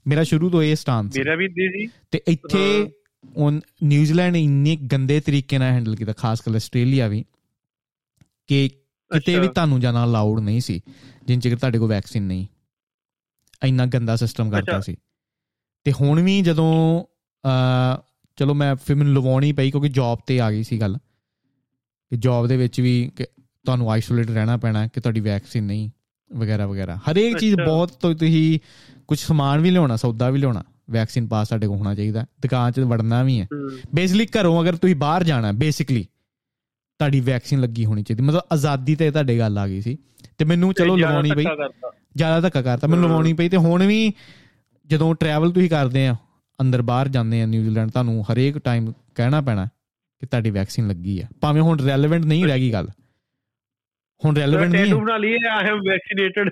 ਮੇਰਾ 0.07 0.23
ਸ਼ੁਰੂ 0.23 0.49
ਤੋਂ 0.49 0.63
ਇਹ 0.63 0.75
ਸਟਾਂਸ 0.75 1.17
ਮੇਰਾ 1.17 1.35
ਵੀ 1.35 1.47
ਦੀ 1.47 1.69
ਸੀ। 1.69 1.87
ਤੇ 2.11 2.21
ਇੱਥੇ 2.27 2.91
ਉਹ 3.35 3.51
ਨਿਊਜ਼ੀਲੈਂਡ 3.83 4.35
ਇੰਨੇ 4.35 4.75
ਗੰਦੇ 4.75 5.19
ਤਰੀਕੇ 5.19 5.57
ਨਾਲ 5.57 5.71
ਹੈਂਡਲ 5.71 5.95
ਕੀਤਾ 5.95 6.13
ਖਾਸ 6.13 6.41
ਕਰ 6.41 6.55
ਆਸਟ੍ਰੇਲੀਆ 6.55 7.07
ਵੀ 7.07 7.25
ਕਿ 8.47 8.69
ਕਿਤੇ 9.13 9.39
ਵੀ 9.39 9.47
ਤੁਹਾਨੂੰ 9.47 9.79
ਜਾਣਾ 9.79 10.05
ਅਲਾਉਡ 10.05 10.39
ਨਹੀਂ 10.39 10.61
ਸੀ 10.61 10.81
ਜਿੰਨ 11.27 11.39
ਚਿਰ 11.39 11.57
ਤੁਹਾਡੇ 11.57 11.79
ਕੋਲ 11.79 11.89
ਵੈਕਸੀਨ 11.89 12.23
ਨਹੀਂ। 12.23 12.45
ਇੰਨਾ 13.65 13.85
ਗੰਦਾ 13.85 14.15
ਸਿਸਟਮ 14.15 14.49
ਕਰਤਾ 14.49 14.79
ਸੀ। 14.79 14.95
ਤੇ 15.83 15.91
ਹੁਣ 15.91 16.21
ਵੀ 16.21 16.41
ਜਦੋਂ 16.41 17.03
ਅ 17.45 18.01
ਚਲੋ 18.35 18.53
ਮੈਂ 18.53 18.75
ਫਿਰ 18.75 18.95
ਮੈਨੂੰ 18.95 19.13
ਲਵਾਉਣੀ 19.13 19.51
ਪਈ 19.51 19.71
ਕਿਉਂਕਿ 19.71 19.89
ਜੌਬ 19.89 20.19
ਤੇ 20.27 20.39
ਆ 20.39 20.51
ਗਈ 20.51 20.63
ਸੀ 20.63 20.81
ਗੱਲ। 20.81 20.97
ਕਿ 22.09 22.17
ਜੌਬ 22.17 22.47
ਦੇ 22.47 22.57
ਵਿੱਚ 22.57 22.81
ਵੀ 22.81 23.11
ਤੁਹਾਨੂੰ 23.63 23.91
ਆਈਸੋਲੇਟ 23.91 24.31
ਰਹਿਣਾ 24.31 24.57
ਪੈਣਾ 24.57 24.87
ਕਿ 24.87 25.01
ਤੁਹਾਡੀ 25.01 25.19
ਵੈਕਸੀਨ 25.19 25.63
ਨਹੀਂ 25.63 25.89
ਵਗੈਰਾ 26.33 26.67
ਵਗੈਰਾ। 26.67 26.95
ਹਰੇਕ 26.95 27.37
ਚੀਜ਼ 27.37 27.55
ਬਹੁਤ 27.55 27.91
ਤੁਸੀਂ 27.91 28.59
ਕੁਝ 29.07 29.19
ਸਮਾਨ 29.19 29.59
ਵੀ 29.59 29.71
ਲਿਆਉਣਾ 29.71 29.95
ਸੌਦਾ 29.95 30.29
ਵੀ 30.29 30.39
ਲਿਆਉਣਾ 30.39 30.63
ਵੈਕਸੀਨ 30.89 31.27
ਪਾਸ 31.27 31.49
ਸਾਡੇ 31.49 31.67
ਕੋਲ 31.67 31.77
ਹੋਣਾ 31.77 31.95
ਚਾਹੀਦਾ। 31.95 32.25
ਦੁਕਾਨ 32.41 32.71
'ਚ 32.71 32.79
ਵੜਨਾ 32.79 33.23
ਵੀ 33.23 33.41
ਹੈ। 33.41 33.47
ਬੇਸਿਕਲੀ 33.95 34.25
ਘਰੋਂ 34.25 34.63
ਅਗਰ 34.63 34.75
ਤੁਸੀਂ 34.75 34.95
ਬਾਹਰ 34.95 35.23
ਜਾਣਾ 35.23 35.51
ਬੇਸਿਕਲੀ 35.51 36.03
ਤੁਹਾਡੀ 36.99 37.19
ਵੈਕਸੀਨ 37.19 37.61
ਲੱਗੀ 37.61 37.85
ਹੋਣੀ 37.85 38.03
ਚਾਹੀਦੀ। 38.03 38.23
ਮਤਲਬ 38.23 38.41
ਆਜ਼ਾਦੀ 38.51 38.95
ਤੇ 38.95 39.11
ਤੁਹਾਡੇ 39.11 39.39
ਗੱਲ 39.39 39.57
ਆ 39.57 39.67
ਗਈ 39.67 39.81
ਸੀ। 39.81 39.97
ਤੇ 40.41 40.45
ਮੈਨੂੰ 40.45 40.73
ਚਲੋ 40.73 40.95
ਲਵਾਉਣੀ 40.97 41.31
ਪਈ। 41.31 41.43
ਜ਼ਿਆਦਾ 42.15 42.39
ਧੱਕਾ 42.41 42.61
ਕਰਤਾ। 42.61 42.87
ਮੈਨੂੰ 42.87 43.09
ਲਵਾਉਣੀ 43.09 43.33
ਪਈ 43.33 43.49
ਤੇ 43.49 43.57
ਹੁਣ 43.57 43.85
ਵੀ 43.87 44.13
ਜਦੋਂ 44.89 45.13
ਟਰੈਵਲ 45.15 45.51
ਤੁਸੀਂ 45.51 45.69
ਕਰਦੇ 45.69 46.05
ਆ 46.07 46.15
ਅੰਦਰ 46.59 46.81
ਬਾਹਰ 46.81 47.07
ਜਾਂਦੇ 47.07 47.41
ਆ 47.41 47.45
ਨਿਊਜ਼ੀਲੈਂਡ 47.45 47.89
ਤੁਹਾਨੂੰ 47.91 48.23
ਹਰੇਕ 48.23 48.57
ਟਾਈਮ 48.57 48.91
ਕਹਿਣਾ 49.15 49.41
ਪੈਣਾ 49.41 49.65
ਕਿ 49.65 50.25
ਤੁਹਾਡੀ 50.25 50.49
ਵੈਕਸੀਨ 50.49 50.87
ਲੱਗੀ 50.87 51.19
ਆ। 51.19 51.27
ਭਾਵੇਂ 51.41 51.61
ਹੁਣ 51.61 51.79
ਰੈਲੇਵੈਂਟ 51.79 52.25
ਨਹੀਂ 52.25 52.45
ਰਹਿ 52.45 52.59
ਗਈ 52.59 52.71
ਗੱਲ। 52.73 52.87
ਹੁਣ 54.21 54.35
ਰੈਲੇਵੈਂਟ 54.35 54.71
ਨਹੀਂ 54.71 54.93
ਬਣਾ 54.95 55.17
ਲਈ 55.17 55.33
ਆਈ 55.51 55.67
ਐਮ 55.69 55.79
ਵੈਕਸੀਨੇਟਡ 55.87 56.49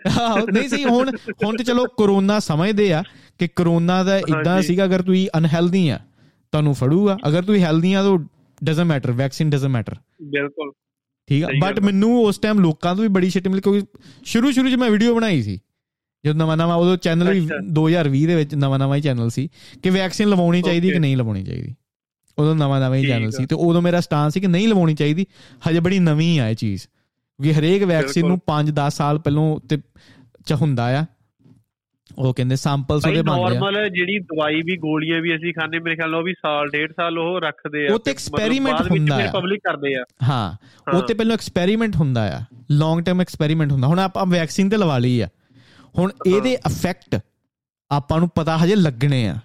ਨਹੀਂ 0.53 0.69
ਸਹੀ 0.69 0.83
ਹੁਣ 0.85 1.09
ਹੁਣ 1.45 1.57
ਤੇ 1.57 1.63
ਚਲੋ 1.63 1.85
ਕਰੋਨਾ 1.97 2.39
ਸਮਝਦੇ 2.39 2.91
ਆ 2.93 3.03
ਕਿ 3.39 3.47
ਕਰੋਨਾ 3.55 4.03
ਦਾ 4.03 4.17
ਇਦਾਂ 4.17 4.61
ਸੀਗਾ 4.61 4.85
ਅਗਰ 4.85 5.01
ਤੁਸੀਂ 5.01 5.27
ਅਨਹੈਲਦੀ 5.37 5.87
ਆ 5.89 5.97
ਤੁਹਾਨੂੰ 6.53 6.73
ਫੜੂਗਾ। 6.75 7.17
ਅਗਰ 7.27 7.43
ਤੁਸੀਂ 7.43 7.63
ਹੈਲਦੀ 7.63 7.93
ਆ 7.93 8.03
ਤਾਂ 8.03 8.17
doesn't 8.63 8.85
matter 8.85 9.11
vaccine 9.11 9.49
doesn't 9.49 9.71
matter 9.71 9.95
ਬਿਲਕੁਲ। 10.29 10.71
ਠੀਕ 11.30 11.43
ਆ? 11.43 11.47
ਬਟ 11.61 11.80
ਮੈਨੂੰ 11.80 12.23
ਉਸ 12.23 12.38
ਟਾਈਮ 12.38 12.59
ਲੋਕਾਂ 12.59 12.95
ਤੋਂ 12.95 13.03
ਵੀ 13.03 13.09
ਬੜੀ 13.09 13.30
ਸ਼ਿਟ 13.30 13.47
ਮਿਲੀ 13.47 13.61
ਕਿਉਂਕਿ 13.61 13.82
ਸ਼ੁਰੂ 14.23 14.51
ਸ਼ੁਰੂ 14.51 14.69
'ਚ 14.69 14.75
ਮੈਂ 14.75 14.91
ਵੀਡੀਓ 14.91 15.15
ਬਣਾਈ 15.15 15.41
ਸੀ। 15.41 15.59
ਜਦੋਂ 16.25 16.36
ਨਵਾਂ 16.36 16.57
ਨਵਾਂ 16.57 16.75
ਉਦੋਂ 16.75 16.97
ਚੈਨਲ 16.97 17.34
ਵੀ 17.34 17.49
2020 17.71 18.25
ਦੇ 18.25 18.36
ਵਿੱਚ 18.36 18.55
ਨਵਾਂ 18.55 18.80
ਨਵਾਂ 18.80 18.97
ਹੀ 18.97 19.01
ਚੈਨਲ 19.01 19.30
ਸੀ 19.30 19.49
ਕਿ 19.84 19.89
ਵੈਕਸੀਨ 19.89 20.30
ਲਵਾਉਣੀ 20.30 20.61
ਚਾਹੀਦੀ 20.61 20.89
ਕਿ 20.89 20.99
ਨਹੀਂ 20.99 21.17
ਲਵਾਉਣੀ 21.17 21.43
ਚਾਹੀਦੀ। 21.43 21.75
ਉਦੋਂ 22.39 22.55
ਨਵਾਂ 22.55 22.82
ਨਵਾਂ 22.82 22.97
ਹੀ 22.97 23.07
ਚੈਨਲ 23.07 23.32
ਸੀ 23.32 23.45
ਤੇ 23.45 23.55
ਉਦੋਂ 23.55 23.82
ਮੇਰਾ 23.82 23.99
ਸਟਾਂਸ 23.99 24.34
ਸੀ 24.34 24.39
ਕਿ 24.39 24.47
ਨਹੀਂ 24.47 24.67
ਲਵਾਉਣੀ 24.67 24.95
ਚਾਹੀਦੀ। 24.95 25.25
ਹਜੇ 25.69 25.80
ਬੜੀ 25.80 25.99
ਨਵੀਂ 25.99 26.39
ਆ 26.39 26.49
ਇਹ 26.49 26.55
ਚੀਜ਼। 26.55 26.82
ਕਿਉਂਕਿ 26.82 27.59
ਹਰੇਕ 27.59 27.84
ਵੈਕਸੀਨ 27.84 28.27
ਨੂੰ 28.27 28.39
5-10 28.47 28.89
ਸਾਲ 28.89 29.19
ਪਹਿਲਾਂ 29.19 29.67
ਤੇ 29.67 29.77
ਚ 30.45 30.53
ਹੁੰਦਾ 30.53 30.99
ਆ। 30.99 31.05
ਉਹ 32.18 32.34
ਕਹਿੰਦੇ 32.34 32.55
ਸੈਂਪਲਸ 32.55 33.05
ਉਹਦੇ 33.05 33.22
ਬਣਦੇ 33.22 33.43
ਆ। 33.43 33.49
ਨਾਰਮਲ 33.49 33.89
ਜਿਹੜੀ 33.89 34.18
ਦਵਾਈ 34.20 34.62
ਵੀ 34.62 34.78
ਗੋਲੀਆਂ 34.78 35.22
ਵੀ 35.22 35.36
ਅਸੀਂ 35.36 35.53
ਖਾਂਦੇ 35.53 35.80
ਮੇਰੇ 35.80 35.95
ਖਿਆਲ 35.95 36.16
ਉਹ 36.16 36.24
ਵੀ 36.24 36.34
ਸਾਲ 36.34 36.68
ਡੇਢ 36.68 36.91
ਸਾਲ 36.91 37.18
ਉਹ 37.20 37.39
ਰੱਖਦੇ 37.41 37.88
ਆ 37.88 37.93
ਉਹ 37.93 37.99
ਤੇ 37.99 38.12
ਐਕਸਪੈਰੀਮੈਂਟ 38.12 38.82
ਹੁੰਦਾ 38.91 39.16
ਆ। 39.16 39.32
ਪਬਲਿਕ 39.32 39.62
ਕਰਦੇ 39.64 39.95
ਆ। 39.95 40.03
ਹਾਂ 40.24 40.51
ਉਹ 40.93 41.01
ਤੇ 41.01 41.14
ਪਹਿਲਾਂ 41.14 41.34
ਐਕਸਪੈਰੀਮੈਂਟ 41.34 41.95
ਹੁੰਦਾ 41.95 42.38
ਆ। 42.38 42.41
ਲੌਂਗ 42.72 43.03
ਟਰਮ 43.03 43.22
ਐਕਸਪੈਰੀਮੈਂਟ 43.22 43.72
ਹੁੰਦਾ। 43.72 43.88
ਹੁਣ 43.88 43.99
ਆਪਾਂ 43.99 44.26
ਵੈਕਸੀਨ 44.26 44.70
ਤੇ 44.70 44.78
ਲਵਾ 44.78 44.97
ਲਈ 44.97 45.20
ਆ। 45.22 45.28
ਹੁਣ 45.97 46.12
ਇਹਦੇ 46.26 46.53
ਇਫੈਕਟ 46.53 47.20
ਆਪਾਂ 47.91 48.20
ਨੂੰ 48.20 48.30
ਪਤਾ 48.30 48.57
ਹਜੇ 48.57 48.76
ਲੱਗਣੇ 48.76 49.28
ਆ। 49.28 49.36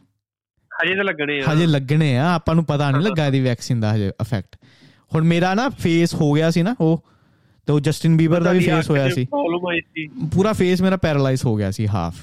ਹਜੇ 0.70 0.94
ਤਾਂ 0.94 1.04
ਲੱਗਣੇ 1.04 1.40
ਆ। 1.40 1.52
ਹਜੇ 1.52 1.66
ਲੱਗਣੇ 1.66 2.16
ਆ। 2.18 2.34
ਆਪਾਂ 2.34 2.54
ਨੂੰ 2.54 2.64
ਪਤਾ 2.64 2.90
ਨਹੀਂ 2.90 3.02
ਲੱਗਾ 3.02 3.26
ਇਹਦੀ 3.26 3.40
ਵੈਕਸੀਨ 3.40 3.80
ਦਾ 3.80 3.94
ਹਜੇ 3.94 4.08
ਇਫੈਕਟ 4.08 4.56
ਹੁਣ 5.14 5.24
ਮੇਰਾ 5.24 5.54
ਨਾ 5.54 5.68
ਫੇਸ 5.68 6.14
ਹੋ 6.14 6.32
ਗਿਆ 6.32 6.50
ਸੀ 6.50 6.62
ਨਾ 6.62 6.74
ਉਹ 6.80 7.04
ਤੇ 7.68 7.72
ਉਹ 7.72 7.80
ਜਸਟਿਨ 7.80 8.16
ਬੀਬਰ 8.16 8.42
ਦਾ 8.42 8.52
ਵੀ 8.52 8.60
ਫੇਸ 8.60 8.90
ਹੋਇਆ 8.90 9.08
ਸੀ। 9.08 9.26
ਪੂਰਾ 10.34 10.52
ਫੇਸ 10.52 10.82
ਮੇਰਾ 10.82 10.96
ਪੈਰਾਲਾਈਜ਼ 10.96 11.44
ਹੋ 11.44 11.56
ਗਿਆ 11.56 11.70
ਸੀ 11.70 11.86
ਹਾਫ 11.86 12.14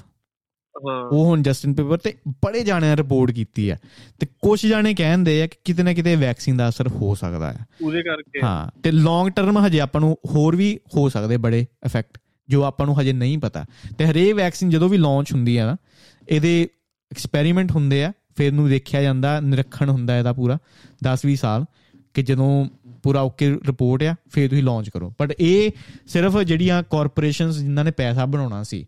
ਉਹ 1.12 1.26
ਹੁਣ 1.26 1.42
ਜਸਟਿਨ 1.42 1.74
ਬੀਬਰ 1.74 1.98
ਤੇ 1.98 2.14
ਬੜੇ 2.30 2.64
ਜਾਣਿਆਂ 2.64 2.98
ਰਿਪੋਰਟ 2.98 3.32
ਕੀਤੀ 3.32 3.72
ਹੈ। 3.72 3.80
ਤੇ 4.20 4.28
ਕੁਝ 4.42 4.66
ਜਾਣੇ 4.66 4.94
ਕਹਿੰਦੇ 4.94 5.44
ਆ 5.44 5.48
ਕਿ 5.48 5.58
ਕਿਤੇ 5.66 5.84
ਨਾ 5.84 5.94
ਕਿਤੇ 5.94 6.16
ਵੈਕਸੀਨ 6.16 6.58
ਦਾ 6.58 6.70
ਅਸਰ 6.70 6.88
ਹੋ 6.88 7.16
ਸਕਦਾ 7.16 7.54
ਹੈ। 7.54 7.66
ਉਹਦੇ 7.84 8.04
ਕਰਕੇ। 8.04 8.40
ਹਾਂ 8.44 8.82
ਤੇ 8.82 8.92
ਲੌਂਗ 8.92 9.30
ਟਰਮ 9.30 9.66
ਹਜੇ 9.66 9.80
ਆਪਾਂ 9.80 10.02
ਨੂੰ 10.02 10.18
ਹੋਰ 10.26 10.56
ਵੀ 10.56 10.80
ਹੋ 10.98 11.10
ਸਕਦੇ 11.10 11.38
ਬੜੇ 11.38 11.66
ਇਫੈਕਟ 11.86 12.18
ਜੋ 12.50 12.64
ਆਪਾਂ 12.64 12.86
ਨੂੰ 12.86 13.02
ਹਜੇ 13.02 13.14
ਨਹੀਂ 13.14 13.38
ਪਤਾ। 13.38 13.66
ਤੇ 13.98 14.06
ਹਰੇ 14.06 14.34
ਵੈਕਸੀਨ 14.34 14.70
ਜਦੋਂ 14.70 14.90
ਵੀ 14.90 14.98
ਲਾਂਚ 14.98 15.34
ਹੁੰਦੀ 15.34 15.58
ਹੈ 15.58 15.66
ਨਾ 15.66 15.78
ਇਹਦੇ 16.30 16.70
ਐਕਸਪੈਰੀਮੈਂਟ 17.12 17.72
ਹੁੰਦੇ 17.72 18.04
ਆ 18.04 18.12
ਫਿਰ 18.38 18.52
ਨੂੰ 18.52 18.70
ਦੇਖਿਆ 18.70 19.02
ਜਾਂਦਾ 19.02 19.40
ਨਿਰਖਣ 19.40 19.90
ਹੁੰਦਾ 19.90 20.18
ਇਹਦਾ 20.18 20.34
ਪੂਰਾ 20.34 20.58
10-20 21.08 21.34
ਸਾਲ 21.34 21.66
ਕਿ 22.14 22.24
ਜਦੋਂ 22.24 22.66
ਪੂਰਾ 23.04 23.22
ਓਕੇ 23.22 23.50
ਰਿਪੋਰਟ 23.50 24.04
ਆ 24.04 24.16
ਫਿਰ 24.32 24.50
ਤੁਸੀਂ 24.50 24.64
ਲਾਂਚ 24.64 24.90
ਕਰੋ। 24.90 25.14
ਬਟ 25.22 25.36
ਇਹ 25.40 25.72
ਸਿਰਫ 26.08 26.38
ਜਿਹੜੀਆਂ 26.38 26.84
ਕਾਰਪੋਰੇਸ਼ਨਸ 26.84 27.58
ਜਿਨ੍ਹਾਂ 27.58 27.86
ਨੇ 27.86 27.92
ਪੈਸਾ 27.92 28.26
ਬਣਾਉਣਾ 28.26 28.64
ਸੀ 28.64 28.86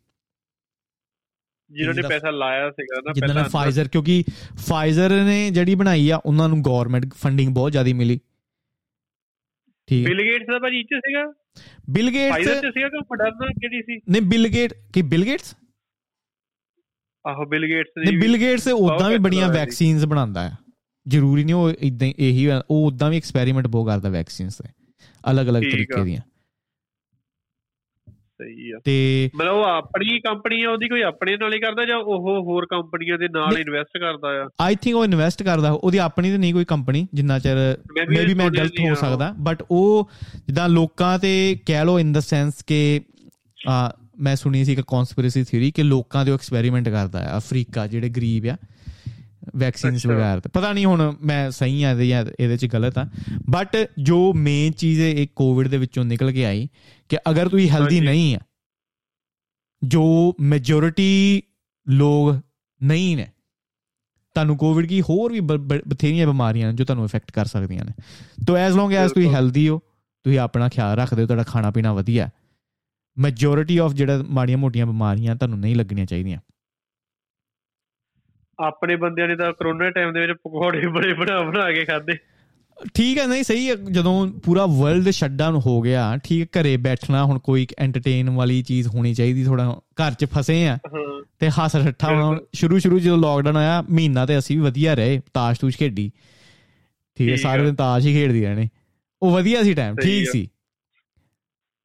ਜਿਨ੍ਹਾਂ 1.74 1.93
ਨੇ 1.95 2.01
ਪੈਸਾ 2.01 2.30
ਲਾਇਆ 2.30 2.69
ਸੀਗਾ 2.69 2.95
ਨਾ 2.95 3.11
ਪਹਿਲਾਂ 3.11 3.28
ਜਿਨ੍ਹਾਂ 3.28 3.43
ਨੇ 3.43 3.49
ਫਾਈਜ਼ਰ 3.49 3.88
ਕਿਉਂਕਿ 3.88 4.24
ਫਾਈਜ਼ਰ 4.67 5.24
ਨੇ 5.24 5.49
ਜਿਹੜੀ 5.49 5.76
ਬਣਾਈ 5.76 6.09
ਆ 6.09 6.21
ਉਹਨਾਂ 6.26 6.49
ਨੂੰ 6.49 6.61
ਗਵਰਨਮੈਂਟ 6.61 7.13
ਫੰਡਿੰਗ 7.13 7.53
ਬਹੁਤ 7.55 7.71
ਜ਼ਿਆਦਾ 7.71 7.93
ਮਿਲੀ। 7.93 8.19
ਠੀਕ 9.88 10.07
ਬਿਲ 10.07 10.21
ਗੇਟਸ 10.24 10.45
ਦਾ 10.45 10.59
ਭਾਜੀ 10.59 10.80
ਇੱਥੇ 10.80 10.99
ਸੀਗਾ? 10.99 11.34
ਬਿਲ 11.89 12.11
ਗੇਟਸ 12.11 12.32
ਫਾਈਜ਼ਰ 12.32 12.71
ਸੀਗਾ 12.71 12.88
ਕਿ 12.88 12.97
ਮੋਡਰਨਾ 12.97 13.47
ਕਿਹੜੀ 13.47 13.82
ਸੀ? 13.82 14.01
ਨਹੀਂ 14.09 14.21
ਬਿਲ 14.21 14.47
ਗੇਟ 14.47 14.74
ਕੀ 14.93 15.01
ਬਿਲ 15.01 15.26
ਗੇਟਸ 15.26 15.55
ਆਹੋ 17.26 17.45
ਬਿਲ 17.45 17.67
ਗੇਟਸ 17.67 17.89
ਦੀ 17.89 18.11
ਨਹੀਂ 18.11 18.21
ਬਿਲ 18.21 18.38
ਗੇਟਸ 18.38 18.67
ਉਦਾਂ 18.67 19.09
ਵੀ 19.09 19.17
ਬੜੀਆਂ 19.17 19.49
ਵੈਕਸੀਨਸ 19.49 20.05
ਬਣਾਉਂਦਾ 20.05 20.49
ਹੈ 20.49 20.57
ਜ਼ਰੂਰੀ 21.07 21.43
ਨਹੀਂ 21.43 21.55
ਉਹ 21.55 21.71
ਇਦਾਂ 21.80 22.07
ਇਹੀ 22.19 22.47
ਉਹ 22.47 22.88
ਉਦਾਂ 22.88 23.09
ਵੀ 23.09 23.17
ਐਕਸਪੈਰੀਮੈਂਟ 23.17 23.67
ਬਹੁਤ 23.67 23.88
ਕਰਦਾ 23.88 24.09
ਵੈਕਸੀਨਸ 24.09 24.55
ਤੇ। 24.55 24.69
ਅਲੱਗ-ਅਲੱਗ 25.32 25.61
ਤਰੀਕੇ 25.61 26.03
ਦੀਆਂ। 26.03 26.21
ਸਹੀ 28.41 28.71
ਆ। 28.71 28.79
ਤੇ 28.84 29.29
ਮਤਲਬ 29.36 29.53
ਉਹ 29.53 29.63
ਆਪਣੀ 29.63 30.19
ਕੰਪਨੀ 30.19 30.63
ਆ 30.63 30.71
ਉਹਦੀ 30.71 30.88
ਕੋਈ 30.88 31.01
ਆਪਣੇ 31.01 31.38
ਨਾਲ 31.38 31.53
ਹੀ 31.53 31.59
ਕਰਦਾ 31.59 31.86
ਜਾਂ 31.86 31.97
ਉਹ 31.97 32.43
ਹੋਰ 32.43 32.65
ਕੰਪਨੀਆਂ 32.65 33.17
ਦੇ 33.17 33.27
ਨਾਲ 33.27 33.57
ਇਨਵੈਸਟ 33.57 33.97
ਕਰਦਾ 33.97 34.27
ਆ? 34.43 34.47
ਆਈ 34.61 34.75
ਥਿੰਕ 34.75 34.95
ਉਹ 34.95 35.05
ਇਨਵੈਸਟ 35.05 35.43
ਕਰਦਾ 35.43 35.71
ਉਹਦੀ 35.71 35.97
ਆਪਣੀ 35.97 36.31
ਤੇ 36.31 36.38
ਨਹੀਂ 36.38 36.53
ਕੋਈ 36.53 36.65
ਕੰਪਨੀ 36.65 37.07
ਜਿੰਨਾ 37.13 37.39
ਚਿਰ 37.39 37.77
ਮੇਬੀ 38.09 38.34
ਮੈਂ 38.34 38.49
ਗਲਤ 38.49 38.71
ਹੋ 38.89 38.95
ਸਕਦਾ 38.95 39.36
ਬਟ 39.39 39.63
ਉਹ 39.71 40.09
ਜਿੱਦਾਂ 40.47 40.69
ਲੋਕਾਂ 40.69 41.19
ਤੇ 41.19 41.57
ਕਹਿ 41.65 41.86
ਲੋ 41.86 41.99
ਇਨ 41.99 42.11
ਦਾ 42.11 42.19
ਸੈਂਸ 42.19 42.53
ਕਿ 42.67 43.01
ਆ 43.69 43.97
ਮੈਂ 44.19 44.36
ਸੁਣੀ 44.36 44.65
ਸੀ 44.65 44.75
ਕਿ 44.75 44.81
ਕਨਸਪੀਰੇਸੀ 44.81 45.43
ਥਿਊਰੀ 45.43 45.71
ਕਿ 45.71 45.84
ਲੋਕਾਂ 45.84 46.25
ਦੇ 46.25 46.31
ਉਹ 46.31 46.36
ਐਕਸਪੈਰੀਮੈਂਟ 46.36 46.89
ਕਰਦਾ 46.89 47.34
ਆ 47.34 47.38
ਅਫਰੀਕਾ 47.38 47.88
ਜਿਹੜੇ 47.88 48.09
ਗਰੀਬ 48.09 48.45
ਆ। 48.45 48.57
ਵੈਕਸੀਨਸ 49.55 50.05
ਵਗੈਰਾ 50.05 50.41
ਪਤਾ 50.53 50.73
ਨਹੀਂ 50.73 50.85
ਹੁਣ 50.85 51.15
ਮੈਂ 51.21 51.51
ਸਹੀ 51.51 51.83
ਆ 51.83 51.93
ਜਾਂ 51.95 52.25
ਇਹਦੇ 52.39 52.57
ਚ 52.57 52.65
ਗਲਤ 52.65 52.97
ਆ। 52.97 53.05
ਬਟ 53.49 53.77
ਜੋ 54.01 54.33
ਮੇਨ 54.33 54.71
ਚੀਜ਼ 54.71 55.01
ਇਹ 55.01 55.27
ਕੋਵਿਡ 55.35 55.67
ਦੇ 55.67 55.77
ਵਿੱਚੋਂ 55.77 56.05
ਨਿਕਲ 56.05 56.31
ਕੇ 56.31 56.45
ਆਈ 56.45 56.67
ਕਿ 57.09 57.17
ਅਗਰ 57.29 57.49
ਤੁਸੀਂ 57.49 57.69
ਹੈਲਦੀ 57.69 57.99
ਨਹੀਂ 57.99 58.35
ਆ 58.35 58.39
ਜੋ 59.83 60.35
ਮੈਜੋਰਿਟੀ 60.39 61.41
ਲੋਕ 61.89 62.35
ਨਹੀਂ 62.83 63.17
ਨੇ 63.17 63.27
ਤੁਹਾਨੂੰ 64.35 64.57
ਕੋਵਿਡ 64.57 64.85
ਕੀ 64.85 65.01
ਹੋਰ 65.01 65.31
ਵੀ 65.31 65.39
ਬਥੇਰੀਆਂ 65.39 66.27
ਬਿਮਾਰੀਆਂ 66.27 66.73
ਜੋ 66.73 66.85
ਤੁਹਾਨੂੰ 66.85 67.05
ਇਫੈਕਟ 67.05 67.31
ਕਰ 67.31 67.45
ਸਕਦੀਆਂ 67.45 67.85
ਨੇ। 67.85 67.91
ਤੋ 68.47 68.57
ਐਸ 68.57 68.73
ਲੌਂਗ 68.73 68.93
ਐਸ 68.93 69.11
ਤੁਸੀਂ 69.11 69.33
ਹੈਲਦੀ 69.33 69.67
ਹੋ 69.69 69.79
ਤੁਸੀਂ 70.25 70.39
ਆਪਣਾ 70.39 70.69
ਖਿਆਲ 70.69 70.97
ਰੱਖਦੇ 70.97 71.21
ਹੋ 71.21 71.27
ਤੁਹਾਡਾ 71.27 71.43
ਖਾਣਾ 71.43 71.71
ਪੀਣਾ 71.71 71.93
ਵਧੀਆ 71.93 72.29
ਮੈਜੋਰਿਟੀ 73.17 73.77
ਆਫ 73.77 73.93
ਜਿਹੜਾ 73.93 74.23
ਮਾੜੀਆਂ 74.29 74.57
ਮੋਟੀਆਂ 74.57 74.85
ਬਿਮਾਰੀਆਂ 74.85 75.35
ਤੁਹਾਨੂੰ 75.35 75.59
ਨਹੀਂ 75.59 75.75
ਲੱਗਣੀਆਂ 75.75 76.05
ਚਾਹੀਦੀਆਂ। 76.05 76.39
ਆਪਣੇ 78.64 78.95
ਬੰਦਿਆਂ 78.95 79.28
ਨੇ 79.28 79.36
ਤਾਂ 79.36 79.53
ਕਰੋਨਾ 79.53 79.89
ਟਾਈਮ 79.89 80.14
ਦੇ 80.14 80.20
ਵਿੱਚ 80.20 80.32
ਪਕੌੜੇ 80.32 80.88
ਬੜੇ 80.88 81.14
ਬਣਾ 81.14 81.41
ਬਣਾ 81.41 81.72
ਕੇ 81.72 81.86
ਖਾਦੇ 81.86 82.18
ਠੀਕ 82.93 83.18
ਹੈ 83.18 83.28
ਨਹੀਂ 83.28 83.43
ਸਹੀ 83.43 83.70
ਹੈ 83.70 83.76
ਜਦੋਂ 83.76 84.28
ਪੂਰਾ 84.28 84.66
ਵਰਲਡ 84.66 85.09
ਸ਼ਟਡਾਊਨ 85.09 85.55
ਹੋ 85.55 85.82
ਗਿਆ 85.82 86.18
ਠੀਕ 86.24 86.47
ਘਰੇ 86.47 86.78
ਬੈਠਣਾ 86.78 87.24
ਹੁਣ 87.24 87.39
ਕੋਈ 87.39 87.68
ਐਂਟਰਟੇਨ 87.80 88.30
ਵਾਲੀ 88.30 88.61
ਚੀਜ਼ 88.61 88.88
ਹੋਣੀ 88.88 89.14
ਚਾਹੀਦੀ 89.14 89.43
ਥੋੜਾ 89.43 89.82
ਘਰ 90.01 90.14
'ਚ 90.14 90.26
ਫਸੇ 90.26 90.68
ਆ 90.68 90.78
ਤੇ 91.39 91.49
ਹੱਸ 91.49 91.76
ਰੱਠਾ 91.76 92.14
ਹੁਣ। 92.14 92.39
ਸ਼ੁਰੂ 92.53 92.80
ਸ਼ੁਰੂ 92.80 92.99
ਜਦੋਂ 92.99 93.18
ਲਾਕਡਾਊਨ 93.18 93.57
ਆਇਆ 93.57 93.84
ਮਹੀਨਾ 93.89 94.26
ਤੇ 94.26 94.38
ਅਸੀਂ 94.38 94.57
ਵੀ 94.57 94.64
ਵਧੀਆ 94.64 94.93
ਰਹੇ 94.93 95.22
ਤਾਸ਼ 95.34 95.59
ਤੂਸ਼ 95.59 95.78
ਖੇਡੀ। 95.78 96.11
ਠੀਕ 97.16 97.30
ਹੈ 97.30 97.36
ਸਾਰੇ 97.36 97.64
ਦਿਨ 97.64 97.76
ਤਾਸ਼ 97.76 98.05
ਹੀ 98.05 98.14
ਖੇਡਦੀ 98.14 98.45
ਰਹਿਣੇ 98.45 98.70
ਉਹ 99.22 99.32
ਵਧੀਆ 99.32 99.64
ਸੀ 99.64 99.74
ਟਾਈਮ 99.74 99.95
ਠੀਕ 99.95 100.30
ਸੀ। 100.30 100.47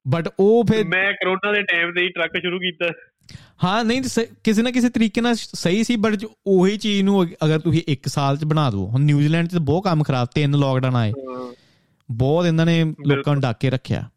ਬਟ 0.07 0.29
ਉਹ 0.39 0.63
ਫਿਰ 0.63 0.83
ਮੈਂ 0.85 1.13
ਕਰੋਨਾ 1.13 1.51
ਦੇ 1.51 1.61
ਟਾਈਮ 1.61 1.91
ਤੇ 1.91 2.01
ਹੀ 2.01 2.09
ਟਰੱਕ 2.09 2.37
ਸ਼ੁਰੂ 2.37 2.59
ਕੀਤਾ। 2.59 2.87
ਹਾਂ 3.63 3.85
ਨਹੀਂ 3.85 4.01
ਕਿਸੇ 4.43 4.61
ਨਾ 4.61 4.71
ਕਿਸੇ 4.71 4.89
ਤਰੀਕੇ 4.89 5.21
ਨਾਲ 5.21 5.35
ਸਹੀ 5.35 5.83
ਸੀ 5.83 5.95
ਬਟ 5.95 6.25
ਉਹੀ 6.47 6.77
ਚੀਜ਼ 6.77 7.03
ਨੂੰ 7.03 7.23
ਅਗਰ 7.45 7.59
ਤੁਸੀਂ 7.59 7.81
1 7.91 7.95
ਸਾਲ 8.07 8.37
ਚ 8.37 8.43
ਬਣਾ 8.43 8.69
ਦਿਓ 8.69 8.87
ਹੁਣ 8.87 9.01
ਨਿਊਜ਼ੀਲੈਂਡ 9.01 9.47
'ਚ 9.47 9.57
ਬਹੁਤ 9.57 9.83
ਕੰਮ 9.83 10.03
ਖਰਾਬ 10.03 10.27
ਤਿੰਨ 10.35 10.55
ਲੋਕਡਾਊਨ 10.55 10.95
ਆਏ। 10.95 11.13
ਬਹੁਤ 12.11 12.45
ਇਹਨਾਂ 12.45 12.65
ਨੇ 12.65 12.83
ਲੋਕਾਂ 12.83 13.33
ਨੂੰ 13.33 13.41
ਡਾਕੇ 13.41 13.69
ਰੱਖਿਆ। 13.69 14.09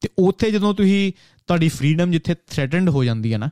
ਤੇ 0.00 0.08
ਉੱਥੇ 0.18 0.50
ਜਦੋਂ 0.50 0.74
ਤੁਸੀਂ 0.74 1.12
ਤੁਹਾਡੀ 1.46 1.68
ਫਰੀडम 1.68 2.10
ਜਿੱਥੇ 2.10 2.34
ਥ੍ਰੈਟਨਡ 2.34 2.88
ਹੋ 2.88 3.04
ਜਾਂਦੀ 3.04 3.32
ਹੈ 3.32 3.38
ਨਾ 3.38 3.50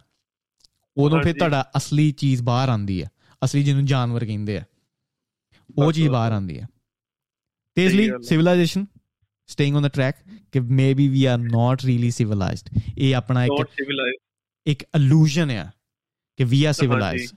ਉਦੋਂ 0.97 1.23
ਫਿਰ 1.23 1.35
ਤੁਹਾਡਾ 1.39 1.71
ਅਸਲੀ 1.77 2.13
ਚੀਜ਼ 2.13 2.43
ਬਾਹਰ 2.43 2.69
ਆਉਂਦੀ 2.69 3.03
ਹੈ। 3.03 3.11
ਅਸਲੀ 3.45 3.63
ਜਿਹਨੂੰ 3.63 3.85
ਜਾਨਵਰ 3.85 4.25
ਕਹਿੰਦੇ 4.25 4.57
ਆ। 4.57 4.65
ਉਹ 5.79 5.93
ਚੀਜ਼ 5.93 6.09
ਬਾਹਰ 6.09 6.33
ਆਉਂਦੀ 6.33 6.61
ਹੈ। 6.61 6.69
ਤੇ 7.75 7.85
ਇਸ 7.85 7.93
ਲਈ 7.93 8.11
civilization 8.23 8.87
staying 9.47 9.77
on 9.77 9.83
the 9.83 9.87
track 9.87 10.15
ਕਿ 10.53 10.61
maybe 10.61 11.09
we 11.09 11.25
are 11.25 11.39
not 11.39 11.85
really 11.85 12.11
civilized 12.11 12.81
ਇਹ 12.99 13.17
ਆਪਣਾ 13.17 13.45
ਇੱਕ 13.45 13.67
ਇੱਕ 14.67 14.83
ਇਲੂਜਨ 14.83 15.51
ਆ 15.51 15.71
ਕਿ 16.37 16.45
ਵੀ 16.45 16.65
ਆਰ 16.65 16.73
ਸਿਵਲਾਈਜ਼ਡ 16.73 17.37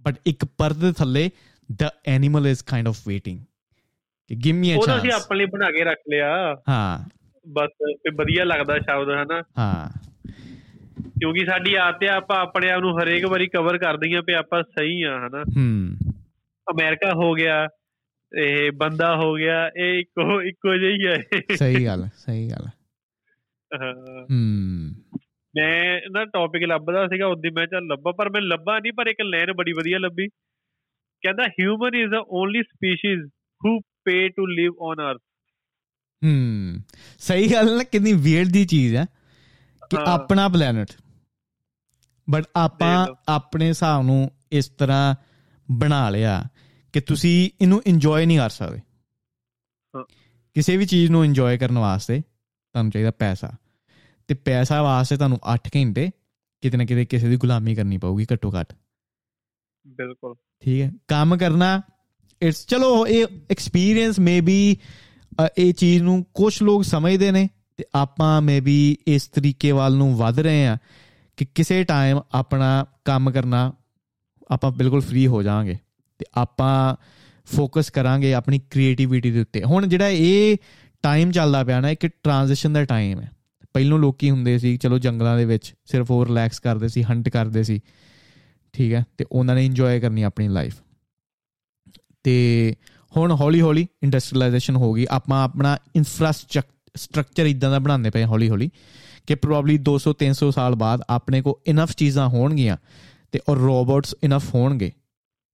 ਬਟ 0.00 0.16
ਇੱਕ 0.26 0.44
ਪਰਦੇ 0.44 0.92
ਥੱਲੇ 0.92 1.30
the 1.72 1.84
animal 2.06 2.46
is 2.46 2.62
kind 2.64 2.88
of 2.88 3.08
waiting 3.08 3.38
ਕਿ 4.28 4.34
ਗਿਵ 4.34 4.54
ਮੀ 4.54 4.74
ਅ 4.74 4.76
ਚਾਂਸ 4.76 4.88
ਉਹ 4.88 4.96
ਅਸੀਂ 4.96 5.12
ਆਪਣੇ 5.12 5.38
ਲਈ 5.38 5.44
ਬਣਾ 5.44 5.70
ਕੇ 5.70 5.84
ਰੱਖ 5.84 5.98
ਲਿਆ। 6.10 6.54
ਹਾਂ। 6.68 7.08
ਬਸ 7.48 7.68
ਤੇ 7.90 8.10
ਵਧੀਆ 8.10 8.44
ਲੱਗਦਾ 8.44 8.78
ਸ਼ਬਦ 8.78 9.08
ਹਨਾ? 9.08 9.42
ਹਾਂ। 9.58 9.98
ਕਿਉਂਕਿ 11.20 11.46
ਸਾਡੀ 11.46 11.74
ਆਦਤ 11.74 12.04
ਹੈ 12.04 12.08
ਆਪਾਂ 12.08 12.36
ਆਪਣੇ 12.36 12.70
ਆਪ 12.70 12.80
ਨੂੰ 12.80 13.02
ਹਰੇਕ 13.02 13.26
ਵਾਰੀ 13.26 13.48
ਕਵਰ 13.48 13.78
ਕਰਦੇ 13.78 14.16
ਆਂ 14.16 14.22
ਕਿ 14.22 14.34
ਆਪਾਂ 14.34 14.62
ਸਹੀ 14.62 15.02
ਆ 15.02 15.18
ਹਨਾ? 15.18 15.42
ਹੂੰ। 15.42 15.96
ਅਮਰੀਕਾ 16.70 17.12
ਹੋ 17.14 17.32
ਗਿਆ 17.32 17.68
ਇਹ 18.38 18.72
ਬੰਦਾ 18.72 19.16
ਹੋ 19.16 19.34
ਗਿਆ 19.34 19.70
ਇਹ 19.76 19.98
ਇੱਕੋ 19.98 20.42
ਇੱਕੋ 20.42 20.76
ਜਿਹਾ 20.76 21.14
ਹੀ 21.14 21.56
ਸਹੀ 21.56 21.86
ਗੱਲ 21.86 22.08
ਸਹੀ 22.16 22.50
ਗੱਲ। 22.50 22.66
ਹੂੰ। 24.30 24.94
ਮੈਂ 25.56 26.00
ਨਾ 26.10 26.24
ਟੌਪਿਕ 26.24 26.62
ਲੱਭਦਾ 26.62 27.06
ਸੀਗਾ 27.06 27.26
ਉਦੋਂ 27.26 27.50
ਮੈਂ 27.52 27.66
ਚੱਲ 27.66 27.86
ਲੱਭਾ 27.86 28.12
ਪਰ 28.12 28.30
ਮੈਂ 28.30 28.40
ਲੱਭਾ 28.40 28.78
ਨਹੀਂ 28.78 28.92
ਪਰ 28.92 29.06
ਇੱਕ 29.06 29.20
ਲਾਈਨ 29.20 29.52
ਬੜੀ 29.52 29.72
ਵਧੀਆ 29.72 29.98
ਲੱਭੀ। 29.98 30.28
ਕਹਿੰਦਾ 31.22 31.42
human 31.42 31.94
is 31.94 32.14
the 32.14 32.24
only 32.30 32.62
species 32.62 33.30
who 33.64 33.80
pay 34.04 34.28
to 34.28 34.46
live 34.46 34.72
on 34.80 34.96
earth 34.96 35.20
ਹੂੰ 36.24 36.76
ਸਹੀ 37.18 37.52
ਗੱਲ 37.52 37.76
ਨਾ 37.76 37.82
ਕਿੰਨੀ 37.82 38.12
ਵੀਅਰਡ 38.12 38.48
ਦੀ 38.48 38.64
ਚੀਜ਼ 38.64 38.96
ਹੈ 38.96 39.06
ਕਿ 39.90 39.96
ਆਪਣਾ 40.06 40.48
ਪਲੈਨਟ 40.48 40.88
ਬਟ 42.30 42.44
ਆਪਾਂ 42.56 43.08
ਆਪਣੇ 43.28 43.68
ਹਿਸਾਬ 43.68 44.02
ਨੂੰ 44.02 44.30
ਇਸ 44.52 44.68
ਤਰ੍ਹਾਂ 44.68 45.14
ਬਣਾ 45.70 46.10
ਲਿਆ 46.10 46.44
ਕਿ 46.92 47.00
ਤੁਸੀਂ 47.00 47.50
ਇਹਨੂੰ 47.62 47.82
ਇੰਜੋਏ 47.86 48.26
ਨਹੀਂ 48.26 48.38
ਕਰ 48.38 48.50
ਸਕਦੇ। 48.50 48.80
ਕਿਸੇ 50.54 50.76
ਵੀ 50.76 50.86
ਚੀਜ਼ 50.86 51.10
ਨੂੰ 51.10 51.24
ਇੰਜੋਏ 51.24 51.58
ਕਰਨ 51.58 51.78
ਵਾਸਤੇ 51.78 52.20
ਤੁਹਾਨੂੰ 52.20 52.92
ਚਾਹੀਦਾ 52.92 53.10
ਪੈਸਾ। 53.10 53.52
ਤੇ 54.28 54.34
ਪੈਸਾ 54.34 54.82
ਵਾਸਤੇ 54.82 55.16
ਤੁਹਾਨੂੰ 55.16 55.38
8 55.54 55.58
ਘੰਟੇ 55.76 56.10
ਕਿਤੇ 56.60 56.76
ਨਾ 56.76 56.84
ਕਿਤੇ 56.84 57.04
ਕਿਸੇ 57.04 57.28
ਦੀ 57.28 57.36
ਗੁਲਾਮੀ 57.36 57.74
ਕਰਨੀ 57.74 57.98
ਪਊਗੀ 57.98 58.26
ਘੱਟੋ 58.32 58.52
ਘੱਟ। 58.60 58.74
ਬਿਲਕੁਲ। 59.86 60.34
ਠੀਕ 60.60 60.82
ਹੈ। 60.82 60.92
ਕੰਮ 61.08 61.36
ਕਰਨਾ 61.36 61.82
ਇਟਸ 62.42 62.66
ਚਲੋ 62.66 63.06
ਇਹ 63.06 63.26
ਐਕਸਪੀਰੀਅੰਸ 63.50 64.18
ਮੇਬੀ 64.18 64.76
ਇਹ 65.58 65.74
ਚੀਜ਼ 65.74 66.02
ਨੂੰ 66.02 66.26
ਕੁਝ 66.34 66.62
ਲੋਕ 66.62 66.84
ਸਮਝਦੇ 66.84 67.30
ਨੇ 67.30 67.48
ਤੇ 67.76 67.84
ਆਪਾਂ 67.94 68.42
ਮੇਬੀ 68.42 68.96
ਇਸ 69.06 69.26
ਤਰੀਕੇ 69.28 69.72
ਵੱਲ 69.72 69.96
ਨੂੰ 69.96 70.16
ਵਧ 70.16 70.40
ਰਹੇ 70.40 70.66
ਆ 70.66 70.76
ਕਿ 71.36 71.44
ਕਿਸੇ 71.44 71.84
ਟਾਈਮ 71.84 72.20
ਆਪਣਾ 72.32 72.86
ਕੰਮ 73.04 73.30
ਕਰਨਾ 73.30 73.72
ਆਪਾਂ 74.50 74.70
ਬਿਲਕੁਲ 74.72 75.00
ਫ੍ਰੀ 75.00 75.26
ਹੋ 75.26 75.42
ਜਾਾਂਗੇ 75.42 75.76
ਤੇ 76.18 76.26
ਆਪਾਂ 76.34 76.96
ਫੋਕਸ 77.56 77.90
ਕਰਾਂਗੇ 77.90 78.34
ਆਪਣੀ 78.34 78.58
ਕ੍ਰੀਏਟੀਵਿਟੀ 78.58 79.30
ਦੇ 79.30 79.40
ਉੱਤੇ। 79.40 79.62
ਹੁਣ 79.62 79.86
ਜਿਹੜਾ 79.86 80.08
ਇਹ 80.08 80.56
ਟਾਈਮ 81.02 81.30
ਚੱਲਦਾ 81.30 81.64
ਪਿਆ 81.64 81.80
ਨਾ 81.80 81.90
ਇੱਕ 81.90 82.06
ਟ੍ਰਾਂਜੀਸ਼ਨ 82.06 82.72
ਦਾ 82.72 82.84
ਟਾਈਮ 82.84 83.20
ਹੈ। 83.20 83.30
ਪਹਿਲੋਂ 83.74 83.98
ਲੋਕੀ 83.98 84.30
ਹੁੰਦੇ 84.30 84.58
ਸੀ 84.58 84.76
ਚਲੋ 84.76 84.98
ਜੰਗਲਾਂ 84.98 85.36
ਦੇ 85.36 85.44
ਵਿੱਚ 85.44 85.74
ਸਿਰਫ 85.84 86.10
ਉਹ 86.10 86.26
ਰਿਲੈਕਸ 86.26 86.60
ਕਰਦੇ 86.60 86.88
ਸੀ 86.88 87.02
ਹੰਟ 87.02 87.28
ਕਰਦੇ 87.28 87.62
ਸੀ 87.62 87.80
ਠੀਕ 88.72 88.92
ਹੈ 88.92 89.04
ਤੇ 89.18 89.24
ਉਹਨਾਂ 89.32 89.54
ਨੇ 89.54 89.66
ਇੰਜੋਏ 89.66 90.00
ਕਰਨੀ 90.00 90.22
ਆਪਣੀ 90.22 90.48
ਲਾਈਫ 90.48 90.74
ਤੇ 92.22 92.74
ਹੁਣ 93.16 93.32
ਹੌਲੀ 93.32 93.60
ਹੌਲੀ 93.60 93.86
ਇੰਡਸਟਰੀਅਲਾਈਜੇਸ਼ਨ 94.02 94.76
ਹੋ 94.76 94.92
ਗਈ 94.92 95.06
ਆਪਾਂ 95.10 95.44
ਆਪਣਾ 95.44 95.78
ਇਨਫਰਾਸਟ੍ਰਕਚਰ 95.96 97.46
ਇਦਾਂ 97.46 97.70
ਦਾ 97.70 97.78
ਬਣਾਉਂਦੇ 97.78 98.10
ਪਏ 98.10 98.24
ਹੌਲੀ 98.24 98.48
ਹੌਲੀ 98.50 98.70
ਕਿ 99.26 99.34
ਪ੍ਰੋਬਬਲੀ 99.34 99.78
200 99.90 100.12
300 100.24 100.50
ਸਾਲ 100.50 100.74
ਬਾਅਦ 100.74 101.02
ਆਪਣੇ 101.10 101.42
ਕੋ 101.42 101.60
ਇਨਫ 101.66 101.92
ਚੀਜ਼ਾਂ 101.96 102.28
ਹੋਣਗੀਆਂ 102.28 102.76
ਤੇ 103.32 103.40
ਔਰ 103.48 103.56
ਰੋਬੋਟਸ 103.56 104.14
ਇਨਫ 104.22 104.54
ਹੋਣਗੇ 104.54 104.92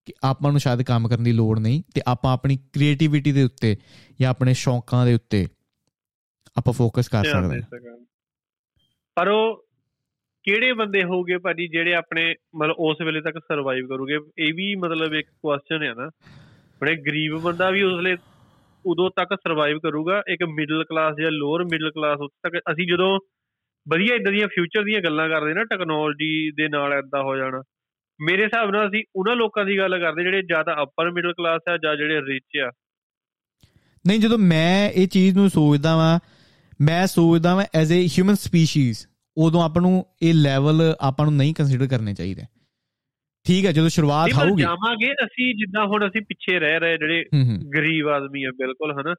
ਕਿ 0.06 0.12
ਆਪਾਂ 0.24 0.50
ਨੂੰ 0.50 0.60
ਸ਼ਾਇਦ 0.60 0.82
ਕੰਮ 0.82 1.08
ਕਰਨ 1.08 1.24
ਦੀ 1.24 1.32
ਲੋੜ 1.32 1.58
ਨਹੀਂ 1.58 1.82
ਤੇ 1.94 2.02
ਆਪਾਂ 2.06 2.32
ਆਪਣੀ 2.32 2.56
ਕ੍ਰੀਏਟੀਵਿਟੀ 2.72 3.32
ਦੇ 3.32 3.42
ਉੱਤੇ 3.42 3.76
ਜਾਂ 4.20 4.30
ਆਪਣੇ 4.30 4.54
ਸ਼ੌਂਕਾਂ 4.54 5.06
ਦੇ 5.06 5.14
ਉੱਤੇ 5.14 5.46
ਆਪਾਂ 6.56 6.72
ਫੋਕਸ 6.72 7.08
ਕਰ 7.08 7.24
ਸਕਦੇ 7.24 7.60
ਹਾਂ। 7.60 7.62
ਪਰ 9.14 9.28
ਉਹ 9.28 9.66
ਕਿਹੜੇ 10.42 10.72
ਬੰਦੇ 10.72 11.04
ਹੋਗੇ 11.04 11.38
ਭਾਜੀ 11.38 11.68
ਜਿਹੜੇ 11.68 11.94
ਆਪਣੇ 11.94 12.34
ਮਤਲਬ 12.56 12.74
ਉਸ 12.78 12.96
ਵੇਲੇ 13.04 13.20
ਤੱਕ 13.20 13.38
ਸਰਵਾਈਵ 13.38 13.86
ਕਰੂਗੇ? 13.86 14.18
ਇਹ 14.38 14.54
ਵੀ 14.54 14.74
ਮਤਲਬ 14.74 15.14
ਇੱਕ 15.14 15.28
ਕੁਐਸਚਨ 15.42 15.82
ਹੈ 15.82 15.94
ਨਾ। 15.94 16.10
ਬੜੇ 16.80 16.96
ਗਰੀਬ 16.96 17.38
ਬੰਦਾ 17.38 17.70
ਵੀ 17.70 17.82
ਉਸ 17.82 18.00
ਲਈ 18.02 18.16
ਉਦੋਂ 18.86 19.10
ਤੱਕ 19.10 19.34
ਸਰਵਾਈਵ 19.34 19.78
ਕਰੂਗਾ। 19.78 20.22
ਇੱਕ 20.28 20.42
ਮਿਡਲ 20.42 20.84
ਕਲਾਸ 20.84 21.16
ਜਾਂ 21.22 21.30
ਲੋਅਰ 21.30 21.64
ਮਿਡਲ 21.64 21.90
ਕਲਾਸ 21.90 22.18
ਉਸ 22.20 22.30
ਤੱਕ 22.42 22.58
ਅਸੀਂ 22.72 22.86
ਜਦੋਂ 22.86 23.18
ਵਧੀਆ 23.88 24.14
ਇਦਾਂ 24.14 24.32
ਦੀਆਂ 24.32 24.48
ਫਿਊਚਰ 24.48 24.84
ਦੀਆਂ 24.84 25.00
ਗੱਲਾਂ 25.00 25.28
ਕਰਦੇ 25.28 25.54
ਨਾ 25.54 25.64
ਟੈਕਨੋਲੋਜੀ 25.64 26.50
ਦੇ 26.50 26.68
ਨਾਲ 26.68 26.92
ਐਦਾਂ 26.92 27.22
ਹੋ 27.22 27.36
ਜਾਣਾ। 27.36 27.62
ਮੇਰੇ 28.20 28.44
ਹਿਸਾਬ 28.44 28.70
ਨਾਲ 28.70 28.88
ਅਸੀਂ 28.88 29.04
ਉਹਨਾਂ 29.16 29.36
ਲੋਕਾਂ 29.36 29.64
ਦੀ 29.64 29.78
ਗੱਲ 29.78 29.98
ਕਰਦੇ 29.98 30.22
ਜਿਹੜੇ 30.22 30.42
ਜ਼ਿਆਦਾ 30.42 30.76
ਅਪਰ 30.82 31.10
ਮਿਡਲ 31.10 31.32
ਕਲਾਸ 31.32 31.60
ਆ 31.68 31.76
ਜਾਂ 31.76 31.96
ਜਿਹੜੇ 31.96 32.20
ਰਿਚ 32.20 32.58
ਆ। 32.58 32.72
ਨਹੀਂ, 34.06 34.20
ਜਦੋਂ 34.20 34.38
ਮੈਂ 34.38 34.90
ਇਹ 34.90 35.08
ਚੀਜ਼ 35.08 35.36
ਨੂੰ 35.36 35.50
ਸੋਚਦਾ 35.50 35.96
ਵਾਂ 35.96 36.18
ਮੈਂ 36.82 37.06
ਸੋਚਦਾ 37.06 37.54
ਵਾਂ 37.54 37.64
ਐਜ਼ 37.74 37.92
ਅ 37.92 37.94
ਹਿਊਮਨ 37.94 38.34
ਸਪੀਸੀਜ਼ 38.34 39.06
ਉਦੋਂ 39.36 39.62
ਆਪਾਂ 39.62 39.82
ਨੂੰ 39.82 40.06
ਇਹ 40.22 40.34
ਲੈਵਲ 40.34 40.96
ਆਪਾਂ 41.00 41.26
ਨੂੰ 41.26 41.36
ਨਹੀਂ 41.36 41.54
ਕੰਸੀਡਰ 41.54 41.86
ਕਰਨੇ 41.86 42.14
ਚਾਹੀਦੇ। 42.14 42.42
ਠੀਕ 43.46 43.66
ਹੈ 43.66 43.72
ਜਦੋਂ 43.72 43.88
ਸ਼ੁਰੂਆਤ 43.88 44.32
ਹੋਊਗੀ। 44.32 44.62
ਜਾਵਾਂਗੇ 44.62 45.12
ਅਸੀਂ 45.12 45.54
ਜਿੱਦਾਂ 45.54 45.86
ਹੁਣ 45.86 46.06
ਅਸੀਂ 46.06 46.22
ਪਿੱਛੇ 46.22 46.58
ਰਹਿ 46.58 46.78
ਰਹੇ 46.78 46.98
ਜਿਹੜੇ 46.98 47.24
ਗਰੀਬ 47.76 48.08
ਆਦਮੀ 48.08 48.44
ਆ 48.44 48.50
ਬਿਲਕੁਲ 48.50 49.00
ਹਨਾ। 49.00 49.14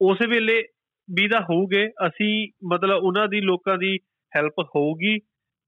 ਉਸ 0.00 0.18
ਵੇਲੇ 0.28 0.62
ਵੀ 1.10 1.28
ਦਾ 1.28 1.40
ਹੋਊਗੇ 1.40 1.86
ਅਸੀਂ 1.86 2.48
ਮਤਲਬ 2.72 3.02
ਉਹਨਾਂ 3.02 3.28
ਦੀ 3.28 3.40
ਲੋਕਾਂ 3.40 3.78
ਦੀ 3.78 3.98
ਹੈਲਪ 4.36 4.54
ਹੋਊਗੀ 4.76 5.18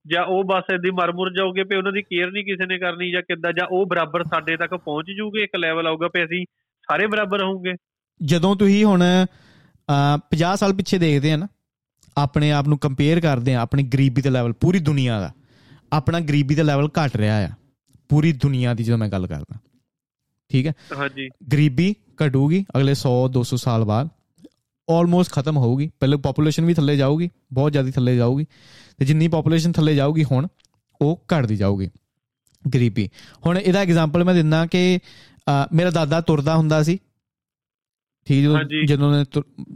ਜਾਂ 0.07 0.25
ਉਹ 0.25 0.45
ਬਸ 0.45 0.75
ਇਦਾਂ 0.75 0.93
ਮਰਮੁਰ 0.93 1.33
ਜਾਓਗੇ 1.33 1.65
ਪਏ 1.65 1.77
ਉਹਨਾਂ 1.77 1.93
ਦੀ 1.93 2.03
ਕੇਅਰ 2.03 2.31
ਨਹੀਂ 2.31 2.45
ਕਿਸੇ 2.45 2.67
ਨੇ 2.67 2.79
ਕਰਨੀ 2.79 3.11
ਜਾਂ 3.11 3.23
ਕਿੱਦਾਂ 3.23 3.53
ਜਾਂ 3.53 3.67
ਉਹ 3.67 3.87
ਬਰਾਬਰ 3.87 4.25
ਸਾਡੇ 4.25 4.57
ਤੱਕ 4.57 4.75
ਪਹੁੰਚ 4.75 5.07
ਜੂਗੇ 5.17 5.43
ਇੱਕ 5.43 5.57
ਲੈਵਲ 5.57 5.87
ਆਊਗਾ 5.87 6.09
ਪਏ 6.09 6.25
ਅਸੀਂ 6.25 6.47
ਸਾਰੇ 6.91 7.07
ਬਰਾਬਰ 7.07 7.43
ਹੋਵਾਂਗੇ 7.43 7.73
ਜਦੋਂ 8.25 8.57
ਤੁਸੀਂ 8.57 8.85
ਹੁਣ 8.85 9.03
50 10.33 10.57
ਸਾਲ 10.57 10.73
ਪਿੱਛੇ 10.73 10.99
ਦੇਖਦੇ 10.99 11.33
ਆ 11.33 11.37
ਨਾ 11.37 11.49
ਆਪਣੇ 12.17 12.51
ਆਪ 12.53 12.69
ਨੂੰ 12.69 12.79
ਕੰਪੇਅਰ 12.79 13.21
ਕਰਦੇ 13.21 13.55
ਆ 13.55 13.61
ਆਪਣੀ 13.61 13.83
ਗਰੀਬੀ 13.85 14.23
ਦਾ 14.23 14.31
ਲੈਵਲ 14.31 14.53
ਪੂਰੀ 14.53 14.79
ਦੁਨੀਆ 14.81 15.21
ਦਾ। 15.21 15.33
ਆਪਣਾ 15.93 16.21
ਗਰੀਬੀ 16.21 16.55
ਦਾ 16.55 16.63
ਲੈਵਲ 16.63 16.89
ਘਟ 16.99 17.17
ਰਿਹਾ 17.17 17.37
ਆ 17.45 17.49
ਪੂਰੀ 18.11 18.33
ਦੁਨੀਆ 18.33 18.75
ਦੀ 18.75 18.85
ਜਦੋਂ 18.85 18.99
ਮੈਂ 18.99 19.09
ਗੱਲ 19.09 19.27
ਕਰਦਾ। 19.27 19.59
ਠੀਕ 20.51 20.67
ਹੈ? 20.67 20.73
ਹਾਂਜੀ। 20.99 21.29
ਗਰੀਬੀ 21.53 21.95
ਘਟੂਗੀ 22.25 22.65
ਅਗਲੇ 22.77 22.95
100 22.95 23.13
200 23.33 23.57
ਸਾਲ 23.57 23.85
ਬਾਅਦ 23.85 24.09
ਆਲਮੋਸਟ 24.89 25.33
ਖਤਮ 25.33 25.57
ਹੋਊਗੀ। 25.57 25.91
ਪਹਿਲੇ 26.01 26.17
ਪੋਪੂਲੇਸ਼ਨ 26.17 26.65
ਵੀ 26.65 26.75
ਥੱਲੇ 26.75 26.97
ਜਾਊਗੀ 26.97 27.29
ਬਹੁਤ 27.53 27.73
ਜ਼ਿਆਦਾ 27.73 27.91
ਥੱਲੇ 27.91 28.17
ਜਾਊਗੀ। 28.17 28.47
ਤੇ 28.99 29.05
ਜਿੰਨੀ 29.05 29.29
ਪੋਪੂਲੇਸ਼ਨ 29.29 29.73
ਥੱਲੇ 29.73 29.95
ਜਾਊਗੀ 29.95 30.25
ਹੁਣ 30.25 30.47
ਉਹ 31.01 31.21
ਘਟਦੀ 31.33 31.57
ਜਾਊਗੀ 31.57 31.89
ਗਰੀਬੀ। 32.65 33.09
ਹੁਣ 33.47 33.59
ਇਹਦਾ 33.59 33.81
ਐਗਜ਼ਾਮਪਲ 33.81 34.25
ਮੈਂ 34.25 34.35
ਦਿੰਦਾ 34.35 34.65
ਕਿ 34.67 34.99
ਮੇਰਾ 35.73 35.91
ਦਾਦਾ 35.91 36.21
ਤੁਰਦਾ 36.21 36.57
ਹੁੰਦਾ 36.57 36.83
ਸੀ 36.83 36.99
ਠੀਕ 38.29 38.43
ਜਦੋਂ 38.43 38.85
ਜਦੋਂ 38.87 39.11
ਨੇ 39.13 39.25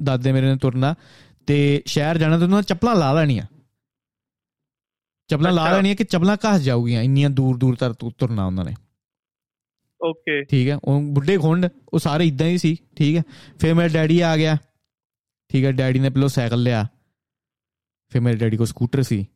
ਦਾਦੇ 0.04 0.32
ਮੇਰੇ 0.32 0.46
ਨੇ 0.46 0.56
ਤੁਰਨਾ 0.56 0.94
ਤੇ 1.46 1.82
ਸ਼ਹਿਰ 1.86 2.18
ਜਾਣਾ 2.18 2.38
ਤੇ 2.38 2.44
ਉਹਨਾਂ 2.44 2.62
ਚੱਪਲਾਂ 2.62 2.94
ਲਾ 2.96 3.12
ਲੈਣੀਆਂ। 3.12 3.46
ਚੱਪਲਾਂ 5.30 5.52
ਲਾ 5.52 5.72
ਲੈਣੀਆਂ 5.72 5.96
ਕਿ 5.96 6.04
ਚੱਪਲਾਂ 6.04 6.36
ਘਸ 6.36 6.60
ਜਾਊਗੀਆਂ 6.60 7.02
ਇੰਨੀਆਂ 7.02 7.30
ਦੂਰ 7.30 7.56
ਦੂਰ 7.56 7.76
ਤੱਕ 7.76 8.10
ਤੁਰਨਾ 8.18 8.46
ਉਹਨਾਂ 8.46 8.64
ਨੇ। 8.64 8.74
ਓਕੇ। 10.00 10.42
ਠੀਕ 10.44 10.68
ਹੈ 10.68 10.76
ਉਹ 10.84 11.00
ਬੁੱਢੇ 11.02 11.38
ਖੁੰਡ 11.38 11.66
ਉਹ 11.92 11.98
ਸਾਰੇ 11.98 12.26
ਇਦਾਂ 12.26 12.46
ਹੀ 12.46 12.58
ਸੀ 12.58 12.76
ਠੀਕ 12.96 13.16
ਹੈ। 13.16 13.22
ਫਿਰ 13.60 13.74
ਮੇਰਾ 13.74 13.88
ਡੈਡੀ 13.88 14.20
ਆ 14.20 14.36
ਗਿਆ 14.36 14.56
ਠੀਕ 15.50 15.64
ਹੈ 15.64 15.72
ਡੈਡੀ 15.72 15.98
ਨੇ 15.98 16.10
ਪਹਿਲਾਂ 16.10 16.28
ਸਾਈਕਲ 16.28 16.62
ਲਿਆ। 16.62 16.86
ਫਿਰ 18.12 18.20
ਮੇਰੇ 18.20 18.36
ਡੈਡੀ 18.36 18.56
ਕੋ 18.56 18.64
ਸਕੂਟਰ 18.64 19.02
ਸੀ। 19.02 19.26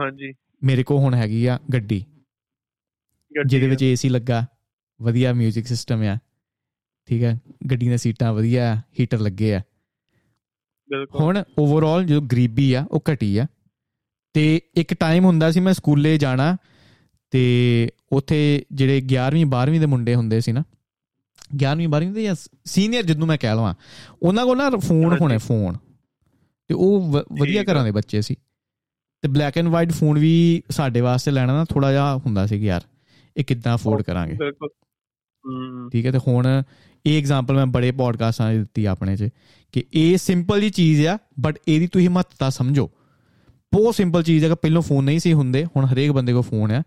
ਹਾਂਜੀ। 0.00 0.32
ਮੇਰੇ 0.64 0.82
ਕੋ 0.82 0.98
ਹੁਣ 0.98 1.14
ਹੈਗੀ 1.14 1.46
ਆ 1.46 1.58
ਗੱਡੀ। 1.72 2.04
ਜਿਹਦੇ 3.46 3.68
ਵਿੱਚ 3.68 3.82
ਏਸੀ 3.82 4.08
ਲੱਗਾ 4.08 4.46
ਵਧੀਆ 5.02 5.32
뮤직 5.32 5.66
ਸਿਸਟਮ 5.66 6.02
ਆ। 6.02 6.18
ਠੀਕ 7.06 7.22
ਹੈ 7.22 7.40
ਗੱਡੀ 7.70 7.86
ਦੀਆਂ 7.86 7.98
ਸੀਟਾਂ 7.98 8.32
ਵਧੀਆ 8.32 8.82
ਹੀਟਰ 9.00 9.18
ਲੱਗੇ 9.18 9.54
ਆ। 9.54 9.60
ਬਿਲਕੁਲ। 10.90 11.20
ਹੁਣ 11.20 11.42
ਓਵਰਆਲ 11.58 12.04
ਜੋ 12.04 12.20
ਗਰੀਬੀ 12.20 12.72
ਆ 12.72 12.84
ਉਹ 12.90 13.02
ਘਟੀ 13.12 13.38
ਆ। 13.38 13.46
ਤੇ 14.34 14.60
ਇੱਕ 14.74 14.94
ਟਾਈਮ 14.94 15.24
ਹੁੰਦਾ 15.24 15.50
ਸੀ 15.50 15.60
ਮੈਂ 15.60 15.72
ਸਕੂਲੇ 15.72 16.18
ਜਾਣਾ 16.18 16.56
ਤੇ 17.30 17.42
ਉੱਥੇ 18.12 18.64
ਜਿਹੜੇ 18.72 19.00
11ਵੀਂ 19.00 19.44
12ਵੀਂ 19.46 19.80
ਦੇ 19.80 19.86
ਮੁੰਡੇ 19.86 20.14
ਹੁੰਦੇ 20.14 20.40
ਸੀ 20.40 20.52
ਨਾ 20.52 20.62
11ਵੀਂ 21.56 21.88
12ਵੀਂ 21.88 22.10
ਦੇ 22.10 22.22
ਜਾਂ 22.22 22.34
ਸੀਨੀਅਰ 22.64 23.02
ਜਿੱਦੋਂ 23.02 23.26
ਮੈਂ 23.26 23.38
ਕਹਿ 23.38 23.54
ਲਵਾਂ 23.54 23.74
ਉਹਨਾਂ 24.22 24.46
ਕੋਲ 24.46 24.56
ਨਾ 24.58 24.70
ਫੋਨ 24.70 25.16
ਹੋਣੇ 25.20 25.38
ਫੋਨ 25.38 25.76
ਤੇ 26.70 26.74
ਉਹ 26.74 27.12
ਵਧੀਆ 27.40 27.62
ਘਰਾਂ 27.62 27.84
ਦੇ 27.84 27.90
ਬੱਚੇ 27.90 28.22
ਸੀ। 28.22 28.36
ਤੇ 29.22 29.28
ਬਲੈਕ 29.28 29.58
ਐਂਡ 29.58 29.68
ਵਾਈਟ 29.68 29.92
ਫੋਨ 29.92 30.18
ਵੀ 30.18 30.62
ਸਾਡੇ 30.70 31.00
ਵਾਸਤੇ 31.00 31.30
ਲੈਣਾ 31.30 31.52
ਨਾ 31.52 31.64
ਥੋੜਾ 31.64 31.90
ਜਿਹਾ 31.92 32.16
ਹੁੰਦਾ 32.16 32.46
ਸੀ 32.46 32.58
ਕਿ 32.58 32.64
ਯਾਰ 32.64 32.80
ਇਹ 33.36 33.44
ਕਿੱਦਾਂ 33.44 33.74
ਅਫੋਰਡ 33.74 34.02
ਕਰਾਂਗੇ। 34.02 34.36
ਠੀਕ 35.92 36.06
ਹੈ 36.06 36.12
ਤੇ 36.12 36.18
ਹੁਣ 36.18 36.62
ਇਹ 37.06 37.18
ਐਗਜ਼ਾਮਪਲ 37.18 37.54
ਮੈਂ 37.54 37.66
ਬੜੇ 37.66 37.92
ਪੋਡਕਾਸਟਾਂ 37.92 38.54
'ਚ 38.54 38.56
ਦਿੱਤੀ 38.56 38.84
ਆਪਣੇ 38.84 39.16
'ਚ 39.16 39.28
ਕਿ 39.72 39.84
ਇਹ 39.94 40.16
ਸਿੰਪਲ 40.16 40.60
ਜੀ 40.60 40.70
ਚੀਜ਼ 40.70 41.06
ਆ 41.06 41.18
ਬਟ 41.40 41.58
ਇਹਦੀ 41.68 41.86
ਤੁਸੀਂ 41.86 42.10
ਮਹੱਤਤਾ 42.10 42.50
ਸਮਝੋ। 42.50 42.90
ਬਹੁਤ 43.74 43.94
ਸਿੰਪਲ 43.94 44.22
ਚੀਜ਼ 44.22 44.44
ਹੈ 44.44 44.48
ਕਿ 44.48 44.54
ਪਹਿਲਾਂ 44.54 44.82
ਫੋਨ 44.82 45.04
ਨਹੀਂ 45.04 45.18
ਸੀ 45.18 45.32
ਹੁੰਦੇ 45.32 45.64
ਹੁਣ 45.64 45.84
ਹਰੇਕ 45.84 46.10
ਬੰਦੇ 46.10 46.32
ਕੋਲ 46.32 46.42
ਫੋਨ 46.42 46.70
ਆ। 46.70 46.82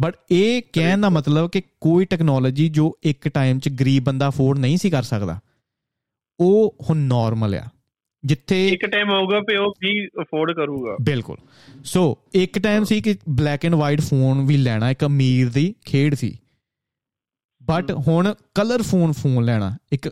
ਬਟ 0.00 0.14
ਇਹ 0.30 0.62
ਕਹਿਣ 0.72 1.00
ਦਾ 1.00 1.08
ਮਤਲਬ 1.08 1.50
ਕਿ 1.50 1.62
ਕੋਈ 1.80 2.04
ਟੈਕਨੋਲੋਜੀ 2.04 2.68
ਜੋ 2.68 2.98
ਇੱਕ 3.02 3.28
ਟਾਈਮ 3.28 3.58
'ਚ 3.58 3.68
ਗਰੀਬ 3.68 4.04
ਬੰਦਾ 4.04 4.28
ਅਫੋਰਡ 4.28 4.58
ਨਹੀਂ 4.58 4.76
ਸੀ 4.76 4.90
ਕਰ 4.90 5.02
ਸਕਦਾ 5.02 5.40
ਉਹ 6.40 6.76
ਹੁਣ 6.82 6.96
ਨਾਰਮਲ 6.96 7.54
ਆ। 7.54 7.64
ਜਿੱਥੇ 8.24 8.68
ਇੱਕ 8.68 8.86
ਟਾਈਮ 8.86 9.10
ਆਊਗਾ 9.10 9.40
ਪੇ 9.40 9.56
ਉਹ 9.56 9.74
ਵੀ 9.80 10.06
ਅਫੋਰਡ 10.06 10.56
ਕਰੂਗਾ। 10.56 10.96
ਬਿਲਕੁਲ। 11.02 11.36
ਸੋ 11.84 12.18
ਇੱਕ 12.34 12.58
ਟਾਈਮ 12.58 12.84
ਸੀ 12.84 13.00
ਕਿ 13.00 13.16
ਬਲੈਕ 13.28 13.64
ਐਂਡ 13.64 13.74
ਵਾਈਟ 13.74 14.00
ਫੋਨ 14.00 14.46
ਵੀ 14.46 14.56
ਲੈਣਾ 14.56 14.90
ਇੱਕ 14.90 15.04
ਅਮੀਰ 15.04 15.48
ਦੀ 15.48 15.74
ਖੇਡ 15.84 16.14
ਸੀ। 16.14 16.38
ਬਟ 17.72 17.90
ਹੁਣ 18.08 18.34
ਕਲਰ 18.54 18.82
ਫੋਨ 18.82 19.12
ਫੋਨ 19.12 19.44
ਲੈਣਾ। 19.44 19.76
ਇੱਕ 19.92 20.08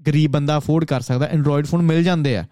ਗਰੀਬ 0.00 0.30
ਬੰਦਾ 0.30 0.56
ਅਫੋਰਡ 0.58 0.84
ਕਰ 0.84 1.00
ਸਕਦਾ 1.00 1.26
ਐਂਡਰੋਇਡ 1.26 1.66
ਫੋਨ 1.66 1.82
ਮਿਲ 1.82 2.02
ਜਾਂਦੇ 2.02 2.36
ਆ 2.36 2.44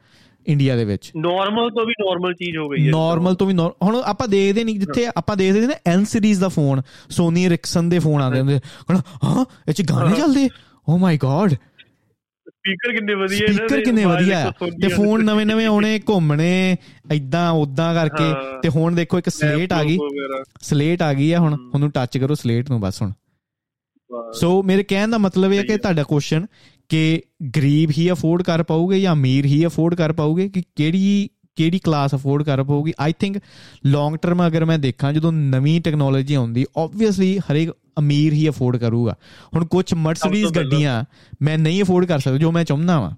ਇੰਡੀਆ 0.46 0.76
ਦੇ 0.76 0.84
ਵਿੱਚ। 0.84 1.10
ਨਾਰਮਲ 1.16 1.70
ਤੋਂ 1.70 1.86
ਵੀ 1.86 1.92
ਨਾਰਮਲ 2.00 2.32
ਚੀਜ਼ 2.34 2.56
ਹੋ 2.56 2.68
ਗਈ 2.68 2.86
ਹੈ। 2.86 2.90
ਨਾਰਮਲ 2.90 3.34
ਤੋਂ 3.34 3.46
ਵੀ 3.46 3.54
ਹੁਣ 3.54 3.96
ਆਪਾਂ 4.04 4.28
ਦੇਖਦੇ 4.28 4.64
ਨਹੀਂ 4.64 4.78
ਜਿੱਥੇ 4.80 5.06
ਆਪਾਂ 5.16 5.36
ਦੇਖਦੇ 5.36 5.66
ਨੇ 5.66 5.74
ਐਨ 5.86 6.04
ਸੀਰੀਜ਼ 6.04 6.40
ਦਾ 6.40 6.48
ਫੋਨ 6.48 6.82
ਸੋਨੀ 7.10 7.48
ਰਿਕਸਨ 7.48 7.88
ਦੇ 7.88 7.98
ਫੋਨ 7.98 8.22
ਆਉਂਦੇ 8.22 8.40
ਹੁੰਦੇ। 8.40 8.58
ਹੁਣ 8.90 9.00
ਹਾਂ 9.24 9.44
ਇਹ 9.68 9.72
ਚ 9.72 9.82
ਗਾਣੇ 9.82 10.16
ਚੱਲਦੇ? 10.16 10.48
ਓ 10.88 10.96
ਮਾਈ 10.98 11.18
ਗॉड 11.18 11.54
ਸਪੀਕਰ 12.48 12.92
ਕਿੰਨੇ 12.92 13.14
ਵਧੀਆ 13.14 13.46
ਨੇ 13.48 13.52
ਸਪੀਕਰ 13.52 13.80
ਕਿੰਨੇ 13.80 14.04
ਵਧੀਆ 14.04 14.52
ਤੇ 14.82 14.88
ਫੋਨ 14.88 15.24
ਨਵੇਂ 15.24 15.46
ਨਵੇਂ 15.46 15.66
ਆਉਣੇ 15.66 15.98
ਘੁੰਮਣੇ 16.08 16.76
ਐਦਾਂ 17.12 17.50
ਉਦਾਂ 17.50 17.94
ਕਰਕੇ। 17.94 18.32
ਤੇ 18.62 18.68
ਹੁਣ 18.68 18.94
ਦੇਖੋ 18.94 19.18
ਇੱਕ 19.18 19.28
ਸਲੇਟ 19.28 19.72
ਆ 19.72 19.82
ਗਈ। 19.84 19.98
ਸਲੇਟ 20.60 21.02
ਆ 21.02 21.12
ਗਈ 21.14 21.32
ਆ 21.32 21.38
ਹੁਣ। 21.38 21.56
ਉਹਨੂੰ 21.74 21.90
ਟੱਚ 21.90 22.18
ਕਰੋ 22.18 22.34
ਸਲੇਟ 22.34 22.70
ਨੂੰ 22.70 22.80
ਬਸ 22.80 23.02
ਹੁਣ। 23.02 23.12
ਸੋ 24.32 24.62
ਮੇਰੇ 24.62 24.82
ਕਹਿਣ 24.82 25.08
ਦਾ 25.08 25.18
ਮਤਲਬ 25.18 25.52
ਇਹ 25.52 25.58
ਹੈ 25.58 25.62
ਕਿ 25.62 25.76
ਤੁਹਾਡਾ 25.76 26.02
ਕੁਐਸਚਨ 26.02 26.46
ਕਿ 26.88 27.22
ਗਰੀਬ 27.56 27.90
ਹੀ 27.98 28.10
ਅਫੋਰਡ 28.10 28.42
ਕਰ 28.42 28.62
ਪਾਉਗੇ 28.62 29.00
ਜਾਂ 29.00 29.12
ਅਮੀਰ 29.12 29.44
ਹੀ 29.44 29.66
ਅਫੋਰਡ 29.66 29.94
ਕਰ 29.94 30.12
ਪਾਉਗੇ 30.12 30.48
ਕਿ 30.48 30.62
ਕਿਹੜੀ 30.76 31.28
ਕਿਹੜੀ 31.56 31.78
ਕਲਾਸ 31.78 32.14
ਅਫੋਰਡ 32.14 32.42
ਕਰ 32.42 32.64
ਪਾਉਗੀ 32.64 32.92
ਆਈ 33.00 33.12
ਥਿੰਕ 33.18 33.38
ਲੌਂਗ 33.86 34.14
ਟਰਮ 34.14 34.46
ਅਗਰ 34.46 34.64
ਮੈਂ 34.64 34.78
ਦੇਖਾਂ 34.78 35.12
ਜਦੋਂ 35.12 35.32
ਨਵੀਂ 35.32 35.80
ਟੈਕਨੋਲੋਜੀ 35.80 36.34
ਆਉਂਦੀ 36.34 36.66
ਆਬਵੀਅਸਲੀ 36.78 37.38
ਹਰੇਕ 37.38 37.70
ਅਮੀਰ 37.98 38.32
ਹੀ 38.32 38.48
ਅਫੋਰਡ 38.48 38.76
ਕਰੂਗਾ। 38.76 39.16
ਹੁਣ 39.54 39.66
ਕੁਝ 39.66 39.94
ਮਰਸੀਡੀਜ਼ 39.94 40.52
ਗੱਡੀਆਂ 40.52 41.04
ਮੈਂ 41.42 41.58
ਨਹੀਂ 41.58 41.82
ਅਫੋਰਡ 41.82 42.04
ਕਰ 42.04 42.18
ਸਕਦਾ 42.18 42.38
ਜੋ 42.38 42.52
ਮੈਂ 42.52 42.64
ਚਾਹੁੰਦਾ 42.64 43.00
ਵਾਂ। 43.00 43.10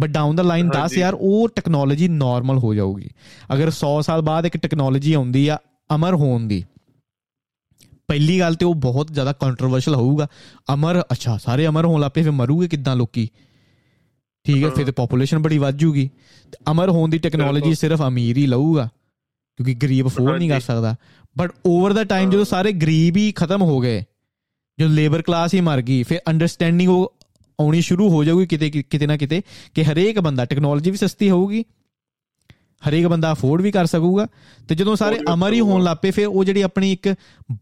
ਬਟ 0.00 0.08
ਡਾਊਨ 0.08 0.36
ਦਾ 0.36 0.42
ਲਾਈਨ 0.42 0.68
10 0.68 0.98
ਯਾਰ 0.98 1.16
ਉਹ 1.20 1.48
ਟੈਕਨੋਲੋਜੀ 1.48 2.08
ਨਾਰਮਲ 2.08 2.58
ਹੋ 2.58 2.74
ਜਾਊਗੀ। 2.74 3.10
ਅਗਰ 3.54 3.70
100 3.70 4.02
ਸਾਲ 4.02 4.22
ਬਾਅਦ 4.22 4.46
ਇੱਕ 4.46 4.56
ਟੈਕਨੋਲੋਜੀ 4.56 5.12
ਆਉਂਦੀ 5.12 5.48
ਆ 5.48 5.58
ਅਮਰ 5.94 6.14
ਹੋਣ 6.14 6.40
ਦੀ 6.40 6.64
ਪਹਿਲੀ 8.08 8.38
ਗੱਲ 8.40 8.54
ਤੇ 8.54 8.66
ਉਹ 8.66 8.74
ਬਹੁਤ 8.74 9.12
ਜ਼ਿਆਦਾ 9.12 9.32
ਕੰਟਰੋਵਰਸ਼ਲ 9.32 9.94
ਹੋਊਗਾ। 9.94 10.28
ਅਮਰ 10.74 11.00
ਅੱਛਾ 11.00 11.36
ਸਾਰੇ 11.36 11.66
ਅਮਰ 11.66 11.84
ਹੋਣ 11.84 12.00
ਲੱਪੇ 12.00 12.22
ਫਿਰ 12.22 12.30
ਮਰੂਗੇ 12.30 12.68
ਕਿੱਦਾਂ 12.68 12.96
ਲੋਕੀ? 12.96 13.28
ਠੀਕ 14.44 14.64
ਹੈ 14.64 14.70
ਫਿਰ 14.70 14.86
ਤੇ 14.86 14.92
ਪੋਪੂਲੇਸ਼ਨ 14.92 15.38
ਬੜੀ 15.38 15.58
ਵੱਧ 15.58 15.76
ਜੂਗੀ। 15.76 16.10
ਅਮਰ 16.70 16.90
ਹੋਣ 16.90 17.10
ਦੀ 17.10 17.18
ਟੈਕਨੋਲੋਜੀ 17.18 17.74
ਸਿਰਫ 17.74 18.02
ਅਮੀਰ 18.02 18.36
ਹੀ 18.36 18.46
ਲਊਗਾ 18.46 18.88
ਕਿਉਂਕਿ 19.56 19.74
ਗਰੀਬ 19.74 20.06
ਅਫੋਰਡ 20.06 20.38
ਨਹੀਂ 20.38 20.48
ਕਰ 20.50 20.60
ਸਕਦਾ। 20.60 20.94
ਬਟ 21.38 21.52
ਓਵਰ 21.66 21.92
ਦਾ 21.92 22.04
ਟਾਈਮ 22.04 22.30
ਜਦੋਂ 22.30 22.44
ਸਾਰੇ 22.44 22.72
ਗਰੀਬ 22.72 23.16
ਹੀ 23.16 23.32
ਖਤਮ 23.32 23.62
ਹੋ 23.62 23.80
ਗਏ 23.80 24.02
ਜੋ 24.78 24.88
ਲੇਬਰ 24.88 25.22
ਕਲਾਸ 25.22 25.54
ਹੀ 25.54 25.60
ਮਰ 25.60 25.82
ਗਈ 25.82 26.02
ਫਿਰ 26.02 26.20
ਅੰਡਰਸਟੈਂਡਿੰਗ 26.28 26.90
ਉਹ 26.90 27.14
ਆਉਣੀ 27.60 27.80
ਸ਼ੁਰੂ 27.80 28.08
ਹੋ 28.10 28.24
ਜਾਊਗੀ 28.24 28.46
ਕਿਤੇ 28.46 28.70
ਕਿਤੇ 28.70 29.06
ਨਾ 29.06 29.16
ਕਿਤੇ 29.16 29.42
ਕਿ 29.74 29.84
ਹਰੇਕ 29.84 30.20
ਬੰਦਾ 30.20 30.44
ਟੈਕਨੋਲੋਜੀ 30.44 30.90
ਵੀ 30.90 30.96
ਸਸਤੀ 30.96 31.30
ਹੋਊਗੀ 31.30 31.64
ਹਰੇਕ 32.88 33.06
ਬੰਦਾ 33.06 33.32
ਅਫੋਰਡ 33.32 33.62
ਵੀ 33.62 33.70
ਕਰ 33.72 33.86
ਸਕੂਗਾ। 33.86 34.26
ਤੇ 34.68 34.74
ਜਦੋਂ 34.74 34.96
ਸਾਰੇ 34.96 35.18
ਅਮਰ 35.32 35.52
ਹੀ 35.52 35.60
ਹੋਣ 35.60 35.82
ਲੱਪੇ 35.82 36.10
ਫਿਰ 36.10 36.26
ਉਹ 36.26 36.44
ਜਿਹੜੀ 36.44 36.62
ਆਪਣੀ 36.62 36.92
ਇੱਕ 36.92 37.14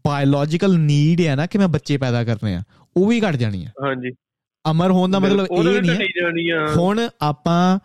ਬਾਇਓਲੋਜੀਕਲ 0.07 0.77
ਨੀਡ 0.79 1.21
ਹੈ 1.21 1.35
ਨਾ 1.35 1.45
ਕਿ 1.45 1.57
ਮੈਂ 1.57 1.67
ਬੱਚੇ 1.67 1.97
ਪੈਦਾ 1.97 2.23
ਕਰਨੇ 2.23 2.55
ਆ 2.55 2.61
ਉਹ 2.97 3.07
ਵੀ 3.07 3.21
ਘਟ 3.21 3.35
ਜਾਣੀ 3.35 3.65
ਆ। 3.65 3.69
ਹਾਂਜੀ। 3.83 4.11
ਅਮਰ 4.71 4.91
ਹੋਣ 4.91 5.11
ਦਾ 5.11 5.19
ਮਤਲਬ 5.19 5.47
ਇਹ 5.51 5.81
ਨਹੀਂ 5.81 6.51
ਹੈ 6.51 6.65
ਹੁਣ 6.75 7.07
ਆਪਾਂ 7.21 7.79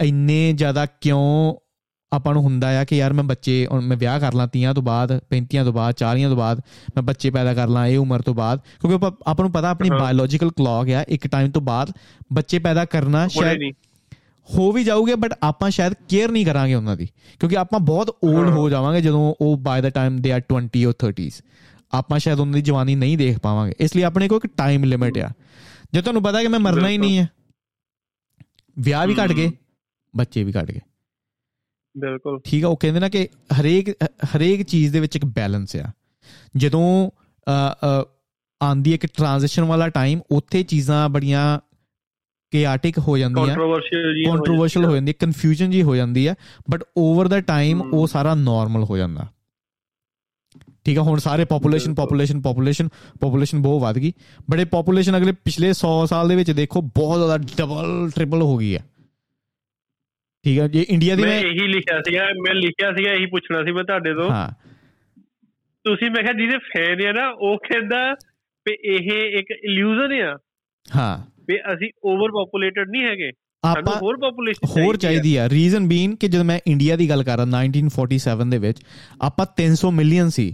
ਇੰਨੇ 0.00 0.52
ਜ਼ਿਆਦਾ 0.52 0.86
ਕਿਉਂ 1.00 1.54
ਆਪਾਂ 2.12 2.32
ਨੂੰ 2.34 2.42
ਹੁੰਦਾ 2.42 2.68
ਆ 2.80 2.84
ਕਿ 2.84 2.96
ਯਾਰ 2.96 3.12
ਮੈਂ 3.12 3.24
ਬੱਚੇ 3.24 3.68
ਮੈਂ 3.82 3.96
ਵਿਆਹ 3.96 4.20
ਕਰ 4.20 4.34
ਲਾਂ 4.34 4.46
30 4.56 4.72
ਤੋਂ 4.74 4.82
ਬਾਅਦ 4.82 5.12
35 5.32 5.64
ਤੋਂ 5.64 5.72
ਬਾਅਦ 5.72 5.94
40 6.02 6.22
ਤੋਂ 6.28 6.36
ਬਾਅਦ 6.36 6.60
ਮੈਂ 6.96 7.02
ਬੱਚੇ 7.02 7.30
ਪੈਦਾ 7.30 7.54
ਕਰ 7.54 7.68
ਲਾਂ 7.68 7.86
ਇਹ 7.86 7.98
ਉਮਰ 7.98 8.22
ਤੋਂ 8.22 8.34
ਬਾਅਦ 8.34 8.60
ਕਿਉਂਕਿ 8.80 9.06
ਆਪਾਂ 9.26 9.44
ਨੂੰ 9.44 9.52
ਪਤਾ 9.52 9.70
ਆਪਣੀ 9.70 9.90
ਬਾਇਓਲੋਜੀਕਲ 9.90 10.50
ਕਲੌਕ 10.50 10.90
ਆ 10.90 11.04
ਇੱਕ 11.08 11.26
ਟਾਈਮ 11.26 11.50
ਤੋਂ 11.50 11.62
ਬਾਅਦ 11.62 11.92
ਬੱਚੇ 12.32 12.58
ਪੈਦਾ 12.58 12.84
ਕਰਨਾ 12.84 13.28
ਸ਼ਾਇਦ 13.28 13.58
ਹੋ 14.54 14.72
ਵੀ 14.72 14.84
ਜਾਊਗੇ 14.84 15.14
ਬਟ 15.14 15.34
ਆਪਾਂ 15.42 15.70
ਸ਼ਾਇਦ 15.70 15.94
ਕੇਅਰ 16.08 16.30
ਨਹੀਂ 16.30 16.46
ਕਰਾਂਗੇ 16.46 16.74
ਉਹਨਾਂ 16.74 16.96
ਦੀ। 16.96 17.06
ਕਿਉਂਕਿ 17.40 17.58
ਆਪਾਂ 17.58 17.80
ਬਹੁਤ 17.80 18.16
올ਡ 18.24 18.48
ਹੋ 18.50 18.68
ਜਾਵਾਂਗੇ 18.70 19.00
ਜਦੋਂ 19.00 19.34
ਉਹ 19.40 19.56
by 19.58 19.82
the 19.82 19.90
time 19.90 20.16
they 20.16 20.32
are 20.32 20.42
20 20.52 20.84
or 20.84 20.94
30s 21.04 21.40
ਆਪਾਂ 21.92 22.18
ਸ਼ਾਇਦ 22.18 22.40
ਉਹਨਾਂ 22.40 22.54
ਦੀ 22.54 22.60
ਜਵਾਨੀ 22.62 22.94
ਨਹੀਂ 22.94 23.18
ਦੇਖ 23.18 23.38
ਪਾਵਾਂਗੇ। 23.38 23.74
ਇਸ 23.80 23.96
ਲਈ 23.96 24.02
ਆਪਣੇ 24.02 24.28
ਕੋਲ 24.28 24.40
ਇੱਕ 24.44 24.52
ਟਾਈਮ 24.56 24.84
ਲਿਮਿਟ 24.84 25.18
ਆ। 25.18 25.30
ਜੇ 25.92 26.02
ਤੁਹਾਨੂੰ 26.02 26.22
ਪਤਾ 26.22 26.42
ਕਿ 26.42 26.48
ਮੈਂ 26.48 26.60
ਮਰਨਾ 26.60 26.88
ਹੀ 26.88 26.98
ਨਹੀਂ 26.98 27.18
ਹੈ 27.18 27.28
ਵਿਆਹ 28.78 29.06
ਵੀ 29.06 29.14
ਘਟ 29.14 29.32
ਗਏ 29.32 29.50
ਬੱਚੇ 30.16 30.44
ਵੀ 30.44 30.52
ਘਟ 30.52 30.70
ਗਏ। 30.70 30.80
ਬਿਲਕੁਲ। 31.96 32.40
ਠੀਕ 32.44 32.64
ਆ 32.64 32.68
ਉਹ 32.68 32.76
ਕਹਿੰਦੇ 32.76 33.00
ਨਾ 33.00 33.08
ਕਿ 33.08 33.28
ਹਰੇਕ 33.60 33.90
ਹਰੇਕ 34.26 34.62
ਚੀਜ਼ 34.62 34.92
ਦੇ 34.92 35.00
ਵਿੱਚ 35.00 35.16
ਇੱਕ 35.16 35.24
ਬੈਲੈਂਸ 35.24 35.76
ਆ। 35.76 35.90
ਜਦੋਂ 36.56 37.10
ਆਂਦੀ 38.62 38.94
ਇੱਕ 38.94 39.06
ਟ੍ਰਾਂਜੀਸ਼ਨ 39.06 39.64
ਵਾਲਾ 39.64 39.88
ਟਾਈਮ 39.88 40.20
ਉੱਥੇ 40.30 40.62
ਚੀਜ਼ਾਂ 40.62 41.08
ਬੜੀਆਂ 41.08 41.58
ਕੇਆਟਿਕ 42.50 42.98
ਹੋ 42.98 43.18
ਜਾਂਦੀਆਂ 43.18 43.46
ਕੰਟਰੋਵਰਸ਼ੀਅਲ 43.46 44.84
ਹੋ 44.84 44.94
ਜਾਂਦੀ 44.94 45.10
ਹੈ। 45.10 45.14
ਕਨਫਿਊਜ਼ਨ 45.18 45.70
ਜੀ 45.70 45.82
ਹੋ 45.82 45.96
ਜਾਂਦੀ 45.96 46.28
ਹੈ 46.28 46.34
ਬਟ 46.70 46.84
ਓਵਰ 46.96 47.28
ਦਾ 47.28 47.40
ਟਾਈਮ 47.40 47.82
ਉਹ 47.94 48.06
ਸਾਰਾ 48.06 48.34
ਨਾਰਮਲ 48.34 48.84
ਹੋ 48.84 48.96
ਜਾਂਦਾ। 48.96 49.26
ਠੀਕ 50.84 50.96
ਹੈ 50.96 51.02
ਹੁਣ 51.02 51.18
ਸਾਰੇ 51.18 51.44
ਪੋਪੂਲੇਸ਼ਨ 51.44 51.94
ਪੋਪੂਲੇਸ਼ਨ 51.94 52.40
ਪੋਪੂਲੇਸ਼ਨ 52.40 52.88
ਪੋਪੂਲੇਸ਼ਨ 53.20 53.62
ਬਹੁਤ 53.62 53.82
ਵੱਧ 53.82 53.98
ਗਈ। 53.98 54.12
ਬੜੇ 54.50 54.64
ਪੋਪੂਲੇਸ਼ਨ 54.64 55.16
ਅਗਲੇ 55.16 55.32
ਪਿਛਲੇ 55.32 55.70
100 55.70 56.06
ਸਾਲ 56.06 56.28
ਦੇ 56.28 56.36
ਵਿੱਚ 56.36 56.50
ਦੇਖੋ 56.50 56.82
ਬਹੁਤ 56.82 57.18
ਜ਼ਿਆਦਾ 57.18 57.36
ਡਬਲ 57.36 58.10
ਟ੍ਰਿਪਲ 58.14 58.42
ਹੋ 58.42 58.56
ਗਈ 58.56 58.76
ਹੈ। 58.76 58.84
ਠੀਕ 60.44 60.58
ਹੈ 60.58 60.68
ਜੇ 60.68 60.86
ਇੰਡੀਆ 60.90 61.16
ਦੀ 61.16 61.22
ਮੈਂ 61.22 61.40
ਇਹੀ 61.40 61.68
ਲਿਖਿਆ 61.68 62.00
ਸੀਗਾ 62.00 62.24
ਮੈਂ 62.24 62.54
ਲਿਖਿਆ 62.54 62.92
ਸੀਗਾ 62.92 63.12
ਇਹੀ 63.12 63.26
ਪੁੱਛਣਾ 63.26 63.64
ਸੀ 63.64 63.72
ਮੈਂ 63.72 63.84
ਤੁਹਾਡੇ 63.84 64.14
ਤੋਂ। 64.14 64.30
ਹਾਂ। 64.30 64.50
ਤੁਸੀਂ 65.84 66.10
ਮੈਂ 66.10 66.22
ਕਿਹਾ 66.22 66.32
ਜਿਹਦੇ 66.32 66.58
ਫੈਨ 66.58 67.06
ਆ 67.06 67.12
ਨਾ 67.12 67.28
ਉਹ 67.28 67.58
ਕਹਿੰਦਾ 67.58 68.12
ਵੀ 68.66 68.72
ਇਹ 68.72 69.38
ਇੱਕ 69.38 69.50
ਇਲੂਜ਼ਨ 69.50 70.12
ਆ। 70.12 70.38
ਹਾਂ। 70.96 71.35
ਵੀ 71.48 71.56
ਅਸੀਂ 71.72 71.90
ਓਵਰ 72.04 72.30
ਪੋਪੂਲੇਟਡ 72.32 72.90
ਨਹੀਂ 72.90 73.02
ਹੈਗੇ। 73.02 73.30
ਆਪਾਂ 73.64 73.96
ਹੋਰ 73.96 74.16
ਪੋਪੂਲੇਸ਼ਨ 74.16 74.68
ਹੋਰ 74.70 74.96
ਚਾਹੀਦੀ 74.96 75.36
ਆ 75.36 75.48
ਰੀਜ਼ਨ 75.48 75.86
ਬੀਨ 75.88 76.14
ਕਿ 76.16 76.28
ਜਦੋਂ 76.28 76.44
ਮੈਂ 76.44 76.58
ਇੰਡੀਆ 76.66 76.96
ਦੀ 76.96 77.08
ਗੱਲ 77.10 77.22
ਕਰ 77.24 77.36
ਰਹਾ 77.36 77.46
1947 77.46 78.50
ਦੇ 78.50 78.58
ਵਿੱਚ 78.58 78.82
ਆਪਾਂ 79.20 79.46
300 79.60 79.90
ਮਿਲੀਅਨ 79.92 80.28
ਸੀ। 80.28 80.46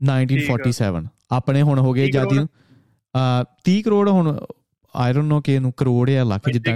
1947 0.00 1.06
ਆਪਣੇ 1.30 1.62
ਹੁਣ 1.62 1.78
ਹੋ 1.78 1.92
ਗਏ 1.92 2.10
ਜਾਦੀ 2.10 2.38
30 3.68 3.80
ਕਰੋੜ। 3.82 4.08
ਹੁਣ 4.08 4.38
ਆਈ 4.94 5.12
ਡੋਨਟ 5.12 5.28
ਨੋ 5.28 5.40
ਕਿ 5.40 5.54
ਇਹਨੂੰ 5.54 5.72
ਕਰੋੜ 5.76 6.10
ਜਾਂ 6.10 6.24
ਲੱਖ 6.26 6.48
ਜਿੱਦਾਂ। 6.50 6.74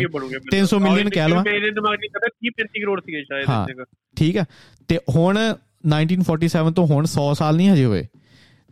300 0.53 0.79
ਮਿਲੀਅਨ 0.81 1.11
ਕਹਿ 1.11 1.29
ਲਵਾਂ। 1.29 1.43
ਮੇਰੇ 1.45 1.71
ਦਿਮਾਗ 1.71 1.97
'ਚ 1.97 2.07
ਕਹਿੰਦਾ 2.07 2.29
30 2.39 2.53
35 2.57 2.83
ਕਰੋੜ 2.83 3.01
ਸੀਗੇ 3.01 3.23
ਸ਼ਾਇਦ 3.23 3.49
ਹਾਂ 3.49 3.85
ਠੀਕ 4.17 4.37
ਹੈ 4.37 4.45
ਤੇ 4.89 4.99
ਹੁਣ 5.09 5.39
1947 5.39 6.73
ਤੋਂ 6.73 6.87
ਹੁਣ 6.87 7.07
100 7.07 7.29
ਸਾਲ 7.35 7.57
ਨਹੀਂ 7.57 7.71
ਹਜੇ 7.71 7.85
ਹੋਏ। 7.85 8.03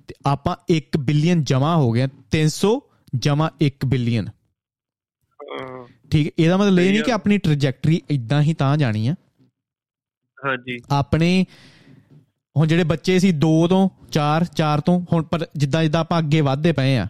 ਤੇ 0.09 0.15
ਆਪਾਂ 0.27 0.57
1 0.73 0.99
ਬਿਲੀਅਨ 1.01 1.45
ਜਮਾ 1.45 1.77
ਹੋ 1.77 1.91
ਗਿਆ 1.93 2.09
300 2.31 2.75
ਜਮਾ 3.15 3.51
1 3.63 3.87
ਬਿਲੀਅਨ। 3.87 4.29
ਠੀਕ 6.11 6.35
ਇਹਦਾ 6.39 6.57
ਮਤਲਬ 6.57 6.79
ਇਹ 6.79 6.93
ਨਹੀਂ 6.93 7.03
ਕਿ 7.03 7.13
ਆਪਣੀ 7.13 7.39
ਟ੍ਰੈਜੈਕਟਰੀ 7.39 8.03
ਇਦਾਂ 8.11 8.43
ਹੀ 8.43 8.55
ਤਾਂ 8.55 8.77
ਜਾਣੀ 8.77 9.09
ਆ। 9.09 9.15
ਹਾਂਜੀ। 10.45 10.79
ਆਪਣੇ 10.91 11.47
ਹੁਣ 12.57 12.67
ਜਿਹੜੇ 12.67 12.85
ਬੱਚੇ 12.85 13.19
ਸੀ 13.19 13.29
2 13.29 13.67
ਤੋਂ 13.69 13.89
4 14.13 14.45
4 14.45 14.81
ਤੋਂ 14.81 15.01
ਹੁਣ 15.13 15.23
ਪਰ 15.23 15.47
ਜਿੱਦਾਂ 15.57 15.83
ਜਿੱਦਾਂ 15.83 16.01
ਆਪਾਂ 16.01 16.19
ਅੱਗੇ 16.19 16.41
ਵਧਦੇ 16.41 16.73
ਪਏ 16.73 16.97
ਆ 16.97 17.07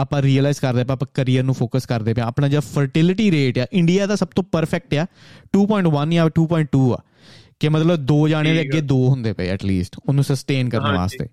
ਆਪਾਂ 0.00 0.22
ਰੀਅਲਾਈਜ਼ 0.22 0.60
ਕਰਦੇ 0.60 0.84
ਪਏ 0.84 0.92
ਆਪਾਂ 0.92 1.08
ਕੈਰੀਅਰ 1.14 1.44
ਨੂੰ 1.44 1.54
ਫੋਕਸ 1.54 1.86
ਕਰਦੇ 1.86 2.14
ਪਏ 2.14 2.22
ਆਪਣਾ 2.22 2.48
ਜਿਹੜਾ 2.48 2.60
ਫਰਟੀਲਿਟੀ 2.60 3.30
ਰੇਟ 3.30 3.58
ਆ 3.58 3.66
ਇੰਡੀਆ 3.72 4.06
ਦਾ 4.06 4.16
ਸਭ 4.16 4.28
ਤੋਂ 4.28 4.44
ਪਰਫੈਕਟ 4.44 4.94
ਆ 4.94 5.06
2.1 5.56 6.12
ਜਾਂ 6.12 6.26
2.2 6.26 6.92
ਆ 6.92 7.02
ਕਿ 7.60 7.68
ਮਤਲਬ 7.68 7.96
ਦੋ 7.96 8.28
ਜਾਣੇ 8.28 8.52
ਦੇ 8.52 8.60
ਅੱਗੇ 8.60 8.80
ਦੋ 8.80 9.08
ਹੁੰਦੇ 9.08 9.32
ਪਏ 9.32 9.48
ਐਟ 9.48 9.64
ਲੀਸਟ 9.64 9.96
ਉਹਨੂੰ 10.08 10.24
ਸਸਟੇਨ 10.24 10.68
ਕਰਨ 10.68 10.96
ਵਾਸਤੇ। 10.96 11.26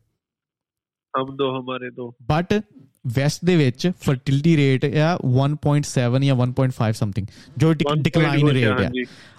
ਹਮ 1.13 1.35
ਦੋ 1.35 1.59
ਹਮਾਰੇ 1.59 1.91
ਦੋ। 1.91 2.15
ਬਟ 2.21 2.63
ਵੈਸਟ 3.07 3.45
ਦੇ 3.45 3.55
ਵਿੱਚ 3.55 3.91
ਫਰਟੀਲਿਟੀ 4.01 4.57
ਰੇਟ 4.57 4.85
ਆ 4.85 5.19
1.7 5.39 6.23
ਜਾਂ 6.23 6.35
1.5 6.35 6.93
ਸਮਥਿੰਗ 6.93 7.27
ਜੋ 7.57 7.73
ਡਿਕਲਾਈਨ 7.73 8.47
ਰੇਟ 8.47 8.81
ਆ। 8.81 8.91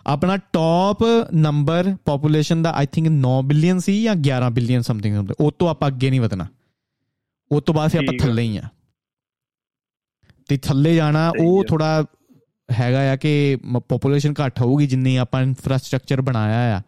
ਆਪਣਾ 0.06 0.36
ਟੌਪ 0.36 0.98
ਨੰਬਰ 1.34 1.96
ਪੋਪੂਲੇਸ਼ਨ 2.04 2.62
ਦਾ 2.62 2.72
ਆਈ 2.72 2.86
ਥਿੰਕ 2.86 3.08
9 3.08 3.42
ਬਿਲੀਅਨ 3.44 3.78
ਸੀ 3.78 4.02
ਜਾਂ 4.02 4.16
11 4.16 4.50
ਬਿਲੀਅਨ 4.50 4.82
ਸਮਥਿੰਗ 4.82 5.30
ਉਹ 5.40 5.52
ਤੋਂ 5.58 5.68
ਆਪਾਂ 5.68 5.88
ਅੱਗੇ 5.88 6.10
ਨਹੀਂ 6.10 6.20
ਵਧਣਾ। 6.20 6.46
ਉਹ 7.52 7.60
ਤੋਂ 7.60 7.74
ਬਾਅਦ 7.74 7.96
ਆਪਾਂ 7.96 8.18
ਥੱਲੇ 8.18 8.42
ਹੀ 8.42 8.56
ਆ। 8.56 8.62
ਤੇ 10.48 10.56
ਥੱਲੇ 10.56 10.94
ਜਾਣਾ 10.94 11.32
ਉਹ 11.40 11.64
ਥੋੜਾ 11.64 12.04
ਹੈਗਾ 12.72 13.12
ਆ 13.12 13.16
ਕਿ 13.16 13.56
ਪੋਪੂਲੇਸ਼ਨ 13.88 14.34
ਘੱਟ 14.44 14.60
ਹੋਊਗੀ 14.60 14.86
ਜਿੰਨੀ 14.86 15.16
ਆਪਾਂ 15.16 15.42
ਇਨਫਰਾਸਟ੍ਰਕਚਰ 15.42 16.20
ਬਣਾਇਆ 16.20 16.78
ਆ। 16.78 16.82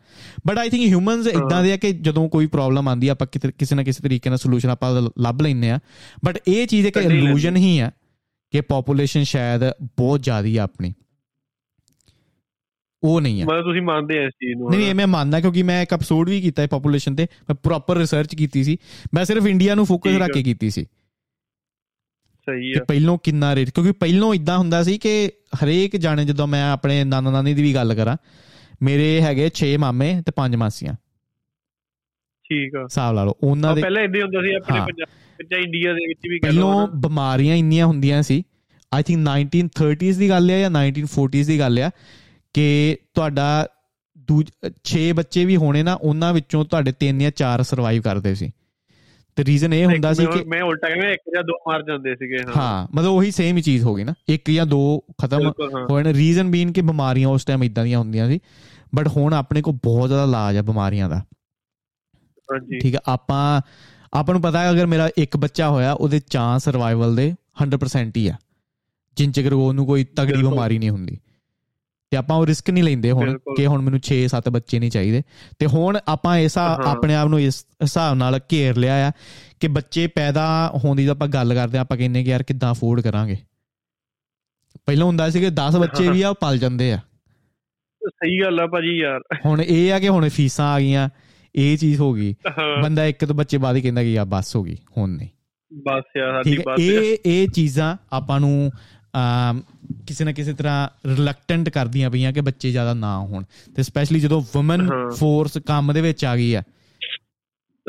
ਬਟ 0.46 0.58
ਆਈ 0.58 0.68
ਥਿੰਕ 0.68 0.86
ਹਿਊਮਨਸ 0.86 1.26
ਇਦਾਂ 1.26 1.62
ਦੇ 1.62 1.72
ਆ 1.72 1.76
ਕਿ 1.76 1.92
ਜਦੋਂ 1.92 2.28
ਕੋਈ 2.28 2.46
ਪ੍ਰੋਬਲਮ 2.46 2.88
ਆਂਦੀ 2.88 3.08
ਆ 3.08 3.12
ਆਪਾਂ 3.12 3.26
ਕਿਸੇ 3.58 3.76
ਨਾ 3.76 3.82
ਕਿਸੇ 3.82 4.02
ਤਰੀਕੇ 4.02 4.30
ਨਾਲ 4.30 4.38
ਸੋਲੂਸ਼ਨ 4.38 4.68
ਆਪਾਂ 4.68 5.02
ਲੱਭ 5.20 5.42
ਲੈਂਦੇ 5.42 5.70
ਆ। 5.70 5.78
ਬਟ 6.24 6.38
ਇਹ 6.48 6.66
ਚੀਜ਼ 6.66 6.86
ਇੱਕ 6.86 6.96
ਇਲੂਜਨ 6.96 7.56
ਹੀ 7.56 7.78
ਆ 7.78 7.90
ਕਿ 8.50 8.60
ਪੋਪੂਲੇਸ਼ਨ 8.60 9.22
ਸ਼ਾਇਦ 9.22 9.60
ਬਹੁਤ 9.82 10.22
ਜ਼ਿਆਦੀ 10.22 10.56
ਆ 10.56 10.62
ਆਪਣੀ। 10.62 10.92
ਉਹ 13.02 13.20
ਨਹੀਂ 13.20 13.42
ਆ। 13.42 13.44
ਮਤਲਬ 13.44 13.64
ਤੁਸੀਂ 13.64 13.82
ਮੰਨਦੇ 13.82 14.18
ਆ 14.18 14.22
ਇਸ 14.22 14.32
ਚੀਜ਼ 14.32 14.58
ਨੂੰ 14.58 14.70
ਨਹੀਂ 14.70 14.94
ਮੈਂ 14.94 15.06
ਮੰਨਦਾ 15.06 15.40
ਕਿਉਂਕਿ 15.40 15.62
ਮੈਂ 15.62 15.82
ਇੱਕ 15.82 15.92
ਐਪੀਸੋਡ 15.92 16.28
ਵੀ 16.30 16.40
ਕੀਤਾ 16.40 16.62
ਹੈ 16.62 16.66
ਪੋਪੂਲੇਸ਼ਨ 16.66 17.14
ਤੇ। 17.14 17.26
ਮੈਂ 17.40 17.54
ਪ੍ਰੋਪਰ 17.54 17.96
ਰਿਸਰਚ 17.96 18.34
ਕੀਤੀ 18.34 18.64
ਸੀ। 18.64 18.76
ਮੈਂ 19.14 19.24
ਸਿਰਫ 19.24 19.46
ਇੰਡੀਆ 19.46 19.74
ਨੂੰ 19.74 19.86
ਫੋਕਸ 19.86 20.16
ਰੱਖ 20.16 20.30
ਕੇ 20.30 20.42
ਕੀਤੀ 20.42 20.70
ਸੀ। 20.70 20.86
ਸਹੀ 22.50 22.72
ਆ। 22.72 22.84
ਪਹਿਲੋਂ 22.88 23.18
ਕਿੰਨਾ 23.18 23.54
ਰੇਟ 23.54 23.70
ਕਿਉਂਕਿ 23.70 23.92
ਪਹਿਲੋਂ 23.92 24.34
ਇਦਾਂ 24.34 24.58
ਹੁੰਦਾ 24.58 24.82
ਸੀ 24.82 24.98
ਕਿ 24.98 25.32
ਹਰੇਕ 25.64 25.96
ਜਾਣੇ 25.96 26.24
ਜਦੋਂ 26.24 26.46
ਮੈਂ 26.46 26.72
ਆਪਣੇ 26.72 27.04
ਨਾਨਾ 27.04 27.30
ਨਾਨੀ 27.30 27.54
ਦੀ 27.54 27.62
ਵੀ 27.62 27.74
ਗੱਲ 27.74 27.94
ਕਰਾਂ 27.94 28.16
ਮੇਰੇ 28.82 29.22
ਹੈਗੇ 29.22 29.50
6 29.60 29.76
ਮਾਮੇ 29.78 30.22
ਤੇ 30.26 30.32
5 30.32 30.56
ਮਾਸੀਆਂ। 30.56 30.94
ਠੀਕ 32.44 32.76
ਆ। 32.76 32.82
ਹਿਸਾਬ 32.84 33.14
ਲਾ 33.14 33.24
ਲਓ 33.24 33.34
ਉਹਨਾਂ 33.42 33.74
ਦੇ 33.74 33.82
ਪਹਿਲਾਂ 33.82 34.02
ਇਦਾਂ 34.02 34.20
ਹੁੰਦਾ 34.20 34.42
ਸੀ 34.42 34.54
ਆਪਣੇ 34.54 34.80
ਪੰਜਾਬ 34.80 35.58
ਇੰਡੀਆ 35.64 35.92
ਦੇ 35.92 36.08
ਵਿੱਚ 36.08 36.20
ਵੀ 36.28 36.38
ਪਹਿਲੋਂ 36.38 36.88
ਬਿਮਾਰੀਆਂ 36.88 37.56
ਇੰਨੀਆਂ 37.56 37.86
ਹੁੰਦੀਆਂ 37.86 38.22
ਸੀ 38.22 38.42
ਆਈ 38.94 39.02
ਥਿੰਕ 39.02 39.28
1930s 39.28 40.18
ਦੀ 40.18 40.28
ਗੱਲ 40.28 40.50
ਹੈ 40.50 40.60
ਜਾਂ 40.60 40.70
1940s 40.70 41.46
ਦੀ 41.46 41.58
ਗੱਲ 41.58 41.78
ਆ 41.78 41.90
ਕਿ 42.54 42.96
ਤੁਹਾਡਾ 43.14 43.68
6 44.90 45.12
ਬੱਚੇ 45.14 45.44
ਵੀ 45.44 45.56
ਹੋਣੇ 45.56 45.82
ਨਾ 45.82 45.94
ਉਹਨਾਂ 45.94 46.34
ਵਿੱਚੋਂ 46.34 46.64
ਤੁਹਾਡੇ 46.64 46.92
3 47.04 47.18
ਜਾਂ 47.20 47.30
4 47.30 47.62
ਸਰਵਾਈਵ 47.62 48.02
ਕਰਦੇ 48.02 48.34
ਸੀ। 48.34 48.50
ਤੇ 49.36 49.44
ਰੀਜ਼ਨ 49.44 49.74
ਇਹ 49.74 49.86
ਹੁੰਦਾ 49.86 50.12
ਸੀ 50.12 50.26
ਕਿ 50.26 50.44
ਮੈਂ 50.44 50.62
ਉਲਟਾ 50.62 50.88
ਕਹਿੰਦਾ 50.88 51.08
ਇੱਕ 51.08 51.22
ਜਾਂ 51.34 51.42
ਦੋ 51.42 51.52
ਮਾਰ 51.52 51.82
ਜਾਂਦੇ 51.82 52.14
ਸੀਗੇ 52.14 52.38
ਹਾਂ। 52.38 52.52
ਹਾਂ 52.56 52.96
ਮਤਲਬ 52.96 53.10
ਉਹੀ 53.10 53.30
ਸੇਮ 53.30 53.56
ਹੀ 53.56 53.62
ਚੀਜ਼ 53.62 53.84
ਹੋ 53.84 53.94
ਗਈ 53.94 54.04
ਨਾ। 54.04 54.14
ਇੱਕ 54.28 54.50
ਜਾਂ 54.50 54.66
ਦੋ 54.66 55.04
ਖਤਮ 55.22 55.52
ਨੇ। 56.02 56.12
ਰੀਜ਼ਨ 56.12 56.50
ਬੀਨ 56.50 56.72
ਕਿ 56.72 56.80
ਬਿਮਾਰੀਆਂ 56.80 57.28
ਉਸ 57.28 57.44
ਟਾਈਮ 57.44 57.64
ਇਦਾਂ 57.64 57.84
ਦੀਆਂ 57.84 57.98
ਹੁੰਦੀਆਂ 57.98 58.28
ਸੀ। 58.28 58.40
ਬਟ 58.94 59.08
ਹੁਣ 59.08 59.34
ਆਪਣੇ 59.34 59.62
ਕੋਲ 59.62 59.74
ਬਹੁਤ 59.84 60.08
ਜ਼ਿਆਦਾ 60.08 60.24
ਇਲਾਜ 60.24 60.56
ਆ 60.56 60.62
ਬਿਮਾਰੀਆਂ 60.62 61.08
ਦਾ। 61.08 61.18
ਹਾਂਜੀ। 62.52 62.78
ਠੀਕ 62.78 62.94
ਹੈ 62.94 63.00
ਆਪਾਂ 63.06 63.60
ਆਪਾਂ 64.12 64.34
ਨੂੰ 64.34 64.42
ਪਤਾ 64.42 64.60
ਹੈ 64.60 64.70
ਅਗਰ 64.70 64.86
ਮੇਰਾ 64.86 65.10
ਇੱਕ 65.18 65.36
ਬੱਚਾ 65.36 65.68
ਹੋਇਆ 65.68 65.92
ਉਹਦੇ 65.92 66.20
ਚਾਂਸ 66.30 66.64
ਸਰਵਾਈਵਲ 66.64 67.16
ਦੇ 67.16 67.34
100% 67.62 68.12
ਹੀ 68.16 68.28
ਆ। 68.28 68.34
ਜਿੰਨ 69.16 69.32
ਚਿਰ 69.32 69.52
ਉਹਨੂੰ 69.52 69.86
ਕੋਈ 69.86 70.04
ਤਗੜੀ 70.04 70.42
ਬਿਮਾਰੀ 70.42 70.78
ਨਹੀਂ 70.78 70.90
ਹੁੰਦੀ। 70.90 71.18
ਤੇ 72.14 72.18
ਆਪਾਂ 72.18 72.36
ਉਹ 72.36 72.46
ਰਿਸਕ 72.46 72.70
ਨਹੀਂ 72.70 72.84
ਲੈਂਦੇ 72.84 73.10
ਹੁਣ 73.10 73.38
ਕਿ 73.56 73.66
ਹੁਣ 73.66 73.82
ਮੈਨੂੰ 73.82 74.00
6-7 74.00 74.50
ਬੱਚੇ 74.50 74.78
ਨਹੀਂ 74.78 74.90
ਚਾਹੀਦੇ। 74.90 75.22
ਤੇ 75.58 75.66
ਹੁਣ 75.66 75.98
ਆਪਾਂ 76.08 76.36
ਐਸਾ 76.36 76.80
ਆਪਣੇ 76.84 77.14
ਆਪ 77.14 77.28
ਨੂੰ 77.28 77.40
ਇਸ 77.40 77.66
ਹਿਸਾਬ 77.82 78.14
ਨਾਲ 78.14 78.40
ਘੇਰ 78.52 78.76
ਲਿਆ 78.76 79.08
ਆ 79.08 79.12
ਕਿ 79.60 79.68
ਬੱਚੇ 79.68 80.06
ਪੈਦਾ 80.06 80.44
ਹੋਣ 80.84 80.96
ਦੀ 80.96 81.06
ਆਪਾਂ 81.06 81.28
ਗੱਲ 81.28 81.54
ਕਰਦੇ 81.54 81.78
ਆਪਾਂ 81.78 81.96
ਕਹਿੰਨੇ 81.96 82.24
ਕਿ 82.24 82.30
ਯਾਰ 82.30 82.42
ਕਿੱਦਾਂ 82.42 82.72
ਅਫੋਰਡ 82.72 83.00
ਕਰਾਂਗੇ। 83.00 83.36
ਪਹਿਲਾਂ 84.86 85.06
ਹੁੰਦਾ 85.06 85.30
ਸੀ 85.30 85.40
ਕਿ 85.40 85.46
10 85.46 85.78
ਬੱਚੇ 85.80 86.08
ਵੀ 86.08 86.22
ਆ 86.22 86.28
ਉਹ 86.28 86.34
ਪਲ 86.34 86.58
ਜਾਂਦੇ 86.58 86.92
ਆ। 86.92 86.98
ਸਹੀ 88.08 88.40
ਗੱਲ 88.40 88.60
ਆ 88.60 88.66
ਭਾਜੀ 88.66 88.98
ਯਾਰ। 88.98 89.20
ਹੁਣ 89.46 89.62
ਇਹ 89.62 89.92
ਆ 89.92 89.98
ਕਿ 89.98 90.08
ਹੁਣ 90.08 90.28
ਫੀਸਾਂ 90.28 90.66
ਆ 90.66 90.80
ਗਈਆਂ 90.80 91.08
ਇਹ 91.54 91.78
ਚੀਜ਼ 91.78 92.00
ਹੋ 92.00 92.12
ਗਈ। 92.12 92.34
ਬੰਦਾ 92.82 93.06
ਇੱਕ 93.06 93.24
ਤੋਂ 93.24 93.34
ਬੱਚੇ 93.34 93.58
ਬਾਅਦ 93.58 93.76
ਹੀ 93.76 93.82
ਕਹਿੰਦਾ 93.82 94.02
ਕਿ 94.02 94.18
ਆ 94.18 94.24
ਬਸ 94.24 94.56
ਹੋ 94.56 94.62
ਗਈ 94.62 94.76
ਹੁਣ 94.98 95.10
ਨਹੀਂ। 95.10 95.28
ਬਸ 95.72 96.02
ਯਾਰ 96.16 96.32
ਸਾਡੀ 96.32 96.58
ਬਸ 96.58 96.80
ਇਹ 96.80 97.16
ਇਹ 97.26 97.48
ਚੀਜ਼ਾਂ 97.48 97.96
ਆਪਾਂ 98.12 98.40
ਨੂੰ 98.40 98.70
ਕਿਸੇ 100.06 100.24
ਨਾ 100.24 100.32
ਕਿਸੇ 100.32 100.52
ਤਰ੍ਹਾਂ 100.52 100.88
ਰਿਲੈਕਟੈਂਟ 101.08 101.68
ਕਰਦੀਆਂ 101.68 102.10
ਪਈਆਂ 102.10 102.32
ਕਿ 102.32 102.40
ਬੱਚੇ 102.40 102.70
ਜ਼ਿਆਦਾ 102.70 102.94
ਨਾ 102.94 103.18
ਹੋਣ। 103.18 103.44
ਤੇ 103.76 103.82
ਸਪੈਸ਼ਲੀ 103.82 104.20
ਜਦੋਂ 104.20 104.42
ਔਮਨ 104.56 104.88
ਫੋਰਸ 105.10 105.58
ਕੰਮ 105.58 105.92
ਦੇ 105.92 106.00
ਵਿੱਚ 106.00 106.24
ਆ 106.24 106.36
ਗਈ 106.36 106.54
ਆ 106.54 106.62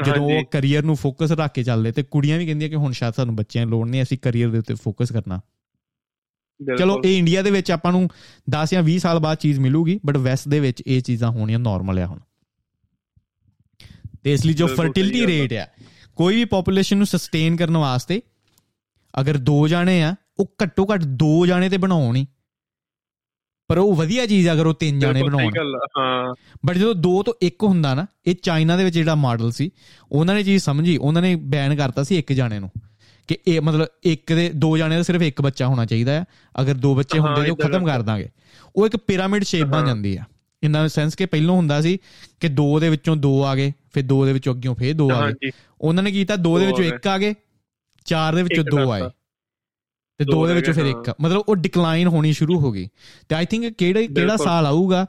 ਜਦੋਂ 0.05 0.23
ਉਹ 0.23 0.43
ਕੈਰੀਅਰ 0.45 0.83
ਨੂੰ 0.83 0.95
ਫੋਕਸ 0.95 1.31
ਰੱਖ 1.31 1.53
ਕੇ 1.53 1.63
ਚੱਲਦੇ 1.63 1.91
ਤੇ 1.91 2.03
ਕੁੜੀਆਂ 2.03 2.37
ਵੀ 2.37 2.45
ਕਹਿੰਦੀਆਂ 2.45 2.69
ਕਿ 2.69 2.75
ਹੁਣ 2.75 2.91
ਸ਼ਾਇਦ 2.91 3.13
ਸਾਨੂੰ 3.13 3.35
ਬੱਚਿਆਂ 3.35 3.65
ਲੋੜ 3.65 3.87
ਨਹੀਂ 3.87 4.03
ਅਸੀਂ 4.03 4.17
ਕੈਰੀਅਰ 4.21 4.49
ਦੇ 4.49 4.57
ਉੱਤੇ 4.57 4.73
ਫੋਕਸ 4.73 5.11
ਕਰਨਾ। 5.11 5.41
ਚਲੋ 6.77 7.01
ਇਹ 7.05 7.17
ਇੰਡੀਆ 7.17 7.41
ਦੇ 7.41 7.51
ਵਿੱਚ 7.51 7.71
ਆਪਾਂ 7.71 7.91
ਨੂੰ 7.91 8.09
10 8.49 8.69
ਜਾਂ 8.71 8.83
20 8.83 8.97
ਸਾਲ 8.97 9.19
ਬਾਅਦ 9.19 9.37
ਚੀਜ਼ 9.37 9.59
ਮਿਲੂਗੀ 9.59 9.99
ਬਟ 10.05 10.17
ਵੈਸਟ 10.17 10.47
ਦੇ 10.47 10.59
ਵਿੱਚ 10.59 10.83
ਇਹ 10.87 11.01
ਚੀਜ਼ਾਂ 11.01 11.29
ਹੋਣੀਆਂ 11.31 11.59
ਨਾਰਮਲ 11.59 11.99
ਆ 11.99 12.05
ਹੁਣ। 12.05 12.19
ਤੇ 14.23 14.33
ਇਸ 14.33 14.45
ਲਈ 14.45 14.53
ਜੋ 14.53 14.67
ਫਰਟੀਲਿਟੀ 14.67 15.27
ਰੇਟ 15.27 15.53
ਆ। 15.53 15.67
ਕੋਈ 16.15 16.35
ਵੀ 16.35 16.45
ਪੋਪੂਲੇਸ਼ਨ 16.45 16.97
ਨੂੰ 16.97 17.05
ਸਸਟੇਨ 17.05 17.55
ਕਰਨ 17.55 17.77
ਵਾਸਤੇ 17.77 18.21
ਅਗਰ 19.19 19.37
ਦੋ 19.37 19.67
ਜਾਣੇ 19.67 20.03
ਆ 20.03 20.15
ਉਹ 20.39 20.51
ਘੱਟੋ 20.63 20.87
ਘੱਟ 20.93 21.03
ਦੋ 21.03 21.45
ਜਾਣੇ 21.45 21.69
ਤੇ 21.69 21.77
ਬਣਾਉਣ 21.77 22.15
ਹੀ। 22.15 22.27
ਪਰ 23.67 23.77
ਉਹ 23.77 23.95
ਵਧੀਆ 23.95 24.25
ਚੀਜ਼ 24.25 24.49
ਅਗਰ 24.49 24.65
ਉਹ 24.65 24.73
ਤਿੰਨ 24.73 24.99
ਜਾਣੇ 24.99 25.23
ਬਣਾਉਣ। 25.23 25.51
ਹਾਂ। 25.97 26.35
ਬਟ 26.65 26.77
ਜਦੋਂ 26.77 26.95
ਦੋ 26.95 27.23
ਤੋਂ 27.23 27.33
ਇੱਕ 27.41 27.63
ਹੁੰਦਾ 27.63 27.93
ਨਾ 27.93 28.05
ਇਹ 28.25 28.35
ਚਾਈਨਾ 28.35 28.77
ਦੇ 28.77 28.83
ਵਿੱਚ 28.83 28.95
ਜਿਹੜਾ 28.95 29.15
ਮਾਡਲ 29.15 29.51
ਸੀ 29.51 29.71
ਉਹਨਾਂ 30.11 30.35
ਨੇ 30.35 30.43
ਚੀਜ਼ 30.43 30.63
ਸਮਝੀ 30.63 30.97
ਉਹਨਾਂ 30.97 31.21
ਨੇ 31.21 31.35
ਬੈਨ 31.35 31.75
ਕਰਤਾ 31.75 32.03
ਸੀ 32.03 32.17
ਇੱਕ 32.19 32.33
ਜਾਣੇ 32.33 32.59
ਨੂੰ। 32.59 32.71
ਕਿ 33.27 33.37
ਇਹ 33.47 33.61
ਮਤਲਬ 33.61 33.87
ਇੱਕ 34.03 34.33
ਦੇ 34.33 34.51
ਦੋ 34.55 34.77
ਜਾਣੇ 34.77 34.95
ਦਾ 34.95 35.03
ਸਿਰਫ 35.03 35.21
ਇੱਕ 35.21 35.41
ਬੱਚਾ 35.41 35.67
ਹੋਣਾ 35.67 35.85
ਚਾਹੀਦਾ 35.85 36.11
ਹੈ 36.11 36.25
ਅਗਰ 36.61 36.73
ਦੋ 36.73 36.95
ਬੱਚੇ 36.95 37.19
ਹੁੰਦੇ 37.19 37.41
ਤਾਂ 37.41 37.51
ਉਹ 37.51 37.57
ਖਤਮ 37.57 37.85
ਕਰ 37.85 38.01
ਦਾਂਗੇ। 38.01 38.29
ਉਹ 38.75 38.85
ਇੱਕ 38.85 38.97
ਪਿਰਾਮਿਡ 38.97 39.43
ਸ਼ੇਪ 39.43 39.65
ਬਣ 39.65 39.87
ਜਾਂਦੀ 39.87 40.17
ਆ। 40.17 40.23
ਇਨ 40.63 40.87
ਸੈਂਸ 40.87 41.15
ਕਿ 41.15 41.25
ਪਹਿਲਾਂ 41.25 41.55
ਹੁੰਦਾ 41.55 41.81
ਸੀ 41.81 41.97
ਕਿ 42.39 42.47
ਦੋ 42.47 42.79
ਦੇ 42.79 42.89
ਵਿੱਚੋਂ 42.89 43.15
ਦੋ 43.15 43.43
ਆ 43.43 43.55
ਗਏ 43.55 43.73
ਫਿਰ 43.93 44.03
ਦੋ 44.03 44.25
ਦੇ 44.25 44.33
ਵਿੱਚੋਂ 44.33 44.53
ਅੱਗਿਓਂ 44.53 44.75
ਫੇਰ 44.75 44.93
ਦੋ 44.93 45.11
ਆ 45.11 45.31
ਗਏ। 45.31 45.51
ਉਹਨਾਂ 45.81 46.03
ਨੇ 46.03 46.11
ਕੀਤਾ 46.11 46.35
ਦੋ 46.35 46.59
ਦੇ 46.59 46.65
ਵਿੱਚੋਂ 46.65 46.85
ਇੱਕ 46.85 47.07
ਆ 47.07 47.17
ਗਏ 47.17 47.33
ਚਾਰ 48.05 48.35
ਦੇ 48.35 48.43
ਵਿੱਚੋਂ 48.43 48.63
ਦੋ 48.63 48.91
ਆਏ। 48.91 49.01
ਤੇ 50.17 50.25
ਦੋ 50.25 50.47
ਦੇ 50.47 50.53
ਵਿੱਚੋਂ 50.53 50.73
ਫਿਰ 50.73 50.85
ਇੱਕ। 50.85 51.13
ਮਤਲਬ 51.21 51.43
ਉਹ 51.49 51.55
ਡਿਕਲਾਈਨ 51.55 52.07
ਹੋਣੀ 52.07 52.33
ਸ਼ੁਰੂ 52.33 52.59
ਹੋ 52.59 52.71
ਗਈ। 52.71 52.89
ਤੇ 53.29 53.35
ਆਈ 53.35 53.45
ਥਿੰਕ 53.45 53.65
ਕਿਹੜਾ 53.65 54.01
ਕਿਹੜਾ 54.01 54.37
ਸਾਲ 54.37 54.65
ਆਊਗਾ? 54.65 55.05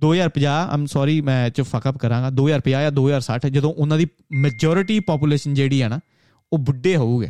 2050 0.00 0.68
ਆਮ 0.70 0.86
ਸੌਰੀ 0.86 1.20
ਮੈਂ 1.20 1.50
ਚ 1.50 1.60
ਫਕ 1.60 1.88
ਅਪ 1.88 1.98
ਕਰਾਂਗਾ। 1.98 2.30
2050 2.30 2.82
ਜਾਂ 2.82 2.92
2060 2.92 3.50
ਜਦੋਂ 3.50 3.74
ਉਹਨਾਂ 3.74 3.98
ਦੀ 3.98 4.06
ਮੈਜੋਰਿਟੀ 4.32 5.00
ਪੋਪੂਲੇਸ਼ਨ 5.00 5.54
ਜਿਹੜੀ 5.54 5.82
ਆ 5.82 5.88
ਨਾ 5.88 6.00
ਉਹ 6.52 6.58
ਬੁੱਢੇ 6.58 6.96
ਹੋਊਗੇ। 6.96 7.28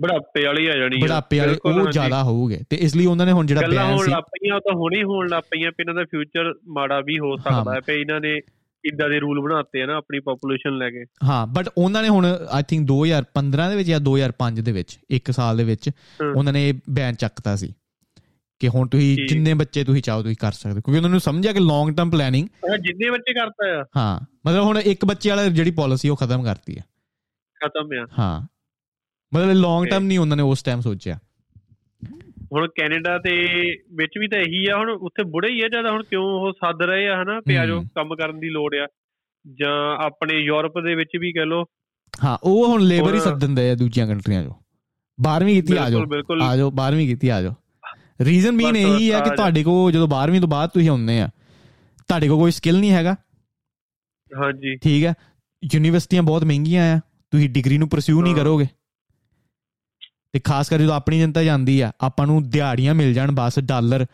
ਬੜਾਪੇ 0.00 0.46
ਵਾਲੀ 0.46 0.66
ਆ 0.66 0.76
ਜਾਣੀ 0.76 0.96
ਬੜਾਪੇ 1.02 1.38
ਵਾਲੇ 1.38 1.56
ਉਹ 1.64 1.90
ਜ਼ਿਆਦਾ 1.90 2.22
ਹੋਊਗੇ। 2.22 2.60
ਤੇ 2.70 2.76
ਇਸ 2.76 2.96
ਲਈ 2.96 3.06
ਉਹਨਾਂ 3.06 3.26
ਨੇ 3.26 3.32
ਹੁਣ 3.32 3.46
ਜਿਹੜਾ 3.46 3.60
ਬੈਨ 3.60 3.96
ਸੀ 3.96 4.06
ਗੱਲਾਂ 4.06 4.22
ਪਈਆਂ 4.22 4.60
ਤਾਂ 4.60 4.74
ਹੁਣੇ 4.74 5.02
ਹੋਣ 5.02 5.28
ਲੱਗ 5.28 5.42
ਪਈਆਂ 5.50 5.70
ਪਈ 5.70 5.82
ਇਹਨਾਂ 5.82 5.94
ਦਾ 5.94 6.04
ਫਿਊਚਰ 6.04 6.54
ਮਾੜਾ 6.68 7.00
ਵੀ 7.00 7.18
ਹੋ 7.18 7.36
ਸਕਦਾ 7.36 7.74
ਹੈ 7.74 7.80
ਪਈ 7.80 8.00
ਇਹਨਾਂ 8.00 8.20
ਨੇ 8.20 8.40
ਇਦਾਂ 8.84 9.08
ਦੇ 9.08 9.20
ਰੂਲ 9.20 9.40
ਬਣਾਤੇ 9.40 9.82
ਆ 9.82 9.86
ਨਾ 9.86 9.96
ਆਪਣੀ 9.96 10.20
ਪੋਪੂਲੇਸ਼ਨ 10.20 10.78
ਲੈ 10.78 10.90
ਕੇ। 10.90 11.04
ਹਾਂ 11.24 11.46
ਬਟ 11.46 11.68
ਉਹਨਾਂ 11.78 12.02
ਨੇ 12.02 12.08
ਹੁਣ 12.08 12.26
ਆਈ 12.50 12.62
ਥਿੰਕ 12.62 12.86
2015 12.86 13.68
ਦੇ 13.70 13.76
ਵਿੱਚ 13.76 13.88
ਜਾਂ 13.88 14.00
2005 14.00 14.62
ਦੇ 14.62 14.72
ਵਿੱਚ 14.72 14.98
ਇੱਕ 15.10 15.30
ਸਾਲ 15.30 15.56
ਦੇ 15.56 15.64
ਵਿੱਚ 15.64 15.90
ਉਹਨਾਂ 16.36 16.52
ਨੇ 16.52 16.72
ਬੈਨ 16.90 17.14
ਚੱਕਤਾ 17.14 17.56
ਸੀ 17.56 17.74
ਕਿ 18.58 18.68
ਹੁਣ 18.68 18.88
ਤੁਸੀਂ 18.88 19.26
ਜਿੰਨੇ 19.28 19.54
ਬੱਚੇ 19.54 19.84
ਤੁਸੀਂ 19.84 20.02
ਚਾਹੋ 20.02 20.22
ਤੁਸੀਂ 20.22 20.36
ਕਰ 20.36 20.52
ਸਕਦੇ 20.52 20.80
ਕਿਉਂਕਿ 20.80 20.96
ਉਹਨਾਂ 20.98 21.10
ਨੂੰ 21.10 21.20
ਸਮਝਿਆ 21.20 21.52
ਕਿ 21.52 21.60
ਲੌਂਗ 21.60 21.94
ਟਰਮ 21.96 22.10
ਪਲੈਨਿੰਗ 22.10 22.48
ਜਿੰਨੇ 22.80 23.10
ਬੱਚੇ 23.10 23.32
ਕਰਤਾ 23.32 23.80
ਆ। 23.80 23.84
ਹਾਂ 23.96 24.26
ਮਤਲਬ 24.46 24.64
ਹੁਣ 24.64 24.78
ਇੱਕ 24.78 25.04
ਬੱਚੇ 25.04 25.30
ਵਾਲਾ 25.30 25.46
ਜਿਹੜੀ 25.46 25.70
ਪਾਲਿਸੀ 25.70 26.08
ਉਹ 26.08 26.16
ਖਤਮ 26.16 26.44
ਕਰਤੀ 26.44 26.78
ਹੈ 26.78 26.84
ਖਤਮ 27.64 27.88
ਆ। 28.02 28.06
ਹਾਂ। 28.18 28.46
ਮਤਲਬ 29.34 29.50
ਲੌਂਗ 29.50 29.86
ਟਰਮ 29.86 30.04
ਨਹੀਂ 30.04 30.18
ਉਹਨਾਂ 30.18 30.36
ਨੇ 30.36 30.42
ਉਸ 30.42 30.62
ਟਾਈਮ 30.62 30.80
ਸੋਚਿਆ। 30.80 31.18
ਹੁਣ 32.52 32.68
ਕੈਨੇਡਾ 32.68 33.18
ਤੇ 33.18 33.30
ਵਿੱਚ 33.94 34.18
ਵੀ 34.18 34.28
ਤਾਂ 34.28 34.38
ਇਹੀ 34.38 34.66
ਆ 34.66 34.76
ਹੁਣ 34.76 34.90
ਉੱਥੇ 34.90 35.24
ਬੁੜੇ 35.24 35.48
ਹੀ 35.48 35.62
ਆ 35.62 35.68
ਜ਼ਿਆਦਾ 35.68 35.90
ਹੁਣ 35.90 36.02
ਕਿਉਂ 36.02 36.24
ਉਹ 36.24 36.52
ਸੱਦ 36.52 36.82
ਰਹੇ 36.82 37.08
ਆ 37.08 37.22
ਹਨਾ 37.22 37.40
ਪਿਆਜੋ 37.40 37.80
ਕੰਮ 37.80 38.16
ਕਰਨ 38.16 38.40
ਦੀ 38.40 38.50
ਲੋੜ 38.50 38.74
ਆ। 38.74 38.86
ਜਾਂ 39.60 40.06
ਆਪਣੇ 40.06 40.34
ਯੂਰਪ 40.34 40.72
ਦੇ 40.78 40.94
ਵਿੱਚ 40.94 41.10
ਵੀ 41.20 41.32
ਕਹ 41.32 41.40
ਲੋ 41.40 41.64
ਹਾਂ 42.24 42.38
ਉਹ 42.42 42.68
ਹੁਣ 42.68 42.82
ਲੇਬਰ 42.82 43.14
ਹੀ 43.14 43.20
ਸੱਦਣ 43.20 43.48
ਦੇ 43.48 43.70
ਆ 43.70 43.74
ਦੂਜੀਆਂ 43.74 44.06
ਕੰਟਰੀਆਂ 44.06 44.42
'ਚੋਂ। 44.42 44.54
12ਵੀਂ 45.18 45.62
ਕੀਤੀ 45.62 45.76
ਆ 45.76 45.90
ਜਾਓ। 45.90 46.04
ਆ 46.42 46.56
ਜਾਓ 46.56 46.70
12ਵੀਂ 46.70 47.08
ਕੀਤੀ 47.08 47.28
ਆ 47.28 47.42
ਜਾਓ। 47.42 47.54
ਰੀਜ਼ਨ 48.20 48.52
ਮੀਨ 48.52 48.76
ਇਹੀ 48.76 49.10
ਆ 49.10 49.20
ਕਿ 49.20 49.30
ਤੁਹਾਡੇ 49.30 49.64
ਕੋਲ 49.64 49.92
ਜਦੋਂ 49.92 50.08
12ਵੀਂ 50.08 50.40
ਤੋਂ 50.40 50.48
ਬਾਅਦ 50.48 50.70
ਤੁਸੀਂ 50.70 50.90
ਆਉਂਦੇ 50.90 51.20
ਆ 51.20 51.28
ਤੁਹਾਡੇ 52.08 52.28
ਕੋਲ 52.28 52.38
ਕੋਈ 52.38 52.50
ਸਕਿੱਲ 52.50 52.78
ਨਹੀਂ 52.78 52.90
ਹੈਗਾ। 52.90 53.16
ਹਾਂਜੀ। 54.40 54.76
ਠੀਕ 54.76 55.04
ਹੈ। 55.04 55.14
ਯੂਨੀਵਰਸਿਟੀਆਂ 55.74 56.22
ਬਹੁਤ 56.22 56.44
ਮਹਿੰਗੀਆਂ 56.44 56.96
ਆ 56.96 57.00
ਤੁਸੀਂ 57.30 57.50
ਡਿਗਰੀ 57.50 57.78
ਨੂੰ 57.78 57.88
ਪਰਸਿਊ 57.88 58.22
ਨਹੀਂ 58.22 58.34
ਕਰੋਗੇ। 58.34 58.66
ਤੇ 60.38 60.42
ਖਾਸ 60.44 60.68
ਕਰ 60.68 60.78
ਜਦੋਂ 60.78 60.94
ਆਪਣੀ 60.94 61.18
ਜਨਤਾ 61.20 61.42
ਜਾਂਦੀ 61.42 61.80
ਆ 61.80 61.92
ਆਪਾਂ 62.00 62.26
ਨੂੰ 62.26 62.50
ਦਿਹਾੜੀਆਂ 62.50 62.94
ਮਿਲ 62.94 63.14
ਜਾਣ 63.14 63.32
ਬਸ 63.32 63.58
ਡਾਲਰ 63.58 64.06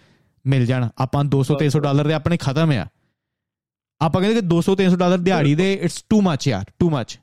ਮਿਲ 0.46 0.66
ਜਾਣ। 0.66 0.88
ਆਪਾਂ 0.98 1.24
200 1.24 1.56
300 1.60 1.80
ਡਾਲਰ 1.80 2.06
ਦੇ 2.06 2.14
ਆਪਣੇ 2.14 2.36
ਖਤਮ 2.36 2.70
ਆ। 2.70 2.86
ਆਪਾਂ 4.00 4.22
ਕਹਿੰਦੇ 4.22 4.40
ਕਿ 4.40 4.46
200 4.46 4.74
300 4.82 4.96
ਡਾਲਰ 4.96 5.18
ਦਿਹਾੜੀ 5.18 5.54
ਦੇ 5.54 5.72
ਇਟਸ 5.74 6.04
ਟੂ 6.08 6.20
ਮੱਚ 6.20 6.48
ਯਾਰ 6.48 6.64
ਟੂ 6.78 6.90
ਮੱਚ 6.90 7.18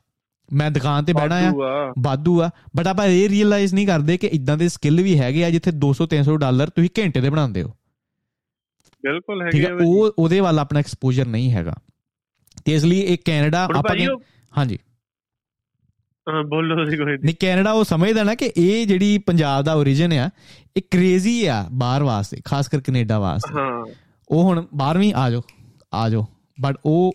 ਮੈਂ 0.52 0.70
ਦੁਕਾਨ 0.70 1.04
ਤੇ 1.04 1.12
ਬੈਣਾ 1.12 1.36
ਆ 1.36 1.52
ਬਾਦੂ 1.98 2.42
ਆ। 2.42 2.50
ਬਟ 2.76 2.86
ਆਪਾਂ 2.86 3.06
ਇਹ 3.06 3.28
ਰੀਅਲਾਈਜ਼ 3.28 3.74
ਨਹੀਂ 3.74 3.86
ਕਰਦੇ 3.86 4.16
ਕਿ 4.18 4.26
ਇਦਾਂ 4.26 4.56
ਦੇ 4.56 4.68
ਸਕਿੱਲ 4.68 5.02
ਵੀ 5.02 5.18
ਹੈਗੇ 5.18 5.44
ਆ 5.44 5.50
ਜਿੱਥੇ 5.50 5.70
200 5.70 6.06
300 6.14 6.36
ਡਾਲਰ 6.36 6.70
ਤੁਸੀਂ 6.70 6.90
ਘੰਟੇ 6.98 7.20
ਦੇ 7.20 7.30
ਬਣਾਉਂਦੇ 7.30 7.62
ਹੋ। 7.62 7.68
ਬਿਲਕੁਲ 9.02 9.42
ਹੈਗੇ 9.42 9.66
ਉਹ 9.84 10.14
ਉਹਦੇ 10.18 10.40
ਵੱਲ 10.40 10.58
ਆਪਣਾ 10.58 10.80
ਐਕਸਪੋਜ਼ਰ 10.80 11.26
ਨਹੀਂ 11.26 11.52
ਹੈਗਾ। 11.52 11.74
ਤੇ 12.64 12.74
ਇਸ 12.74 12.84
ਲਈ 12.84 13.00
ਇਹ 13.00 13.18
ਕੈਨੇਡਾ 13.24 13.64
ਆਪਾਂ 13.64 13.82
ਹਾਂਜੀ। 14.58 14.78
ਬੋਲੋ 16.46 16.84
ਤੁਸੀਂ 16.84 16.98
ਕੋਈ 16.98 17.18
ਨਹੀਂ 17.18 17.34
ਕੈਨੇਡਾ 17.40 17.72
ਉਹ 17.72 17.84
ਸਮਝਦਾ 17.84 18.22
ਨਾ 18.22 18.34
ਕਿ 18.34 18.52
ਇਹ 18.56 18.86
ਜਿਹੜੀ 18.86 19.18
ਪੰਜਾਬ 19.18 19.64
ਦਾ 19.64 19.74
origin 19.74 20.14
ਆ 20.14 20.30
ਇਹ 20.76 20.82
ਕ੍ਰੇਜ਼ੀ 20.90 21.46
ਆ 21.46 21.66
ਬਾਹਰ 21.72 22.02
ਵਾਸਤੇ 22.02 22.36
ਖਾਸ 22.44 22.68
ਕਰ 22.68 22.80
ਕੈਨੇਡਾ 22.80 23.18
ਵਾਸਤੇ। 23.18 23.60
ਹਾਂ। 23.60 23.86
ਉਹ 24.28 24.42
ਹੁਣ 24.42 24.66
12ਵੀਂ 24.74 25.14
ਆ 25.14 25.30
ਜਾਓ 25.30 25.40
ਆ 25.94 26.08
ਜਾਓ। 26.08 26.26
ਬਟ 26.60 26.76
ਉਹ 26.86 27.12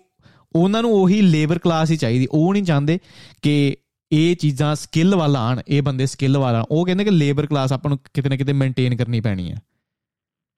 ਉਹਨਾਂ 0.56 0.82
ਨੂੰ 0.82 0.92
ਉਹੀ 0.92 1.22
ਲੇਬਰ 1.22 1.60
ਕਲਾਸ 1.60 1.92
ਹੀ 1.92 1.98
ਚਾਹੀਦੀ। 1.98 2.28
ਉਹ 2.32 2.54
ਨਹੀਂ 2.54 2.64
ਚਾਹੁੰਦੇ 2.64 3.00
ਕਿ 3.42 3.78
ਇਹ 4.12 4.36
ਚੀਜ਼ਾਂ 4.36 4.76
ਸਕਿੱਲ 4.76 5.16
ਵਾਲਾ 5.16 5.40
ਆਣ 5.40 5.62
ਇਹ 5.68 5.82
ਬੰਦੇ 5.82 6.06
ਸਕਿੱਲ 6.06 6.38
ਵਾਲਾ 6.38 6.66
ਉਹ 6.72 6.86
ਕਹਿੰਦੇ 6.86 7.04
ਕਿ 7.04 7.10
ਲੇਬਰ 7.10 7.46
ਕਲਾਸ 7.46 7.74
ਆਪਾਂ 7.74 7.90
ਨੂੰ 7.90 8.00
ਕਿਤੇ 8.14 8.30
ਨਾ 8.30 8.36
ਕਿਤੇ 8.36 8.54
ਮੇਨਟੇਨ 8.54 8.96
ਕਰਨੀ 8.96 9.22
ਪੈਣੀ 9.22 9.52
ਹੈ 9.52 9.58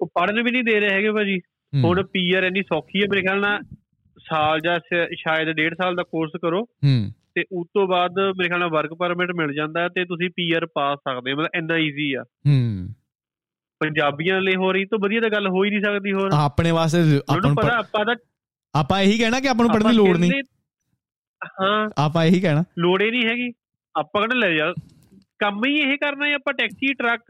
ਉਹ 0.02 0.08
ਪੜਨ 0.08 0.44
ਵੀ 0.44 0.52
ਨਹੀਂ 0.52 0.64
ਦੇ 0.64 0.80
ਰਹੇ 0.80 0.90
ਹੈਗੇ 0.90 1.12
ਭਾਜੀ। 1.12 1.40
ਹੁਣ 1.84 2.04
ਪੀਆਰ 2.04 2.44
ਇੰਨੀ 2.44 2.62
ਸੌਖੀ 2.62 3.02
ਹੈ 3.02 3.08
ਮੇਰੇ 3.10 3.22
ਖਿਆਲ 3.22 3.40
ਨਾਲ। 3.42 3.60
ਸਾਲ 4.30 4.60
ਜਾਂ 4.60 4.80
ਸ਼ਾਇਦ 5.16 5.52
ਡੇਢ 5.52 5.74
ਸਾਲ 5.74 5.96
ਦਾ 5.96 6.04
ਕੋਰਸ 6.04 6.32
ਕਰੋ। 6.42 6.64
ਹੂੰ। 6.64 7.12
ਤੇ 7.36 7.44
ਉਸ 7.52 7.68
ਤੋਂ 7.74 7.88
ਬਾਅਦ 7.88 8.12
ਮੇਰੇ 8.12 8.48
ਖਿਆਲ 8.48 8.60
ਨਾਲ 8.60 8.70
ਵਰਕ 8.70 8.94
ਪਰਮਿਟ 8.94 9.32
ਮਿਲ 9.32 9.54
ਜਾਂਦਾ 9.54 9.90
ਤੇ 9.90 10.06
ਤੁਸੀਂ 10.06 10.30
ਪੀਆਰ 10.30 10.66
ਪਾ 10.66 10.96
ਸਕਦੇ 10.96 11.34
ਮਤਲਬ 11.34 11.50
ਇੰਨਾ 11.56 11.78
ਈਜ਼ੀ 11.78 12.14
ਆ। 12.14 12.24
ਹੂੰ। 12.48 12.90
ਪੰਜਾਬੀਆਂ 13.80 14.42
ਲਈ 14.42 14.56
ਹੋ 14.56 14.72
ਰਹੀ 14.72 14.86
ਤਾਂ 14.86 15.00
ਵਧੀਆ 15.00 15.22
ਤਾਂ 15.22 15.30
ਗੱਲ 15.30 15.48
ਹੋ 15.48 15.64
ਹੀ 15.64 15.70
ਨਹੀਂ 15.70 15.82
ਸਕਦੀ 15.82 16.14
ਹੋਰ। 16.14 16.30
ਆਪਣੇ 16.34 16.72
ਵਾਸਤੇ 16.72 16.98
ਆਪਾਂ 17.18 17.42
ਨੂੰ 17.42 17.56
ਪਤਾ 17.56 17.78
ਆਪਾਂ 17.78 18.06
ਦਾ 18.06 18.16
ਆਪਾਂ 18.76 19.02
ਇਹੀ 19.02 19.18
ਕਹਿਣਾ 19.18 19.40
ਕਿ 19.40 19.50
ਆਪਾਂ 19.50 19.66
ਨੂੰ 19.66 19.74
ਪੜਨ 19.74 19.90
ਦੀ 19.90 19.96
ਲੋੜ 19.96 20.18
ਨਹੀਂ। 20.18 20.32
ਹਾਂ। 21.62 21.90
ਆਪਾਂ 21.98 22.26
ਇਹੀ 22.26 22.42
ਕਹਿਣਾ। 22.42 22.64
ਲੋੜ 22.78 23.02
ਹੀ 23.02 23.12
ਨਹੀਂ 23.12 23.26
ਹੈਗੀ। 23.28 23.52
ਆਪਾਂ 24.00 24.22
ਕਹਿੰਦੇ 24.22 24.36
ਲੈ 24.36 24.56
ਯਾਰ 24.56 24.74
ਕੰਮ 25.40 25.66
ਹੀ 25.66 25.76
ਇਹ 25.76 25.98
ਕਰਨਾ 25.98 26.28
ਹੈ 26.28 26.34
ਆਪਾਂ 26.34 26.54
ਟੈਕਸੀ 26.54 26.94
ਟਰੱਕ 26.94 27.22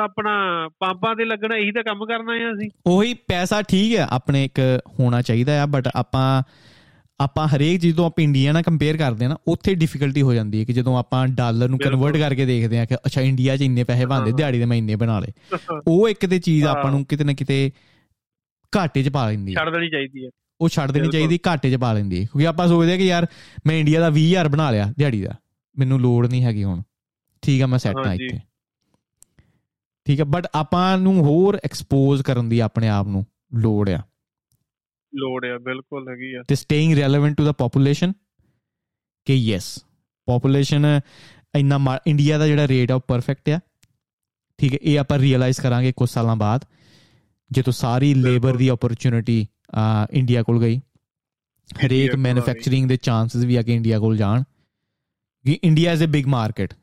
ਆਪਣਾ 0.00 0.68
ਪੰਪਾਂ 0.80 1.16
ਤੇ 1.16 1.24
ਲੱਗਣਾ 1.24 1.56
ਇਹੀ 1.56 1.72
ਤਾਂ 1.72 1.82
ਕੰਮ 1.82 2.06
ਕਰਨਾ 2.06 2.36
ਹੈ 2.36 2.52
ਅਸੀਂ। 2.52 2.70
ਉਹੀ 2.86 3.14
ਪੈਸਾ 3.14 3.62
ਠੀਕ 3.62 3.98
ਹੈ 3.98 4.06
ਆਪਣੇ 4.10 4.44
ਇੱਕ 4.44 4.60
ਹੋਣਾ 5.00 5.22
ਚਾਹੀਦਾ 5.22 5.62
ਆ 5.62 5.66
ਬਟ 5.66 5.88
ਆਪਾਂ 5.94 6.42
ਆਪਾਂ 7.20 7.48
ਹਰੇਕ 7.48 7.80
ਚੀਜ਼ 7.80 7.96
ਤੋਂ 7.96 8.06
ਆਪਾਂ 8.06 8.24
ਇੰਡੀਆ 8.24 8.52
ਨਾਲ 8.52 8.62
ਕੰਪੇਅਰ 8.62 8.96
ਕਰਦੇ 8.96 9.24
ਆ 9.24 9.28
ਨਾ 9.28 9.36
ਉੱਥੇ 9.48 9.74
ਡਿਫਿਕਲਟੀ 9.74 10.22
ਹੋ 10.22 10.34
ਜਾਂਦੀ 10.34 10.60
ਹੈ 10.60 10.64
ਕਿ 10.64 10.72
ਜਦੋਂ 10.72 10.96
ਆਪਾਂ 10.98 11.28
ਡਾਲਰ 11.28 11.68
ਨੂੰ 11.68 11.78
ਕਨਵਰਟ 11.78 12.16
ਕਰਕੇ 12.16 12.46
ਦੇਖਦੇ 12.46 12.78
ਆ 12.78 12.84
ਕਿ 12.84 12.94
ਅੱਛਾ 12.94 13.20
ਇੰਡੀਆ 13.20 13.56
'ਚ 13.56 13.62
ਇੰਨੇ 13.62 13.84
ਪੈਸੇ 13.84 14.06
ਬਣਦੇ 14.06 14.32
ਦਿਹਾੜੀ 14.32 14.58
ਦੇ 14.58 14.64
ਮੈਂ 14.64 14.76
ਇੰਨੇ 14.76 14.96
ਬਣਾ 14.96 15.18
ਲੇ 15.20 15.32
ਉਹ 15.88 16.08
ਇੱਕ 16.08 16.26
ਤੇ 16.26 16.38
ਚੀਜ਼ 16.38 16.64
ਆਪਾਂ 16.64 16.90
ਨੂੰ 16.90 17.04
ਕਿਤੇ 17.04 17.24
ਨਾ 17.24 17.32
ਕਿਤੇ 17.32 17.72
ਘਾਟੇ 18.76 19.02
'ਚ 19.02 19.08
ਪਾ 19.08 19.28
ਲੈਂਦੀ 19.30 19.54
ਹੈ। 19.54 19.64
ਛੱਡ 19.64 19.72
ਦੇਣੀ 19.72 19.90
ਚਾਹੀਦੀ 19.90 20.24
ਹੈ। 20.24 20.30
ਉਹ 20.60 20.68
ਛੱਡ 20.68 20.90
ਦੇਣੀ 20.90 21.08
ਚਾਹੀਦੀ 21.08 21.38
ਘਾਟੇ 21.46 21.70
'ਚ 21.70 21.76
ਪਾ 21.76 21.92
ਲੈਂਦੀ 21.92 22.16
ਹੈ। 22.20 22.24
ਕਿਉਂਕਿ 22.24 22.46
ਆਪਾਂ 22.46 22.68
ਸੋਚਦੇ 22.68 22.92
ਆ 22.92 22.96
ਕਿ 22.96 23.06
ਯਾਰ 23.06 23.26
ਮੈਂ 23.66 23.76
ਇੰਡੀਆ 23.76 24.00
ਦਾ 24.00 24.10
20000 24.10 24.48
ਬਣਾ 24.48 24.70
ਲਿਆ 24.70 24.92
ਦਿਹਾੜੀ 24.98 25.22
ਦਾ 25.22 25.34
ਮੈਨੂੰ 25.78 26.00
ਲੋੜ 26.00 26.26
ਨਹੀਂ 26.26 26.44
ਹੈਗੀ 26.44 26.64
ਹੁਣ। 26.64 26.82
ਠੀਕ 27.42 27.62
ਆ 27.62 27.66
ਮੈਂ 27.66 27.78
ਸੈੱਟ 27.78 28.06
ਆ 28.06 28.14
ਇੱਥੇ। 28.14 28.38
ਠੀਕ 30.04 30.20
ਆ 30.20 30.24
ਬਟ 30.24 30.46
ਆਪਾਂ 30.54 30.98
ਨੂੰ 30.98 31.20
ਹੋਰ 31.20 31.58
ਐਕਸਪੋਜ਼ 31.64 32.22
ਕਰਨ 32.22 32.48
ਦੀ 32.48 32.58
ਆਪਣੇ 32.60 32.88
ਆਪ 32.88 33.06
ਨੂੰ 33.06 33.26
ਲੋੜ 33.54 33.90
ਆ। 33.90 34.02
ਲੋੜ 35.12 35.44
ਆ 35.46 35.58
ਬਿਲਕੁਲ 35.58 36.08
ਹੈਗੀ 36.08 36.32
ਆ। 36.34 36.42
ਤੇ 36.48 36.54
staying 36.54 36.94
relevant 36.98 37.36
to 37.36 37.44
the 37.44 37.52
population 37.52 38.12
ਕਿ 39.26 39.34
ਯੈਸ 39.34 39.78
ਪੋਪੂਲੇਸ਼ਨ 40.28 40.86
ਇੰਨਾ 41.54 41.98
ਇੰਡੀਆ 42.06 42.38
ਦਾ 42.38 42.46
ਜਿਹੜਾ 42.46 42.68
ਰੇਟ 42.68 42.90
ਆ 42.90 42.94
ਉਹ 42.94 43.00
ਪਰਫੈਕਟ 43.08 43.48
ਆ। 43.48 43.58
ਠੀਕ 44.58 44.72
ਹੈ 44.72 44.78
ਇਹ 44.82 44.98
ਆਪਾਂ 44.98 45.18
ਰਿਅਲਾਈਜ਼ 45.18 45.60
ਕਰਾਂਗੇ 45.60 45.92
ਕੁਝ 45.96 46.08
ਸਾਲਾਂ 46.10 46.36
ਬਾਅਦ 46.36 46.64
ਜੇ 47.50 47.62
ਤੋਂ 47.62 47.72
ਸਾਰੀ 47.72 48.12
ਲੇਬਰ 48.14 48.56
ਦੀ 48.56 48.68
ਓਪਰਚ्युनिटी 48.70 49.44
ਇੰਡੀਆ 50.12 50.42
ਕੋਲ 50.42 50.60
ਗਈ 50.60 50.78
ਹਰੇਕ 51.68 52.14
ਮੈਨੂਫੈਕਚਰਿੰਗ 52.16 52.88
ਦੇ 52.88 52.96
ਚਾਂਸਸ 52.96 53.44
ਵੀ 53.44 53.56
ਆ 53.56 53.62
ਕਿ 53.62 53.74
ਇੰਡੀਆ 53.74 53.98
ਕੋਲ 53.98 54.16
ਜਾਣ। 54.16 54.42
ਕਿ 55.44 55.58
India 55.64 55.92
is 55.92 56.04
a 56.04 56.06
big 56.06 56.26
market 56.26 56.74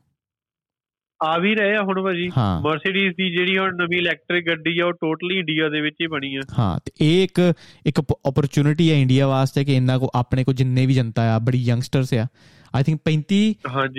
ਆ 1.20 1.36
ਵੀ 1.38 1.54
ਰਹੇ 1.54 1.74
ਆ 1.76 1.82
ਹੁਣ 1.82 2.02
ਭਾਜੀ। 2.02 2.28
ਮਰਸੀਡੀਜ਼ 2.62 3.14
ਦੀ 3.16 3.30
ਜਿਹੜੀ 3.30 3.56
ਹੁਣ 3.58 3.74
ਨਵੀਂ 3.76 3.98
ਇਲੈਕਟ੍ਰਿਕ 3.98 4.46
ਗੱਡੀ 4.46 4.78
ਆ 4.80 4.86
ਉਹ 4.86 4.92
ਟੋਟਲੀ 4.92 5.38
ਇੰਡੀਆ 5.38 5.68
ਦੇ 5.68 5.80
ਵਿੱਚ 5.80 5.96
ਹੀ 6.00 6.06
ਬਣੀ 6.06 6.34
ਆ। 6.36 6.40
ਹਾਂ 6.58 6.78
ਤੇ 6.84 6.92
ਇਹ 7.00 7.24
ਇੱਕ 7.24 7.40
ਇੱਕ 7.86 7.98
ਓਪਰਚ्युनिटी 8.26 8.90
ਆ 8.92 8.96
ਇੰਡੀਆ 8.96 9.26
ਵਾਸਤੇ 9.28 9.64
ਕਿ 9.64 9.74
ਇੰਨਾ 9.76 9.98
ਕੋ 9.98 10.10
ਆਪਣੇ 10.14 10.44
ਕੋ 10.44 10.52
ਜਿੰਨੇ 10.52 10.86
ਵੀ 10.86 10.94
ਜਨਤਾ 10.94 11.22
ਆ 11.34 11.38
ਬੜੀ 11.48 11.62
ਯੰਗਸਟਰਸ 11.62 12.14
ਆ। 12.14 12.26
ਆਈ 12.74 12.82
ਥਿੰਕ 12.82 13.00
35 13.04 13.40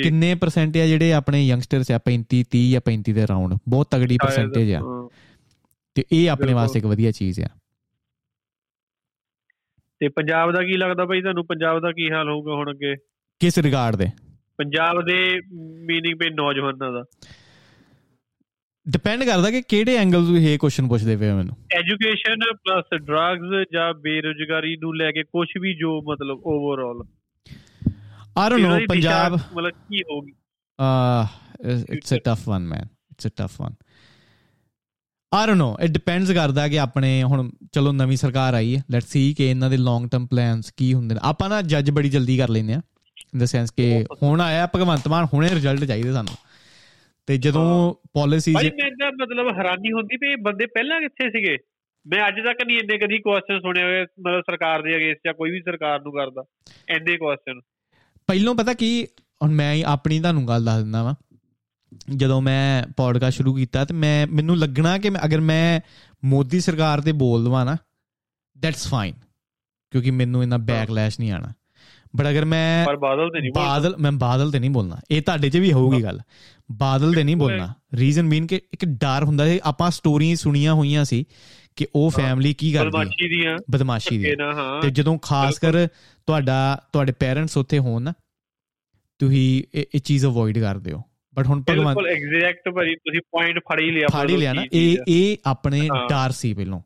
ਕਿੰਨੇ 0.01 0.33
ਪਰਸੈਂਟ 0.35 0.77
ਆ 0.77 0.85
ਜਿਹੜੇ 0.87 1.11
ਆਪਣੇ 1.13 1.41
ਯੰਗਸਟਰਸ 1.45 1.91
ਆ 1.91 1.99
35 2.07 2.41
30 2.55 2.63
ਜਾਂ 2.71 2.81
35 2.89 3.13
ਦੇ 3.13 3.23
ਅਰਾਊਂਡ 3.23 3.57
ਬਹੁਤ 3.69 3.87
ਤਗੜੀ 3.91 4.17
ਪਰਸੈਂਟੇਜ 4.23 4.73
ਆ। 4.73 4.81
ਤੇ 5.95 6.03
ਇਹ 6.11 6.29
ਆਪਣੇ 6.29 6.53
ਵਾਸਤੇ 6.53 6.79
ਇੱਕ 6.79 6.87
ਵਧੀਆ 6.87 7.11
ਚੀਜ਼ 7.11 7.39
ਆ। 7.41 7.47
ਤੇ 10.01 10.07
ਪੰਜਾਬ 10.15 10.51
ਦਾ 10.51 10.63
ਕੀ 10.63 10.77
ਲੱਗਦਾ 10.77 11.05
ਭਾਈ 11.05 11.21
ਤੁਹਾਨੂੰ? 11.21 11.45
ਪੰਜਾਬ 11.45 11.79
ਦਾ 11.79 11.91
ਕੀ 11.91 12.09
ਹਾਲ 12.11 12.29
ਹੋਊਗਾ 12.29 12.53
ਹੁਣ 12.53 12.71
ਅੱਗੇ? 12.71 12.95
ਕਿਸ 13.41 13.57
ਰਿਗਾਰਡ 13.59 13.95
ਦੇ? 13.95 14.07
ਪੰਜਾਬ 14.59 15.01
ਦੇ 15.05 15.19
ਮੀਨਿੰਗ 15.85 16.19
ਪੇ 16.19 16.29
ਨੌਜਵਾਨਾਂ 16.29 16.91
ਦਾ। 16.91 17.03
ਡਿਪੈਂਡ 18.85 19.23
ਕਰਦਾ 19.23 19.51
ਕਿ 19.51 19.61
ਕਿਹੜੇ 19.61 19.95
ਐਂਗਲ 19.95 20.25
ਤੋਂ 20.25 20.37
ਇਹ 20.37 20.57
ਕੁਐਸਚਨ 20.59 20.87
ਪੁੱਛਦੇ 20.87 21.15
ਪਏ 21.17 21.31
ਮੈਨੂੰ। 21.33 21.55
ਐਜੂਕੇਸ਼ਨ 21.77 22.39
ਪਲੱਸ 22.53 22.99
ਡਰੱਗਸ 23.01 23.67
ਜਾਂ 23.73 23.93
ਬੇਰੋਜ਼ਗਾਰੀ 23.93 24.75
ਨੂੰ 24.77 24.95
ਲੈ 24.97 25.11
ਕੇ 25.11 25.23
ਕੁਝ 25.23 25.47
ਵੀ 25.61 25.73
ਜੋ 25.73 26.01
ਮਤਲਬ 26.11 26.41
overall 26.45 27.01
I 28.37 28.49
don't 28.49 28.61
know 28.63 28.79
Punjab 28.89 29.33
ਮਤਲਬ 29.33 29.71
ਕੀ 29.89 30.01
ਹੋਗੀ 30.01 30.33
ਆ 30.79 31.27
it's 31.89 32.13
a 32.13 32.17
tough 32.17 32.47
one 32.49 32.67
man 32.67 32.87
it's 33.11 33.27
a 33.27 33.29
tough 33.37 33.61
one 33.61 33.73
I 35.31 35.47
don't 35.47 35.57
know 35.57 35.77
it 35.81 35.91
depends 35.91 36.31
ਕਰਦਾ 36.31 36.67
ਕਿ 36.67 36.79
ਆਪਣੇ 36.79 37.23
ਹੁਣ 37.23 37.49
ਚਲੋ 37.71 37.91
ਨਵੀਂ 37.91 38.17
ਸਰਕਾਰ 38.17 38.53
ਆਈ 38.53 38.75
ਹੈ 38.75 38.83
ਲੈਟਸ 38.91 39.07
ਸੀ 39.07 39.33
ਕਿ 39.33 39.49
ਇਹਨਾਂ 39.49 39.69
ਦੇ 39.69 39.77
ਲੌਂਗ 39.77 40.07
ਟਰਮ 40.09 40.27
ਪਲਾਨਸ 40.27 40.71
ਕੀ 40.77 40.93
ਹੁੰਦੇ 40.93 41.15
ਨੇ। 41.15 41.21
ਆਪਾਂ 41.23 41.49
ਨਾ 41.49 41.61
ਜੱਜ 41.61 41.91
ਬੜੀ 41.91 42.09
ਜਲਦੀ 42.09 42.37
ਕਰ 42.37 42.49
ਲੈਂਦੇ 42.49 42.73
ਆ 42.73 42.81
ਇਨ 43.25 43.39
ਦਾ 43.39 43.45
ਸੈਂਸ 43.45 43.71
ਕਿ 43.71 44.05
ਹੁਣ 44.23 44.41
ਆਇਆ 44.41 44.67
ਭਗਵੰਤ 44.75 45.07
ਮਾਨ 45.07 45.27
ਹੁਣੇ 45.33 45.49
ਰਿਜ਼ਲਟ 45.49 45.83
ਚਾਹੀਦੇ 45.83 46.13
ਸਾਨੂੰ। 46.13 46.33
ਤੇ 47.27 47.37
ਜਦੋਂ 47.37 47.93
ਪਾਲਿਸੀਜ਼ 48.13 48.57
ਭਾਈ 48.57 48.69
ਮੈਂ 48.69 48.91
ਤਾਂ 48.91 49.11
ਮਤਲਬ 49.11 49.47
ਹੈਰਾਨੀ 49.57 49.91
ਹੁੰਦੀ 49.91 50.15
ਵੀ 50.15 50.31
ਇਹ 50.31 50.37
ਬੰਦੇ 50.37 50.65
ਪਹਿਲਾਂ 50.65 51.01
ਕਿੱਥੇ 51.01 51.29
ਸੀਗੇ? 51.29 51.57
ਮੈਂ 52.07 52.27
ਅੱਜ 52.27 52.35
ਤੱਕ 52.35 52.65
ਨਹੀਂ 52.67 52.77
ਇੰਨੇ 52.77 52.97
ਕਦੀ 52.97 53.17
ਕੁਐਸਚਨ 53.17 53.59
ਸੁਣੇ 53.59 53.83
ਹੋਏ 53.83 54.01
ਮਤਲਬ 54.01 54.41
ਸਰਕਾਰ 54.41 54.81
ਦੇ 54.81 54.95
ਅਗੇਂਸਟ 54.95 55.19
ਜਾਂ 55.25 55.33
ਕੋਈ 55.33 55.51
ਵੀ 55.51 55.61
ਸਰਕਾਰ 55.61 56.01
ਨੂੰ 56.01 56.11
ਕਰਦਾ 56.11 56.43
ਇੰਨੇ 56.89 57.17
ਕੁਐਸਚਨ 57.17 57.59
ਪਹਿਲੋਂ 58.27 58.55
ਪਤਾ 58.55 58.73
ਕੀ 58.73 59.07
ਹੁਣ 59.43 59.51
ਮੈਂ 59.51 59.83
ਆਪਣੀ 59.85 60.19
ਤੁਹਾਨੂੰ 60.19 60.47
ਗੱਲ 60.47 60.65
ਦੱਸ 60.65 60.83
ਦਿੰਦਾ 60.83 61.03
ਵਾਂ। 61.03 61.13
ਜਦੋਂ 62.15 62.41
ਮੈਂ 62.41 62.93
ਪੋਡਕਾਸਟ 62.97 63.35
ਸ਼ੁਰੂ 63.35 63.55
ਕੀਤਾ 63.55 63.85
ਤੇ 63.85 63.93
ਮੈਂ 63.93 64.27
ਮੈਨੂੰ 64.27 64.57
ਲੱਗਣਾ 64.57 64.97
ਕਿ 64.97 65.09
ਅਗਰ 65.25 65.39
ਮੈਂ 65.41 65.79
ਮੋਦੀ 66.25 66.59
ਸਰਕਾਰ 66.59 67.01
ਤੇ 67.01 67.11
ਬੋਲ 67.11 67.45
ਦਵਾਂ 67.45 67.65
ਨਾ 67.65 67.77
ਦੈਟਸ 68.57 68.87
ਫਾਈਨ 68.87 69.15
ਕਿਉਂਕਿ 69.91 70.11
ਮੈਨੂੰ 70.11 70.43
ਇਹਨਾਂ 70.43 70.59
ਬੈਕਲੈਸ਼ 70.59 71.19
ਨਹੀਂ 71.19 71.31
ਆਣਾ 71.31 71.53
ਬਟ 72.15 72.29
ਅਗਰ 72.29 72.45
ਮੈਂ 72.45 72.85
ਪਰ 72.85 72.95
ਬਾਦਲ 72.97 73.29
ਤੇ 73.29 73.39
ਨਹੀਂ 73.39 73.51
ਬਾਦਲ 73.55 73.95
ਮੈਂ 73.97 74.11
ਬਾਦਲ 74.11 74.51
ਤੇ 74.51 74.59
ਨਹੀਂ 74.59 74.69
ਬੋਲਣਾ। 74.69 74.97
ਇਹ 75.11 75.21
ਤੁਹਾਡੇ 75.21 75.49
'ਚ 75.49 75.57
ਵੀ 75.57 75.71
ਹੋਊਗੀ 75.73 76.03
ਗੱਲ। 76.03 76.19
ਬਾਦਲ 76.71 77.13
ਤੇ 77.13 77.23
ਨਹੀਂ 77.23 77.35
ਬੋਲਣਾ। 77.35 77.73
ਰੀਜ਼ਨ 77.93 78.23
ਮੀਨ 78.23 78.47
ਕਿ 78.47 78.61
ਇੱਕ 78.73 78.85
ਡਰ 78.85 79.23
ਹੁੰਦਾ 79.23 79.45
ਹੈ 79.45 79.59
ਆਪਾਂ 79.63 79.91
ਸਟੋਰੀ 79.91 80.35
ਸੁਣੀਆਂ 80.35 80.73
ਹੋਈਆਂ 80.73 81.05
ਸੀ 81.05 81.25
ਕਿ 81.75 81.87
ਉਹ 81.95 82.09
ਫੈਮਿਲੀ 82.09 82.53
ਕੀ 82.53 82.71
ਕਰਦੀ 82.71 82.89
ਬਦਮਾਸ਼ੀ 82.89 83.27
ਦੀਆਂ। 83.29 83.57
ਬਦਮਾਸ਼ੀ 83.71 84.17
ਦੀ 84.17 84.35
ਤੇ 84.81 84.89
ਜਦੋਂ 84.89 85.17
ਖਾਸ 85.17 85.59
ਕਰ 85.59 85.87
ਤੁਹਾਡਾ 86.27 86.81
ਤੁਹਾਡੇ 86.93 87.11
ਪੇਰੈਂਟਸ 87.11 87.57
ਉੱਥੇ 87.57 87.79
ਹੋਣ 87.79 88.01
ਨਾ 88.01 88.13
ਤੁਸੀਂ 89.19 89.63
ਇਹ 89.75 89.99
ਚੀਜ਼ 89.99 90.25
ਅਵੋਇਡ 90.25 90.59
ਕਰਦੇ 90.59 90.91
ਹੋ। 90.91 91.01
ਬਟ 91.35 91.47
ਹੁਣ 91.47 91.61
ਭਗਵਾਨ 91.61 91.95
ਬਿਲਕੁਲ 91.95 92.07
ਐਗਜ਼ੈਕਟ 92.07 92.69
ਭਾਈ 92.69 92.95
ਤੁਸੀਂ 92.95 93.19
ਪੁਆਇੰਟ 93.21 93.59
ਫੜ 93.59 93.79
ਹੀ 93.81 93.91
ਲਿਆ 93.91 94.07
ਫੜ 94.13 94.29
ਹੀ 94.29 94.37
ਲਿਆ 94.37 94.53
ਨਾ। 94.53 94.65
ਇਹ 94.73 94.97
ਇਹ 95.07 95.37
ਆਪਣੇ 95.45 95.87
ਡਰ 96.09 96.31
ਸੀ 96.31 96.53
ਪਹਿਲਾਂ। 96.53 96.79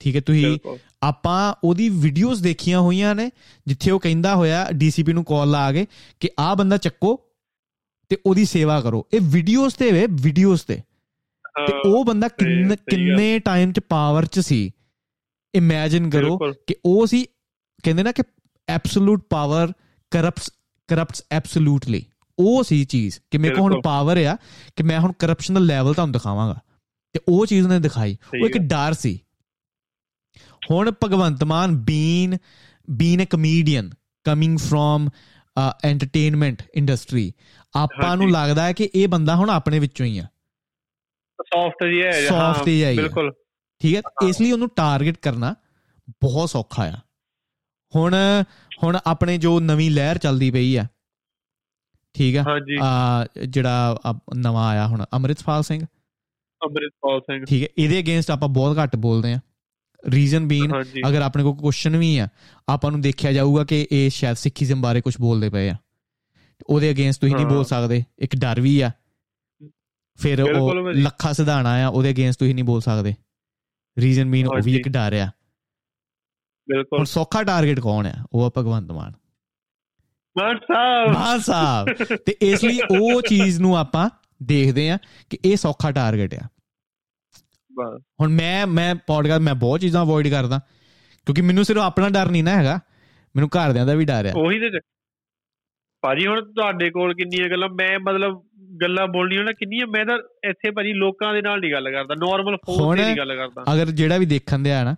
ਠੀਕ 0.00 0.16
ਹੈ 0.16 0.20
ਤੁਸੀਂ 0.20 0.58
ਆਪਾਂ 1.02 1.54
ਉਹਦੀ 1.64 1.88
ਵੀਡੀਓਜ਼ 1.88 2.42
ਦੇਖੀਆਂ 2.42 2.80
ਹੋਈਆਂ 2.80 3.14
ਨੇ 3.14 3.30
ਜਿੱਥੇ 3.66 3.90
ਉਹ 3.90 4.00
ਕਹਿੰਦਾ 4.00 4.34
ਹੋਇਆ 4.34 4.68
ਡੀਸੀਪੀ 4.72 5.12
ਨੂੰ 5.12 5.24
ਕਾਲ 5.24 5.50
ਲਾ 5.50 5.72
ਕੇ 5.72 5.86
ਕਿ 6.20 6.30
ਆਹ 6.38 6.56
ਬੰਦਾ 6.56 6.76
ਚੱਕੋ 6.76 7.20
ਤੇ 8.08 8.16
ਉਹਦੀ 8.26 8.44
ਸੇਵਾ 8.44 8.80
ਕਰੋ। 8.80 9.06
ਇਹ 9.14 9.20
ਵੀਡੀਓਜ਼ 9.22 9.74
ਤੇ 9.74 9.92
ਵੇ 9.92 10.06
ਵੀਡੀਓਜ਼ 10.10 10.62
ਤੇ। 10.62 10.74
ਤੇ 11.66 11.88
ਉਹ 11.88 12.04
ਬੰਦਾ 12.04 12.28
ਕਿੰਨੇ 12.28 12.76
ਕਿੰਨੇ 12.76 13.38
ਟਾਈਮ 13.38 13.72
ਚ 13.72 13.80
ਪਾਵਰ 13.80 14.26
ਚ 14.26 14.40
ਸੀ। 14.40 14.70
ਇਮੇਜਿਨ 15.54 16.10
ਕਰੋ 16.10 16.38
ਕਿ 16.66 16.74
ਉਹ 16.84 17.06
ਸੀ 17.06 17.26
ਕਹਿੰਦੇ 17.82 18.02
ਨਾ 18.02 18.12
ਕਿ 18.12 18.22
absolute 18.68 19.26
power 19.30 19.72
corrupts 20.10 20.50
corrupts 20.88 21.22
absolutely 21.30 22.06
ਉਹ 22.38 22.64
ਸੀ 22.64 22.84
ਚੀਜ਼ 22.84 23.18
ਕਿ 23.30 23.38
ਮੇਰੇ 23.38 23.54
ਕੋਲ 23.54 23.72
ਹੁਣ 23.72 23.82
ਪਾਵਰ 23.82 24.24
ਆ 24.24 24.36
ਕਿ 24.76 24.82
ਮੈਂ 24.82 25.00
ਹੁਣ 25.00 25.12
ਕਰਪਸ਼ਨ 25.12 25.54
ਦਾ 25.54 25.60
ਲੈਵਲ 25.60 25.94
ਤੁਹਾਨੂੰ 25.94 26.12
ਦਿਖਾਵਾਂਗਾ। 26.12 26.58
ਤੇ 27.12 27.20
ਉਹ 27.28 27.46
ਚੀਜ਼ 27.46 27.66
ਨੇ 27.66 27.80
ਦਿਖਾਈ। 27.80 28.16
ਉਹ 28.42 28.48
ਇੱਕ 28.48 28.58
ਡਰ 28.58 28.92
ਸੀ। 28.92 29.20
ਹੁਣ 30.70 30.90
Bhagwant 31.04 31.44
Mann 31.44 31.76
been 31.76 32.36
been 32.90 33.22
a 33.22 33.26
comedian 33.30 33.90
coming 34.24 34.58
from 34.58 35.08
entertainment 35.84 36.62
industry 36.74 37.32
ਆਪਾਂ 37.74 38.16
ਨੂੰ 38.16 38.30
ਲੱਗਦਾ 38.30 38.64
ਹੈ 38.64 38.72
ਕਿ 38.72 38.88
ਇਹ 38.94 39.08
ਬੰਦਾ 39.08 39.34
ਹੁਣ 39.36 39.50
ਆਪਣੇ 39.50 39.78
ਵਿੱਚੋਂ 39.78 40.06
ਹੀ 40.06 40.18
ਆ। 40.18 40.26
ਸੌਫਟ 41.38 41.84
ਜੀ 41.84 42.02
ਹੈ 42.04 42.10
ਸੌਫਟ 42.28 42.68
ਹੀ 42.68 42.82
ਹੈ 42.84 42.94
ਬਿਲਕੁਲ। 42.94 43.32
ਠੀਕ 43.80 43.96
ਹੈ? 43.96 44.00
ਇਸ 44.28 44.40
ਲਈ 44.40 44.50
ਉਹਨੂੰ 44.52 44.68
ਟਾਰਗੇਟ 44.76 45.16
ਕਰਨਾ 45.22 45.54
ਬਹੁਤ 46.22 46.50
ਸੌਖਾ 46.50 46.84
ਆ। 46.84 46.98
ਹੁਣ 47.96 48.14
ਹੁਣ 48.84 48.98
ਆਪਣੇ 49.06 49.36
ਜੋ 49.38 49.58
ਨਵੀਂ 49.60 49.90
ਲਹਿਰ 49.90 50.18
ਚੱਲਦੀ 50.18 50.50
ਪਈ 50.50 50.74
ਆ 50.76 50.86
ਠੀਕ 52.14 52.36
ਆ? 52.36 52.44
ਆ 52.82 53.26
ਜਿਹੜਾ 53.48 53.96
ਨਵਾਂ 54.36 54.68
ਆਇਆ 54.68 54.86
ਹੁਣ 54.86 55.04
ਅਮਰਿਤਪਾਲ 55.16 55.62
ਸਿੰਘ। 55.62 55.80
ਅਮਰਿਤਪਾਲ 56.62 57.20
ਸਿੰਘ। 57.20 57.44
ਠੀਕ 57.44 57.62
ਹੈ? 57.62 57.68
ਇਹਦੇ 57.78 57.98
ਅਗੇਂਸਟ 57.98 58.30
ਆਪਾਂ 58.30 58.48
ਬਹੁਤ 58.48 58.76
ਘੱਟ 58.82 58.96
ਬੋਲਦੇ 58.96 59.32
ਆ। 59.32 59.38
ਰੀਜ਼ਨ 60.08 60.48
ਬੀਨ 60.48 60.72
ਅਗਰ 61.08 61.22
ਆਪਣੇ 61.22 61.42
ਕੋਲ 61.42 61.56
ਕੁਐਸਚਨ 61.56 61.96
ਵੀ 61.96 62.18
ਆ 62.18 62.28
ਆਪਾਂ 62.68 62.90
ਨੂੰ 62.90 63.00
ਦੇਖਿਆ 63.00 63.32
ਜਾਊਗਾ 63.32 63.64
ਕਿ 63.64 63.88
ਇਹ 63.92 64.10
ਸ਼ਾਇਦ 64.10 64.36
ਸਿੱਖੀਜ਼ਮ 64.36 64.80
ਬਾਰੇ 64.80 65.00
ਕੁਝ 65.00 65.14
ਬੋਲਦੇ 65.20 65.50
ਪਏ 65.50 65.68
ਆ। 65.68 65.74
ਉਹਦੇ 66.66 66.90
ਅਗੇਂਸਟ 66.90 67.20
ਤੁਸੀਂ 67.20 67.36
ਨਹੀਂ 67.36 67.46
ਬੋਲ 67.46 67.64
ਸਕਦੇ। 67.64 68.04
ਇੱਕ 68.18 68.36
ਡਰ 68.36 68.60
ਵੀ 68.60 68.80
ਆ। 68.80 68.90
ਫਿਰ 70.14 70.42
ਉਹ 70.42 70.74
ਲੱਖਾ 70.90 71.32
ਸਿਧਾਣਾ 71.32 71.84
ਆ 71.84 71.88
ਉਹਦੇ 71.88 72.10
ਅਗੇਂਸਟ 72.10 72.38
ਤੁਸੀਂ 72.38 72.54
ਨਹੀਂ 72.54 72.64
ਬੋਲ 72.64 72.80
ਸਕਦੇ। 72.80 73.14
ਰੀਜ਼ਨ 73.98 74.24
ਮੀਨ 74.24 74.46
ਉਹ 74.46 74.60
ਵੀ 74.64 74.76
ਇੱਕ 74.76 74.88
ਡਰ 74.88 75.12
ਆ। 75.16 75.30
ਬਿਲਕੁਲ। 76.68 76.98
ਹੁਣ 76.98 77.04
ਸੌਖਾ 77.04 77.42
ਟਾਰਗੇਟ 77.42 77.80
ਕੌਣ 77.80 78.06
ਆ? 78.06 78.26
ਉਹ 78.32 78.44
ਆ 78.44 78.50
ਭਗਵੰਤ 78.58 78.92
ਮਾਨ। 78.92 79.12
ਮਾਨ 80.38 80.58
ਸਾਹਿਬ। 80.58 81.12
ਮਾਨ 81.12 81.40
ਸਾਹਿਬ। 81.40 81.88
ਤੇ 82.26 82.36
ਇਸ 82.42 82.64
ਲਈ 82.64 82.80
ਉਹ 83.00 83.22
ਚੀਜ਼ 83.22 83.60
ਨੂੰ 83.60 83.76
ਆਪਾਂ 83.76 84.10
ਦੇਖਦੇ 84.42 84.90
ਆ 84.90 84.98
ਕਿ 85.30 85.38
ਇਹ 85.44 85.56
ਸੌਖਾ 85.56 85.92
ਟਾਰਗੇਟ 85.92 86.34
ਆ। 86.34 86.48
ਹੁਣ 88.20 88.28
ਮੈਂ 88.28 88.66
ਮੈਂ 88.66 88.94
ਪੋਡਕਾਸਟ 88.94 89.40
ਮੈਂ 89.42 89.54
ਬਹੁਤ 89.54 89.80
ਚੀਜ਼ਾਂ 89.80 90.02
ਅਵੋਇਡ 90.02 90.28
ਕਰਦਾ। 90.28 90.60
ਕਿਉਂਕਿ 91.26 91.42
ਮੈਨੂੰ 91.42 91.64
ਸਿਰਫ 91.64 91.78
ਆਪਣਾ 91.78 92.08
ਡਰ 92.08 92.30
ਨਹੀਂ 92.30 92.44
ਨਾ 92.44 92.56
ਹੈਗਾ। 92.56 92.80
ਮੈਨੂੰ 93.36 93.48
ਘਰਦਿਆਂ 93.48 93.86
ਦਾ 93.86 93.94
ਵੀ 93.94 94.04
ਡਰ 94.04 94.26
ਆ 94.26 94.32
ਉਹੀ 94.36 94.58
ਤੇ 94.58 94.80
ਭਾਜੀ 96.02 96.26
ਹੁਣ 96.26 96.52
ਤੁਹਾਡੇ 96.52 96.90
ਕੋਲ 96.90 97.14
ਕਿੰਨੀਆਂ 97.14 97.48
ਗੱਲਾਂ 97.50 97.68
ਮੈਂ 97.68 97.98
ਮਤਲਬ 97.98 98.42
ਗੱਲਾਂ 98.82 99.06
ਬੋਲਣੀਆਂ 99.06 99.44
ਨਾ 99.44 99.52
ਕਿੰਨੀਆਂ 99.52 99.86
ਮੈਂ 99.86 100.04
ਤਾਂ 100.04 100.18
ਇੱਥੇ 100.50 100.70
ਭਾਜੀ 100.70 100.92
ਲੋਕਾਂ 100.92 101.34
ਦੇ 101.34 101.42
ਨਾਲ 101.42 101.60
ਨਹੀਂ 101.60 101.72
ਗੱਲ 101.72 101.90
ਕਰਦਾ। 101.90 102.14
ਨਾਰਮਲ 102.14 102.56
ਫੋਨ 102.56 102.96
ਤੇ 102.96 103.04
ਨਹੀਂ 103.04 103.16
ਗੱਲ 103.16 103.36
ਕਰਦਾ। 103.36 103.74
ਅਗਰ 103.74 103.86
ਜਿਹੜਾ 103.86 104.18
ਵੀ 104.18 104.26
ਦੇਖਣ 104.26 104.58
ਦੇ 104.58 104.72
ਆ 104.72 104.84
ਨਾ 104.84 104.96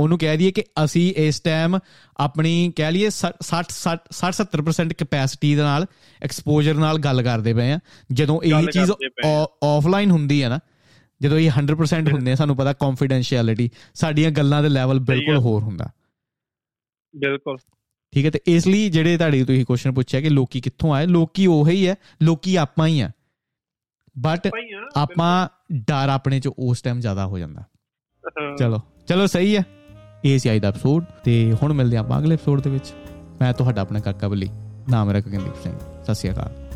ਉਹਨੂੰ 0.00 0.18
ਕਹਿ 0.18 0.36
ਦਈਏ 0.36 0.50
ਕਿ 0.50 0.64
ਅਸੀਂ 0.84 1.14
ਇਸ 1.16 1.40
ਟਾਈਮ 1.40 1.78
ਆਪਣੀ 2.16 2.72
ਕਹਿ 2.76 2.92
ਲਈਏ 2.92 3.08
60 3.10 3.72
60 4.10 4.32
70% 4.32 4.94
ਕੈਪੈਸਿਟੀ 4.98 5.54
ਦੇ 5.54 5.62
ਨਾਲ 5.62 5.86
ਐਕਸਪੋਜ਼ਰ 6.22 6.74
ਨਾਲ 6.74 6.98
ਗੱਲ 6.98 7.22
ਕਰਦੇ 7.22 7.54
ਪਏ 7.54 7.72
ਆ। 7.72 7.78
ਜਦੋਂ 8.12 8.42
ਇਹ 8.42 8.66
ਚੀਜ਼ 8.66 8.92
ਆਫਲਾਈਨ 9.64 10.10
ਹੁੰਦੀ 10.10 10.42
ਹੈ 10.42 10.48
ਨਾ 10.48 10.58
ਜਦੋਂ 11.20 11.38
ਇਹ 11.38 11.50
100% 11.50 12.12
ਹੁੰਦੇ 12.12 12.32
ਆ 12.32 12.34
ਸਾਨੂੰ 12.34 12.56
ਪਤਾ 12.56 12.72
ਕੌਨਫੀਡੈਂਸ਼ੀਅਲਿਟੀ 12.72 13.70
ਸਾਡੀਆਂ 13.94 14.30
ਗੱਲਾਂ 14.30 14.62
ਦੇ 14.62 14.68
ਲੈਵਲ 14.68 14.98
ਬਿਲਕੁਲ 14.98 15.38
ਹੋਰ 15.38 15.62
ਹੁੰਦਾ। 15.62 15.90
ਬਿਲਕੁਲ। 17.16 17.56
ਠੀਕ 18.14 18.26
ਹੈ 18.26 18.30
ਤੇ 18.30 18.40
ਇਸ 18.46 18.66
ਲਈ 18.66 18.90
ਜਿਹੜੇ 18.90 19.16
ਤੁਹਾਡੇ 19.16 19.44
ਤੁਸੀਂ 19.44 19.64
ਕੁਐਸਚਨ 19.64 19.92
ਪੁੱਛਿਆ 19.92 20.20
ਕਿ 20.20 20.28
ਲੋਕੀ 20.28 20.60
ਕਿੱਥੋਂ 20.60 20.94
ਆਏ 20.94 21.06
ਲੋਕੀ 21.06 21.46
ਉਹੀ 21.46 21.88
ਹੈ 21.88 21.94
ਲੋਕੀ 22.22 22.56
ਆਪਾਂ 22.56 22.86
ਹੀ 22.86 23.00
ਆ। 23.00 23.10
ਬਟ 24.18 24.50
ਆਪਾਂ 24.96 25.48
ਡਰ 25.72 26.08
ਆਪਣੇ 26.08 26.40
ਚ 26.40 26.48
ਉਸ 26.48 26.82
ਟਾਈਮ 26.82 27.00
ਜ਼ਿਆਦਾ 27.00 27.26
ਹੋ 27.26 27.38
ਜਾਂਦਾ। 27.38 27.62
ਚਲੋ 28.58 28.80
ਚਲੋ 29.08 29.26
ਸਹੀ 29.26 29.56
ਹੈ। 29.56 29.62
ਇਹ 30.24 30.38
ਸੀ 30.38 30.52
ਅੱਜ 30.52 30.62
ਦਾ 30.62 30.68
ਐਪੀਸੋਡ 30.68 31.04
ਤੇ 31.24 31.56
ਹੁਣ 31.62 31.72
ਮਿਲਦੇ 31.72 31.96
ਆਪਾਂ 31.96 32.18
ਅਗਲੇ 32.18 32.34
ਐਪੀਸੋਡ 32.34 32.60
ਦੇ 32.60 32.70
ਵਿੱਚ। 32.70 32.94
ਮੈਂ 33.40 33.52
ਤੁਹਾਡਾ 33.52 33.82
ਆਪਣਾ 33.82 34.00
ਕਾਕਾ 34.00 34.28
ਬਲੀ 34.28 34.48
ਨਾਮ 34.90 35.06
ਮੇਰਾ 35.06 35.20
ਗਗਨਦੀਪ 35.20 35.54
ਸਿੰਘ। 35.62 35.78
ਸਤਿ 36.04 36.14
ਸ਼੍ਰੀ 36.14 36.30
ਅਕਾਲ। 36.30 36.67